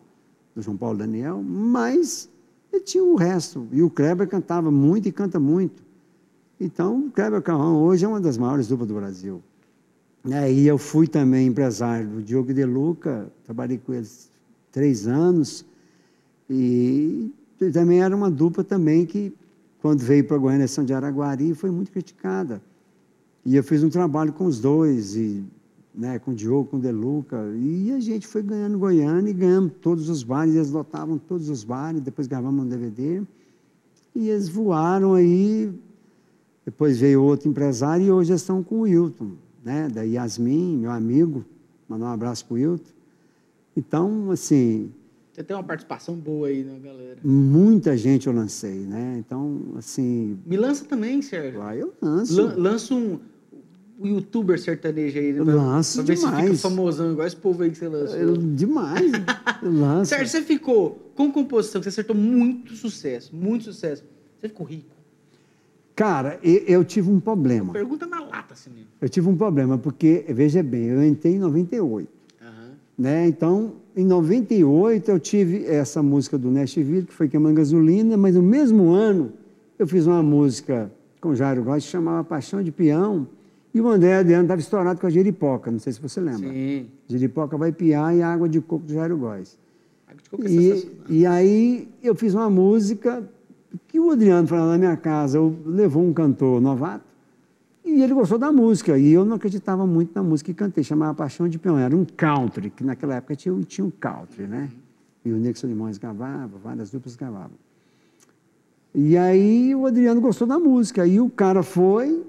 do 0.56 0.60
João 0.60 0.76
Paulo 0.76 0.98
Daniel, 0.98 1.40
mas 1.40 2.28
ele 2.72 2.82
tinha 2.82 3.04
o 3.04 3.14
resto. 3.14 3.68
E 3.70 3.80
o 3.80 3.88
Kleber 3.88 4.26
cantava 4.26 4.72
muito 4.72 5.08
e 5.08 5.12
canta 5.12 5.38
muito. 5.38 5.84
Então, 6.60 7.10
Kleber 7.14 7.40
Carrão 7.40 7.82
hoje 7.82 8.04
é 8.04 8.08
uma 8.08 8.20
das 8.20 8.36
maiores 8.36 8.68
duplas 8.68 8.86
do 8.86 8.94
Brasil. 8.94 9.42
É, 10.30 10.52
e 10.52 10.66
eu 10.66 10.76
fui 10.76 11.08
também 11.08 11.46
empresário 11.46 12.06
do 12.06 12.22
Diogo 12.22 12.52
De 12.52 12.66
Luca, 12.66 13.32
trabalhei 13.44 13.78
com 13.78 13.94
eles 13.94 14.28
três 14.70 15.08
anos, 15.08 15.64
e 16.50 17.32
também 17.72 18.02
era 18.02 18.14
uma 18.14 18.30
dupla 18.30 18.62
também 18.62 19.06
que, 19.06 19.32
quando 19.80 20.00
veio 20.00 20.22
para 20.22 20.36
a 20.36 20.38
Goiânia 20.38 20.68
São 20.68 20.84
de 20.84 20.92
Araguari, 20.92 21.54
foi 21.54 21.70
muito 21.70 21.90
criticada. 21.90 22.60
E 23.42 23.56
eu 23.56 23.64
fiz 23.64 23.82
um 23.82 23.88
trabalho 23.88 24.34
com 24.34 24.44
os 24.44 24.60
dois, 24.60 25.16
e, 25.16 25.42
né, 25.94 26.18
com 26.18 26.32
o 26.32 26.34
Diogo, 26.34 26.68
com 26.68 26.76
o 26.76 26.80
De 26.80 26.92
Luca, 26.92 27.38
e 27.56 27.90
a 27.92 28.00
gente 28.00 28.26
foi 28.26 28.42
ganhando 28.42 28.78
Goiânia 28.78 29.30
e 29.30 29.32
ganhamos 29.32 29.72
todos 29.80 30.10
os 30.10 30.22
bares, 30.22 30.54
eles 30.54 30.70
lotavam 30.70 31.16
todos 31.16 31.48
os 31.48 31.64
bares, 31.64 32.02
depois 32.02 32.28
gravamos 32.28 32.62
um 32.62 32.68
DVD, 32.68 33.22
e 34.14 34.28
eles 34.28 34.50
voaram 34.50 35.14
aí 35.14 35.72
depois 36.70 36.98
veio 36.98 37.22
outro 37.22 37.48
empresário 37.48 38.06
e 38.06 38.10
hoje 38.12 38.32
estão 38.32 38.62
com 38.62 38.76
o 38.76 38.80
Wilton, 38.82 39.32
né? 39.64 39.88
da 39.88 40.02
Yasmin, 40.02 40.76
meu 40.76 40.92
amigo. 40.92 41.44
Mandar 41.88 42.06
um 42.06 42.12
abraço 42.12 42.46
para 42.46 42.54
o 42.54 42.56
Wilton. 42.56 42.90
Então, 43.76 44.30
assim. 44.30 44.92
Você 45.32 45.42
tem 45.42 45.56
uma 45.56 45.64
participação 45.64 46.14
boa 46.14 46.46
aí, 46.46 46.62
né, 46.62 46.78
galera? 46.82 47.18
Muita 47.24 47.96
gente 47.96 48.28
eu 48.28 48.32
lancei, 48.32 48.78
né? 48.86 49.16
Então, 49.18 49.60
assim. 49.76 50.38
Me 50.46 50.56
lança 50.56 50.84
também, 50.84 51.20
Sérgio. 51.20 51.60
Ah, 51.60 51.76
eu 51.76 51.92
lanço. 52.00 52.40
Lan, 52.40 52.54
lança 52.56 52.94
um, 52.94 53.18
youtuber 54.00 54.58
sertanejo 54.60 55.18
aí, 55.18 55.32
né? 55.32 55.40
Lanço 55.40 55.96
pra 55.96 56.14
ver 56.14 56.20
demais. 56.20 56.36
se 56.36 56.56
fica 56.56 56.56
famosão, 56.56 57.12
igual 57.12 57.26
esse 57.26 57.36
povo 57.36 57.64
aí 57.64 57.70
que 57.70 57.78
você 57.78 57.88
lançou. 57.88 58.16
Eu, 58.16 58.36
demais. 58.36 59.10
lanço. 59.60 60.10
Sérgio, 60.10 60.28
você 60.28 60.42
ficou 60.42 61.12
com 61.16 61.32
composição, 61.32 61.82
você 61.82 61.88
acertou 61.88 62.14
muito 62.14 62.76
sucesso, 62.76 63.34
muito 63.34 63.64
sucesso. 63.64 64.04
Você 64.38 64.48
ficou 64.48 64.64
rico. 64.64 64.89
Cara, 66.00 66.40
eu 66.42 66.82
tive 66.82 67.10
um 67.10 67.20
problema. 67.20 67.74
Pergunta 67.74 68.06
na 68.06 68.20
lata, 68.20 68.54
assim 68.54 68.70
Eu 68.98 69.06
tive 69.06 69.28
um 69.28 69.36
problema, 69.36 69.76
porque, 69.76 70.24
veja 70.30 70.62
bem, 70.62 70.84
eu 70.84 71.04
entrei 71.04 71.34
em 71.34 71.38
98. 71.38 72.08
Uhum. 72.40 72.48
Né? 72.96 73.28
Então, 73.28 73.74
em 73.94 74.06
98, 74.06 75.10
eu 75.10 75.20
tive 75.20 75.66
essa 75.66 76.02
música 76.02 76.38
do 76.38 76.50
Nashville, 76.50 77.04
que 77.04 77.12
foi 77.12 77.28
Queimando 77.28 77.56
Gasolina, 77.56 78.16
mas 78.16 78.34
no 78.34 78.42
mesmo 78.42 78.88
ano, 78.88 79.34
eu 79.78 79.86
fiz 79.86 80.06
uma 80.06 80.22
música 80.22 80.90
com 81.20 81.34
Jairo 81.34 81.62
Góes, 81.62 81.84
que 81.84 81.90
chamava 81.90 82.24
Paixão 82.24 82.62
de 82.62 82.72
Peão, 82.72 83.28
e 83.74 83.78
o 83.78 83.86
André 83.86 84.16
Adriano 84.16 84.44
estava 84.44 84.60
estourado 84.62 84.98
com 84.98 85.06
a 85.06 85.10
Jeripoca, 85.10 85.70
não 85.70 85.78
sei 85.78 85.92
se 85.92 86.00
você 86.00 86.18
lembra. 86.18 86.48
Sim. 86.48 86.86
Jeripoca 87.08 87.58
vai 87.58 87.72
piar 87.72 88.16
e 88.16 88.22
água 88.22 88.48
de 88.48 88.58
coco 88.62 88.86
do 88.86 88.94
Jairo 88.94 89.18
Góes. 89.18 89.58
Água 90.08 90.22
de 90.22 90.30
coco 90.30 90.46
é 90.46 90.50
e, 90.50 90.90
e 91.10 91.26
aí 91.26 91.90
eu 92.02 92.14
fiz 92.14 92.32
uma 92.32 92.48
música 92.48 93.22
que 93.88 93.98
o 94.00 94.10
Adriano 94.10 94.46
foi 94.46 94.58
lá 94.58 94.66
na 94.66 94.78
minha 94.78 94.96
casa, 94.96 95.38
levou 95.64 96.02
um 96.02 96.12
cantor 96.12 96.60
novato, 96.60 97.04
e 97.84 98.02
ele 98.02 98.12
gostou 98.14 98.38
da 98.38 98.52
música, 98.52 98.98
e 98.98 99.12
eu 99.12 99.24
não 99.24 99.36
acreditava 99.36 99.86
muito 99.86 100.12
na 100.14 100.22
música 100.22 100.52
que 100.52 100.58
cantei, 100.58 100.84
chamava 100.84 101.14
Paixão 101.14 101.48
de 101.48 101.58
Peão, 101.58 101.78
era 101.78 101.96
um 101.96 102.04
country, 102.04 102.70
que 102.70 102.84
naquela 102.84 103.16
época 103.16 103.34
tinha, 103.34 103.54
tinha 103.62 103.84
um 103.84 103.90
country, 103.90 104.46
né? 104.46 104.70
E 105.24 105.32
o 105.32 105.36
Nixon 105.36 105.66
Limões 105.66 105.98
gravava, 105.98 106.58
várias 106.62 106.90
duplas 106.90 107.16
gravavam. 107.16 107.52
E 108.94 109.16
aí 109.16 109.74
o 109.74 109.86
Adriano 109.86 110.20
gostou 110.20 110.46
da 110.46 110.58
música, 110.58 111.06
e 111.06 111.20
o 111.20 111.30
cara 111.30 111.62
foi, 111.62 112.22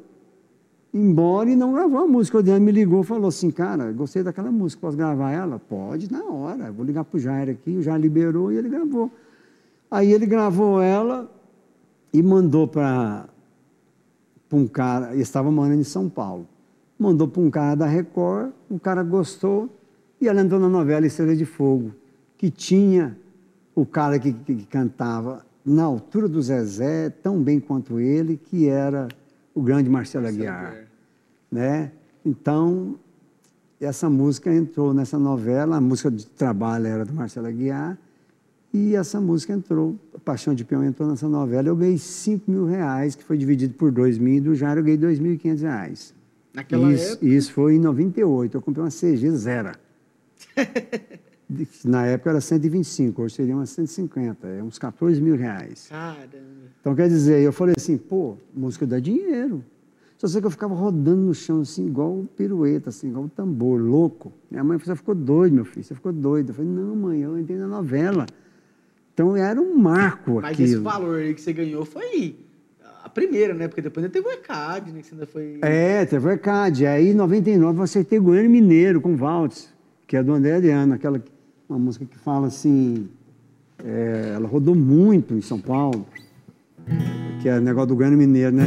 embora 0.94 1.50
e 1.50 1.56
não 1.56 1.74
gravou 1.74 2.00
a 2.00 2.08
música. 2.08 2.38
O 2.38 2.40
Adriano 2.40 2.64
me 2.64 2.72
ligou 2.72 3.02
e 3.02 3.06
falou 3.06 3.30
assim, 3.30 3.50
cara, 3.50 3.92
gostei 3.92 4.24
daquela 4.24 4.52
música, 4.52 4.82
posso 4.82 4.98
gravar 4.98 5.32
ela? 5.32 5.60
Pode, 5.60 6.12
na 6.12 6.24
hora. 6.24 6.72
Vou 6.72 6.86
ligar 6.86 7.04
para 7.04 7.18
o 7.18 7.20
Jair 7.20 7.50
aqui, 7.50 7.78
o 7.78 7.82
Jair 7.82 8.00
liberou 8.00 8.52
e 8.52 8.58
ele 8.58 8.70
gravou. 8.70 9.10
Aí 9.92 10.14
ele 10.14 10.26
gravou 10.26 10.82
ela 10.82 11.30
e 12.14 12.24
mandou 12.24 12.66
para 12.66 13.28
um 14.54 14.66
cara, 14.66 15.14
estava 15.18 15.52
morando 15.52 15.82
em 15.82 15.84
São 15.84 16.08
Paulo. 16.08 16.48
Mandou 16.98 17.28
para 17.28 17.42
um 17.42 17.50
cara 17.52 17.76
da 17.76 17.86
Record, 17.86 18.54
o 18.70 18.80
cara 18.80 19.04
gostou 19.04 19.70
e 20.22 20.30
ela 20.30 20.42
entrou 20.42 20.62
na 20.62 20.70
novela 20.70 21.06
Estrela 21.06 21.36
de 21.36 21.44
Fogo, 21.44 21.92
que 22.38 22.50
tinha 22.50 23.18
o 23.76 23.86
cara 23.86 24.18
que, 24.18 24.32
que, 24.32 24.56
que 24.56 24.66
cantava 24.66 25.46
na 25.66 25.84
altura 25.84 26.30
do 26.30 26.42
Zezé, 26.42 27.10
tão 27.10 27.42
bem 27.42 27.60
quanto 27.60 28.00
ele, 28.00 28.38
que 28.38 28.68
era 28.68 29.10
o 29.54 29.62
grande 29.62 29.90
Marcelo 29.90 30.28
Aguiar. 30.28 30.86
Né? 31.52 31.92
Então, 32.26 32.96
essa 33.80 34.10
música 34.10 34.54
entrou 34.54 34.94
nessa 34.94 35.20
novela, 35.20 35.78
a 35.78 35.82
música 35.82 36.10
de 36.10 36.26
trabalho 36.26 36.88
era 36.88 37.04
do 37.04 37.14
Marcelo 37.14 37.48
Aguiar, 37.48 37.98
e 38.74 38.96
essa 38.96 39.20
música 39.20 39.54
entrou, 39.54 40.00
Paixão 40.24 40.54
de 40.54 40.64
Peão 40.64 40.84
entrou 40.84 41.10
nessa 41.10 41.28
novela. 41.28 41.68
Eu 41.68 41.76
ganhei 41.76 41.98
5 41.98 42.50
mil 42.50 42.66
reais, 42.66 43.16
que 43.16 43.24
foi 43.24 43.38
dividido 43.38 43.74
por 43.74 43.92
2 43.92 44.18
mil, 44.18 44.36
e 44.36 44.42
do 44.42 44.56
Jairo 44.56 44.80
eu 44.80 44.84
ganhei 44.84 44.98
2.500 44.98 45.62
reais. 45.62 46.14
Naquela 46.54 46.92
isso, 46.92 47.14
época? 47.14 47.26
Isso 47.26 47.54
foi 47.54 47.76
em 47.76 47.80
98. 47.80 48.58
Eu 48.58 48.62
comprei 48.62 48.84
uma 48.84 48.90
CG 48.90 49.30
zero. 49.32 49.72
Na 51.84 52.06
época 52.06 52.30
era 52.30 52.40
125, 52.40 53.22
hoje 53.24 53.36
seria 53.36 53.54
umas 53.54 53.70
150, 53.72 54.48
é 54.48 54.64
uns 54.64 54.80
14 54.80 55.22
mil 55.22 55.36
reais. 55.36 55.88
Caramba. 55.90 56.30
Então, 56.80 56.96
quer 56.96 57.10
dizer, 57.10 57.42
eu 57.42 57.52
falei 57.52 57.76
assim, 57.78 57.98
pô, 57.98 58.38
música 58.56 58.88
dá 58.88 59.00
dinheiro. 59.00 59.62
Só 60.18 60.28
sei 60.28 60.40
que 60.40 60.48
eu 60.48 60.52
ficava 60.52 60.74
rodando 60.74 61.22
no 61.22 61.34
chão, 61.34 61.62
assim, 61.62 61.88
igual 61.88 62.26
pirueta, 62.38 62.90
assim, 62.90 63.10
igual 63.10 63.26
um 63.26 63.28
tambor, 63.28 63.82
louco. 63.82 64.32
Minha 64.50 64.64
mãe 64.64 64.78
falou, 64.78 64.96
você 64.96 65.00
ficou 65.00 65.16
doido, 65.16 65.54
meu 65.54 65.66
filho, 65.66 65.84
você 65.84 65.94
ficou 65.94 66.14
doido. 66.14 66.52
Eu 66.52 66.56
falei, 66.56 66.72
não, 66.72 66.96
mãe, 66.96 67.20
eu 67.20 67.38
entrei 67.38 67.58
na 67.58 67.68
novela. 67.68 68.26
Então, 69.22 69.38
era 69.38 69.62
um 69.62 69.78
marco 69.78 70.42
Mas 70.42 70.54
aquilo. 70.54 70.68
esse 70.68 70.78
valor 70.78 71.20
aí 71.20 71.34
que 71.34 71.42
você 71.42 71.54
ganhou 71.54 71.86
foi 71.86 72.36
a 73.04 73.10
primeira, 73.10 73.54
né? 73.54 73.68
Porque 73.68 73.82
depois 73.82 74.04
ainda 74.04 74.14
teve 74.14 74.28
o 74.28 74.32
ECAD, 74.32 74.92
né? 74.92 75.02
Que 75.02 75.08
você 75.08 75.14
ainda 75.14 75.26
foi... 75.28 75.60
É, 75.62 76.06
teve 76.06 76.28
o 76.28 76.32
ECAD. 76.32 76.86
Aí, 76.88 77.10
em 77.10 77.14
99, 77.14 77.80
eu 77.80 77.84
acertei 77.84 78.20
Goiânia 78.20 78.50
Mineiro 78.50 79.00
com 79.00 79.16
Valtz, 79.16 79.72
que 80.08 80.18
é 80.18 80.24
do 80.24 80.34
André 80.34 80.56
Adriano, 80.56 80.94
aquela, 80.94 81.24
uma 81.70 81.80
música 81.80 82.06
que 82.06 82.18
fala 82.18 82.48
assim, 82.48 83.08
é, 83.84 84.34
ela 84.36 84.48
rodou 84.48 84.76
muito 84.76 85.34
em 85.34 85.42
São 85.42 85.60
Paulo, 85.60 86.06
que 87.42 87.50
é 87.50 87.58
o 87.58 87.62
negócio 87.62 87.90
do 87.90 87.96
Goiânia 87.96 88.18
Mineiro, 88.18 88.56
né? 88.56 88.66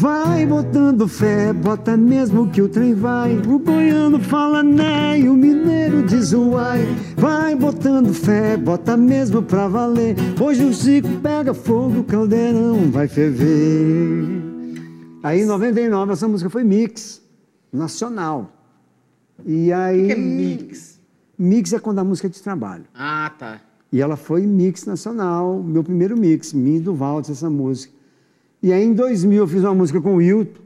Vai 0.00 0.46
botando 0.46 1.08
fé, 1.08 1.52
bota 1.52 1.96
mesmo 1.96 2.48
que 2.50 2.62
o 2.62 2.68
trem 2.68 2.94
vai. 2.94 3.36
O 3.36 3.58
goiano 3.58 4.20
fala 4.20 4.62
né 4.62 5.18
e 5.18 5.28
o 5.28 5.34
mineiro 5.34 6.04
diz 6.04 6.32
uai. 6.32 6.86
Vai 7.16 7.56
botando 7.56 8.14
fé, 8.14 8.56
bota 8.56 8.96
mesmo 8.96 9.42
pra 9.42 9.66
valer. 9.66 10.14
Hoje 10.40 10.64
o 10.64 10.72
Chico 10.72 11.08
pega 11.20 11.52
fogo, 11.52 11.98
o 11.98 12.04
caldeirão 12.04 12.92
vai 12.92 13.08
ferver. 13.08 14.40
Aí 15.20 15.40
em 15.40 15.46
99 15.46 16.12
essa 16.12 16.28
música 16.28 16.48
foi 16.48 16.62
mix, 16.62 17.20
nacional. 17.72 18.52
E 19.44 19.72
aí. 19.72 20.04
O 20.04 20.06
que 20.06 20.12
é 20.12 20.16
mix? 20.16 21.00
Mix 21.36 21.72
é 21.72 21.80
quando 21.80 21.98
a 21.98 22.04
música 22.04 22.28
é 22.28 22.30
de 22.30 22.40
trabalho. 22.40 22.84
Ah, 22.94 23.32
tá. 23.36 23.60
E 23.90 24.00
ela 24.00 24.16
foi 24.16 24.46
mix 24.46 24.84
nacional, 24.84 25.62
meu 25.62 25.82
primeiro 25.82 26.16
mix, 26.16 26.52
mim 26.52 26.80
do 26.80 26.94
Valdes, 26.94 27.30
essa 27.30 27.48
música. 27.48 27.92
E 28.62 28.72
aí 28.72 28.84
em 28.84 28.92
2000 28.92 29.38
eu 29.38 29.48
fiz 29.48 29.62
uma 29.62 29.74
música 29.74 30.00
com 30.00 30.14
o 30.14 30.16
Wilton, 30.16 30.60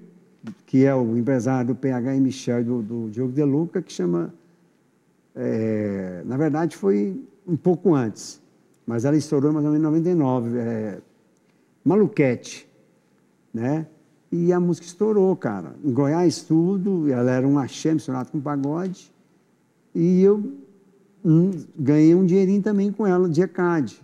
que 0.67 0.85
é 0.85 0.95
o 0.95 1.17
empresário 1.17 1.69
do 1.69 1.75
PH 1.75 2.17
e 2.17 2.21
Michel 2.21 2.61
e 2.61 2.65
do, 2.65 2.83
do 2.83 3.11
Diogo 3.11 3.33
De 3.33 3.45
Luca, 3.45 3.81
que 3.81 3.93
chama. 3.93 4.35
é, 5.37 6.23
na 6.25 6.37
verdade 6.37 6.77
foi 6.77 7.21
um 7.47 7.57
pouco 7.57 7.95
antes, 7.95 8.41
mas 8.87 9.05
ela 9.05 9.17
estourou 9.17 9.53
mais 9.53 9.65
ou 9.65 9.73
menos 9.73 9.87
em 9.87 9.91
99. 9.91 10.59
É, 10.59 10.99
Maluquete, 11.85 12.69
né? 13.53 13.87
E 14.31 14.53
a 14.53 14.59
música 14.59 14.87
estourou, 14.87 15.37
cara. 15.37 15.75
Em 15.85 15.93
Goiás 15.93 16.43
tudo, 16.43 17.13
ela 17.13 17.31
era 17.31 17.47
um 17.47 17.59
axé 17.59 17.93
misturado 17.93 18.31
com 18.31 18.41
pagode. 18.41 19.13
E 19.95 20.23
eu 20.23 20.53
hum, 21.25 21.51
ganhei 21.79 22.15
um 22.15 22.25
dinheirinho 22.25 22.63
também 22.63 22.91
com 22.93 23.07
ela 23.07 23.29
de 23.29 23.41
ECAD, 23.43 24.01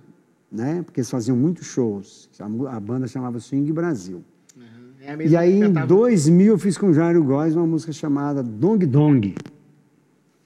né? 0.50 0.82
Porque 0.82 1.00
eles 1.00 1.10
faziam 1.10 1.36
muitos 1.36 1.66
shows. 1.66 2.28
A, 2.40 2.76
a 2.76 2.80
banda 2.80 3.06
chamava 3.06 3.38
Swing 3.40 3.70
Brasil. 3.72 4.22
Uhum. 4.56 4.62
É 5.00 5.26
E 5.26 5.36
aí, 5.36 5.58
em 5.58 5.62
cantava- 5.62 5.86
2000, 5.86 6.46
eu 6.52 6.58
fiz 6.58 6.76
com 6.78 6.88
o 6.88 6.92
Jairo 6.94 7.22
Góes 7.24 7.54
uma 7.54 7.66
música 7.66 7.92
chamada 7.92 8.42
Dong 8.42 8.84
Dong, 8.86 9.34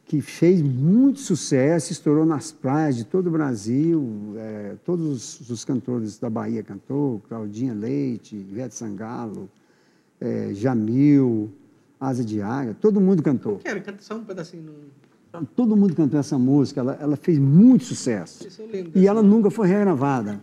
que 0.05 0.21
fez 0.21 0.61
muito 0.61 1.21
sucesso, 1.21 1.91
estourou 1.93 2.27
nas 2.27 2.53
praias 2.53 2.97
de 2.97 3.05
todo 3.05 3.29
o 3.29 3.31
Brasil. 3.31 4.35
é, 4.37 4.75
todos 4.85 5.41
os, 5.41 5.49
os 5.51 5.65
cantores 5.65 6.19
da 6.19 6.29
Bahia 6.29 6.63
cantou, 6.63 7.21
Claudinha 7.29 7.73
Leite, 7.73 8.37
Ivete 8.37 8.75
Sangalo, 8.75 9.49
é, 10.21 10.51
Jamil, 10.53 11.51
Asa 11.99 12.25
de 12.25 12.43
Águia, 12.43 12.77
todo 12.79 13.01
mundo 13.01 13.23
cantou. 13.23 13.59
Quero, 13.59 13.81
canta 13.83 14.03
só 14.03 14.17
um 14.17 14.25
pedacinho. 14.25 14.65
No... 14.65 14.73
Todo 15.57 15.75
mundo 15.75 15.95
cantou 15.95 16.21
essa 16.21 16.39
música, 16.39 16.81
ela, 16.81 16.99
ela 17.01 17.17
fez 17.17 17.39
muito 17.39 17.85
sucesso. 17.85 18.47
E 18.95 19.07
ela 19.07 19.23
nunca 19.23 19.51
foi 19.51 19.67
regravada. 19.67 20.39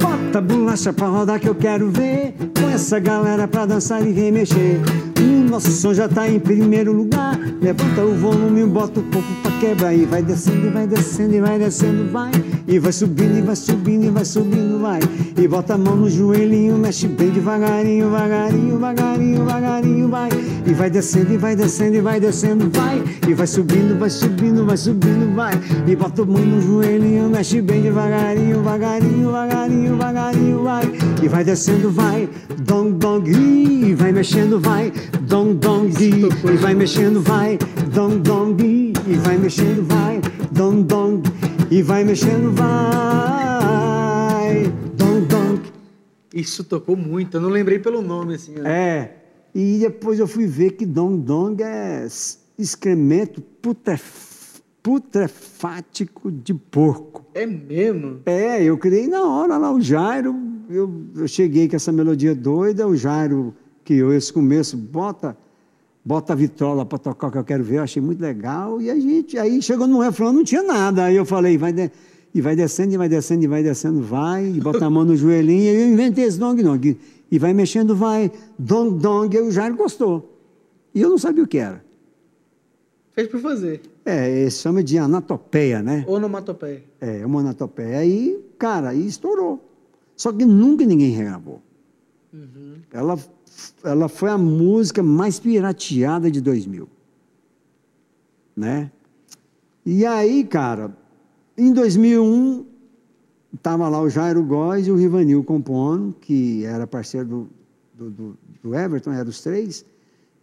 Bota 0.00 0.38
a 0.38 0.40
bolacha 0.40 0.92
pra 0.92 1.06
rodar 1.06 1.38
que 1.38 1.48
eu 1.48 1.54
quero 1.54 1.88
ver. 1.88 2.34
Com 2.58 2.68
essa 2.68 2.98
galera 2.98 3.46
pra 3.46 3.64
dançar 3.64 4.04
e 4.04 4.10
remexer. 4.10 4.80
Nosso 5.52 5.70
som 5.70 5.92
já 5.92 6.08
tá 6.08 6.26
em 6.26 6.40
primeiro 6.40 6.94
lugar. 6.94 7.38
Levanta 7.60 8.02
o 8.02 8.14
volume, 8.14 8.64
bota 8.64 9.00
o 9.00 9.02
corpo 9.02 9.28
pra 9.42 9.52
quebrar. 9.60 9.94
E 9.94 10.06
vai 10.06 10.22
descendo, 10.22 10.72
vai 10.72 10.86
descendo, 10.86 11.34
e 11.34 11.40
vai 11.42 11.58
descendo, 11.58 12.10
vai. 12.10 12.30
E 12.66 12.78
vai 12.78 12.90
subindo, 12.90 13.36
e 13.36 13.42
vai 13.42 13.54
subindo, 13.54 14.04
e 14.06 14.08
vai 14.10 14.24
subindo, 14.24 14.80
vai. 14.80 15.00
E 15.36 15.46
bota 15.46 15.74
a 15.74 15.78
mão 15.78 15.94
no 15.94 16.08
joelhinho, 16.08 16.78
mexe 16.78 17.06
bem 17.06 17.28
devagarinho, 17.28 18.08
vagarinho, 18.08 18.78
vagarinho, 18.78 19.44
vagarinho, 19.44 20.08
vai. 20.08 20.30
E 20.66 20.72
vai 20.72 20.88
descendo, 20.88 21.34
e 21.34 21.36
vai 21.36 21.54
descendo, 21.54 21.96
e 21.96 22.00
vai 22.00 22.18
descendo, 22.18 22.70
vai. 22.70 23.04
E 23.28 23.34
vai 23.34 23.46
subindo, 23.46 23.98
vai 23.98 24.08
subindo, 24.08 24.64
vai 24.64 24.76
subindo, 24.78 25.34
vai. 25.34 25.52
E 25.86 25.94
bota 25.94 26.22
a 26.22 26.24
mão 26.24 26.40
no 26.40 26.62
joelhinho, 26.62 27.28
mexe 27.28 27.60
bem 27.60 27.82
devagarinho, 27.82 28.62
vagarinho, 28.62 29.30
vagarinho, 29.30 29.96
vagarinho, 29.98 30.62
vai. 30.62 30.90
E 31.22 31.28
vai 31.28 31.44
descendo, 31.44 31.90
vai. 31.90 32.28
Dong, 32.66 32.92
dong, 32.98 33.30
e 33.30 33.94
vai 33.94 34.12
mexendo, 34.12 34.58
vai. 34.60 34.92
Dong, 35.22 35.54
dong, 35.54 35.90
e 36.02 36.56
vai 36.56 36.74
mexendo, 36.74 37.20
vai. 37.20 37.58
Dong, 37.94 38.18
dong, 38.20 38.92
e 39.06 39.14
vai 39.14 39.36
mexendo, 39.38 39.84
vai. 39.86 40.20
Dong, 40.50 40.82
dong, 40.82 41.22
e 41.70 41.82
vai 41.82 42.02
mexendo, 42.04 42.50
vai. 42.52 44.64
Dong, 44.96 45.26
dong. 45.26 45.62
Isso 46.34 46.64
tocou 46.64 46.96
muito. 46.96 47.36
Eu 47.36 47.40
não 47.40 47.50
lembrei 47.50 47.78
pelo 47.78 48.02
nome, 48.02 48.34
assim. 48.34 48.54
ó. 48.60 48.66
É. 48.66 49.16
E 49.54 49.78
depois 49.80 50.18
eu 50.18 50.26
fui 50.26 50.46
ver 50.46 50.72
que 50.72 50.84
dong 50.86 51.22
dong 51.22 51.62
é 51.62 52.06
excremento 52.58 53.40
putref- 53.60 54.60
putrefático 54.82 56.30
de 56.32 56.54
porco. 56.54 57.24
É 57.34 57.44
mesmo? 57.46 58.20
É, 58.26 58.62
eu 58.64 58.76
criei 58.78 59.06
na 59.08 59.22
hora 59.24 59.56
lá 59.58 59.70
o 59.72 59.80
Jairo. 59.80 60.34
Eu, 60.72 60.90
eu 61.16 61.28
cheguei 61.28 61.68
com 61.68 61.76
essa 61.76 61.92
melodia 61.92 62.34
doida, 62.34 62.86
o 62.86 62.96
Jairo 62.96 63.54
criou 63.84 64.12
esse 64.12 64.32
começo, 64.32 64.76
bota, 64.76 65.36
bota 66.04 66.32
a 66.32 66.36
vitrola 66.36 66.86
para 66.86 66.98
tocar 66.98 67.28
o 67.28 67.30
que 67.32 67.38
eu 67.38 67.44
quero 67.44 67.62
ver, 67.64 67.76
eu 67.78 67.82
achei 67.82 68.00
muito 68.00 68.20
legal. 68.20 68.80
E 68.80 68.90
a 68.90 68.94
gente, 68.98 69.36
aí 69.38 69.60
chegou 69.60 69.86
no 69.86 69.98
refrão, 70.00 70.32
não 70.32 70.44
tinha 70.44 70.62
nada. 70.62 71.04
Aí 71.04 71.16
eu 71.16 71.24
falei, 71.26 71.58
vai, 71.58 71.72
de- 71.72 71.90
e 72.34 72.40
vai 72.40 72.56
descendo, 72.56 72.94
e 72.94 72.96
vai 72.96 73.08
descendo, 73.08 73.44
e 73.44 73.46
vai 73.46 73.62
descendo, 73.62 74.00
vai, 74.02 74.46
e 74.46 74.60
bota 74.60 74.86
a 74.86 74.90
mão 74.90 75.04
no 75.04 75.14
joelhinho, 75.16 75.62
e 75.62 75.82
eu 75.82 75.88
inventei 75.90 76.24
esse 76.24 76.38
dong 76.38 76.62
dong. 76.62 76.98
E 77.30 77.38
vai 77.38 77.52
mexendo, 77.52 77.94
vai, 77.94 78.30
dong 78.58 78.98
dong, 78.98 79.36
e 79.36 79.40
o 79.40 79.50
Jairo 79.50 79.76
gostou. 79.76 80.38
E 80.94 81.00
eu 81.02 81.10
não 81.10 81.18
sabia 81.18 81.42
o 81.44 81.46
que 81.46 81.58
era. 81.58 81.84
Fez 83.12 83.28
por 83.28 83.40
fazer. 83.40 83.80
É, 84.04 84.48
chama 84.48 84.82
de 84.82 84.96
anatopeia, 84.96 85.82
né? 85.82 86.04
Onomatopeia. 86.08 86.82
É, 87.00 87.24
uma 87.26 87.40
anatopeia. 87.40 87.98
Aí, 87.98 88.38
cara, 88.58 88.90
aí 88.90 89.06
estourou. 89.06 89.68
Só 90.22 90.32
que 90.32 90.44
nunca 90.44 90.86
ninguém 90.86 91.10
regravou. 91.10 91.60
Uhum. 92.32 92.76
Ela, 92.92 93.18
ela 93.82 94.08
foi 94.08 94.30
a 94.30 94.38
música 94.38 95.02
mais 95.02 95.40
pirateada 95.40 96.30
de 96.30 96.40
2000. 96.40 96.88
Né? 98.56 98.92
E 99.84 100.06
aí, 100.06 100.44
cara, 100.44 100.96
em 101.58 101.72
2001, 101.72 102.64
estava 103.52 103.88
lá 103.88 104.00
o 104.00 104.08
Jairo 104.08 104.44
Góes 104.44 104.86
e 104.86 104.92
o 104.92 104.96
Rivanil 104.96 105.42
compondo, 105.42 106.14
que 106.20 106.64
era 106.66 106.86
parceiro 106.86 107.48
do, 107.92 108.10
do, 108.10 108.38
do, 108.62 108.74
Everton, 108.76 109.10
era 109.10 109.28
os 109.28 109.42
três, 109.42 109.84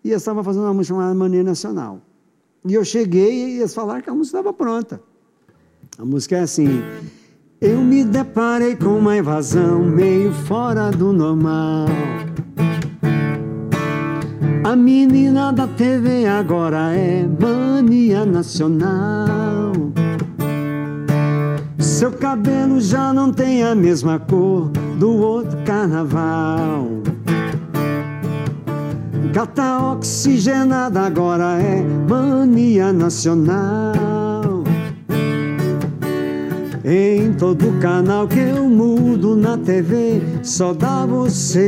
e 0.04 0.10
eles 0.10 0.22
estavam 0.22 0.44
fazendo 0.44 0.64
uma 0.64 0.74
música 0.74 0.94
chamada 0.94 1.16
Maneira 1.16 1.48
Nacional. 1.48 2.02
E 2.68 2.74
eu 2.74 2.84
cheguei 2.84 3.56
e 3.56 3.60
eles 3.60 3.74
falaram 3.74 4.02
que 4.02 4.10
a 4.10 4.14
música 4.14 4.40
estava 4.40 4.54
pronta. 4.54 5.02
A 5.98 6.04
música 6.04 6.36
é 6.36 6.42
assim. 6.42 6.68
Eu 7.62 7.82
me 7.82 8.06
deparei 8.06 8.74
com 8.74 9.00
uma 9.00 9.18
invasão 9.18 9.80
meio 9.80 10.32
fora 10.32 10.92
do 10.92 11.12
normal. 11.12 11.88
A 14.64 14.78
menina 14.78 15.52
da 15.52 15.68
TV 15.68 16.26
agora 16.26 16.96
é 16.96 17.28
mania 17.28 18.26
nacional. 18.26 19.74
Seu 21.78 22.14
cabelo 22.14 22.80
já 22.80 23.12
não 23.12 23.30
tem 23.30 23.62
a 23.62 23.76
mesma 23.76 24.18
cor 24.20 24.70
do 24.98 25.18
outro 25.18 25.58
carnaval. 25.66 26.88
Gata 29.34 29.80
oxigenada 29.92 31.02
agora 31.02 31.62
é 31.62 31.84
mania 32.08 32.94
nacional. 32.94 34.39
Em 36.84 37.34
todo 37.34 37.78
canal 37.82 38.26
que 38.26 38.40
eu 38.40 38.70
mudo 38.70 39.36
na 39.36 39.58
TV, 39.58 40.22
só 40.42 40.74
dá 40.74 41.06
você. 41.06 41.66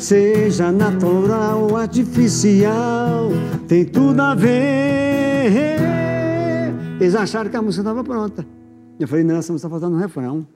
Seja 0.00 0.72
natural 0.72 1.64
ou 1.64 1.76
artificial, 1.76 3.28
tem 3.68 3.84
tudo 3.84 4.18
a 4.20 4.34
ver. 4.34 5.52
Eles 6.98 7.14
acharam 7.14 7.50
que 7.50 7.56
a 7.56 7.62
música 7.62 7.82
estava 7.82 8.02
pronta. 8.02 8.46
Eu 8.98 9.06
falei, 9.08 9.24
não, 9.24 9.36
essa 9.36 9.52
música 9.52 9.66
está 9.66 9.68
faltando 9.68 9.96
um 9.96 10.00
refrão. 10.00 10.46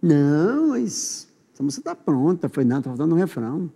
Não, 0.00 0.68
mas 0.68 1.26
essa 1.52 1.64
música 1.64 1.80
está 1.80 1.96
pronta. 1.96 2.46
Eu 2.46 2.50
falei, 2.50 2.68
não, 2.68 2.78
está 2.78 2.90
faltando 2.90 3.16
um 3.16 3.18
refrão. 3.18 3.68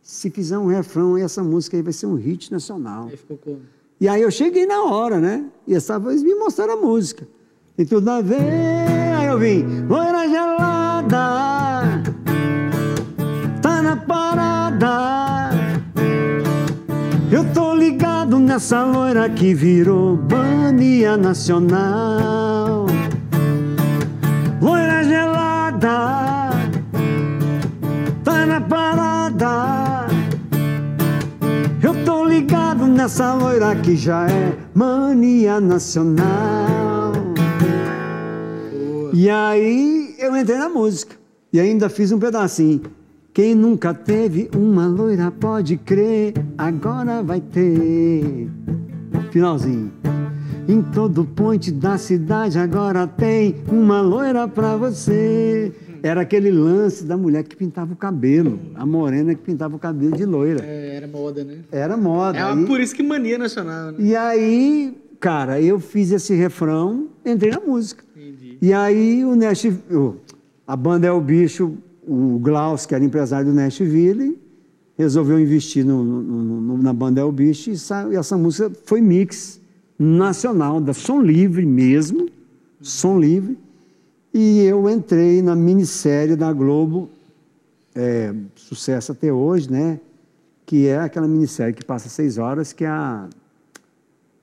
Se 0.00 0.30
fizer 0.30 0.58
um 0.58 0.66
refrão, 0.66 1.18
essa 1.18 1.42
música 1.42 1.76
aí 1.76 1.82
vai 1.82 1.92
ser 1.92 2.06
um 2.06 2.14
hit 2.14 2.52
nacional. 2.52 3.08
Aí 3.10 3.16
ficou 3.16 3.36
como? 3.36 3.62
E 4.04 4.08
aí 4.08 4.20
eu 4.20 4.30
cheguei 4.30 4.66
na 4.66 4.82
hora, 4.82 5.18
né? 5.18 5.46
E 5.66 5.74
essa 5.74 5.98
vez 5.98 6.22
me 6.22 6.34
mostraram 6.34 6.74
a 6.74 6.76
música. 6.76 7.26
Tem 7.74 7.86
tudo 7.86 8.06
a 8.10 8.20
ver. 8.20 9.16
Aí 9.16 9.26
eu 9.28 9.38
vim, 9.38 9.64
loira 9.88 10.28
gelada, 10.28 12.02
tá 13.62 13.80
na 13.80 13.96
parada. 13.96 15.48
Eu 17.32 17.50
tô 17.54 17.74
ligado 17.74 18.38
nessa 18.38 18.84
loira 18.84 19.26
que 19.30 19.54
virou 19.54 20.18
mania 20.30 21.16
nacional. 21.16 22.84
Loira 24.60 25.02
gelada, 25.02 26.50
tá 28.22 28.44
na 28.44 28.60
parada. 28.60 29.83
Nessa 32.94 33.34
loira 33.34 33.74
que 33.74 33.96
já 33.96 34.28
é 34.30 34.56
mania 34.72 35.60
nacional. 35.60 37.12
E 39.12 39.28
aí 39.28 40.14
eu 40.18 40.36
entrei 40.36 40.58
na 40.58 40.68
música 40.68 41.16
e 41.52 41.58
ainda 41.58 41.88
fiz 41.88 42.12
um 42.12 42.18
pedacinho. 42.18 42.82
Quem 43.32 43.54
nunca 43.54 43.92
teve 43.92 44.48
uma 44.54 44.86
loira 44.86 45.30
pode 45.30 45.76
crer, 45.76 46.34
agora 46.56 47.20
vai 47.20 47.40
ter. 47.40 48.48
Finalzinho. 49.32 49.92
Em 50.68 50.80
todo 50.80 51.24
ponte 51.24 51.72
da 51.72 51.98
cidade 51.98 52.58
agora 52.58 53.08
tem 53.08 53.56
uma 53.68 54.00
loira 54.00 54.46
pra 54.46 54.76
você. 54.76 55.72
Era 56.06 56.20
aquele 56.20 56.50
lance 56.50 57.02
da 57.02 57.16
mulher 57.16 57.42
que 57.44 57.56
pintava 57.56 57.94
o 57.94 57.96
cabelo, 57.96 58.60
a 58.74 58.84
morena 58.84 59.34
que 59.34 59.40
pintava 59.40 59.74
o 59.74 59.78
cabelo 59.78 60.14
de 60.14 60.26
loira. 60.26 60.62
É, 60.62 60.96
era 60.96 61.06
moda, 61.08 61.42
né? 61.42 61.58
Era 61.72 61.96
moda. 61.96 62.38
É 62.38 62.66
por 62.66 62.78
isso 62.78 62.94
que 62.94 63.02
mania 63.02 63.38
nacional, 63.38 63.90
né? 63.92 63.96
E 64.00 64.14
aí, 64.14 64.94
cara, 65.18 65.58
eu 65.62 65.80
fiz 65.80 66.10
esse 66.12 66.34
refrão, 66.34 67.08
entrei 67.24 67.50
na 67.52 67.60
música. 67.60 68.04
Entendi. 68.14 68.58
E 68.60 68.70
aí 68.70 69.24
o 69.24 69.34
Nashville, 69.34 70.16
a 70.66 70.76
banda 70.76 71.06
é 71.06 71.10
o 71.10 71.22
bicho, 71.22 71.72
o 72.06 72.38
Glaus, 72.38 72.84
que 72.84 72.94
era 72.94 73.02
empresário 73.02 73.46
do 73.50 73.54
Nashville, 73.54 74.38
resolveu 74.98 75.40
investir 75.40 75.86
no- 75.86 76.04
no- 76.04 76.22
no- 76.60 76.82
na 76.82 76.92
banda 76.92 77.22
é 77.22 77.24
o 77.24 77.32
bicho 77.32 77.70
e, 77.70 77.78
sa- 77.78 78.06
e 78.12 78.14
essa 78.16 78.36
música 78.36 78.70
foi 78.84 79.00
mix 79.00 79.58
nacional, 79.98 80.82
da 80.82 80.92
Som 80.92 81.22
Livre 81.22 81.64
mesmo, 81.64 82.28
Som 82.82 83.18
Livre. 83.18 83.56
E 84.36 84.64
eu 84.64 84.90
entrei 84.90 85.40
na 85.40 85.54
minissérie 85.54 86.34
da 86.34 86.52
Globo, 86.52 87.08
é, 87.94 88.34
sucesso 88.56 89.12
até 89.12 89.32
hoje, 89.32 89.70
né? 89.70 90.00
Que 90.66 90.88
é 90.88 90.98
aquela 90.98 91.28
minissérie 91.28 91.72
que 91.72 91.84
passa 91.84 92.08
seis 92.08 92.36
horas, 92.36 92.72
que 92.72 92.84
é 92.84 92.88
a. 92.88 93.28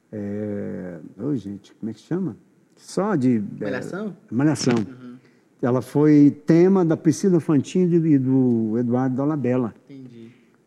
É, 0.09 0.97
ô, 1.21 1.35
gente, 1.35 1.75
como 1.75 1.89
é 1.89 1.93
que 1.93 1.99
chama? 1.99 2.37
Só 2.77 3.17
de. 3.17 3.43
é, 3.59 3.63
Malhação? 3.65 4.15
Malhação. 4.31 4.75
Ela 5.61 5.81
foi 5.81 6.41
tema 6.45 6.85
da 6.85 6.95
Priscila 6.95 7.41
Fantini 7.41 7.97
e 8.13 8.17
do 8.17 8.77
Eduardo 8.77 9.17
Dolabella. 9.17 9.73
Entendi. 9.89 10.00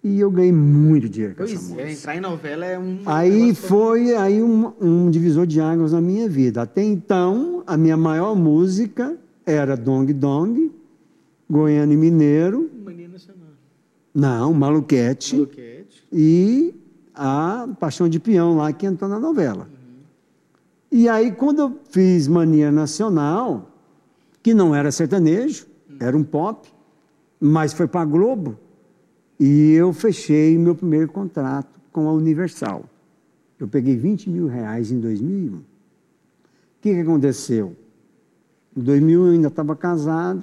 E 0.06 0.20
eu 0.20 0.31
ganhei 0.31 0.52
muito 0.52 1.09
dinheiro 1.09 1.35
com 1.35 1.44
essa 1.44 1.55
Pois 1.55 1.62
música. 1.70 1.82
é, 1.82 1.93
entrar 1.93 2.16
em 2.16 2.20
novela 2.20 2.66
é 2.66 2.78
um. 2.78 2.98
Aí 3.06 3.55
foi 3.55 4.14
aí 4.14 4.43
um, 4.43 4.70
um 4.78 5.10
divisor 5.10 5.47
de 5.47 5.60
águas 5.62 5.93
na 5.93 6.01
minha 6.01 6.28
vida. 6.28 6.60
Até 6.60 6.82
então, 6.82 7.62
a 7.66 7.74
minha 7.74 7.97
maior 7.97 8.36
música 8.36 9.16
era 9.47 9.74
Dong 9.76 10.12
Dong, 10.12 10.70
Goiano 11.51 11.93
e 11.93 11.97
Mineiro, 11.97 12.70
Mania 12.85 13.09
nacional. 13.09 13.48
não, 14.14 14.52
Maluquete, 14.52 15.36
Maluquete. 15.36 16.05
e 16.12 16.74
a 17.14 17.66
Paixão 17.81 18.06
de 18.06 18.20
Peão 18.20 18.56
lá 18.59 18.70
que 18.74 18.85
entrou 18.85 19.09
na 19.09 19.18
novela. 19.18 19.68
E 20.93 21.09
aí, 21.09 21.32
quando 21.32 21.60
eu 21.60 21.78
fiz 21.90 22.28
Mania 22.28 22.70
Nacional, 22.70 23.70
que 24.43 24.52
não 24.55 24.74
era 24.74 24.93
sertanejo, 24.93 25.66
era 25.98 26.16
um 26.16 26.22
pop, 26.22 26.68
mas 27.40 27.72
foi 27.72 27.89
para 27.89 28.02
a 28.02 28.05
Globo, 28.05 28.56
e 29.46 29.72
eu 29.74 29.92
fechei 29.92 30.56
meu 30.56 30.74
primeiro 30.74 31.06
contrato 31.08 31.78
com 31.92 32.08
a 32.08 32.12
Universal. 32.14 32.82
Eu 33.60 33.68
peguei 33.68 33.94
20 33.94 34.30
mil 34.30 34.46
reais 34.46 34.90
em 34.90 34.98
2001. 34.98 35.56
O 35.56 35.62
que, 36.80 36.94
que 36.94 37.00
aconteceu? 37.00 37.76
Em 38.74 38.80
2001 38.80 39.26
eu 39.26 39.32
ainda 39.32 39.48
estava 39.48 39.76
casado, 39.76 40.42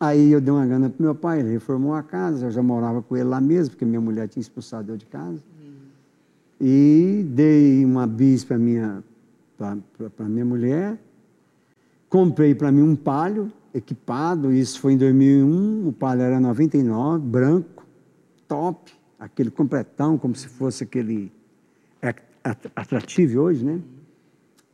aí 0.00 0.32
eu 0.32 0.40
dei 0.40 0.50
uma 0.50 0.64
grana 0.64 0.88
para 0.88 1.04
meu 1.04 1.14
pai, 1.14 1.40
ele 1.40 1.50
reformou 1.50 1.92
a 1.92 2.02
casa, 2.02 2.46
eu 2.46 2.50
já 2.50 2.62
morava 2.62 3.02
com 3.02 3.14
ele 3.14 3.28
lá 3.28 3.42
mesmo, 3.42 3.72
porque 3.72 3.84
minha 3.84 4.00
mulher 4.00 4.26
tinha 4.26 4.40
expulsado 4.40 4.90
eu 4.90 4.96
de 4.96 5.04
casa. 5.04 5.42
E 6.58 7.26
dei 7.28 7.84
uma 7.84 8.06
bis 8.06 8.42
para 8.42 8.56
minha, 8.56 9.04
minha 10.20 10.44
mulher, 10.46 10.98
comprei 12.08 12.54
para 12.54 12.72
mim 12.72 12.80
um 12.80 12.96
palio 12.96 13.52
equipado, 13.74 14.50
isso 14.50 14.80
foi 14.80 14.94
em 14.94 14.96
2001, 14.96 15.88
o 15.88 15.92
palio 15.92 16.22
era 16.22 16.40
99, 16.40 17.26
branco, 17.26 17.77
top, 18.48 18.90
aquele 19.20 19.50
completão, 19.50 20.16
como 20.16 20.34
se 20.34 20.48
fosse 20.48 20.82
aquele 20.82 21.30
at- 22.02 22.22
at- 22.42 22.70
atrativo 22.74 23.42
hoje, 23.42 23.64
né? 23.64 23.78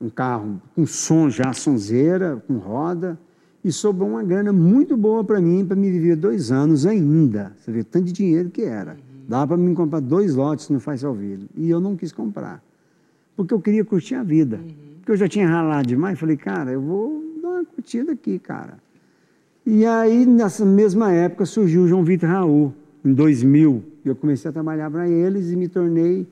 Um 0.00 0.08
carro 0.08 0.62
com 0.74 0.86
som 0.86 1.28
já, 1.28 1.52
sonzeira, 1.52 2.42
com 2.46 2.58
roda, 2.58 3.18
e 3.64 3.72
sobrou 3.72 4.10
uma 4.10 4.22
grana 4.22 4.52
muito 4.52 4.96
boa 4.96 5.24
para 5.24 5.40
mim, 5.40 5.64
para 5.64 5.76
me 5.76 5.90
viver 5.90 6.16
dois 6.16 6.52
anos 6.52 6.86
ainda. 6.86 7.52
Você 7.58 7.72
vê 7.72 7.80
o 7.80 7.84
tanto 7.84 8.04
de 8.06 8.12
dinheiro 8.12 8.50
que 8.50 8.62
era. 8.62 8.96
Dava 9.26 9.48
para 9.48 9.56
mim 9.56 9.74
comprar 9.74 10.00
dois 10.00 10.34
lotes 10.34 10.68
no 10.68 10.78
Faz 10.78 11.00
Salvilho. 11.00 11.48
E 11.56 11.70
eu 11.70 11.80
não 11.80 11.96
quis 11.96 12.12
comprar, 12.12 12.62
porque 13.34 13.54
eu 13.54 13.60
queria 13.60 13.84
curtir 13.84 14.16
a 14.16 14.22
vida. 14.22 14.60
Porque 14.98 15.12
eu 15.12 15.16
já 15.16 15.28
tinha 15.28 15.48
ralado 15.48 15.88
demais, 15.88 16.18
falei, 16.18 16.36
cara, 16.36 16.72
eu 16.72 16.80
vou 16.80 17.24
dar 17.40 17.48
uma 17.48 17.64
curtida 17.64 18.12
aqui, 18.12 18.38
cara. 18.38 18.78
E 19.64 19.86
aí, 19.86 20.26
nessa 20.26 20.64
mesma 20.64 21.10
época, 21.10 21.46
surgiu 21.46 21.84
o 21.84 21.88
João 21.88 22.04
Vitor 22.04 22.28
Raul, 22.28 22.74
em 23.04 23.12
2000. 23.12 23.82
Eu 24.04 24.16
comecei 24.16 24.48
a 24.48 24.52
trabalhar 24.52 24.90
para 24.90 25.08
eles 25.08 25.50
e 25.50 25.56
me 25.56 25.68
tornei. 25.68 26.26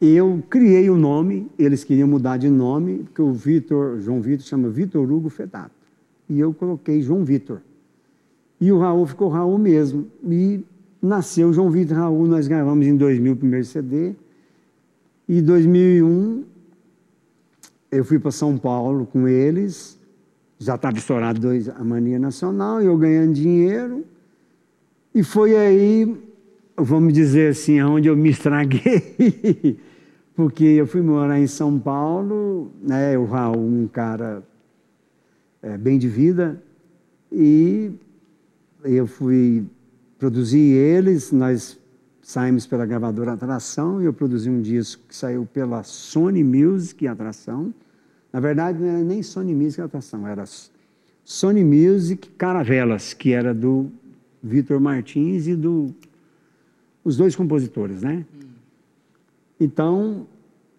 Eu 0.00 0.42
criei 0.50 0.90
o 0.90 0.96
nome, 0.96 1.48
eles 1.58 1.84
queriam 1.84 2.08
mudar 2.08 2.36
de 2.36 2.48
nome, 2.48 3.04
porque 3.04 3.22
o 3.22 3.32
Vitor, 3.32 4.00
João 4.00 4.20
Vitor 4.20 4.44
chama 4.44 4.68
Vitor 4.68 5.10
Hugo 5.10 5.28
Fedato. 5.28 5.70
E 6.28 6.40
eu 6.40 6.52
coloquei 6.52 7.02
João 7.02 7.24
Vitor. 7.24 7.60
E 8.60 8.70
o 8.72 8.78
Raul 8.78 9.06
ficou 9.06 9.28
Raul 9.28 9.58
mesmo. 9.58 10.06
E 10.24 10.64
nasceu 11.00 11.52
João 11.52 11.70
Vitor 11.70 11.96
Raul, 11.96 12.26
nós 12.26 12.48
gravamos 12.48 12.86
em 12.86 12.96
2000 12.96 13.32
o 13.32 13.36
primeiro 13.36 13.64
CD. 13.64 14.14
E 15.28 15.38
em 15.38 15.42
2001 15.42 16.44
eu 17.92 18.04
fui 18.04 18.18
para 18.18 18.30
São 18.30 18.56
Paulo 18.56 19.06
com 19.06 19.28
eles, 19.28 19.98
já 20.58 20.76
estava 20.76 20.96
estourado 20.96 21.38
dois, 21.38 21.68
a 21.68 21.84
Mania 21.84 22.18
Nacional, 22.18 22.80
e 22.80 22.86
eu 22.86 22.96
ganhando 22.96 23.34
dinheiro. 23.34 24.04
E 25.14 25.22
foi 25.22 25.54
aí, 25.54 26.16
vamos 26.74 27.12
dizer 27.12 27.50
assim, 27.50 27.82
onde 27.82 28.08
eu 28.08 28.16
me 28.16 28.30
estraguei, 28.30 29.78
porque 30.34 30.64
eu 30.64 30.86
fui 30.86 31.02
morar 31.02 31.38
em 31.38 31.46
São 31.46 31.78
Paulo, 31.78 32.72
né, 32.82 33.18
o 33.18 33.26
Raul, 33.26 33.58
um 33.58 33.86
cara 33.86 34.42
é, 35.60 35.76
bem 35.76 35.98
de 35.98 36.08
vida, 36.08 36.62
e 37.30 37.90
eu 38.82 39.06
fui 39.06 39.66
produzir 40.18 40.72
eles, 40.72 41.30
nós 41.30 41.78
saímos 42.22 42.66
pela 42.66 42.86
gravadora 42.86 43.32
Atração 43.32 44.00
e 44.00 44.06
eu 44.06 44.14
produzi 44.14 44.48
um 44.48 44.62
disco 44.62 45.02
que 45.06 45.14
saiu 45.14 45.44
pela 45.44 45.82
Sony 45.82 46.42
Music 46.42 47.06
Atração. 47.06 47.74
Na 48.32 48.40
verdade, 48.40 48.78
não 48.78 48.88
era 48.88 49.04
nem 49.04 49.22
Sony 49.22 49.54
Music 49.54 49.82
Atração, 49.82 50.26
era 50.26 50.44
Sony 51.22 51.62
Music 51.62 52.30
Caravelas, 52.30 53.12
que 53.12 53.34
era 53.34 53.52
do 53.52 53.90
Vitor 54.42 54.80
Martins 54.80 55.46
e 55.46 55.54
do 55.54 55.94
os 57.04 57.16
dois 57.16 57.34
compositores, 57.34 58.02
né? 58.02 58.24
Então, 59.58 60.26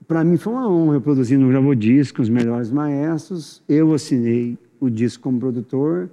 para 0.07 0.23
mim 0.23 0.38
foi 0.38 0.53
uma 0.53 0.69
honra 0.69 0.95
eu 0.95 1.02
produzir 1.02 1.38
no 1.38 1.49
Gravodisco 1.49 2.22
os 2.22 2.30
melhores 2.30 2.72
maestros. 2.72 3.61
Eu 3.68 3.94
assinei 3.94 4.57
o 4.80 4.90
disco 4.90 5.23
como 5.23 5.40
produtor, 5.40 6.10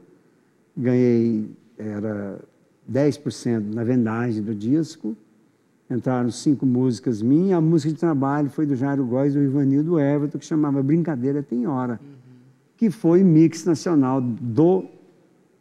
ganhei 0.77 1.49
era 1.77 2.39
10% 2.91 3.75
na 3.75 3.83
vendagem 3.85 4.43
do 4.43 4.55
disco. 4.55 5.17
Entraram 5.91 6.31
cinco 6.31 6.65
músicas 6.65 7.21
minhas. 7.21 7.59
A 7.59 7.61
música 7.61 7.93
de 7.93 7.99
trabalho 7.99 8.49
foi 8.49 8.65
do 8.65 8.77
Jairo 8.77 9.05
Góes 9.05 9.35
e 9.35 9.39
do 9.39 9.45
Ivanildo 9.45 9.99
Everton, 9.99 10.39
que 10.39 10.45
chamava 10.45 10.83
Brincadeira 10.83 11.43
Tem 11.43 11.67
Hora, 11.67 11.95
uhum. 12.01 12.09
que 12.77 12.91
foi 12.91 13.25
mix 13.25 13.65
nacional 13.65 14.21
do 14.21 14.85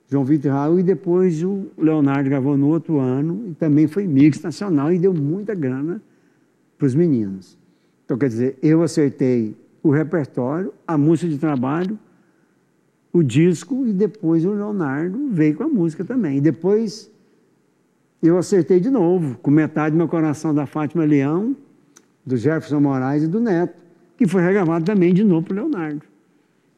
João 0.09 0.25
Vitor 0.25 0.51
Raul. 0.51 0.79
E 0.79 0.83
depois 0.83 1.43
o 1.43 1.67
Leonardo 1.77 2.29
gravou 2.29 2.57
no 2.57 2.67
outro 2.67 2.99
ano, 2.99 3.45
e 3.47 3.53
também 3.53 3.87
foi 3.87 4.07
mix 4.07 4.41
nacional 4.41 4.91
e 4.91 4.99
deu 4.99 5.13
muita 5.13 5.53
grana 5.53 6.01
para 6.77 6.87
os 6.87 6.95
meninos. 6.95 7.57
Então, 8.05 8.17
quer 8.17 8.27
dizer, 8.27 8.57
eu 8.61 8.81
acertei 8.81 9.55
o 9.83 9.91
repertório, 9.91 10.73
a 10.87 10.97
música 10.97 11.31
de 11.31 11.37
trabalho, 11.37 11.97
o 13.13 13.23
disco, 13.23 13.85
e 13.85 13.93
depois 13.93 14.45
o 14.45 14.51
Leonardo 14.51 15.29
veio 15.29 15.55
com 15.55 15.63
a 15.63 15.67
música 15.67 16.03
também. 16.03 16.37
E 16.37 16.41
depois 16.41 17.11
eu 18.21 18.37
acertei 18.37 18.79
de 18.79 18.89
novo, 18.89 19.37
com 19.37 19.51
metade 19.51 19.91
do 19.91 19.97
meu 19.97 20.07
coração 20.07 20.53
da 20.53 20.65
Fátima 20.65 21.05
Leão, 21.05 21.55
do 22.25 22.35
Jefferson 22.35 22.79
Moraes 22.79 23.23
e 23.23 23.27
do 23.27 23.39
Neto, 23.39 23.81
que 24.17 24.27
foi 24.27 24.41
regravado 24.41 24.85
também 24.85 25.13
de 25.13 25.23
novo 25.23 25.47
para 25.47 25.53
o 25.53 25.67
Leonardo. 25.67 26.01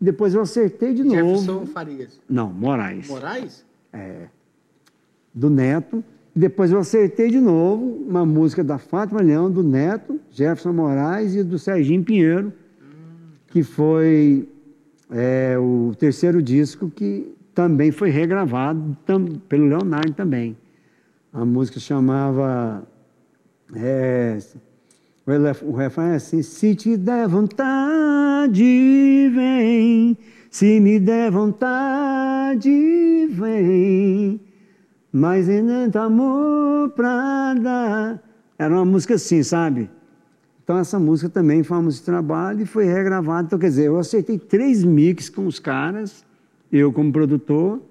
Depois 0.02 0.34
eu 0.34 0.41
acertei 0.41 0.95
de 0.95 1.03
Jefferson 1.03 1.23
novo. 1.23 1.40
Jefferson 1.40 1.65
Farias. 1.68 2.19
Não, 2.28 2.52
Moraes. 2.52 3.07
Moraes? 3.07 3.65
É. 3.94 4.26
Do 5.32 5.48
Neto. 5.48 6.03
Depois 6.36 6.72
eu 6.72 6.80
acertei 6.80 7.30
de 7.30 7.40
novo 7.40 7.86
uma 8.07 8.26
música 8.26 8.64
da 8.64 8.80
Fátima 8.80 9.22
Leão, 9.22 9.52
do 9.52 9.61
Neto, 9.61 10.19
Jefferson 10.32 10.73
Moraes 10.73 11.36
e 11.36 11.44
do 11.44 11.60
Serginho 11.60 12.03
Pinheiro, 12.03 12.52
que 13.48 13.61
foi 13.61 14.48
é, 15.11 15.57
o 15.60 15.94
terceiro 15.99 16.41
disco 16.41 16.90
que 16.90 17.36
também 17.53 17.91
foi 17.91 18.10
regravado 18.10 18.98
tam, 19.06 19.26
pelo 19.26 19.65
Leonardo 19.65 20.14
também. 20.14 20.57
A 21.34 21.45
música 21.45 21.80
chamava. 21.80 22.88
É, 23.76 24.38
o 25.64 25.72
refrão 25.72 26.06
é 26.07 26.15
assim: 26.15 26.41
Se 26.41 26.76
te 26.76 26.98
der 26.98 27.27
vontade, 27.27 28.64
vem. 29.34 30.18
Se 30.49 30.80
me 30.80 30.99
der 30.99 31.31
vontade, 31.31 32.69
vem. 33.31 34.41
Mas 35.11 35.48
ainda 35.48 36.03
amor 36.03 36.89
pra 36.89 37.53
dar. 37.53 38.22
Era 38.57 38.73
uma 38.73 38.85
música 38.85 39.15
assim, 39.15 39.43
sabe? 39.43 39.89
Então 40.64 40.77
essa 40.77 40.99
música 40.99 41.30
também 41.30 41.64
foi 41.64 41.77
uma 41.77 41.84
música 41.84 42.02
de 42.02 42.06
trabalho 42.06 42.61
e 42.61 42.65
foi 42.65 42.85
regravada. 42.85 43.48
Então, 43.48 43.60
quer 43.60 43.68
dizer, 43.68 43.88
eu 43.88 43.98
aceitei 43.98 44.38
três 44.38 44.84
mix 44.84 45.30
com 45.30 45.45
os 45.45 45.60
caras, 45.60 46.26
eu 46.72 46.91
como 46.91 47.11
produtor 47.11 47.81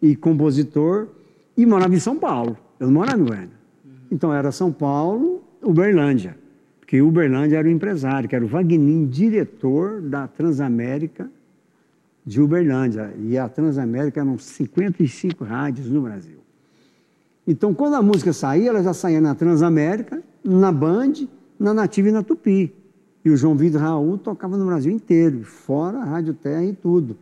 e 0.00 0.14
compositor, 0.14 1.08
e 1.56 1.64
morava 1.64 1.94
em 1.94 2.00
São 2.00 2.16
Paulo. 2.16 2.56
Eu 2.78 2.86
não 2.86 2.94
morava 2.94 3.20
em 3.20 3.24
Goiânia. 3.24 3.56
Então 4.10 4.32
era 4.32 4.52
São 4.52 4.72
Paulo, 4.72 5.42
Uberlândia. 5.62 6.36
Porque 6.86 7.02
Uberlândia 7.02 7.58
era 7.58 7.66
o 7.66 7.70
empresário, 7.70 8.28
que 8.28 8.36
era 8.36 8.44
o 8.44 8.48
Vagnin, 8.48 9.08
diretor 9.08 10.00
da 10.00 10.28
Transamérica 10.28 11.28
de 12.24 12.40
Uberlândia. 12.40 13.12
E 13.18 13.36
a 13.36 13.48
Transamérica 13.48 14.20
eram 14.20 14.38
55 14.38 15.42
rádios 15.42 15.90
no 15.90 16.00
Brasil. 16.02 16.38
Então, 17.44 17.74
quando 17.74 17.94
a 17.94 18.02
música 18.02 18.32
saía, 18.32 18.68
ela 18.68 18.84
já 18.84 18.94
saía 18.94 19.20
na 19.20 19.34
Transamérica, 19.34 20.22
na 20.44 20.70
Band, 20.70 21.26
na 21.58 21.74
Nativa 21.74 22.08
e 22.08 22.12
na 22.12 22.22
Tupi. 22.22 22.72
E 23.24 23.30
o 23.30 23.36
João 23.36 23.56
Vitor 23.56 23.80
Raul 23.80 24.16
tocava 24.16 24.56
no 24.56 24.66
Brasil 24.66 24.92
inteiro, 24.92 25.42
fora 25.42 25.98
a 25.98 26.04
Rádio 26.04 26.34
Terra 26.34 26.64
e 26.64 26.72
tudo. 26.72 27.16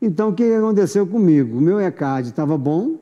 Então, 0.00 0.30
o 0.30 0.32
que 0.32 0.50
aconteceu 0.50 1.06
comigo? 1.06 1.58
O 1.58 1.60
meu 1.60 1.78
ECAD 1.78 2.28
estava 2.28 2.56
bom, 2.56 2.96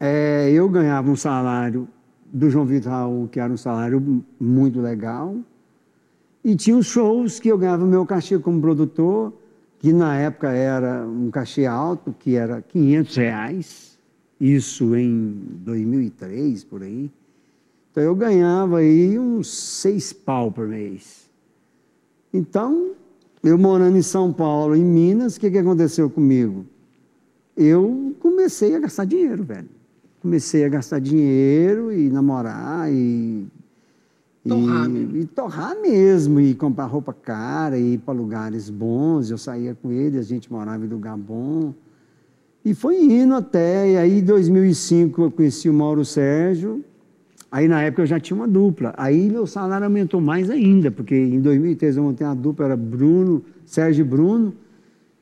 é, 0.00 0.50
eu 0.50 0.66
ganhava 0.70 1.10
um 1.10 1.16
salário 1.16 1.86
do 2.32 2.48
João 2.48 2.64
Vitor 2.64 2.90
Raul, 2.90 3.28
que 3.28 3.38
era 3.38 3.52
um 3.52 3.56
salário 3.58 4.24
muito 4.40 4.80
legal, 4.80 5.36
e 6.42 6.56
tinha 6.56 6.76
os 6.76 6.86
shows 6.86 7.38
que 7.38 7.48
eu 7.48 7.58
ganhava 7.58 7.84
meu 7.84 8.06
cachê 8.06 8.38
como 8.38 8.60
produtor, 8.60 9.32
que 9.78 9.92
na 9.92 10.16
época 10.16 10.50
era 10.50 11.06
um 11.06 11.30
cachê 11.30 11.66
alto, 11.66 12.14
que 12.18 12.34
era 12.34 12.62
500 12.62 13.16
reais, 13.16 13.98
isso 14.40 14.96
em 14.96 15.36
2003, 15.60 16.64
por 16.64 16.82
aí. 16.82 17.10
Então 17.90 18.02
eu 18.02 18.14
ganhava 18.14 18.78
aí 18.78 19.18
uns 19.18 19.52
seis 19.52 20.12
pau 20.12 20.50
por 20.50 20.66
mês. 20.66 21.30
Então, 22.32 22.92
eu 23.42 23.58
morando 23.58 23.98
em 23.98 24.02
São 24.02 24.32
Paulo, 24.32 24.74
em 24.74 24.82
Minas, 24.82 25.36
o 25.36 25.40
que, 25.40 25.50
que 25.50 25.58
aconteceu 25.58 26.08
comigo? 26.08 26.64
Eu 27.54 28.16
comecei 28.18 28.74
a 28.74 28.80
gastar 28.80 29.04
dinheiro, 29.04 29.44
velho 29.44 29.81
comecei 30.22 30.64
a 30.64 30.68
gastar 30.68 31.00
dinheiro 31.00 31.92
e 31.92 32.08
namorar 32.08 32.90
e. 32.90 33.44
Torrar 34.46 34.86
e, 34.86 34.88
mesmo. 34.88 35.16
E 35.16 35.26
torrar 35.26 35.80
mesmo, 35.80 36.40
e 36.40 36.54
comprar 36.54 36.86
roupa 36.86 37.12
cara, 37.12 37.76
e 37.76 37.94
ir 37.94 37.98
para 37.98 38.14
lugares 38.14 38.70
bons. 38.70 39.30
Eu 39.30 39.38
saía 39.38 39.76
com 39.80 39.90
ele, 39.90 40.18
a 40.18 40.22
gente 40.22 40.50
morava 40.50 40.84
em 40.84 40.88
lugar 40.88 41.16
bom. 41.16 41.74
E 42.64 42.74
foi 42.74 43.02
indo 43.02 43.34
até, 43.34 43.90
e 43.90 43.96
aí 43.96 44.20
em 44.20 44.24
2005 44.24 45.22
eu 45.22 45.30
conheci 45.32 45.68
o 45.68 45.74
Mauro 45.74 46.04
Sérgio, 46.04 46.84
aí 47.50 47.66
na 47.66 47.82
época 47.82 48.02
eu 48.02 48.06
já 48.06 48.20
tinha 48.20 48.36
uma 48.36 48.46
dupla. 48.46 48.94
Aí 48.96 49.28
meu 49.28 49.48
salário 49.48 49.84
aumentou 49.84 50.20
mais 50.20 50.48
ainda, 50.48 50.88
porque 50.88 51.16
em 51.16 51.40
2003 51.40 51.96
eu 51.96 52.04
montei 52.04 52.24
uma 52.24 52.36
dupla, 52.36 52.66
era 52.66 52.76
Bruno, 52.76 53.42
Sérgio 53.66 54.04
e 54.04 54.08
Bruno, 54.08 54.54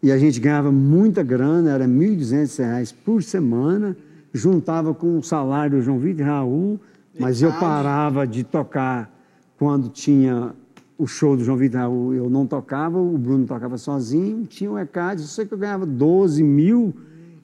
e 0.02 0.12
a 0.12 0.18
gente 0.18 0.38
ganhava 0.38 0.70
muita 0.70 1.22
grana, 1.22 1.70
era 1.70 1.84
R$ 1.84 1.90
1.200 1.90 2.94
por 3.04 3.22
semana 3.22 3.96
juntava 4.32 4.94
com 4.94 5.18
o 5.18 5.22
salário 5.22 5.78
do 5.78 5.82
João 5.82 5.98
Vitor 5.98 6.20
e 6.20 6.28
Raul, 6.28 6.80
mas 7.18 7.42
eu 7.42 7.52
parava 7.52 8.26
de 8.26 8.44
tocar 8.44 9.10
quando 9.58 9.88
tinha 9.88 10.54
o 10.96 11.06
show 11.06 11.36
do 11.36 11.42
João 11.42 11.56
Vitor 11.56 11.80
Raul, 11.80 12.14
eu 12.14 12.28
não 12.28 12.46
tocava, 12.46 12.98
o 12.98 13.16
Bruno 13.16 13.46
tocava 13.46 13.78
sozinho, 13.78 14.44
tinha 14.46 14.70
o 14.70 14.78
ECAD, 14.78 15.22
eu 15.22 15.26
sei 15.26 15.46
que 15.46 15.54
eu 15.54 15.58
ganhava 15.58 15.86
12 15.86 16.42
mil 16.42 16.94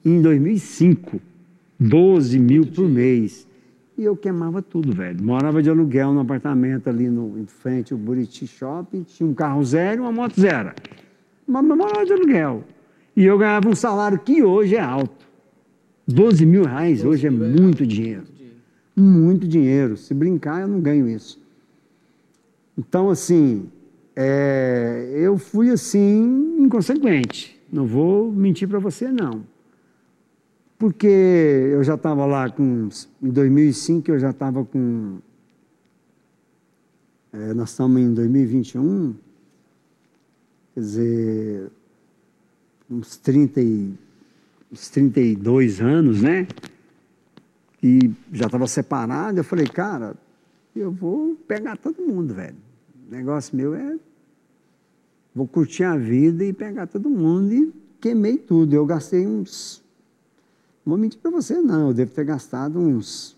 em 0.05 0.21
2005, 0.21 1.19
12 1.79 2.39
mil 2.39 2.67
por 2.67 2.87
mês. 2.87 3.47
E 3.97 4.03
eu 4.03 4.15
queimava 4.15 4.61
tudo, 4.61 4.93
velho. 4.93 5.23
Morava 5.23 5.61
de 5.61 5.71
aluguel 5.71 6.13
no 6.13 6.19
apartamento 6.19 6.87
ali 6.87 7.09
no, 7.09 7.39
em 7.39 7.47
frente 7.47 7.93
ao 7.93 7.99
Buriti 7.99 8.45
Shopping, 8.45 9.01
tinha 9.01 9.27
um 9.27 9.33
carro 9.33 9.63
zero 9.63 9.97
e 9.97 9.99
uma 10.01 10.11
moto 10.11 10.39
zero. 10.39 10.71
Mas 11.47 11.65
morava 11.65 12.05
de 12.05 12.13
aluguel. 12.13 12.63
E 13.15 13.25
eu 13.25 13.39
ganhava 13.39 13.67
um 13.67 13.75
salário 13.75 14.19
que 14.19 14.43
hoje 14.43 14.75
é 14.75 14.79
alto. 14.79 15.16
12 16.07 16.45
mil 16.45 16.63
reais 16.63 17.01
12 17.01 17.07
hoje 17.07 17.27
é 17.27 17.29
mil 17.29 17.61
muito 17.61 17.85
dinheiro. 17.85 18.21
Muito 18.21 18.33
dinheiro. 18.33 18.55
Muito 18.95 19.47
dinheiro. 19.47 19.97
Se 19.97 20.13
brincar, 20.13 20.61
eu 20.61 20.67
não 20.67 20.79
ganho 20.79 21.09
isso. 21.09 21.39
Então, 22.77 23.09
assim, 23.09 23.69
é, 24.15 25.11
eu 25.13 25.37
fui 25.37 25.69
assim, 25.69 26.55
inconsequente. 26.59 27.59
Não 27.71 27.85
vou 27.85 28.31
mentir 28.31 28.67
para 28.67 28.79
você, 28.79 29.11
não. 29.11 29.43
Porque 30.79 31.07
eu 31.07 31.83
já 31.83 31.95
estava 31.95 32.25
lá 32.25 32.49
com. 32.49 32.89
Em 33.21 33.29
2005, 33.29 34.11
eu 34.11 34.19
já 34.19 34.29
estava 34.29 34.63
com. 34.63 35.17
É, 37.33 37.53
nós 37.53 37.71
estamos 37.71 37.99
em 37.99 38.13
2021. 38.13 39.15
Quer 40.73 40.79
dizer, 40.79 41.71
uns 42.89 43.17
30 43.17 43.59
e 43.59 43.93
uns 44.71 44.89
32 44.89 45.81
anos, 45.81 46.21
né? 46.21 46.47
E 47.81 48.11
já 48.31 48.45
estava 48.45 48.67
separado. 48.67 49.39
Eu 49.39 49.43
falei, 49.43 49.67
cara, 49.67 50.15
eu 50.75 50.91
vou 50.91 51.35
pegar 51.47 51.77
todo 51.77 52.01
mundo, 52.01 52.33
velho. 52.33 52.57
O 53.07 53.11
negócio 53.11 53.55
meu 53.55 53.73
é. 53.75 53.97
Vou 55.33 55.47
curtir 55.47 55.83
a 55.83 55.95
vida 55.95 56.43
e 56.43 56.51
pegar 56.51 56.87
todo 56.87 57.09
mundo 57.09 57.53
e 57.53 57.73
queimei 58.01 58.37
tudo. 58.37 58.73
Eu 58.73 58.85
gastei 58.85 59.25
uns. 59.25 59.83
Não 60.85 60.91
vou 60.91 60.97
mentir 60.97 61.19
para 61.19 61.31
você, 61.31 61.61
não. 61.61 61.89
Eu 61.89 61.93
devo 61.93 62.11
ter 62.11 62.25
gastado 62.25 62.79
uns. 62.79 63.37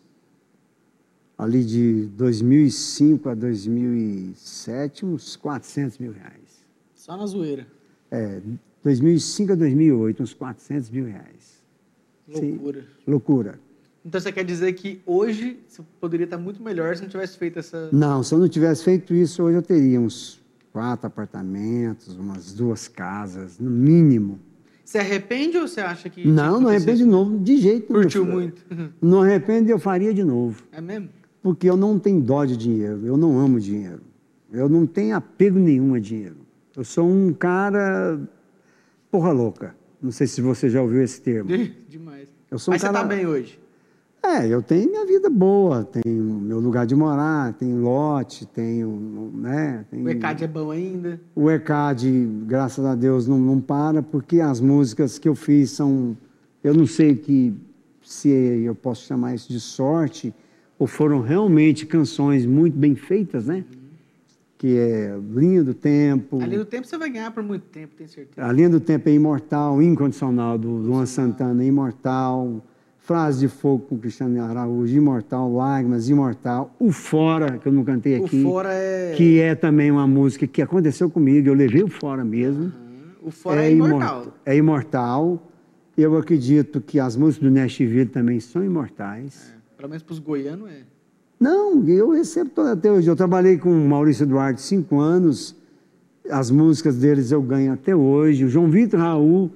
Ali 1.38 1.64
de 1.64 2.06
2005 2.18 3.30
a 3.30 3.34
2007, 3.34 5.06
uns 5.06 5.36
400 5.36 5.98
mil 5.98 6.12
reais. 6.12 6.66
Só 6.94 7.16
na 7.16 7.26
zoeira. 7.26 7.66
É, 8.12 8.42
2005 8.84 9.54
a 9.54 9.56
2008, 9.56 10.24
uns 10.24 10.34
400 10.34 10.90
mil 10.90 11.06
reais. 11.06 11.60
Loucura. 12.28 12.82
Sim, 12.82 12.88
loucura. 13.08 13.60
Então 14.06 14.20
você 14.20 14.32
quer 14.32 14.46
dizer 14.46 14.74
que 14.74 15.02
hoje 15.06 15.60
você 15.68 15.82
poderia 16.00 16.24
estar 16.24 16.38
muito 16.38 16.64
melhor 16.64 16.96
se 16.96 17.02
não 17.02 17.10
tivesse 17.10 17.38
feito 17.38 17.60
essa. 17.60 17.90
Não, 17.92 18.24
se 18.24 18.34
eu 18.34 18.40
não 18.40 18.48
tivesse 18.48 18.84
feito 18.84 19.14
isso, 19.14 19.44
hoje 19.44 19.58
eu 19.58 19.62
teria 19.62 20.00
uns 20.00 20.40
quatro 20.72 21.08
apartamentos, 21.08 22.16
umas 22.16 22.54
duas 22.54 22.88
casas, 22.88 23.60
no 23.60 23.70
mínimo. 23.70 24.40
Você 24.86 24.98
arrepende 24.98 25.58
ou 25.58 25.68
você 25.68 25.82
acha 25.82 26.10
que. 26.10 26.26
Não, 26.28 26.60
não 26.60 26.70
arrependo 26.70 26.98
de 26.98 27.06
novo, 27.06 27.38
de 27.38 27.58
jeito 27.58 27.92
nenhum. 27.92 28.04
Curtiu 28.04 28.26
muito. 28.26 28.64
Não 29.00 29.22
arrependo 29.22 29.70
e 29.70 29.72
eu 29.72 29.78
faria 29.78 30.14
de 30.14 30.24
novo. 30.24 30.64
É 30.72 30.82
mesmo? 30.82 31.10
Porque 31.44 31.70
eu 31.70 31.78
não 31.78 32.00
tenho 32.00 32.20
dó 32.20 32.44
de 32.44 32.58
dinheiro, 32.58 33.06
eu 33.06 33.16
não 33.16 33.40
amo 33.40 33.60
dinheiro. 33.60 34.02
Eu 34.52 34.68
não 34.68 34.86
tenho 34.86 35.16
apego 35.16 35.60
nenhum 35.60 35.94
a 35.94 36.00
dinheiro. 36.00 36.38
Eu 36.76 36.84
sou 36.84 37.08
um 37.08 37.32
cara 37.32 38.20
porra 39.12 39.32
louca. 39.32 39.76
Não 40.02 40.12
sei 40.12 40.28
se 40.28 40.42
você 40.42 40.70
já 40.70 40.82
ouviu 40.82 41.02
esse 41.02 41.22
termo. 41.22 41.50
Demais. 41.88 42.30
Eu 42.50 42.58
sou 42.58 42.72
um 42.72 42.74
Mas 42.74 42.82
você 42.82 42.88
cara- 42.88 43.00
tá 43.00 43.06
bem 43.06 43.26
hoje. 43.26 43.60
É, 44.22 44.46
eu 44.48 44.62
tenho 44.62 44.90
minha 44.90 45.06
vida 45.06 45.30
boa, 45.30 45.86
tenho 45.86 46.22
meu 46.24 46.60
lugar 46.60 46.86
de 46.86 46.94
morar, 46.94 47.54
tenho 47.54 47.78
lote, 47.82 48.46
tenho, 48.46 49.32
né? 49.34 49.86
Tenho... 49.90 50.04
O 50.06 50.10
ECAD 50.10 50.44
é 50.44 50.48
bom 50.48 50.72
ainda. 50.72 51.22
O 51.34 51.50
ECAD, 51.50 52.28
graças 52.46 52.84
a 52.84 52.96
Deus, 52.96 53.28
não, 53.28 53.40
não 53.40 53.62
para, 53.62 54.04
porque 54.04 54.42
as 54.42 54.60
músicas 54.60 55.18
que 55.18 55.28
eu 55.30 55.36
fiz 55.36 55.72
são. 55.72 56.18
Eu 56.62 56.74
não 56.74 56.86
sei 56.86 57.16
que 57.16 57.54
se 58.04 58.28
eu 58.30 58.76
posso 58.76 59.06
chamar 59.06 59.36
isso 59.36 59.48
de 59.48 59.60
sorte, 59.60 60.34
ou 60.78 60.86
foram 60.86 61.22
realmente 61.22 61.86
canções 61.86 62.46
muito 62.46 62.78
bem 62.78 62.96
feitas, 62.96 63.46
né? 63.48 63.64
Que 64.60 64.78
é 64.78 65.18
Linha 65.34 65.64
do 65.64 65.74
Tempo. 65.74 66.44
Ali 66.44 66.58
no 66.58 66.66
tempo 66.66 66.86
você 66.86 66.98
vai 66.98 67.10
ganhar 67.10 67.32
por 67.32 67.42
muito 67.42 67.64
tempo, 67.64 67.96
tenho 67.96 68.10
certeza. 68.10 68.46
A 68.46 68.52
Linha 68.52 68.70
do 68.70 68.82
Tempo 68.82 69.08
é 69.08 69.14
imortal, 69.14 69.82
incondicional, 69.82 70.58
do 70.58 70.68
Luan 70.70 71.06
Santana, 71.06 71.64
imortal. 71.64 72.62
Frase 72.98 73.40
de 73.40 73.48
Fogo 73.48 73.86
com 73.88 73.98
Cristiano 73.98 74.40
Araújo, 74.44 74.96
imortal. 74.96 75.52
Lágrimas, 75.54 76.10
imortal. 76.10 76.76
O 76.78 76.92
Fora, 76.92 77.58
que 77.58 77.68
eu 77.68 77.72
não 77.72 77.86
cantei 77.86 78.20
O 78.20 78.26
aqui. 78.26 78.44
Fora 78.44 78.70
é. 78.74 79.14
Que 79.16 79.40
é 79.40 79.56
também 79.56 79.90
uma 79.90 80.06
música 80.06 80.46
que 80.46 80.62
aconteceu 80.62 81.10
comigo, 81.10 81.48
eu 81.48 81.54
levei 81.54 81.82
o 81.82 81.88
Fora 81.88 82.26
mesmo. 82.26 82.66
Aham. 82.66 82.74
O 83.24 83.32
Fora 83.32 83.64
é, 83.66 83.72
imortal. 83.72 84.22
imor- 84.24 84.34
É 84.46 84.56
imortal. 84.58 85.48
Eu 85.98 86.18
acredito 86.18 86.82
que 86.82 87.00
as 87.00 87.16
músicas 87.16 87.50
do 87.50 87.56
Nashville 87.56 88.06
também 88.06 88.40
são 88.42 88.62
imortais. 88.64 89.54
É. 89.56 89.60
Pelo 89.78 89.88
menos 89.90 90.04
pros 90.04 90.20
goianos 90.20 90.70
é. 90.70 90.82
Não, 91.40 91.88
eu 91.88 92.12
recebo 92.12 92.50
toda 92.50 92.74
até 92.74 92.92
hoje. 92.92 93.10
Eu 93.10 93.16
trabalhei 93.16 93.58
com 93.58 93.72
o 93.72 93.88
Maurício 93.88 94.26
Duarte 94.26 94.62
cinco 94.62 95.00
anos. 95.00 95.56
As 96.30 96.52
músicas 96.52 96.98
deles 96.98 97.32
eu 97.32 97.42
ganho 97.42 97.72
até 97.72 97.96
hoje. 97.96 98.44
O 98.44 98.50
João 98.50 98.70
Vitor 98.70 99.00
Raul, 99.00 99.50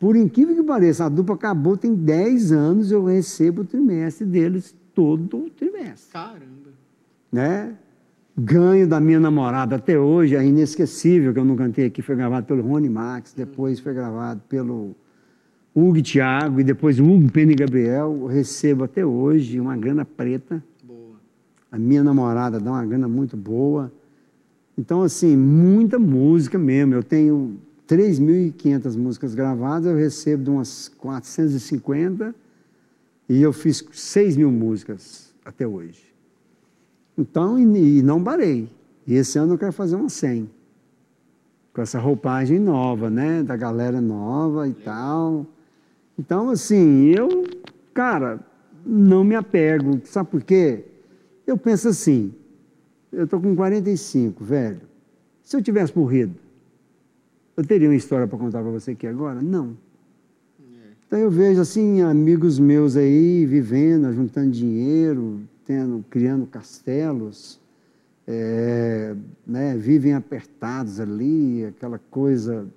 por 0.00 0.16
incrível 0.16 0.56
que 0.56 0.62
pareça, 0.62 1.04
a 1.04 1.08
dupla 1.08 1.36
acabou 1.36 1.76
tem 1.76 1.94
10 1.94 2.52
anos, 2.52 2.90
eu 2.90 3.04
recebo 3.04 3.62
o 3.62 3.64
trimestre 3.64 4.26
deles 4.26 4.74
todo 4.94 5.44
o 5.44 5.50
trimestre. 5.50 6.12
Caramba. 6.12 6.70
né? 7.32 7.74
Ganho 8.36 8.86
da 8.86 9.00
minha 9.00 9.18
namorada 9.18 9.76
até 9.76 9.98
hoje, 9.98 10.36
é 10.36 10.44
inesquecível, 10.44 11.32
que 11.32 11.40
eu 11.40 11.44
não 11.44 11.56
cantei 11.56 11.86
aqui, 11.86 12.02
foi 12.02 12.14
gravado 12.14 12.46
pelo 12.46 12.62
Rony 12.62 12.88
Max, 12.88 13.32
depois 13.36 13.80
foi 13.80 13.92
gravado 13.92 14.40
pelo 14.48 14.94
Hugo 15.74 16.00
Thiago, 16.00 16.60
e 16.60 16.64
depois 16.64 17.00
o 17.00 17.04
Hugo 17.04 17.32
Pena 17.32 17.50
e 17.50 17.56
Gabriel, 17.56 18.16
eu 18.20 18.26
recebo 18.26 18.84
até 18.84 19.04
hoje 19.04 19.58
uma 19.58 19.76
grana 19.76 20.04
preta. 20.04 20.62
A 21.70 21.78
minha 21.78 22.02
namorada 22.02 22.58
dá 22.58 22.70
uma 22.70 22.84
grana 22.84 23.08
muito 23.08 23.36
boa. 23.36 23.92
Então, 24.76 25.02
assim, 25.02 25.36
muita 25.36 25.98
música 25.98 26.58
mesmo. 26.58 26.94
Eu 26.94 27.02
tenho 27.02 27.58
3.500 27.88 28.96
músicas 28.96 29.34
gravadas, 29.34 29.90
eu 29.90 29.96
recebo 29.96 30.44
de 30.44 30.50
umas 30.50 30.88
450 30.98 32.34
e 33.28 33.42
eu 33.42 33.52
fiz 33.52 33.84
6 33.92 34.36
mil 34.36 34.50
músicas 34.50 35.32
até 35.44 35.66
hoje. 35.66 36.02
Então, 37.16 37.58
e, 37.58 37.98
e 37.98 38.02
não 38.02 38.22
parei. 38.22 38.68
E 39.06 39.14
esse 39.14 39.38
ano 39.38 39.54
eu 39.54 39.58
quero 39.58 39.72
fazer 39.72 39.96
uma 39.96 40.08
100. 40.08 40.48
Com 41.72 41.82
essa 41.82 41.98
roupagem 41.98 42.58
nova, 42.58 43.10
né? 43.10 43.42
Da 43.42 43.56
galera 43.56 44.00
nova 44.00 44.68
e 44.68 44.74
tal. 44.74 45.46
Então, 46.18 46.50
assim, 46.50 47.06
eu, 47.06 47.44
cara, 47.94 48.38
não 48.84 49.24
me 49.24 49.34
apego. 49.34 50.00
Sabe 50.04 50.30
por 50.30 50.42
quê? 50.42 50.84
Eu 51.48 51.56
penso 51.56 51.88
assim, 51.88 52.34
eu 53.10 53.26
tô 53.26 53.40
com 53.40 53.56
45, 53.56 54.44
velho. 54.44 54.82
Se 55.42 55.56
eu 55.56 55.62
tivesse 55.62 55.96
morrido, 55.96 56.34
eu 57.56 57.64
teria 57.64 57.88
uma 57.88 57.96
história 57.96 58.26
para 58.26 58.36
contar 58.36 58.60
para 58.60 58.70
você 58.70 58.90
aqui 58.90 59.06
agora? 59.06 59.40
Não. 59.40 59.74
Então 61.06 61.18
eu 61.18 61.30
vejo 61.30 61.58
assim 61.58 62.02
amigos 62.02 62.58
meus 62.58 62.98
aí 62.98 63.46
vivendo, 63.46 64.12
juntando 64.12 64.50
dinheiro, 64.50 65.40
tendo, 65.64 66.04
criando 66.10 66.46
castelos, 66.46 67.58
é, 68.26 69.16
né, 69.46 69.74
vivem 69.74 70.12
apertados 70.12 71.00
ali, 71.00 71.64
aquela 71.64 71.98
coisa 72.10 72.68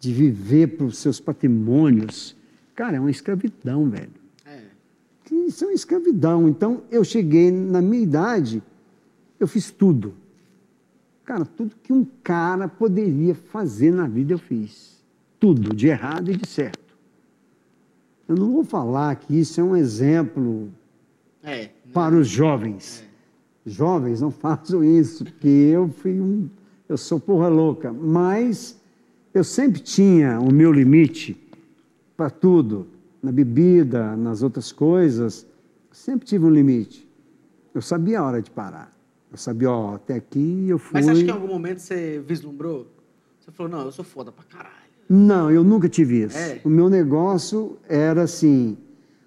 de 0.00 0.12
viver 0.12 0.66
para 0.76 0.86
os 0.86 0.98
seus 0.98 1.20
patrimônios. 1.20 2.36
Cara, 2.74 2.96
é 2.96 3.00
uma 3.00 3.12
escravidão, 3.12 3.88
velho. 3.88 4.19
É. 5.30 5.34
Que 5.34 5.34
Isso 5.46 5.64
é 5.64 5.68
uma 5.68 5.74
escravidão. 5.74 6.48
Então, 6.48 6.82
eu 6.90 7.04
cheguei, 7.04 7.50
na 7.50 7.80
minha 7.80 8.02
idade, 8.02 8.62
eu 9.38 9.46
fiz 9.46 9.70
tudo. 9.70 10.14
Cara, 11.24 11.44
tudo 11.44 11.76
que 11.82 11.92
um 11.92 12.04
cara 12.22 12.66
poderia 12.66 13.34
fazer 13.34 13.92
na 13.92 14.06
vida 14.06 14.32
eu 14.32 14.38
fiz. 14.38 15.00
Tudo, 15.38 15.74
de 15.74 15.86
errado 15.86 16.30
e 16.30 16.36
de 16.36 16.46
certo. 16.46 16.96
Eu 18.28 18.36
não 18.36 18.52
vou 18.52 18.64
falar 18.64 19.14
que 19.16 19.38
isso 19.38 19.60
é 19.60 19.64
um 19.64 19.76
exemplo 19.76 20.68
É. 21.42 21.70
para 21.92 22.14
os 22.14 22.28
jovens. 22.28 23.04
Jovens, 23.64 24.20
não 24.20 24.30
façam 24.32 24.82
isso, 24.82 25.24
porque 25.24 25.48
eu 25.48 25.88
fui 25.88 26.20
um. 26.20 26.48
Eu 26.88 26.96
sou 26.98 27.20
porra 27.20 27.48
louca. 27.48 27.92
Mas 27.92 28.78
eu 29.32 29.44
sempre 29.44 29.80
tinha 29.80 30.40
o 30.40 30.52
meu 30.52 30.72
limite 30.72 31.36
para 32.16 32.28
tudo. 32.30 32.88
Na 33.22 33.30
bebida, 33.30 34.16
nas 34.16 34.42
outras 34.42 34.72
coisas. 34.72 35.46
Sempre 35.92 36.26
tive 36.26 36.44
um 36.44 36.50
limite. 36.50 37.08
Eu 37.74 37.82
sabia 37.82 38.20
a 38.20 38.24
hora 38.24 38.42
de 38.42 38.50
parar. 38.50 38.90
Eu 39.30 39.36
sabia, 39.36 39.70
ó, 39.70 39.94
até 39.94 40.14
aqui 40.14 40.66
eu 40.68 40.78
fui. 40.78 40.94
Mas 40.94 41.04
você 41.04 41.10
acha 41.12 41.24
que 41.24 41.30
em 41.30 41.32
algum 41.32 41.46
momento 41.46 41.78
você 41.78 42.22
vislumbrou? 42.26 42.86
Você 43.38 43.50
falou, 43.52 43.70
não, 43.70 43.84
eu 43.84 43.92
sou 43.92 44.04
foda 44.04 44.32
pra 44.32 44.44
caralho. 44.44 44.80
Não, 45.08 45.50
eu 45.50 45.64
nunca 45.64 45.88
tive 45.88 46.22
isso. 46.22 46.38
É? 46.38 46.60
O 46.64 46.68
meu 46.68 46.88
negócio 46.88 47.76
era 47.88 48.22
assim: 48.22 48.78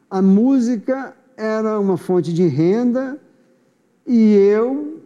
a 0.10 0.22
música 0.22 1.14
era 1.36 1.78
uma 1.78 1.98
fonte 1.98 2.34
de 2.34 2.48
renda 2.48 3.20
e 4.08 4.34
eu. 4.34 5.02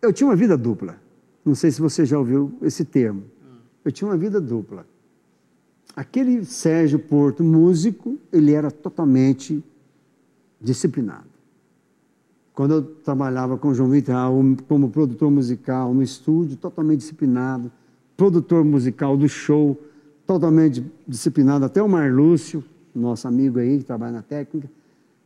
Eu 0.00 0.10
tinha 0.12 0.26
uma 0.26 0.36
vida 0.36 0.56
dupla. 0.56 0.96
Não 1.44 1.54
sei 1.54 1.70
se 1.70 1.80
você 1.80 2.06
já 2.06 2.18
ouviu 2.18 2.52
esse 2.62 2.84
termo. 2.84 3.24
Eu 3.84 3.92
tinha 3.92 4.08
uma 4.08 4.16
vida 4.16 4.40
dupla. 4.40 4.86
Aquele 5.94 6.44
Sérgio 6.44 6.98
Porto, 6.98 7.44
músico, 7.44 8.18
ele 8.32 8.52
era 8.52 8.70
totalmente 8.70 9.62
disciplinado. 10.60 11.26
Quando 12.54 12.74
eu 12.74 12.82
trabalhava 12.82 13.56
com 13.58 13.68
o 13.68 13.74
João 13.74 13.90
Vitor 13.90 14.14
Raul 14.14 14.56
como 14.68 14.90
produtor 14.90 15.30
musical 15.30 15.92
no 15.92 16.02
estúdio, 16.02 16.56
totalmente 16.56 17.00
disciplinado, 17.00 17.70
produtor 18.16 18.64
musical 18.64 19.16
do 19.16 19.28
show, 19.28 19.78
totalmente 20.26 20.84
disciplinado, 21.06 21.64
até 21.64 21.82
o 21.82 21.88
Marlúcio, 21.88 22.64
nosso 22.94 23.26
amigo 23.26 23.58
aí 23.58 23.78
que 23.78 23.84
trabalha 23.84 24.12
na 24.12 24.22
técnica, 24.22 24.70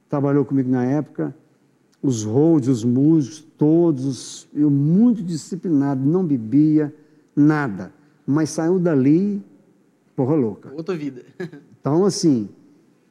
trabalhou 0.08 0.44
comigo 0.44 0.70
na 0.70 0.84
época, 0.84 1.34
os 2.02 2.24
holds, 2.24 2.68
os 2.68 2.84
músicos, 2.84 3.44
todos, 3.58 4.48
eu 4.54 4.70
muito 4.70 5.22
disciplinado, 5.22 6.04
não 6.04 6.24
bebia, 6.24 6.94
nada, 7.34 7.92
mas 8.24 8.50
saiu 8.50 8.78
dali, 8.78 9.42
porra 10.16 10.34
louca. 10.34 10.72
Outra 10.74 10.96
vida. 10.96 11.22
Então, 11.80 12.04
assim, 12.04 12.48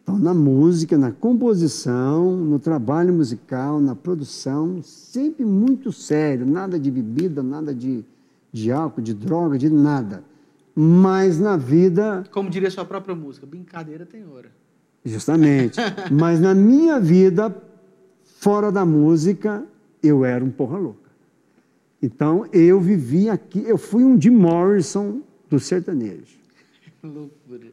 então, 0.04 0.20
na 0.20 0.34
música, 0.34 0.98
na 0.98 1.10
composição, 1.10 2.36
no 2.36 2.60
trabalho 2.60 3.14
musical, 3.14 3.80
na 3.80 3.96
produção, 3.96 4.82
sempre 4.84 5.46
muito 5.46 5.94
sério, 5.94 6.46
nada 6.46 6.78
de 6.78 6.92
bebida, 6.92 7.42
nada 7.42 7.74
de, 7.74 8.04
de 8.52 8.74
álcool, 8.74 9.02
de 9.02 9.14
droga, 9.14 9.58
de 9.58 9.70
nada. 9.70 10.26
Mas 10.76 11.40
na 11.40 11.56
vida, 11.56 12.26
Como 12.32 12.50
diria 12.50 12.70
sua 12.70 12.84
própria 12.84 13.16
música, 13.16 13.46
brincadeira 13.48 14.06
tem 14.06 14.26
hora. 14.28 14.52
justamente, 15.06 15.80
mas 16.12 16.42
na 16.42 16.54
minha 16.54 17.00
vida, 17.00 17.56
fora 18.26 18.70
da 18.74 18.86
música, 18.86 19.64
eu 20.04 20.26
era 20.26 20.44
um 20.44 20.52
porra 20.52 20.78
louca. 20.78 21.10
Então, 22.02 22.46
eu 22.52 22.82
vivi 22.82 23.30
aqui, 23.30 23.64
eu 23.66 23.78
fui 23.78 24.04
um 24.04 24.20
Jim 24.22 24.32
Morrison 24.32 25.22
do 25.50 25.62
sertanejo. 25.62 26.44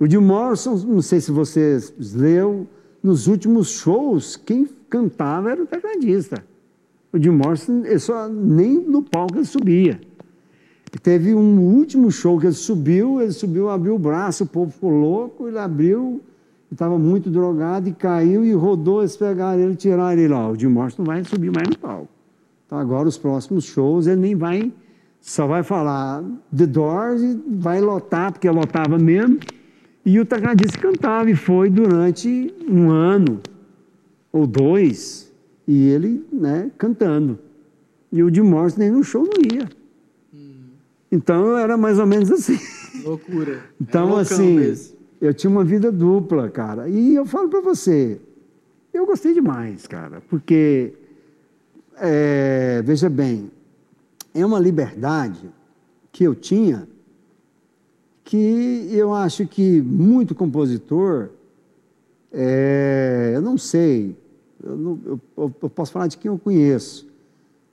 O 0.01 0.07
Jim 0.09 0.19
Morrison, 0.19 0.77
não 0.87 1.03
sei 1.03 1.21
se 1.21 1.31
você 1.31 1.79
leu, 2.15 2.67
nos 3.03 3.27
últimos 3.27 3.69
shows, 3.71 4.37
quem 4.37 4.69
cantava 4.89 5.51
era 5.51 5.63
o 5.63 5.67
tecladista. 5.67 6.45
O 7.13 7.19
Jim 7.19 7.31
Morrison, 7.31 7.85
ele 7.85 7.99
só, 7.99 8.29
nem 8.29 8.79
no 8.79 9.03
palco 9.03 9.37
ele 9.37 9.45
subia. 9.45 10.01
Teve 11.03 11.35
um 11.35 11.59
último 11.59 12.11
show 12.11 12.39
que 12.39 12.47
ele 12.47 12.55
subiu, 12.55 13.21
ele 13.21 13.33
subiu, 13.33 13.71
abriu 13.71 13.95
o 13.95 13.99
braço, 13.99 14.45
o 14.45 14.47
povo 14.47 14.71
ficou 14.71 14.91
louco, 14.91 15.49
ele 15.49 15.59
abriu 15.59 16.21
estava 16.73 16.99
muito 16.99 17.31
drogado 17.31 17.89
e 17.89 17.93
caiu 17.93 18.45
e 18.45 18.53
rodou, 18.53 19.01
eles 19.01 19.17
pegaram 19.17 19.61
ele 19.61 19.73
e 19.75 19.77
tiraram 19.77 20.19
ele 20.19 20.29
lá. 20.29 20.51
O 20.51 20.59
Jim 20.59 20.69
Morrison 20.69 21.03
não 21.03 21.07
vai 21.07 21.23
subir 21.25 21.53
mais 21.53 21.69
no 21.69 21.79
palco. 21.79 22.09
Então 22.67 22.79
agora 22.79 23.09
os 23.09 23.19
próximos 23.19 23.65
shows 23.65 24.07
ele 24.07 24.21
nem 24.21 24.35
vai, 24.35 24.73
só 25.23 25.47
vai 25.47 25.63
falar 25.63 26.23
The 26.55 26.67
Doors 26.67 27.23
e 27.23 27.41
vai 27.49 27.81
lotar, 27.81 28.33
porque 28.33 28.51
lotava 28.51 28.99
mesmo. 28.99 29.39
E 30.05 30.19
o 30.19 30.27
tecladista 30.27 30.77
cantava 30.79 31.31
e 31.31 31.37
foi 31.37 31.71
durante 31.71 32.53
um 32.69 32.91
ano 32.91 33.41
ou 34.33 34.47
dois, 34.49 35.33
e 35.67 35.89
ele 35.89 36.27
né, 36.33 36.71
cantando. 36.77 37.39
E 38.11 38.21
o 38.23 38.35
Jim 38.35 38.43
Morrison 38.43 38.81
nem 38.81 38.91
no 38.91 39.05
show 39.05 39.23
não 39.23 39.57
ia. 39.57 39.69
Então 41.11 41.57
era 41.57 41.77
mais 41.77 41.99
ou 42.01 42.07
menos 42.07 42.31
assim. 42.33 42.59
Loucura. 43.05 43.61
Então, 43.81 44.19
É 44.19 44.23
assim, 44.23 44.57
mesmo. 44.57 44.97
eu 45.21 45.33
tinha 45.33 45.51
uma 45.51 45.63
vida 45.63 45.93
dupla, 45.93 46.49
cara. 46.51 46.89
E 46.89 47.15
eu 47.15 47.25
falo 47.25 47.49
para 47.49 47.61
você, 47.61 48.19
eu 48.93 49.07
gostei 49.07 49.35
demais, 49.35 49.87
cara, 49.87 50.21
porque, 50.29 50.95
é, 52.01 52.83
veja 52.85 53.09
bem, 53.09 53.51
é 54.35 54.45
uma 54.45 54.59
liberdade 54.59 55.51
que 56.11 56.25
eu 56.25 56.35
tinha 56.35 56.89
que 58.25 58.89
eu 58.91 59.13
acho 59.13 59.47
que 59.47 59.83
muito 59.83 60.35
compositor, 60.35 61.31
é, 62.33 63.33
eu 63.35 63.43
não 63.43 63.59
sei, 63.59 64.17
eu, 64.63 64.77
não- 64.77 64.99
eu- 65.05 65.21
eu- 65.37 65.51
posso 65.71 65.93
falar 65.93 66.07
de 66.07 66.17
quem 66.17 66.31
eu 66.31 66.39
conheço, 66.39 67.07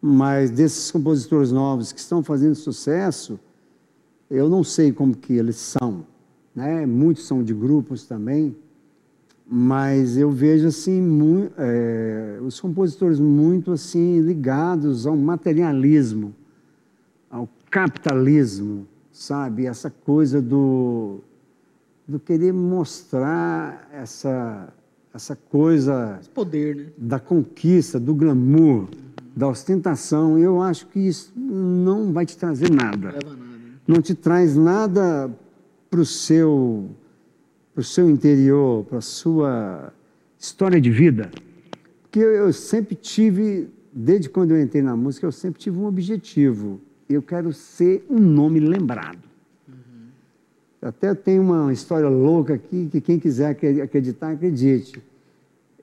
mas 0.02 0.50
desses 0.50 0.92
compositores 0.92 1.52
novos 1.52 1.92
que 1.94 2.00
estão 2.00 2.24
fazendo 2.24 2.56
sucesso, 2.56 3.40
eu 4.30 4.50
não 4.50 4.64
sei 4.64 4.92
como 4.92 5.16
que 5.16 5.34
eles 5.34 5.56
são, 5.56 6.04
né? 6.56 6.86
Muitos 6.86 7.26
são 7.26 7.44
de 7.44 7.54
grupos 7.54 8.06
também, 8.06 8.56
mas 9.48 10.18
eu 10.18 10.30
vejo 10.32 10.68
assim 10.68 11.00
mu- 11.02 11.50
é, 11.58 12.40
os 12.42 12.60
compositores 12.60 13.20
muito 13.20 13.72
assim 13.72 14.20
ligados 14.20 15.06
ao 15.08 15.16
materialismo, 15.16 16.34
ao 17.30 17.48
capitalismo, 17.70 18.88
sabe? 19.12 19.66
Essa 19.66 19.90
coisa 19.90 20.42
do 20.42 21.20
do 22.08 22.20
querer 22.20 22.52
mostrar 22.52 23.88
essa 23.94 24.74
essa 25.14 25.36
coisa 25.36 26.20
Poder, 26.34 26.76
né? 26.76 26.86
da 26.98 27.20
conquista, 27.20 28.00
do 28.00 28.14
glamour, 28.14 28.88
da 29.36 29.48
ostentação. 29.48 30.38
Eu 30.38 30.62
acho 30.62 30.88
que 30.88 31.00
isso 31.00 31.34
não 31.36 32.14
vai 32.14 32.26
te 32.26 32.38
trazer 32.38 32.70
nada 32.72 33.12
Não 33.12 33.20
leva 33.20 33.30
nada. 33.30 33.46
Né? 33.46 33.74
não 33.88 34.02
te 34.02 34.14
traz 34.14 34.56
nada 34.56 35.32
para 35.90 36.00
o 36.00 36.06
seu, 36.06 36.90
pro 37.74 37.84
seu 37.84 38.10
interior, 38.10 38.86
para 38.86 39.00
a 39.00 39.02
sua 39.02 39.92
história 40.38 40.80
de 40.80 40.92
vida. 40.92 41.32
Porque 42.04 42.20
eu, 42.20 42.32
eu 42.32 42.54
sempre 42.54 42.96
tive, 42.96 43.68
desde 43.92 44.30
quando 44.30 44.52
eu 44.52 44.62
entrei 44.62 44.82
na 44.82 44.96
música, 44.96 45.26
eu 45.26 45.32
sempre 45.32 45.60
tive 45.60 45.78
um 45.78 45.86
objetivo. 45.86 46.80
Eu 47.10 47.24
quero 47.24 47.52
ser 47.52 48.06
um 48.08 48.20
nome 48.20 48.60
lembrado. 48.60 49.18
Até 50.80 51.16
tem 51.16 51.40
uma 51.40 51.74
história 51.74 52.08
louca 52.08 52.54
aqui, 52.54 52.88
que 52.90 53.02
quem 53.02 53.20
quiser 53.20 53.48
acre- 53.48 53.82
acreditar, 53.82 54.32
acredite. 54.32 55.02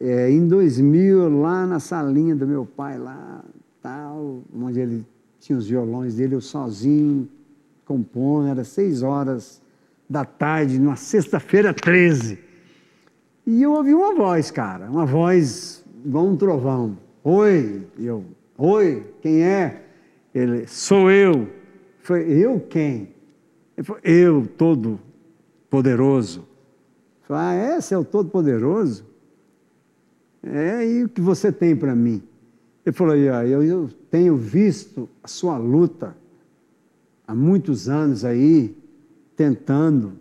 É, 0.00 0.30
em 0.30 0.46
2000, 0.46 1.28
lá 1.40 1.66
na 1.66 1.80
salinha 1.80 2.34
do 2.36 2.46
meu 2.46 2.64
pai, 2.64 2.96
lá, 2.96 3.44
tal, 3.82 4.42
onde 4.54 4.78
ele 4.78 5.04
tinha 5.40 5.58
os 5.58 5.66
violões 5.66 6.14
dele, 6.14 6.36
eu 6.36 6.40
sozinho, 6.40 7.28
compondo, 7.84 8.46
era 8.46 8.62
seis 8.62 9.02
horas 9.02 9.60
da 10.08 10.24
tarde, 10.24 10.78
numa 10.78 10.96
sexta-feira 10.96 11.74
13. 11.74 12.38
E 13.44 13.62
eu 13.62 13.72
ouvi 13.72 13.92
uma 13.92 14.14
voz, 14.14 14.50
cara, 14.50 14.88
uma 14.88 15.04
voz 15.04 15.84
igual 16.04 16.26
um 16.26 16.36
trovão. 16.36 16.96
Oi, 17.24 17.82
eu, 17.98 18.24
oi, 18.56 19.04
quem 19.20 19.42
é? 19.42 19.85
Ele, 20.36 20.66
sou 20.66 21.10
eu. 21.10 21.48
Foi, 22.00 22.30
eu 22.30 22.60
quem? 22.60 23.08
Ele 23.74 23.86
falou, 23.86 24.02
eu, 24.04 24.46
todo 24.46 25.00
poderoso. 25.70 26.46
Falei, 27.22 27.42
ah, 27.42 27.52
é? 27.54 27.80
Você 27.80 27.94
é 27.94 27.98
o 27.98 28.04
todo 28.04 28.28
poderoso? 28.28 29.06
É, 30.42 30.86
e 30.86 31.04
o 31.04 31.08
que 31.08 31.22
você 31.22 31.50
tem 31.50 31.74
para 31.74 31.96
mim? 31.96 32.22
Ele 32.84 32.94
falou, 32.94 33.16
"E, 33.16 33.30
ó, 33.30 33.42
eu, 33.44 33.62
eu 33.62 33.88
tenho 34.10 34.36
visto 34.36 35.08
a 35.22 35.26
sua 35.26 35.56
luta 35.56 36.14
há 37.26 37.34
muitos 37.34 37.88
anos 37.88 38.22
aí, 38.22 38.76
tentando, 39.34 40.12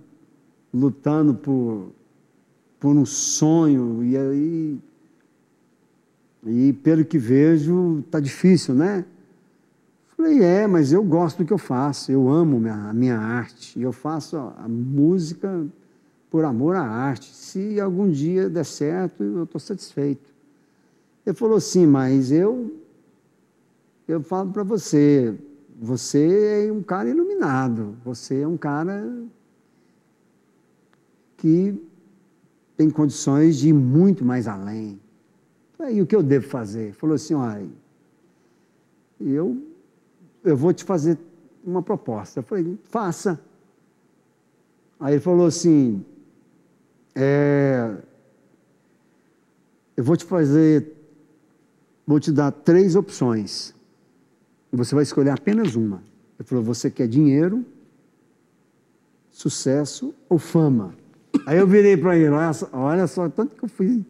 lutando 0.74 1.36
por, 1.36 1.92
por 2.80 2.96
um 2.96 3.06
sonho, 3.06 4.02
e 4.02 4.18
aí, 4.18 4.80
e 6.46 6.72
pelo 6.72 7.04
que 7.04 7.18
vejo, 7.18 8.00
está 8.00 8.22
difícil, 8.22 8.74
né? 8.74 9.04
Falei, 10.26 10.44
é, 10.44 10.66
mas 10.66 10.92
eu 10.92 11.04
gosto 11.04 11.38
do 11.38 11.46
que 11.46 11.54
eu 11.54 11.58
faço, 11.60 12.12
eu 12.12 12.28
amo 12.28 12.60
minha- 12.60 12.90
a 12.90 12.94
minha 12.94 13.16
arte, 13.16 13.80
eu 13.80 13.92
faço 13.92 14.36
a, 14.36 14.68
música 14.68 15.64
por 16.32 16.44
amor 16.44 16.76
à 16.76 16.82
arte. 16.82 17.32
Se 17.32 17.80
algum 17.80 18.10
dia 18.10 18.50
der 18.50 18.66
certo, 18.66 19.24
eu 19.24 19.44
estou 19.44 19.62
satisfeito. 19.62 20.34
Ele 21.24 21.36
falou 21.36 21.58
assim, 21.58 21.86
mas 21.86 22.32
eu, 22.32 22.76
eu 24.08 24.20
falo 24.24 24.52
para 24.52 24.64
você, 24.64 25.38
você 25.80 26.66
é 26.70 26.72
um 26.72 26.82
cara 26.82 27.08
iluminado, 27.08 27.96
você 28.04 28.42
é 28.42 28.48
um 28.48 28.58
cara 28.58 29.08
que 31.38 31.80
tem 32.76 32.90
condições 32.90 33.58
de 33.58 33.70
ir 33.70 33.74
muito 33.74 34.26
mais 34.26 34.48
além. 34.48 35.00
Aí 35.78 36.02
o 36.02 36.08
que 36.08 36.16
eu 36.16 36.24
devo 36.24 36.48
fazer? 36.48 36.86
Ele 36.86 36.94
falou 36.94 37.14
assim, 37.14 37.36
olha, 37.36 37.68
eu, 39.22 39.75
eu 40.46 40.56
vou 40.56 40.72
te 40.72 40.84
fazer 40.84 41.18
uma 41.64 41.82
proposta. 41.82 42.40
Eu 42.40 42.44
falei, 42.44 42.78
faça. 42.84 43.40
Aí 45.00 45.16
ele 45.16 45.22
falou 45.22 45.48
assim, 45.48 46.06
é, 47.16 47.98
eu 49.98 50.04
vou 50.04 50.16
te 50.16 50.24
fazer, 50.24 50.94
vou 52.06 52.20
te 52.20 52.32
dar 52.32 52.52
três 52.52 52.96
opções. 52.96 53.74
Você 54.72 54.94
vai 54.94 55.04
escolher 55.04 55.32
apenas 55.32 55.76
uma. 55.76 56.04
Ele 56.38 56.48
falou, 56.48 56.64
você 56.64 56.92
quer 56.92 57.08
dinheiro, 57.08 57.66
sucesso 59.32 60.14
ou 60.30 60.38
fama? 60.38 60.94
Aí 61.46 61.58
eu 61.58 61.68
virei 61.68 61.98
para 61.98 62.16
ele, 62.18 62.30
olha 62.30 62.54
só, 62.54 62.70
olha 62.72 63.08
só, 63.08 63.28
tanto 63.30 63.56
que 63.56 63.64
eu 63.64 63.70
fui 63.70 64.06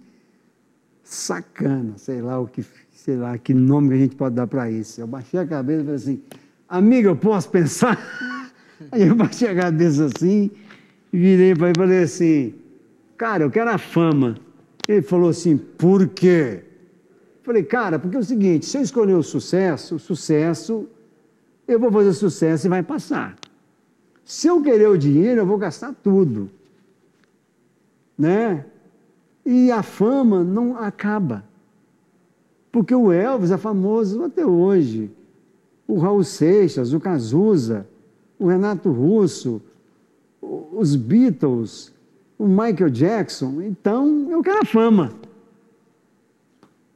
sacana, 1.03 1.97
sei 1.97 2.21
lá 2.21 2.39
o 2.39 2.47
que, 2.47 2.65
sei 3.05 3.15
lá 3.15 3.37
que 3.37 3.53
nome 3.53 3.89
que 3.89 3.93
a 3.93 3.97
gente 3.99 4.15
pode 4.15 4.33
dar 4.33 4.47
para 4.47 4.69
isso. 4.71 4.99
Eu 4.99 5.05
baixei 5.05 5.39
a 5.39 5.45
cabeça 5.45 5.81
e 5.81 5.83
falei 5.83 5.95
assim, 5.95 6.21
amiga, 6.67 7.09
eu 7.09 7.15
posso 7.15 7.47
pensar? 7.51 7.99
Aí 8.91 9.03
eu 9.03 9.13
baixei 9.13 9.47
a 9.47 9.55
cabeça 9.55 10.05
assim, 10.05 10.49
virei 11.13 11.53
para 11.53 11.67
ele 11.67 11.73
e 11.77 11.79
falei 11.79 12.01
assim, 12.01 12.55
cara, 13.15 13.43
eu 13.43 13.51
quero 13.51 13.69
a 13.69 13.77
fama. 13.77 14.37
Ele 14.87 15.03
falou 15.03 15.29
assim, 15.29 15.55
por 15.55 16.07
quê? 16.07 16.63
Falei, 17.43 17.61
cara, 17.61 17.99
porque 17.99 18.17
é 18.17 18.19
o 18.19 18.23
seguinte, 18.23 18.65
se 18.65 18.75
eu 18.75 18.81
escolher 18.81 19.13
o 19.13 19.21
sucesso, 19.21 19.97
o 19.97 19.99
sucesso, 19.99 20.89
eu 21.67 21.79
vou 21.79 21.91
fazer 21.91 22.11
sucesso 22.13 22.65
e 22.65 22.69
vai 22.71 22.81
passar. 22.81 23.35
Se 24.23 24.47
eu 24.47 24.63
querer 24.63 24.87
o 24.87 24.97
dinheiro, 24.97 25.41
eu 25.41 25.45
vou 25.45 25.59
gastar 25.59 25.93
tudo. 25.93 26.49
Né? 28.17 28.65
E 29.45 29.69
a 29.69 29.83
fama 29.83 30.43
não 30.43 30.75
acaba. 30.75 31.43
Porque 32.75 32.93
o 32.93 33.09
Elvis 33.09 33.51
é 33.51 33.57
famoso 33.57 34.21
até 34.21 34.45
hoje. 34.45 35.09
O 35.87 35.97
Raul 35.97 36.25
Seixas, 36.25 36.91
o 36.91 36.99
Cazuza, 36.99 37.87
o 38.37 38.47
Renato 38.47 38.91
Russo, 38.91 39.61
os 40.41 40.93
Beatles, 40.93 41.93
o 42.37 42.45
Michael 42.45 42.89
Jackson. 42.89 43.61
Então, 43.61 44.29
eu 44.29 44.43
quero 44.43 44.59
a 44.59 44.65
fama. 44.65 45.13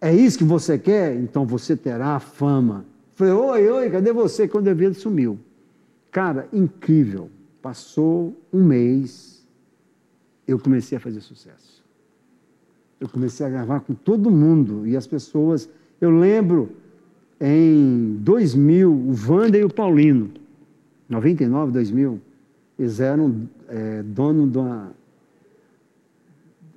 É 0.02 0.14
isso 0.14 0.40
que 0.40 0.44
você 0.44 0.78
quer? 0.78 1.16
Então 1.16 1.46
você 1.46 1.78
terá 1.78 2.18
a 2.18 2.20
fama. 2.20 2.84
Falei, 3.14 3.32
oi, 3.32 3.70
oi, 3.70 3.90
cadê 3.90 4.12
você? 4.12 4.50
Quando 4.50 4.68
eu 4.68 4.76
vi, 4.76 4.84
ele 4.84 4.96
sumiu. 4.96 5.40
Cara, 6.12 6.50
incrível. 6.52 7.30
Passou 7.62 8.36
um 8.52 8.66
mês, 8.66 9.48
eu 10.46 10.60
comecei 10.60 10.98
a 10.98 11.00
fazer 11.00 11.22
sucesso. 11.22 11.79
Eu 13.00 13.08
comecei 13.08 13.46
a 13.46 13.50
gravar 13.50 13.80
com 13.82 13.94
todo 13.94 14.30
mundo 14.30 14.86
e 14.86 14.98
as 14.98 15.08
pessoas. 15.08 15.70
Eu 16.02 16.12
lembro 16.12 16.70
em 17.40 18.18
2000, 18.20 18.92
o 18.92 19.16
Wanda 19.28 19.58
e 19.58 19.64
o 19.64 19.70
Paulino, 19.70 20.30
99, 21.08 21.72
2000, 21.72 22.20
eles 22.78 23.00
eram 23.00 23.50
é, 23.68 24.04
dono 24.04 24.48
de 24.48 24.58
uma. 24.58 24.92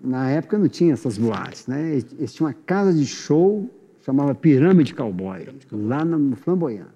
Na 0.03 0.31
época 0.31 0.59
não 0.59 0.69
tinha 0.69 0.95
essas 0.95 1.19
boates, 1.19 1.67
né? 1.67 1.93
Eles, 2.19 2.33
tinham 2.33 2.49
uma 2.49 2.55
casa 2.67 2.93
de 2.93 3.07
show, 3.07 3.69
chamava 4.05 4.35
Pirâmide 4.35 4.95
Cowboy, 4.95 5.49
lá 5.71 6.05
no 6.05 6.35
Flamboyant. 6.37 6.89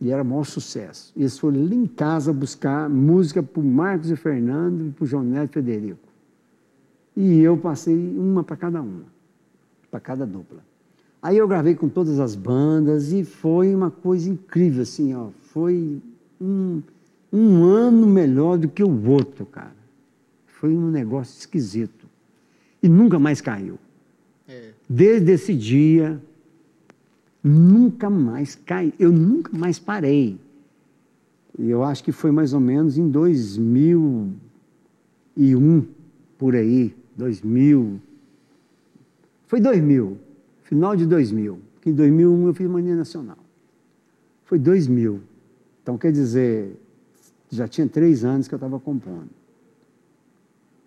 E 0.00 0.10
era 0.10 0.22
o 0.22 0.26
maior 0.26 0.44
sucesso. 0.44 1.12
Eles 1.16 1.38
foram 1.38 1.60
ali 1.60 1.76
em 1.76 1.86
casa 1.86 2.32
buscar 2.32 2.90
música 2.90 3.40
para 3.40 3.60
o 3.60 3.64
Marcos 3.64 4.10
e 4.10 4.16
Fernando 4.16 4.88
e 4.88 4.90
para 4.90 5.04
o 5.04 5.06
João 5.06 5.22
Neto 5.22 5.50
e 5.50 5.54
Federico. 5.54 6.11
E 7.16 7.40
eu 7.40 7.56
passei 7.56 7.94
uma 7.94 8.42
para 8.42 8.56
cada 8.56 8.80
uma, 8.80 9.04
para 9.90 10.00
cada 10.00 10.26
dupla. 10.26 10.60
Aí 11.22 11.36
eu 11.36 11.46
gravei 11.46 11.74
com 11.74 11.88
todas 11.88 12.18
as 12.18 12.34
bandas 12.34 13.12
e 13.12 13.24
foi 13.24 13.74
uma 13.74 13.90
coisa 13.90 14.28
incrível, 14.28 14.82
assim, 14.82 15.14
ó. 15.14 15.28
Foi 15.52 16.00
um, 16.40 16.82
um 17.32 17.64
ano 17.64 18.06
melhor 18.06 18.58
do 18.58 18.68
que 18.68 18.82
o 18.82 19.08
outro, 19.08 19.46
cara. 19.46 19.76
Foi 20.46 20.74
um 20.74 20.90
negócio 20.90 21.38
esquisito. 21.38 22.06
E 22.82 22.88
nunca 22.88 23.18
mais 23.18 23.40
caiu. 23.40 23.78
É. 24.48 24.70
Desde 24.88 25.32
esse 25.32 25.54
dia, 25.54 26.20
nunca 27.42 28.10
mais 28.10 28.56
caí. 28.56 28.92
Eu 28.98 29.12
nunca 29.12 29.56
mais 29.56 29.78
parei. 29.78 30.38
E 31.58 31.70
eu 31.70 31.84
acho 31.84 32.02
que 32.02 32.12
foi 32.12 32.32
mais 32.32 32.52
ou 32.52 32.60
menos 32.60 32.98
em 32.98 33.08
2001, 33.08 35.86
por 36.38 36.56
aí, 36.56 36.94
2000. 37.16 38.00
Foi 39.46 39.60
2000, 39.60 40.18
final 40.62 40.96
de 40.96 41.06
2000. 41.06 41.58
Porque 41.74 41.90
em 41.90 41.94
2001 41.94 42.46
eu 42.46 42.54
fiz 42.54 42.66
Mania 42.68 42.94
Nacional. 42.94 43.38
Foi 44.44 44.58
2000. 44.58 45.20
Então, 45.82 45.98
quer 45.98 46.12
dizer, 46.12 46.76
já 47.50 47.66
tinha 47.66 47.88
três 47.88 48.24
anos 48.24 48.46
que 48.46 48.54
eu 48.54 48.56
estava 48.56 48.78
compondo. 48.78 49.30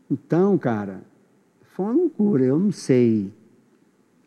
Então, 0.10 0.58
cara, 0.58 1.02
foi 1.74 1.86
uma 1.86 1.94
loucura. 1.94 2.46
Eu 2.46 2.58
não 2.58 2.72
sei 2.72 3.32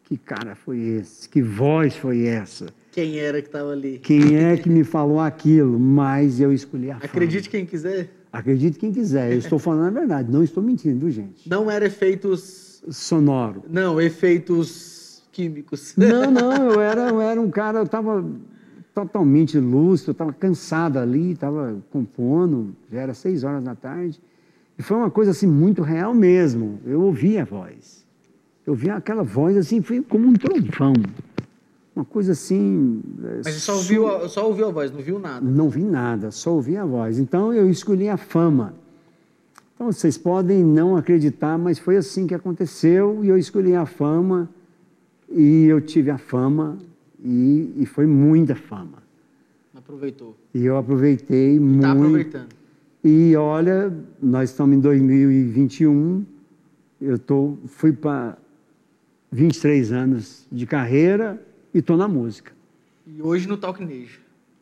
que 0.04 0.16
cara 0.16 0.54
foi 0.54 0.78
esse, 0.78 1.28
que 1.28 1.42
voz 1.42 1.96
foi 1.96 2.24
essa. 2.24 2.66
Quem 2.92 3.18
era 3.18 3.40
que 3.40 3.48
estava 3.48 3.72
ali? 3.72 3.98
Quem 3.98 4.36
é 4.36 4.56
que 4.56 4.68
me 4.68 4.82
falou 4.82 5.20
aquilo, 5.20 5.78
mas 5.78 6.40
eu 6.40 6.52
escolhi 6.52 6.90
a 6.90 6.94
fama. 6.94 7.04
Acredite 7.04 7.48
quem 7.48 7.64
quiser. 7.64 8.10
Acredite 8.32 8.78
quem 8.78 8.92
quiser. 8.92 9.32
Eu 9.32 9.38
estou 9.38 9.58
falando 9.58 9.96
a 9.96 10.00
verdade, 10.00 10.30
não 10.30 10.42
estou 10.42 10.62
mentindo, 10.62 11.10
gente? 11.10 11.48
Não 11.48 11.70
era 11.70 11.86
efeitos. 11.86 12.82
Sonoro. 12.90 13.62
Não, 13.68 14.00
efeitos 14.00 15.22
químicos. 15.32 15.94
Não, 15.96 16.30
não, 16.30 16.72
eu 16.72 16.80
era, 16.80 17.08
eu 17.08 17.20
era 17.20 17.40
um 17.40 17.50
cara, 17.50 17.78
eu 17.78 17.84
estava 17.84 18.24
totalmente 18.94 19.58
lúcido, 19.58 20.10
eu 20.10 20.12
estava 20.12 20.32
cansado 20.32 20.98
ali, 20.98 21.32
estava 21.32 21.76
compondo, 21.90 22.74
já 22.90 23.00
era 23.00 23.14
seis 23.14 23.44
horas 23.44 23.62
da 23.62 23.74
tarde. 23.74 24.20
E 24.78 24.82
foi 24.82 24.96
uma 24.96 25.10
coisa 25.10 25.30
assim 25.32 25.46
muito 25.46 25.82
real 25.82 26.14
mesmo. 26.14 26.80
Eu 26.84 27.02
ouvi 27.02 27.38
a 27.38 27.44
voz. 27.44 28.06
Eu 28.66 28.74
vi 28.74 28.90
aquela 28.90 29.22
voz 29.22 29.56
assim, 29.56 29.80
foi 29.80 30.02
como 30.02 30.28
um 30.28 30.34
trovão. 30.34 30.92
Uma 31.98 32.04
coisa 32.04 32.30
assim. 32.30 33.02
é, 33.24 33.40
Mas 33.44 33.54
você 33.54 33.58
só 33.58 33.74
ouviu, 33.74 34.06
a- 34.06 34.28
só 34.28 34.46
ouviu 34.46 34.68
a 34.68 34.70
voz, 34.70 34.92
não 34.92 35.00
viu 35.00 35.18
nada. 35.18 35.44
Não 35.44 35.68
vi 35.68 35.82
nada, 35.82 36.30
só 36.30 36.52
ouvi 36.54 36.76
a 36.76 36.84
voz. 36.84 37.18
Então 37.18 37.52
eu 37.52 37.68
escolhi 37.68 38.08
a 38.08 38.16
fama. 38.16 38.72
Então 39.74 39.90
vocês 39.90 40.16
podem 40.16 40.62
não 40.62 40.96
acreditar, 40.96 41.58
mas 41.58 41.76
foi 41.80 41.96
assim 41.96 42.24
que 42.24 42.34
aconteceu 42.34 43.24
e 43.24 43.28
eu 43.28 43.36
escolhi 43.36 43.74
a 43.74 43.84
fama 43.84 44.48
e 45.28 45.64
eu 45.64 45.80
tive 45.80 46.08
a 46.08 46.18
fama 46.18 46.78
e, 47.20 47.72
e 47.78 47.84
foi 47.84 48.06
muita 48.06 48.54
fama. 48.54 49.02
Aproveitou. 49.76 50.36
E 50.54 50.64
eu 50.64 50.76
aproveitei 50.76 51.56
Tá 51.58 51.64
muito. 51.64 51.84
aproveitando. 51.86 52.48
E 53.02 53.34
olha, 53.34 53.92
nós 54.22 54.50
estamos 54.50 54.76
em 54.76 54.80
2021, 54.80 56.24
eu 57.02 57.18
tô, 57.18 57.54
fui 57.66 57.92
para 57.92 58.38
23 59.32 59.90
anos 59.92 60.46
de 60.50 60.64
carreira 60.64 61.42
e 61.74 61.78
estou 61.78 61.96
na 61.96 62.08
música. 62.08 62.52
E 63.06 63.22
hoje 63.22 63.48
no 63.48 63.56
Talknejo. 63.56 64.20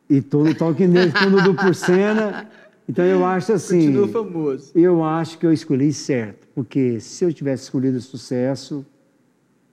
E 0.09 0.17
estou 0.17 0.43
no 0.45 0.55
Talking 0.55 0.87
Nerd, 0.87 1.13
estou 1.13 1.29
no 1.29 1.41
Duplo 1.43 1.73
Cena. 1.75 2.49
Então 2.87 3.03
eu 3.03 3.25
acho 3.25 3.51
assim, 3.51 3.79
Continua 3.93 4.07
famoso. 4.07 4.71
eu 4.73 5.03
acho 5.03 5.37
que 5.37 5.45
eu 5.45 5.51
escolhi 5.51 5.91
certo, 5.91 6.47
porque 6.55 6.99
se 7.01 7.25
eu 7.25 7.33
tivesse 7.33 7.63
escolhido 7.63 7.99
sucesso, 7.99 8.85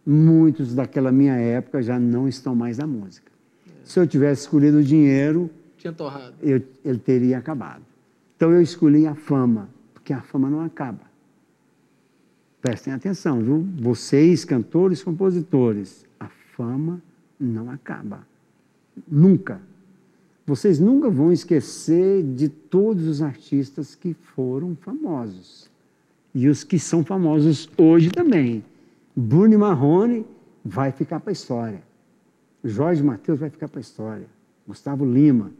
muitos 0.04 0.74
daquela 0.74 1.12
minha 1.12 1.34
época 1.36 1.80
já 1.80 1.98
não 2.00 2.26
estão 2.28 2.54
mais 2.56 2.78
na 2.78 2.86
música. 2.86 3.30
Se 3.84 4.00
eu 4.00 4.06
tivesse 4.06 4.42
escolhido 4.42 4.78
o 4.78 4.82
dinheiro, 4.82 5.48
Tinha 5.78 5.92
torrado. 5.92 6.34
eu, 6.42 6.60
ele 6.84 6.98
teria 6.98 7.38
acabado. 7.38 7.82
Então 8.36 8.50
eu 8.50 8.60
escolhi 8.60 9.06
a 9.06 9.14
fama, 9.14 9.68
porque 9.92 10.12
a 10.12 10.20
fama 10.20 10.50
não 10.50 10.60
acaba. 10.60 11.02
Prestem 12.60 12.92
atenção, 12.94 13.40
viu? 13.40 13.64
Vocês, 13.78 14.44
cantores, 14.44 15.02
compositores, 15.04 16.04
a 16.18 16.26
fama 16.56 16.94
não 16.94 17.00
acaba. 17.70 18.26
Nunca. 19.08 19.60
Vocês 20.46 20.78
nunca 20.78 21.08
vão 21.08 21.32
esquecer 21.32 22.22
de 22.22 22.48
todos 22.48 23.06
os 23.06 23.22
artistas 23.22 23.94
que 23.94 24.14
foram 24.14 24.76
famosos. 24.76 25.70
E 26.34 26.48
os 26.48 26.62
que 26.62 26.78
são 26.78 27.04
famosos 27.04 27.68
hoje 27.78 28.10
também. 28.10 28.64
Bruno 29.16 29.58
Marrone 29.58 30.26
vai 30.64 30.92
ficar 30.92 31.20
para 31.20 31.30
a 31.30 31.32
história. 31.32 31.82
Jorge 32.62 33.02
Mateus 33.02 33.40
vai 33.40 33.50
ficar 33.50 33.68
para 33.68 33.78
a 33.78 33.80
história. 33.80 34.26
Gustavo 34.66 35.04
Lima. 35.04 35.50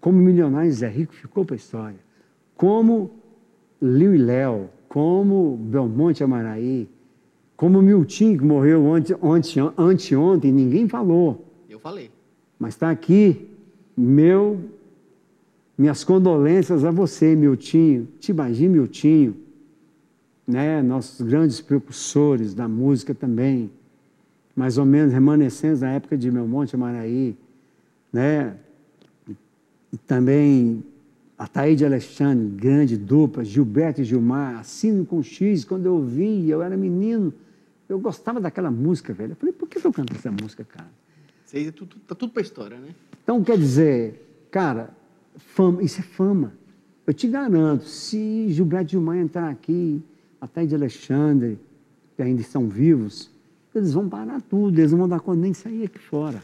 Como 0.00 0.18
Milionário 0.18 0.72
Zé 0.72 0.88
Rico 0.88 1.14
ficou 1.14 1.44
para 1.44 1.54
a 1.54 1.56
história. 1.56 1.98
Como 2.56 3.10
Liu 3.80 4.14
e 4.14 4.18
Léo. 4.18 4.68
Como 4.88 5.56
Belmonte 5.56 6.22
Amaraí. 6.22 6.88
Como 7.56 7.80
Milton, 7.80 8.36
que 8.36 8.44
morreu 8.44 8.92
ante, 8.92 9.14
ante, 9.22 9.60
anteontem, 9.78 10.52
ninguém 10.52 10.88
falou. 10.88 11.46
Eu 11.68 11.78
falei. 11.78 12.10
Mas 12.58 12.74
está 12.74 12.90
aqui, 12.90 13.48
meu, 13.96 14.60
minhas 15.76 16.02
condolências 16.04 16.84
a 16.84 16.90
você, 16.90 17.34
Miltinho, 17.34 18.08
Tibagi 18.18 18.68
Miltinho, 18.68 19.36
né, 20.46 20.82
nossos 20.82 21.26
grandes 21.26 21.60
precursores 21.60 22.54
da 22.54 22.68
música 22.68 23.14
também, 23.14 23.70
mais 24.54 24.78
ou 24.78 24.84
menos 24.84 25.12
remanescentes 25.12 25.80
da 25.80 25.90
época 25.90 26.16
de 26.16 26.30
Belmonte 26.30 26.74
Amaraí, 26.74 27.36
né, 28.12 28.56
e 29.92 29.96
também 30.06 30.82
Ataíde 31.36 31.84
Alexandre, 31.84 32.46
grande 32.56 32.96
dupla, 32.96 33.44
Gilberto 33.44 34.00
e 34.00 34.04
Gilmar, 34.04 34.58
Assino 34.58 35.04
com 35.04 35.22
X, 35.22 35.64
quando 35.64 35.86
eu 35.86 36.00
vi, 36.00 36.48
eu 36.48 36.62
era 36.62 36.76
menino, 36.76 37.32
eu 37.88 37.98
gostava 37.98 38.40
daquela 38.40 38.70
música, 38.70 39.12
velho. 39.12 39.32
Eu 39.32 39.36
falei, 39.36 39.52
por 39.52 39.68
que 39.68 39.84
eu 39.84 39.92
canto 39.92 40.14
essa 40.14 40.30
música, 40.30 40.64
cara? 40.64 40.90
Isso 41.46 41.56
aí 41.56 41.66
é 41.66 41.72
tudo, 41.72 41.96
tá 42.06 42.14
tudo 42.14 42.32
pra 42.32 42.42
história, 42.42 42.78
né? 42.78 42.94
Então, 43.22 43.42
quer 43.42 43.58
dizer, 43.58 44.46
cara, 44.50 44.90
fama, 45.36 45.82
isso 45.82 46.00
é 46.00 46.02
fama. 46.02 46.52
Eu 47.06 47.12
te 47.12 47.28
garanto, 47.28 47.84
se 47.84 48.48
Gilberto 48.50 48.92
Gilmar 48.92 49.18
entrar 49.18 49.50
aqui, 49.50 50.02
até 50.40 50.64
de 50.64 50.74
Alexandre, 50.74 51.58
que 52.16 52.22
ainda 52.22 52.40
estão 52.40 52.68
vivos, 52.68 53.30
eles 53.74 53.92
vão 53.92 54.08
parar 54.08 54.40
tudo, 54.40 54.78
eles 54.78 54.92
não 54.92 55.00
vão 55.00 55.08
dar 55.08 55.20
conta 55.20 55.40
nem 55.40 55.52
sair 55.52 55.84
aqui 55.84 55.98
fora. 55.98 56.42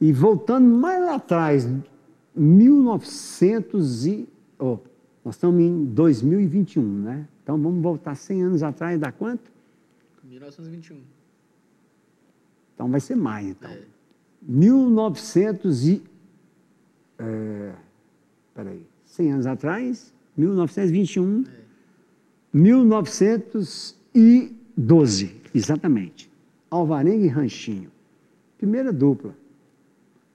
E 0.00 0.12
voltando 0.12 0.66
mais 0.66 1.00
lá 1.00 1.14
atrás, 1.14 1.68
1900 2.34 4.06
e... 4.06 4.28
ó, 4.58 4.78
nós 5.24 5.36
estamos 5.36 5.60
em 5.60 5.84
2021, 5.84 6.82
né? 6.82 7.28
Então 7.42 7.56
vamos 7.58 7.80
voltar 7.80 8.16
100 8.16 8.42
anos 8.42 8.62
atrás, 8.62 8.98
dá 8.98 9.12
quanto? 9.12 9.51
1921. 10.42 11.00
Então 12.74 12.90
vai 12.90 13.00
ser 13.00 13.14
mais, 13.14 13.46
então. 13.46 13.70
É. 13.70 13.82
1900 14.42 15.86
e... 15.86 16.02
É, 17.18 17.72
peraí, 18.54 18.86
100 19.04 19.32
anos 19.32 19.46
atrás, 19.46 20.14
1921, 20.36 21.44
1912, 22.52 25.36
exatamente. 25.54 26.28
Alvarenga 26.68 27.24
e 27.24 27.28
Ranchinho. 27.28 27.92
Primeira 28.58 28.92
dupla. 28.92 29.36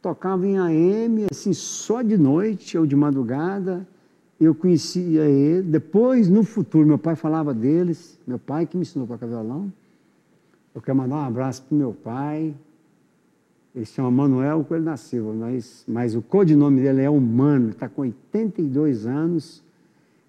Tocava 0.01 0.47
em 0.47 0.57
AM, 0.57 1.25
assim, 1.29 1.51
só 1.51 2.01
de 2.01 2.17
noite 2.17 2.77
ou 2.77 2.85
de 2.85 2.95
madrugada. 2.95 3.85
Eu 4.39 4.55
conhecia 4.55 5.25
ele. 5.25 5.63
Depois, 5.63 6.29
no 6.29 6.43
futuro, 6.43 6.87
meu 6.87 6.99
pai 6.99 7.17
falava 7.17 7.53
deles. 7.53 8.17
Meu 8.25 8.39
pai 8.39 8.65
que 8.65 8.77
me 8.77 8.83
ensinou 8.83 9.03
a 9.05 9.09
tocar 9.09 9.25
violão. 9.25 9.73
Eu 10.77 10.81
quero 10.83 10.95
mandar 10.95 11.15
um 11.15 11.25
abraço 11.25 11.63
para 11.63 11.73
o 11.73 11.77
meu 11.79 11.91
pai, 11.91 12.53
ele 13.75 13.83
se 13.83 13.93
chama 13.93 14.11
Manuel 14.11 14.63
Coelho 14.63 14.85
da 14.85 14.95
Silva, 14.95 15.33
mas, 15.33 15.83
mas 15.87 16.13
o 16.13 16.21
codinome 16.21 16.83
dele 16.83 17.01
é 17.01 17.09
Humano, 17.09 17.69
está 17.69 17.89
com 17.89 18.03
82 18.03 19.07
anos. 19.07 19.63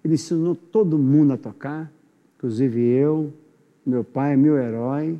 Ele 0.03 0.15
ensinou 0.15 0.55
todo 0.55 0.97
mundo 0.97 1.33
a 1.33 1.37
tocar, 1.37 1.91
inclusive 2.35 2.81
eu. 2.81 3.31
Meu 3.85 4.03
pai 4.03 4.33
é 4.33 4.35
meu 4.35 4.57
herói. 4.57 5.19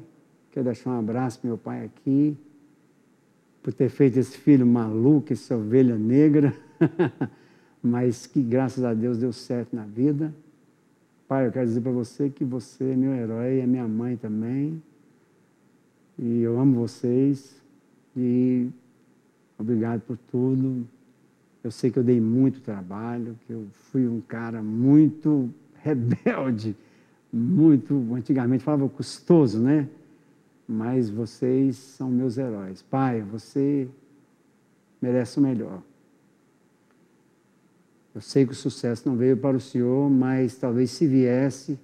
Quero 0.51 0.65
deixar 0.65 0.89
um 0.89 0.97
abraço 0.97 1.41
para 1.41 1.47
meu 1.47 1.59
pai 1.59 1.85
aqui, 1.85 2.35
por 3.61 3.71
ter 3.71 3.89
feito 3.89 4.17
esse 4.17 4.35
filho 4.35 4.65
maluco, 4.65 5.31
essa 5.31 5.55
ovelha 5.55 5.95
negra, 5.95 6.55
mas 7.83 8.25
que 8.25 8.41
graças 8.41 8.83
a 8.83 8.95
Deus 8.95 9.19
deu 9.19 9.31
certo 9.31 9.75
na 9.75 9.83
vida. 9.83 10.33
Pai, 11.27 11.45
eu 11.45 11.51
quero 11.51 11.67
dizer 11.67 11.81
para 11.81 11.91
você 11.91 12.31
que 12.31 12.43
você 12.43 12.93
é 12.93 12.95
meu 12.95 13.13
herói, 13.13 13.59
é 13.59 13.67
minha 13.67 13.87
mãe 13.87 14.17
também. 14.17 14.81
E 16.21 16.41
eu 16.41 16.59
amo 16.59 16.81
vocês. 16.81 17.55
E 18.15 18.67
obrigado 19.57 20.01
por 20.01 20.17
tudo. 20.17 20.85
Eu 21.63 21.71
sei 21.71 21.89
que 21.89 21.97
eu 21.97 22.03
dei 22.03 22.19
muito 22.19 22.59
trabalho, 22.59 23.37
que 23.47 23.53
eu 23.53 23.67
fui 23.71 24.05
um 24.05 24.19
cara 24.19 24.61
muito 24.61 25.49
rebelde, 25.81 26.75
muito, 27.31 27.95
antigamente 28.13 28.63
falava 28.63 28.87
custoso, 28.89 29.59
né? 29.59 29.87
Mas 30.67 31.09
vocês 31.09 31.77
são 31.77 32.09
meus 32.09 32.37
heróis. 32.37 32.81
Pai, 32.81 33.21
você 33.21 33.87
merece 35.01 35.39
o 35.39 35.41
melhor. 35.41 35.81
Eu 38.13 38.21
sei 38.21 38.45
que 38.45 38.51
o 38.51 38.55
sucesso 38.55 39.07
não 39.07 39.15
veio 39.15 39.37
para 39.37 39.55
o 39.55 39.59
senhor, 39.59 40.09
mas 40.09 40.57
talvez 40.57 40.91
se 40.91 41.07
viesse, 41.07 41.79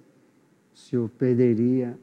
o 0.74 0.78
senhor 0.78 1.08
perderia 1.08 1.98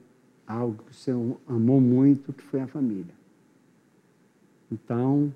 algo 0.47 0.83
que 0.83 0.91
o 0.91 0.93
senhor 0.93 1.39
amou 1.47 1.79
muito, 1.79 2.33
que 2.33 2.43
foi 2.43 2.61
a 2.61 2.67
família. 2.67 3.13
Então, 4.71 5.33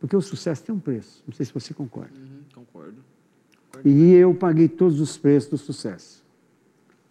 porque 0.00 0.16
o 0.16 0.20
sucesso 0.20 0.64
tem 0.64 0.74
um 0.74 0.80
preço. 0.80 1.22
Não 1.26 1.34
sei 1.34 1.46
se 1.46 1.52
você 1.52 1.74
concorda. 1.74 2.18
Uhum, 2.18 2.42
concordo. 2.54 2.96
E 3.84 4.12
eu 4.12 4.34
paguei 4.34 4.68
todos 4.68 5.00
os 5.00 5.16
preços 5.16 5.50
do 5.50 5.58
sucesso. 5.58 6.24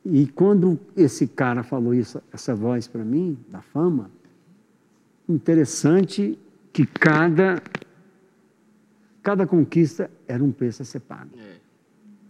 E 0.06 0.27
quando 0.27 0.80
esse 0.95 1.27
cara 1.27 1.64
falou 1.64 1.94
isso, 1.94 2.22
essa 2.31 2.56
voz 2.56 2.88
para 2.88 3.03
mim, 3.03 3.38
da 3.49 3.61
fama, 3.61 4.10
interessante 5.27 6.38
que 6.72 6.85
cada, 6.85 7.61
cada 9.22 9.45
conquista 9.45 10.10
era 10.27 10.44
um 10.44 10.52
preço 10.52 10.81
a 10.81 10.85
ser 10.85 11.02
pago. 11.02 11.31
É. 11.38 11.57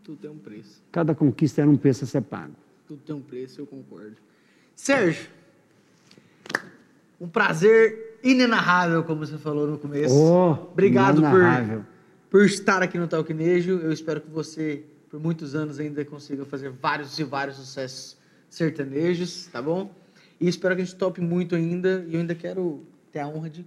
Tudo 0.03 0.17
tem 0.19 0.29
um 0.29 0.37
preço. 0.37 0.81
Cada 0.91 1.13
conquista 1.13 1.61
era 1.61 1.69
um 1.69 1.77
preço 1.77 2.03
a 2.03 2.07
ser 2.07 2.21
pago. 2.21 2.53
Tudo 2.87 3.01
tem 3.05 3.15
um 3.15 3.21
preço, 3.21 3.61
eu 3.61 3.67
concordo. 3.67 4.15
Sérgio, 4.77 5.27
um 7.19 7.27
prazer 7.27 8.19
inenarrável, 8.23 9.03
como 9.03 9.25
você 9.25 9.35
falou 9.37 9.65
no 9.67 9.77
começo. 9.79 10.13
Oh, 10.15 10.51
Obrigado 10.71 11.19
por, 11.19 11.83
por 12.29 12.45
estar 12.45 12.83
aqui 12.83 12.95
no 12.97 13.07
Talquinejo. 13.07 13.79
Eu 13.79 13.91
espero 13.91 14.21
que 14.21 14.29
você, 14.29 14.83
por 15.09 15.19
muitos 15.19 15.55
anos, 15.55 15.79
ainda 15.79 16.05
consiga 16.05 16.45
fazer 16.45 16.69
vários 16.69 17.17
e 17.17 17.23
vários 17.23 17.57
sucessos 17.57 18.15
sertanejos, 18.51 19.47
tá 19.47 19.59
bom? 19.61 19.91
E 20.39 20.47
espero 20.47 20.75
que 20.75 20.83
a 20.83 20.85
gente 20.85 20.95
tope 20.95 21.21
muito 21.21 21.55
ainda. 21.55 22.05
E 22.07 22.13
eu 22.13 22.19
ainda 22.19 22.35
quero 22.35 22.83
ter 23.11 23.19
a 23.19 23.27
honra 23.27 23.49
de 23.49 23.65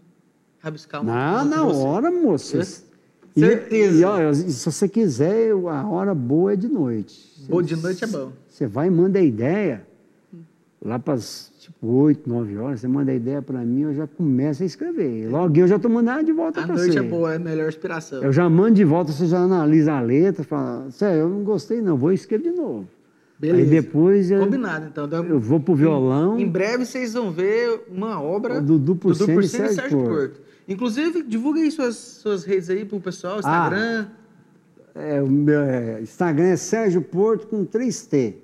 rabiscar 0.60 1.02
uma 1.02 1.12
uma 1.12 1.42
com 1.42 1.48
na 1.48 1.64
hora, 1.66 2.10
moça. 2.10 2.58
Yes. 2.58 2.86
E- 3.34 3.40
Certeza. 3.40 3.98
E, 3.98 4.04
ó, 4.04 4.32
se 4.32 4.70
você 4.70 4.88
quiser, 4.88 5.50
a 5.52 5.88
hora 5.88 6.14
boa 6.14 6.52
é 6.52 6.56
de 6.56 6.68
noite. 6.68 7.44
Boa 7.48 7.64
de 7.64 7.74
noite 7.74 8.04
é 8.04 8.06
bom. 8.06 8.32
Você 8.48 8.68
vai 8.68 8.86
e 8.86 8.90
manda 8.90 9.18
a 9.18 9.22
ideia. 9.22 9.89
Lá 10.82 10.98
para 10.98 11.14
as 11.14 11.52
tipo, 11.58 11.86
8, 11.86 12.28
9 12.28 12.56
horas, 12.56 12.80
você 12.80 12.88
manda 12.88 13.12
a 13.12 13.14
ideia 13.14 13.42
para 13.42 13.58
mim, 13.60 13.82
eu 13.82 13.94
já 13.94 14.06
começo 14.06 14.62
a 14.62 14.66
escrever. 14.66 15.28
Logo 15.30 15.54
eu 15.58 15.68
já 15.68 15.76
estou 15.76 15.90
mandando 15.90 16.24
de 16.24 16.32
volta 16.32 16.60
A 16.62 16.66
para 16.66 16.74
noite 16.74 16.92
você. 16.92 16.98
é 16.98 17.02
boa, 17.02 17.32
é 17.34 17.36
a 17.36 17.38
melhor 17.38 17.68
inspiração. 17.68 18.22
Eu 18.22 18.32
já 18.32 18.48
mando 18.48 18.76
de 18.76 18.84
volta, 18.84 19.12
você 19.12 19.26
já 19.26 19.40
analisa 19.40 19.92
a 19.92 20.00
letra, 20.00 20.42
fala, 20.42 20.90
sério, 20.90 21.20
eu 21.20 21.28
não 21.28 21.44
gostei 21.44 21.82
não, 21.82 21.98
vou 21.98 22.12
escrever 22.12 22.50
de 22.50 22.56
novo. 22.56 22.88
Beleza. 23.38 23.62
Aí 23.62 23.70
depois 23.70 24.30
eu, 24.30 24.40
Combinado, 24.40 24.86
então. 24.86 25.06
Então, 25.06 25.24
eu 25.24 25.38
vou 25.40 25.60
pro 25.60 25.74
violão. 25.74 26.38
Em 26.38 26.48
breve 26.48 26.84
vocês 26.84 27.14
vão 27.14 27.30
ver 27.30 27.84
uma 27.90 28.20
obra 28.20 28.58
O 28.58 28.62
Dudu 28.62 28.92
e 28.92 28.96
Porcena 28.96 29.42
Sérgio 29.42 29.98
Porto. 29.98 30.08
Porto. 30.08 30.40
Inclusive, 30.68 31.22
divulga 31.22 31.60
aí 31.60 31.70
suas, 31.70 31.96
suas 31.96 32.44
redes 32.44 32.70
aí 32.70 32.84
pro 32.84 33.00
pessoal, 33.00 33.36
Ah. 33.36 33.38
Instagram. 33.38 34.06
É, 34.94 35.22
o 35.22 35.28
meu 35.28 35.60
é, 35.60 36.00
Instagram 36.02 36.48
é 36.48 36.56
Sérgio 36.56 37.00
Porto 37.02 37.46
com 37.46 37.64
3T. 37.64 38.34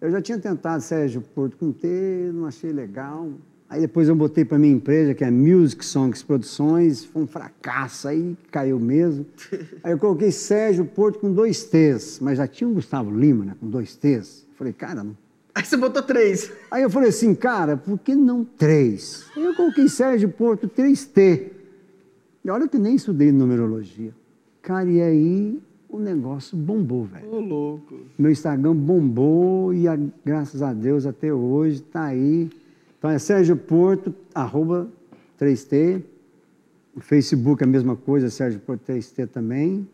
Eu 0.00 0.10
já 0.10 0.22
tinha 0.22 0.38
tentado 0.38 0.82
Sérgio 0.82 1.20
Porto 1.20 1.58
com 1.58 1.72
T, 1.72 2.30
não 2.32 2.46
achei 2.46 2.72
legal. 2.72 3.28
Aí 3.68 3.82
depois 3.82 4.08
eu 4.08 4.16
botei 4.16 4.44
para 4.44 4.58
minha 4.58 4.72
empresa, 4.72 5.14
que 5.14 5.22
é 5.22 5.30
Music 5.30 5.84
Songs 5.84 6.22
Produções, 6.22 7.04
foi 7.04 7.22
um 7.22 7.26
fracasso, 7.26 8.08
aí 8.08 8.36
caiu 8.50 8.80
mesmo. 8.80 9.26
Aí 9.84 9.92
eu 9.92 9.98
coloquei 9.98 10.32
Sérgio 10.32 10.84
Porto 10.86 11.20
com 11.20 11.32
dois 11.32 11.62
T's, 11.64 12.18
mas 12.20 12.38
já 12.38 12.48
tinha 12.48 12.68
o 12.68 12.72
Gustavo 12.72 13.10
Lima, 13.10 13.44
né, 13.44 13.54
com 13.60 13.68
dois 13.68 13.94
T's. 13.94 14.46
Eu 14.50 14.56
falei, 14.56 14.72
cara, 14.72 15.04
não. 15.04 15.16
Aí 15.54 15.64
você 15.64 15.76
botou 15.76 16.02
três. 16.02 16.50
Aí 16.70 16.82
eu 16.82 16.90
falei 16.90 17.10
assim, 17.10 17.34
cara, 17.34 17.76
por 17.76 17.98
que 17.98 18.14
não 18.14 18.44
três? 18.44 19.26
Aí 19.36 19.44
eu 19.44 19.54
coloquei 19.54 19.88
Sérgio 19.88 20.30
Porto 20.30 20.68
3T. 20.68 21.50
E 22.44 22.50
olha 22.50 22.66
que 22.66 22.78
nem 22.78 22.94
estudei 22.94 23.30
numerologia. 23.30 24.14
Cara, 24.62 24.88
e 24.88 25.00
aí 25.00 25.60
o 25.92 25.98
negócio 25.98 26.56
bombou, 26.56 27.04
velho. 27.04 27.32
Ô, 27.34 27.40
louco. 27.40 27.94
Meu 28.18 28.30
Instagram 28.30 28.74
bombou 28.76 29.72
e 29.74 29.88
a- 29.88 29.98
graças 30.24 30.62
a 30.62 30.72
Deus 30.72 31.04
até 31.06 31.32
hoje 31.32 31.80
tá 31.82 32.04
aí. 32.04 32.48
Então 32.98 33.10
é 33.10 33.18
Sérgio 33.18 33.56
Porto, 33.56 34.14
arroba 34.34 34.88
3T. 35.38 36.02
O 36.94 37.00
Facebook 37.00 37.62
é 37.62 37.66
a 37.66 37.68
mesma 37.68 37.96
coisa, 37.96 38.28
Sérgio 38.30 38.60
Porto 38.60 38.82
3T 38.86 39.26
também. 39.26 39.86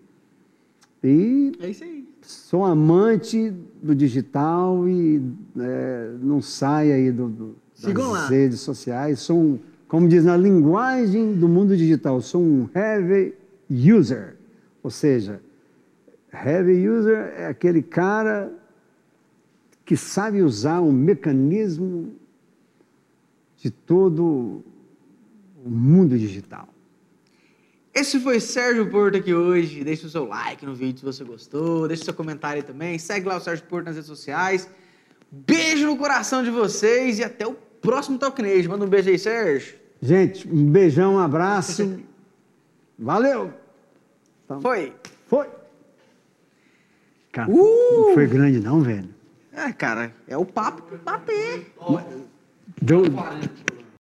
E 1.04 1.52
É 1.60 1.70
isso 1.70 1.84
aí. 1.84 2.06
sou 2.22 2.64
amante 2.64 3.52
do 3.82 3.94
digital 3.94 4.88
e 4.88 5.22
é, 5.58 6.10
não 6.20 6.42
saio 6.42 6.94
aí 6.94 7.12
do, 7.12 7.28
do, 7.28 7.54
Sigam 7.74 8.12
das 8.12 8.22
lá. 8.22 8.28
redes 8.28 8.60
sociais. 8.60 9.20
Sou 9.20 9.38
um, 9.38 9.58
como 9.86 10.08
diz 10.08 10.24
na 10.24 10.36
linguagem 10.36 11.34
do 11.34 11.48
mundo 11.48 11.76
digital, 11.76 12.20
sou 12.20 12.42
um 12.42 12.68
heavy 12.74 13.34
user. 13.70 14.36
Ou 14.82 14.90
seja, 14.90 15.40
heavy 16.44 16.88
user 16.88 17.32
é 17.36 17.46
aquele 17.46 17.82
cara 17.82 18.52
que 19.84 19.96
sabe 19.96 20.42
usar 20.42 20.80
o 20.80 20.92
mecanismo 20.92 22.14
de 23.56 23.70
todo 23.70 24.64
o 25.64 25.70
mundo 25.70 26.18
digital. 26.18 26.68
Esse 27.94 28.20
foi 28.20 28.40
Sérgio 28.40 28.90
Porto 28.90 29.16
aqui 29.16 29.32
hoje. 29.32 29.82
Deixa 29.82 30.06
o 30.06 30.10
seu 30.10 30.26
like 30.26 30.66
no 30.66 30.74
vídeo 30.74 30.98
se 30.98 31.04
você 31.04 31.24
gostou. 31.24 31.88
Deixa 31.88 32.02
o 32.02 32.04
seu 32.04 32.14
comentário 32.14 32.62
também. 32.62 32.98
Segue 32.98 33.26
lá 33.26 33.36
o 33.36 33.40
Sérgio 33.40 33.64
Porto 33.64 33.86
nas 33.86 33.94
redes 33.94 34.08
sociais. 34.08 34.68
Beijo 35.30 35.86
no 35.86 35.96
coração 35.96 36.42
de 36.42 36.50
vocês 36.50 37.18
e 37.18 37.24
até 37.24 37.46
o 37.46 37.54
próximo 37.54 38.18
Talknage. 38.18 38.68
Manda 38.68 38.84
um 38.84 38.88
beijo 38.88 39.08
aí, 39.08 39.18
Sérgio. 39.18 39.76
Gente, 40.02 40.46
um 40.46 40.70
beijão, 40.70 41.14
um 41.14 41.18
abraço. 41.18 41.98
Valeu! 42.98 43.52
Então, 44.44 44.60
Foi. 44.60 44.92
Foi! 45.26 45.46
Cara, 47.36 47.50
Uh! 47.50 48.06
não 48.06 48.14
foi 48.14 48.26
grande 48.26 48.58
não, 48.60 48.80
velho. 48.80 49.10
É, 49.52 49.70
cara, 49.70 50.10
é 50.26 50.38
o 50.38 50.44
papo 50.46 50.96
bater. 51.04 51.70
Deu, 52.80 53.02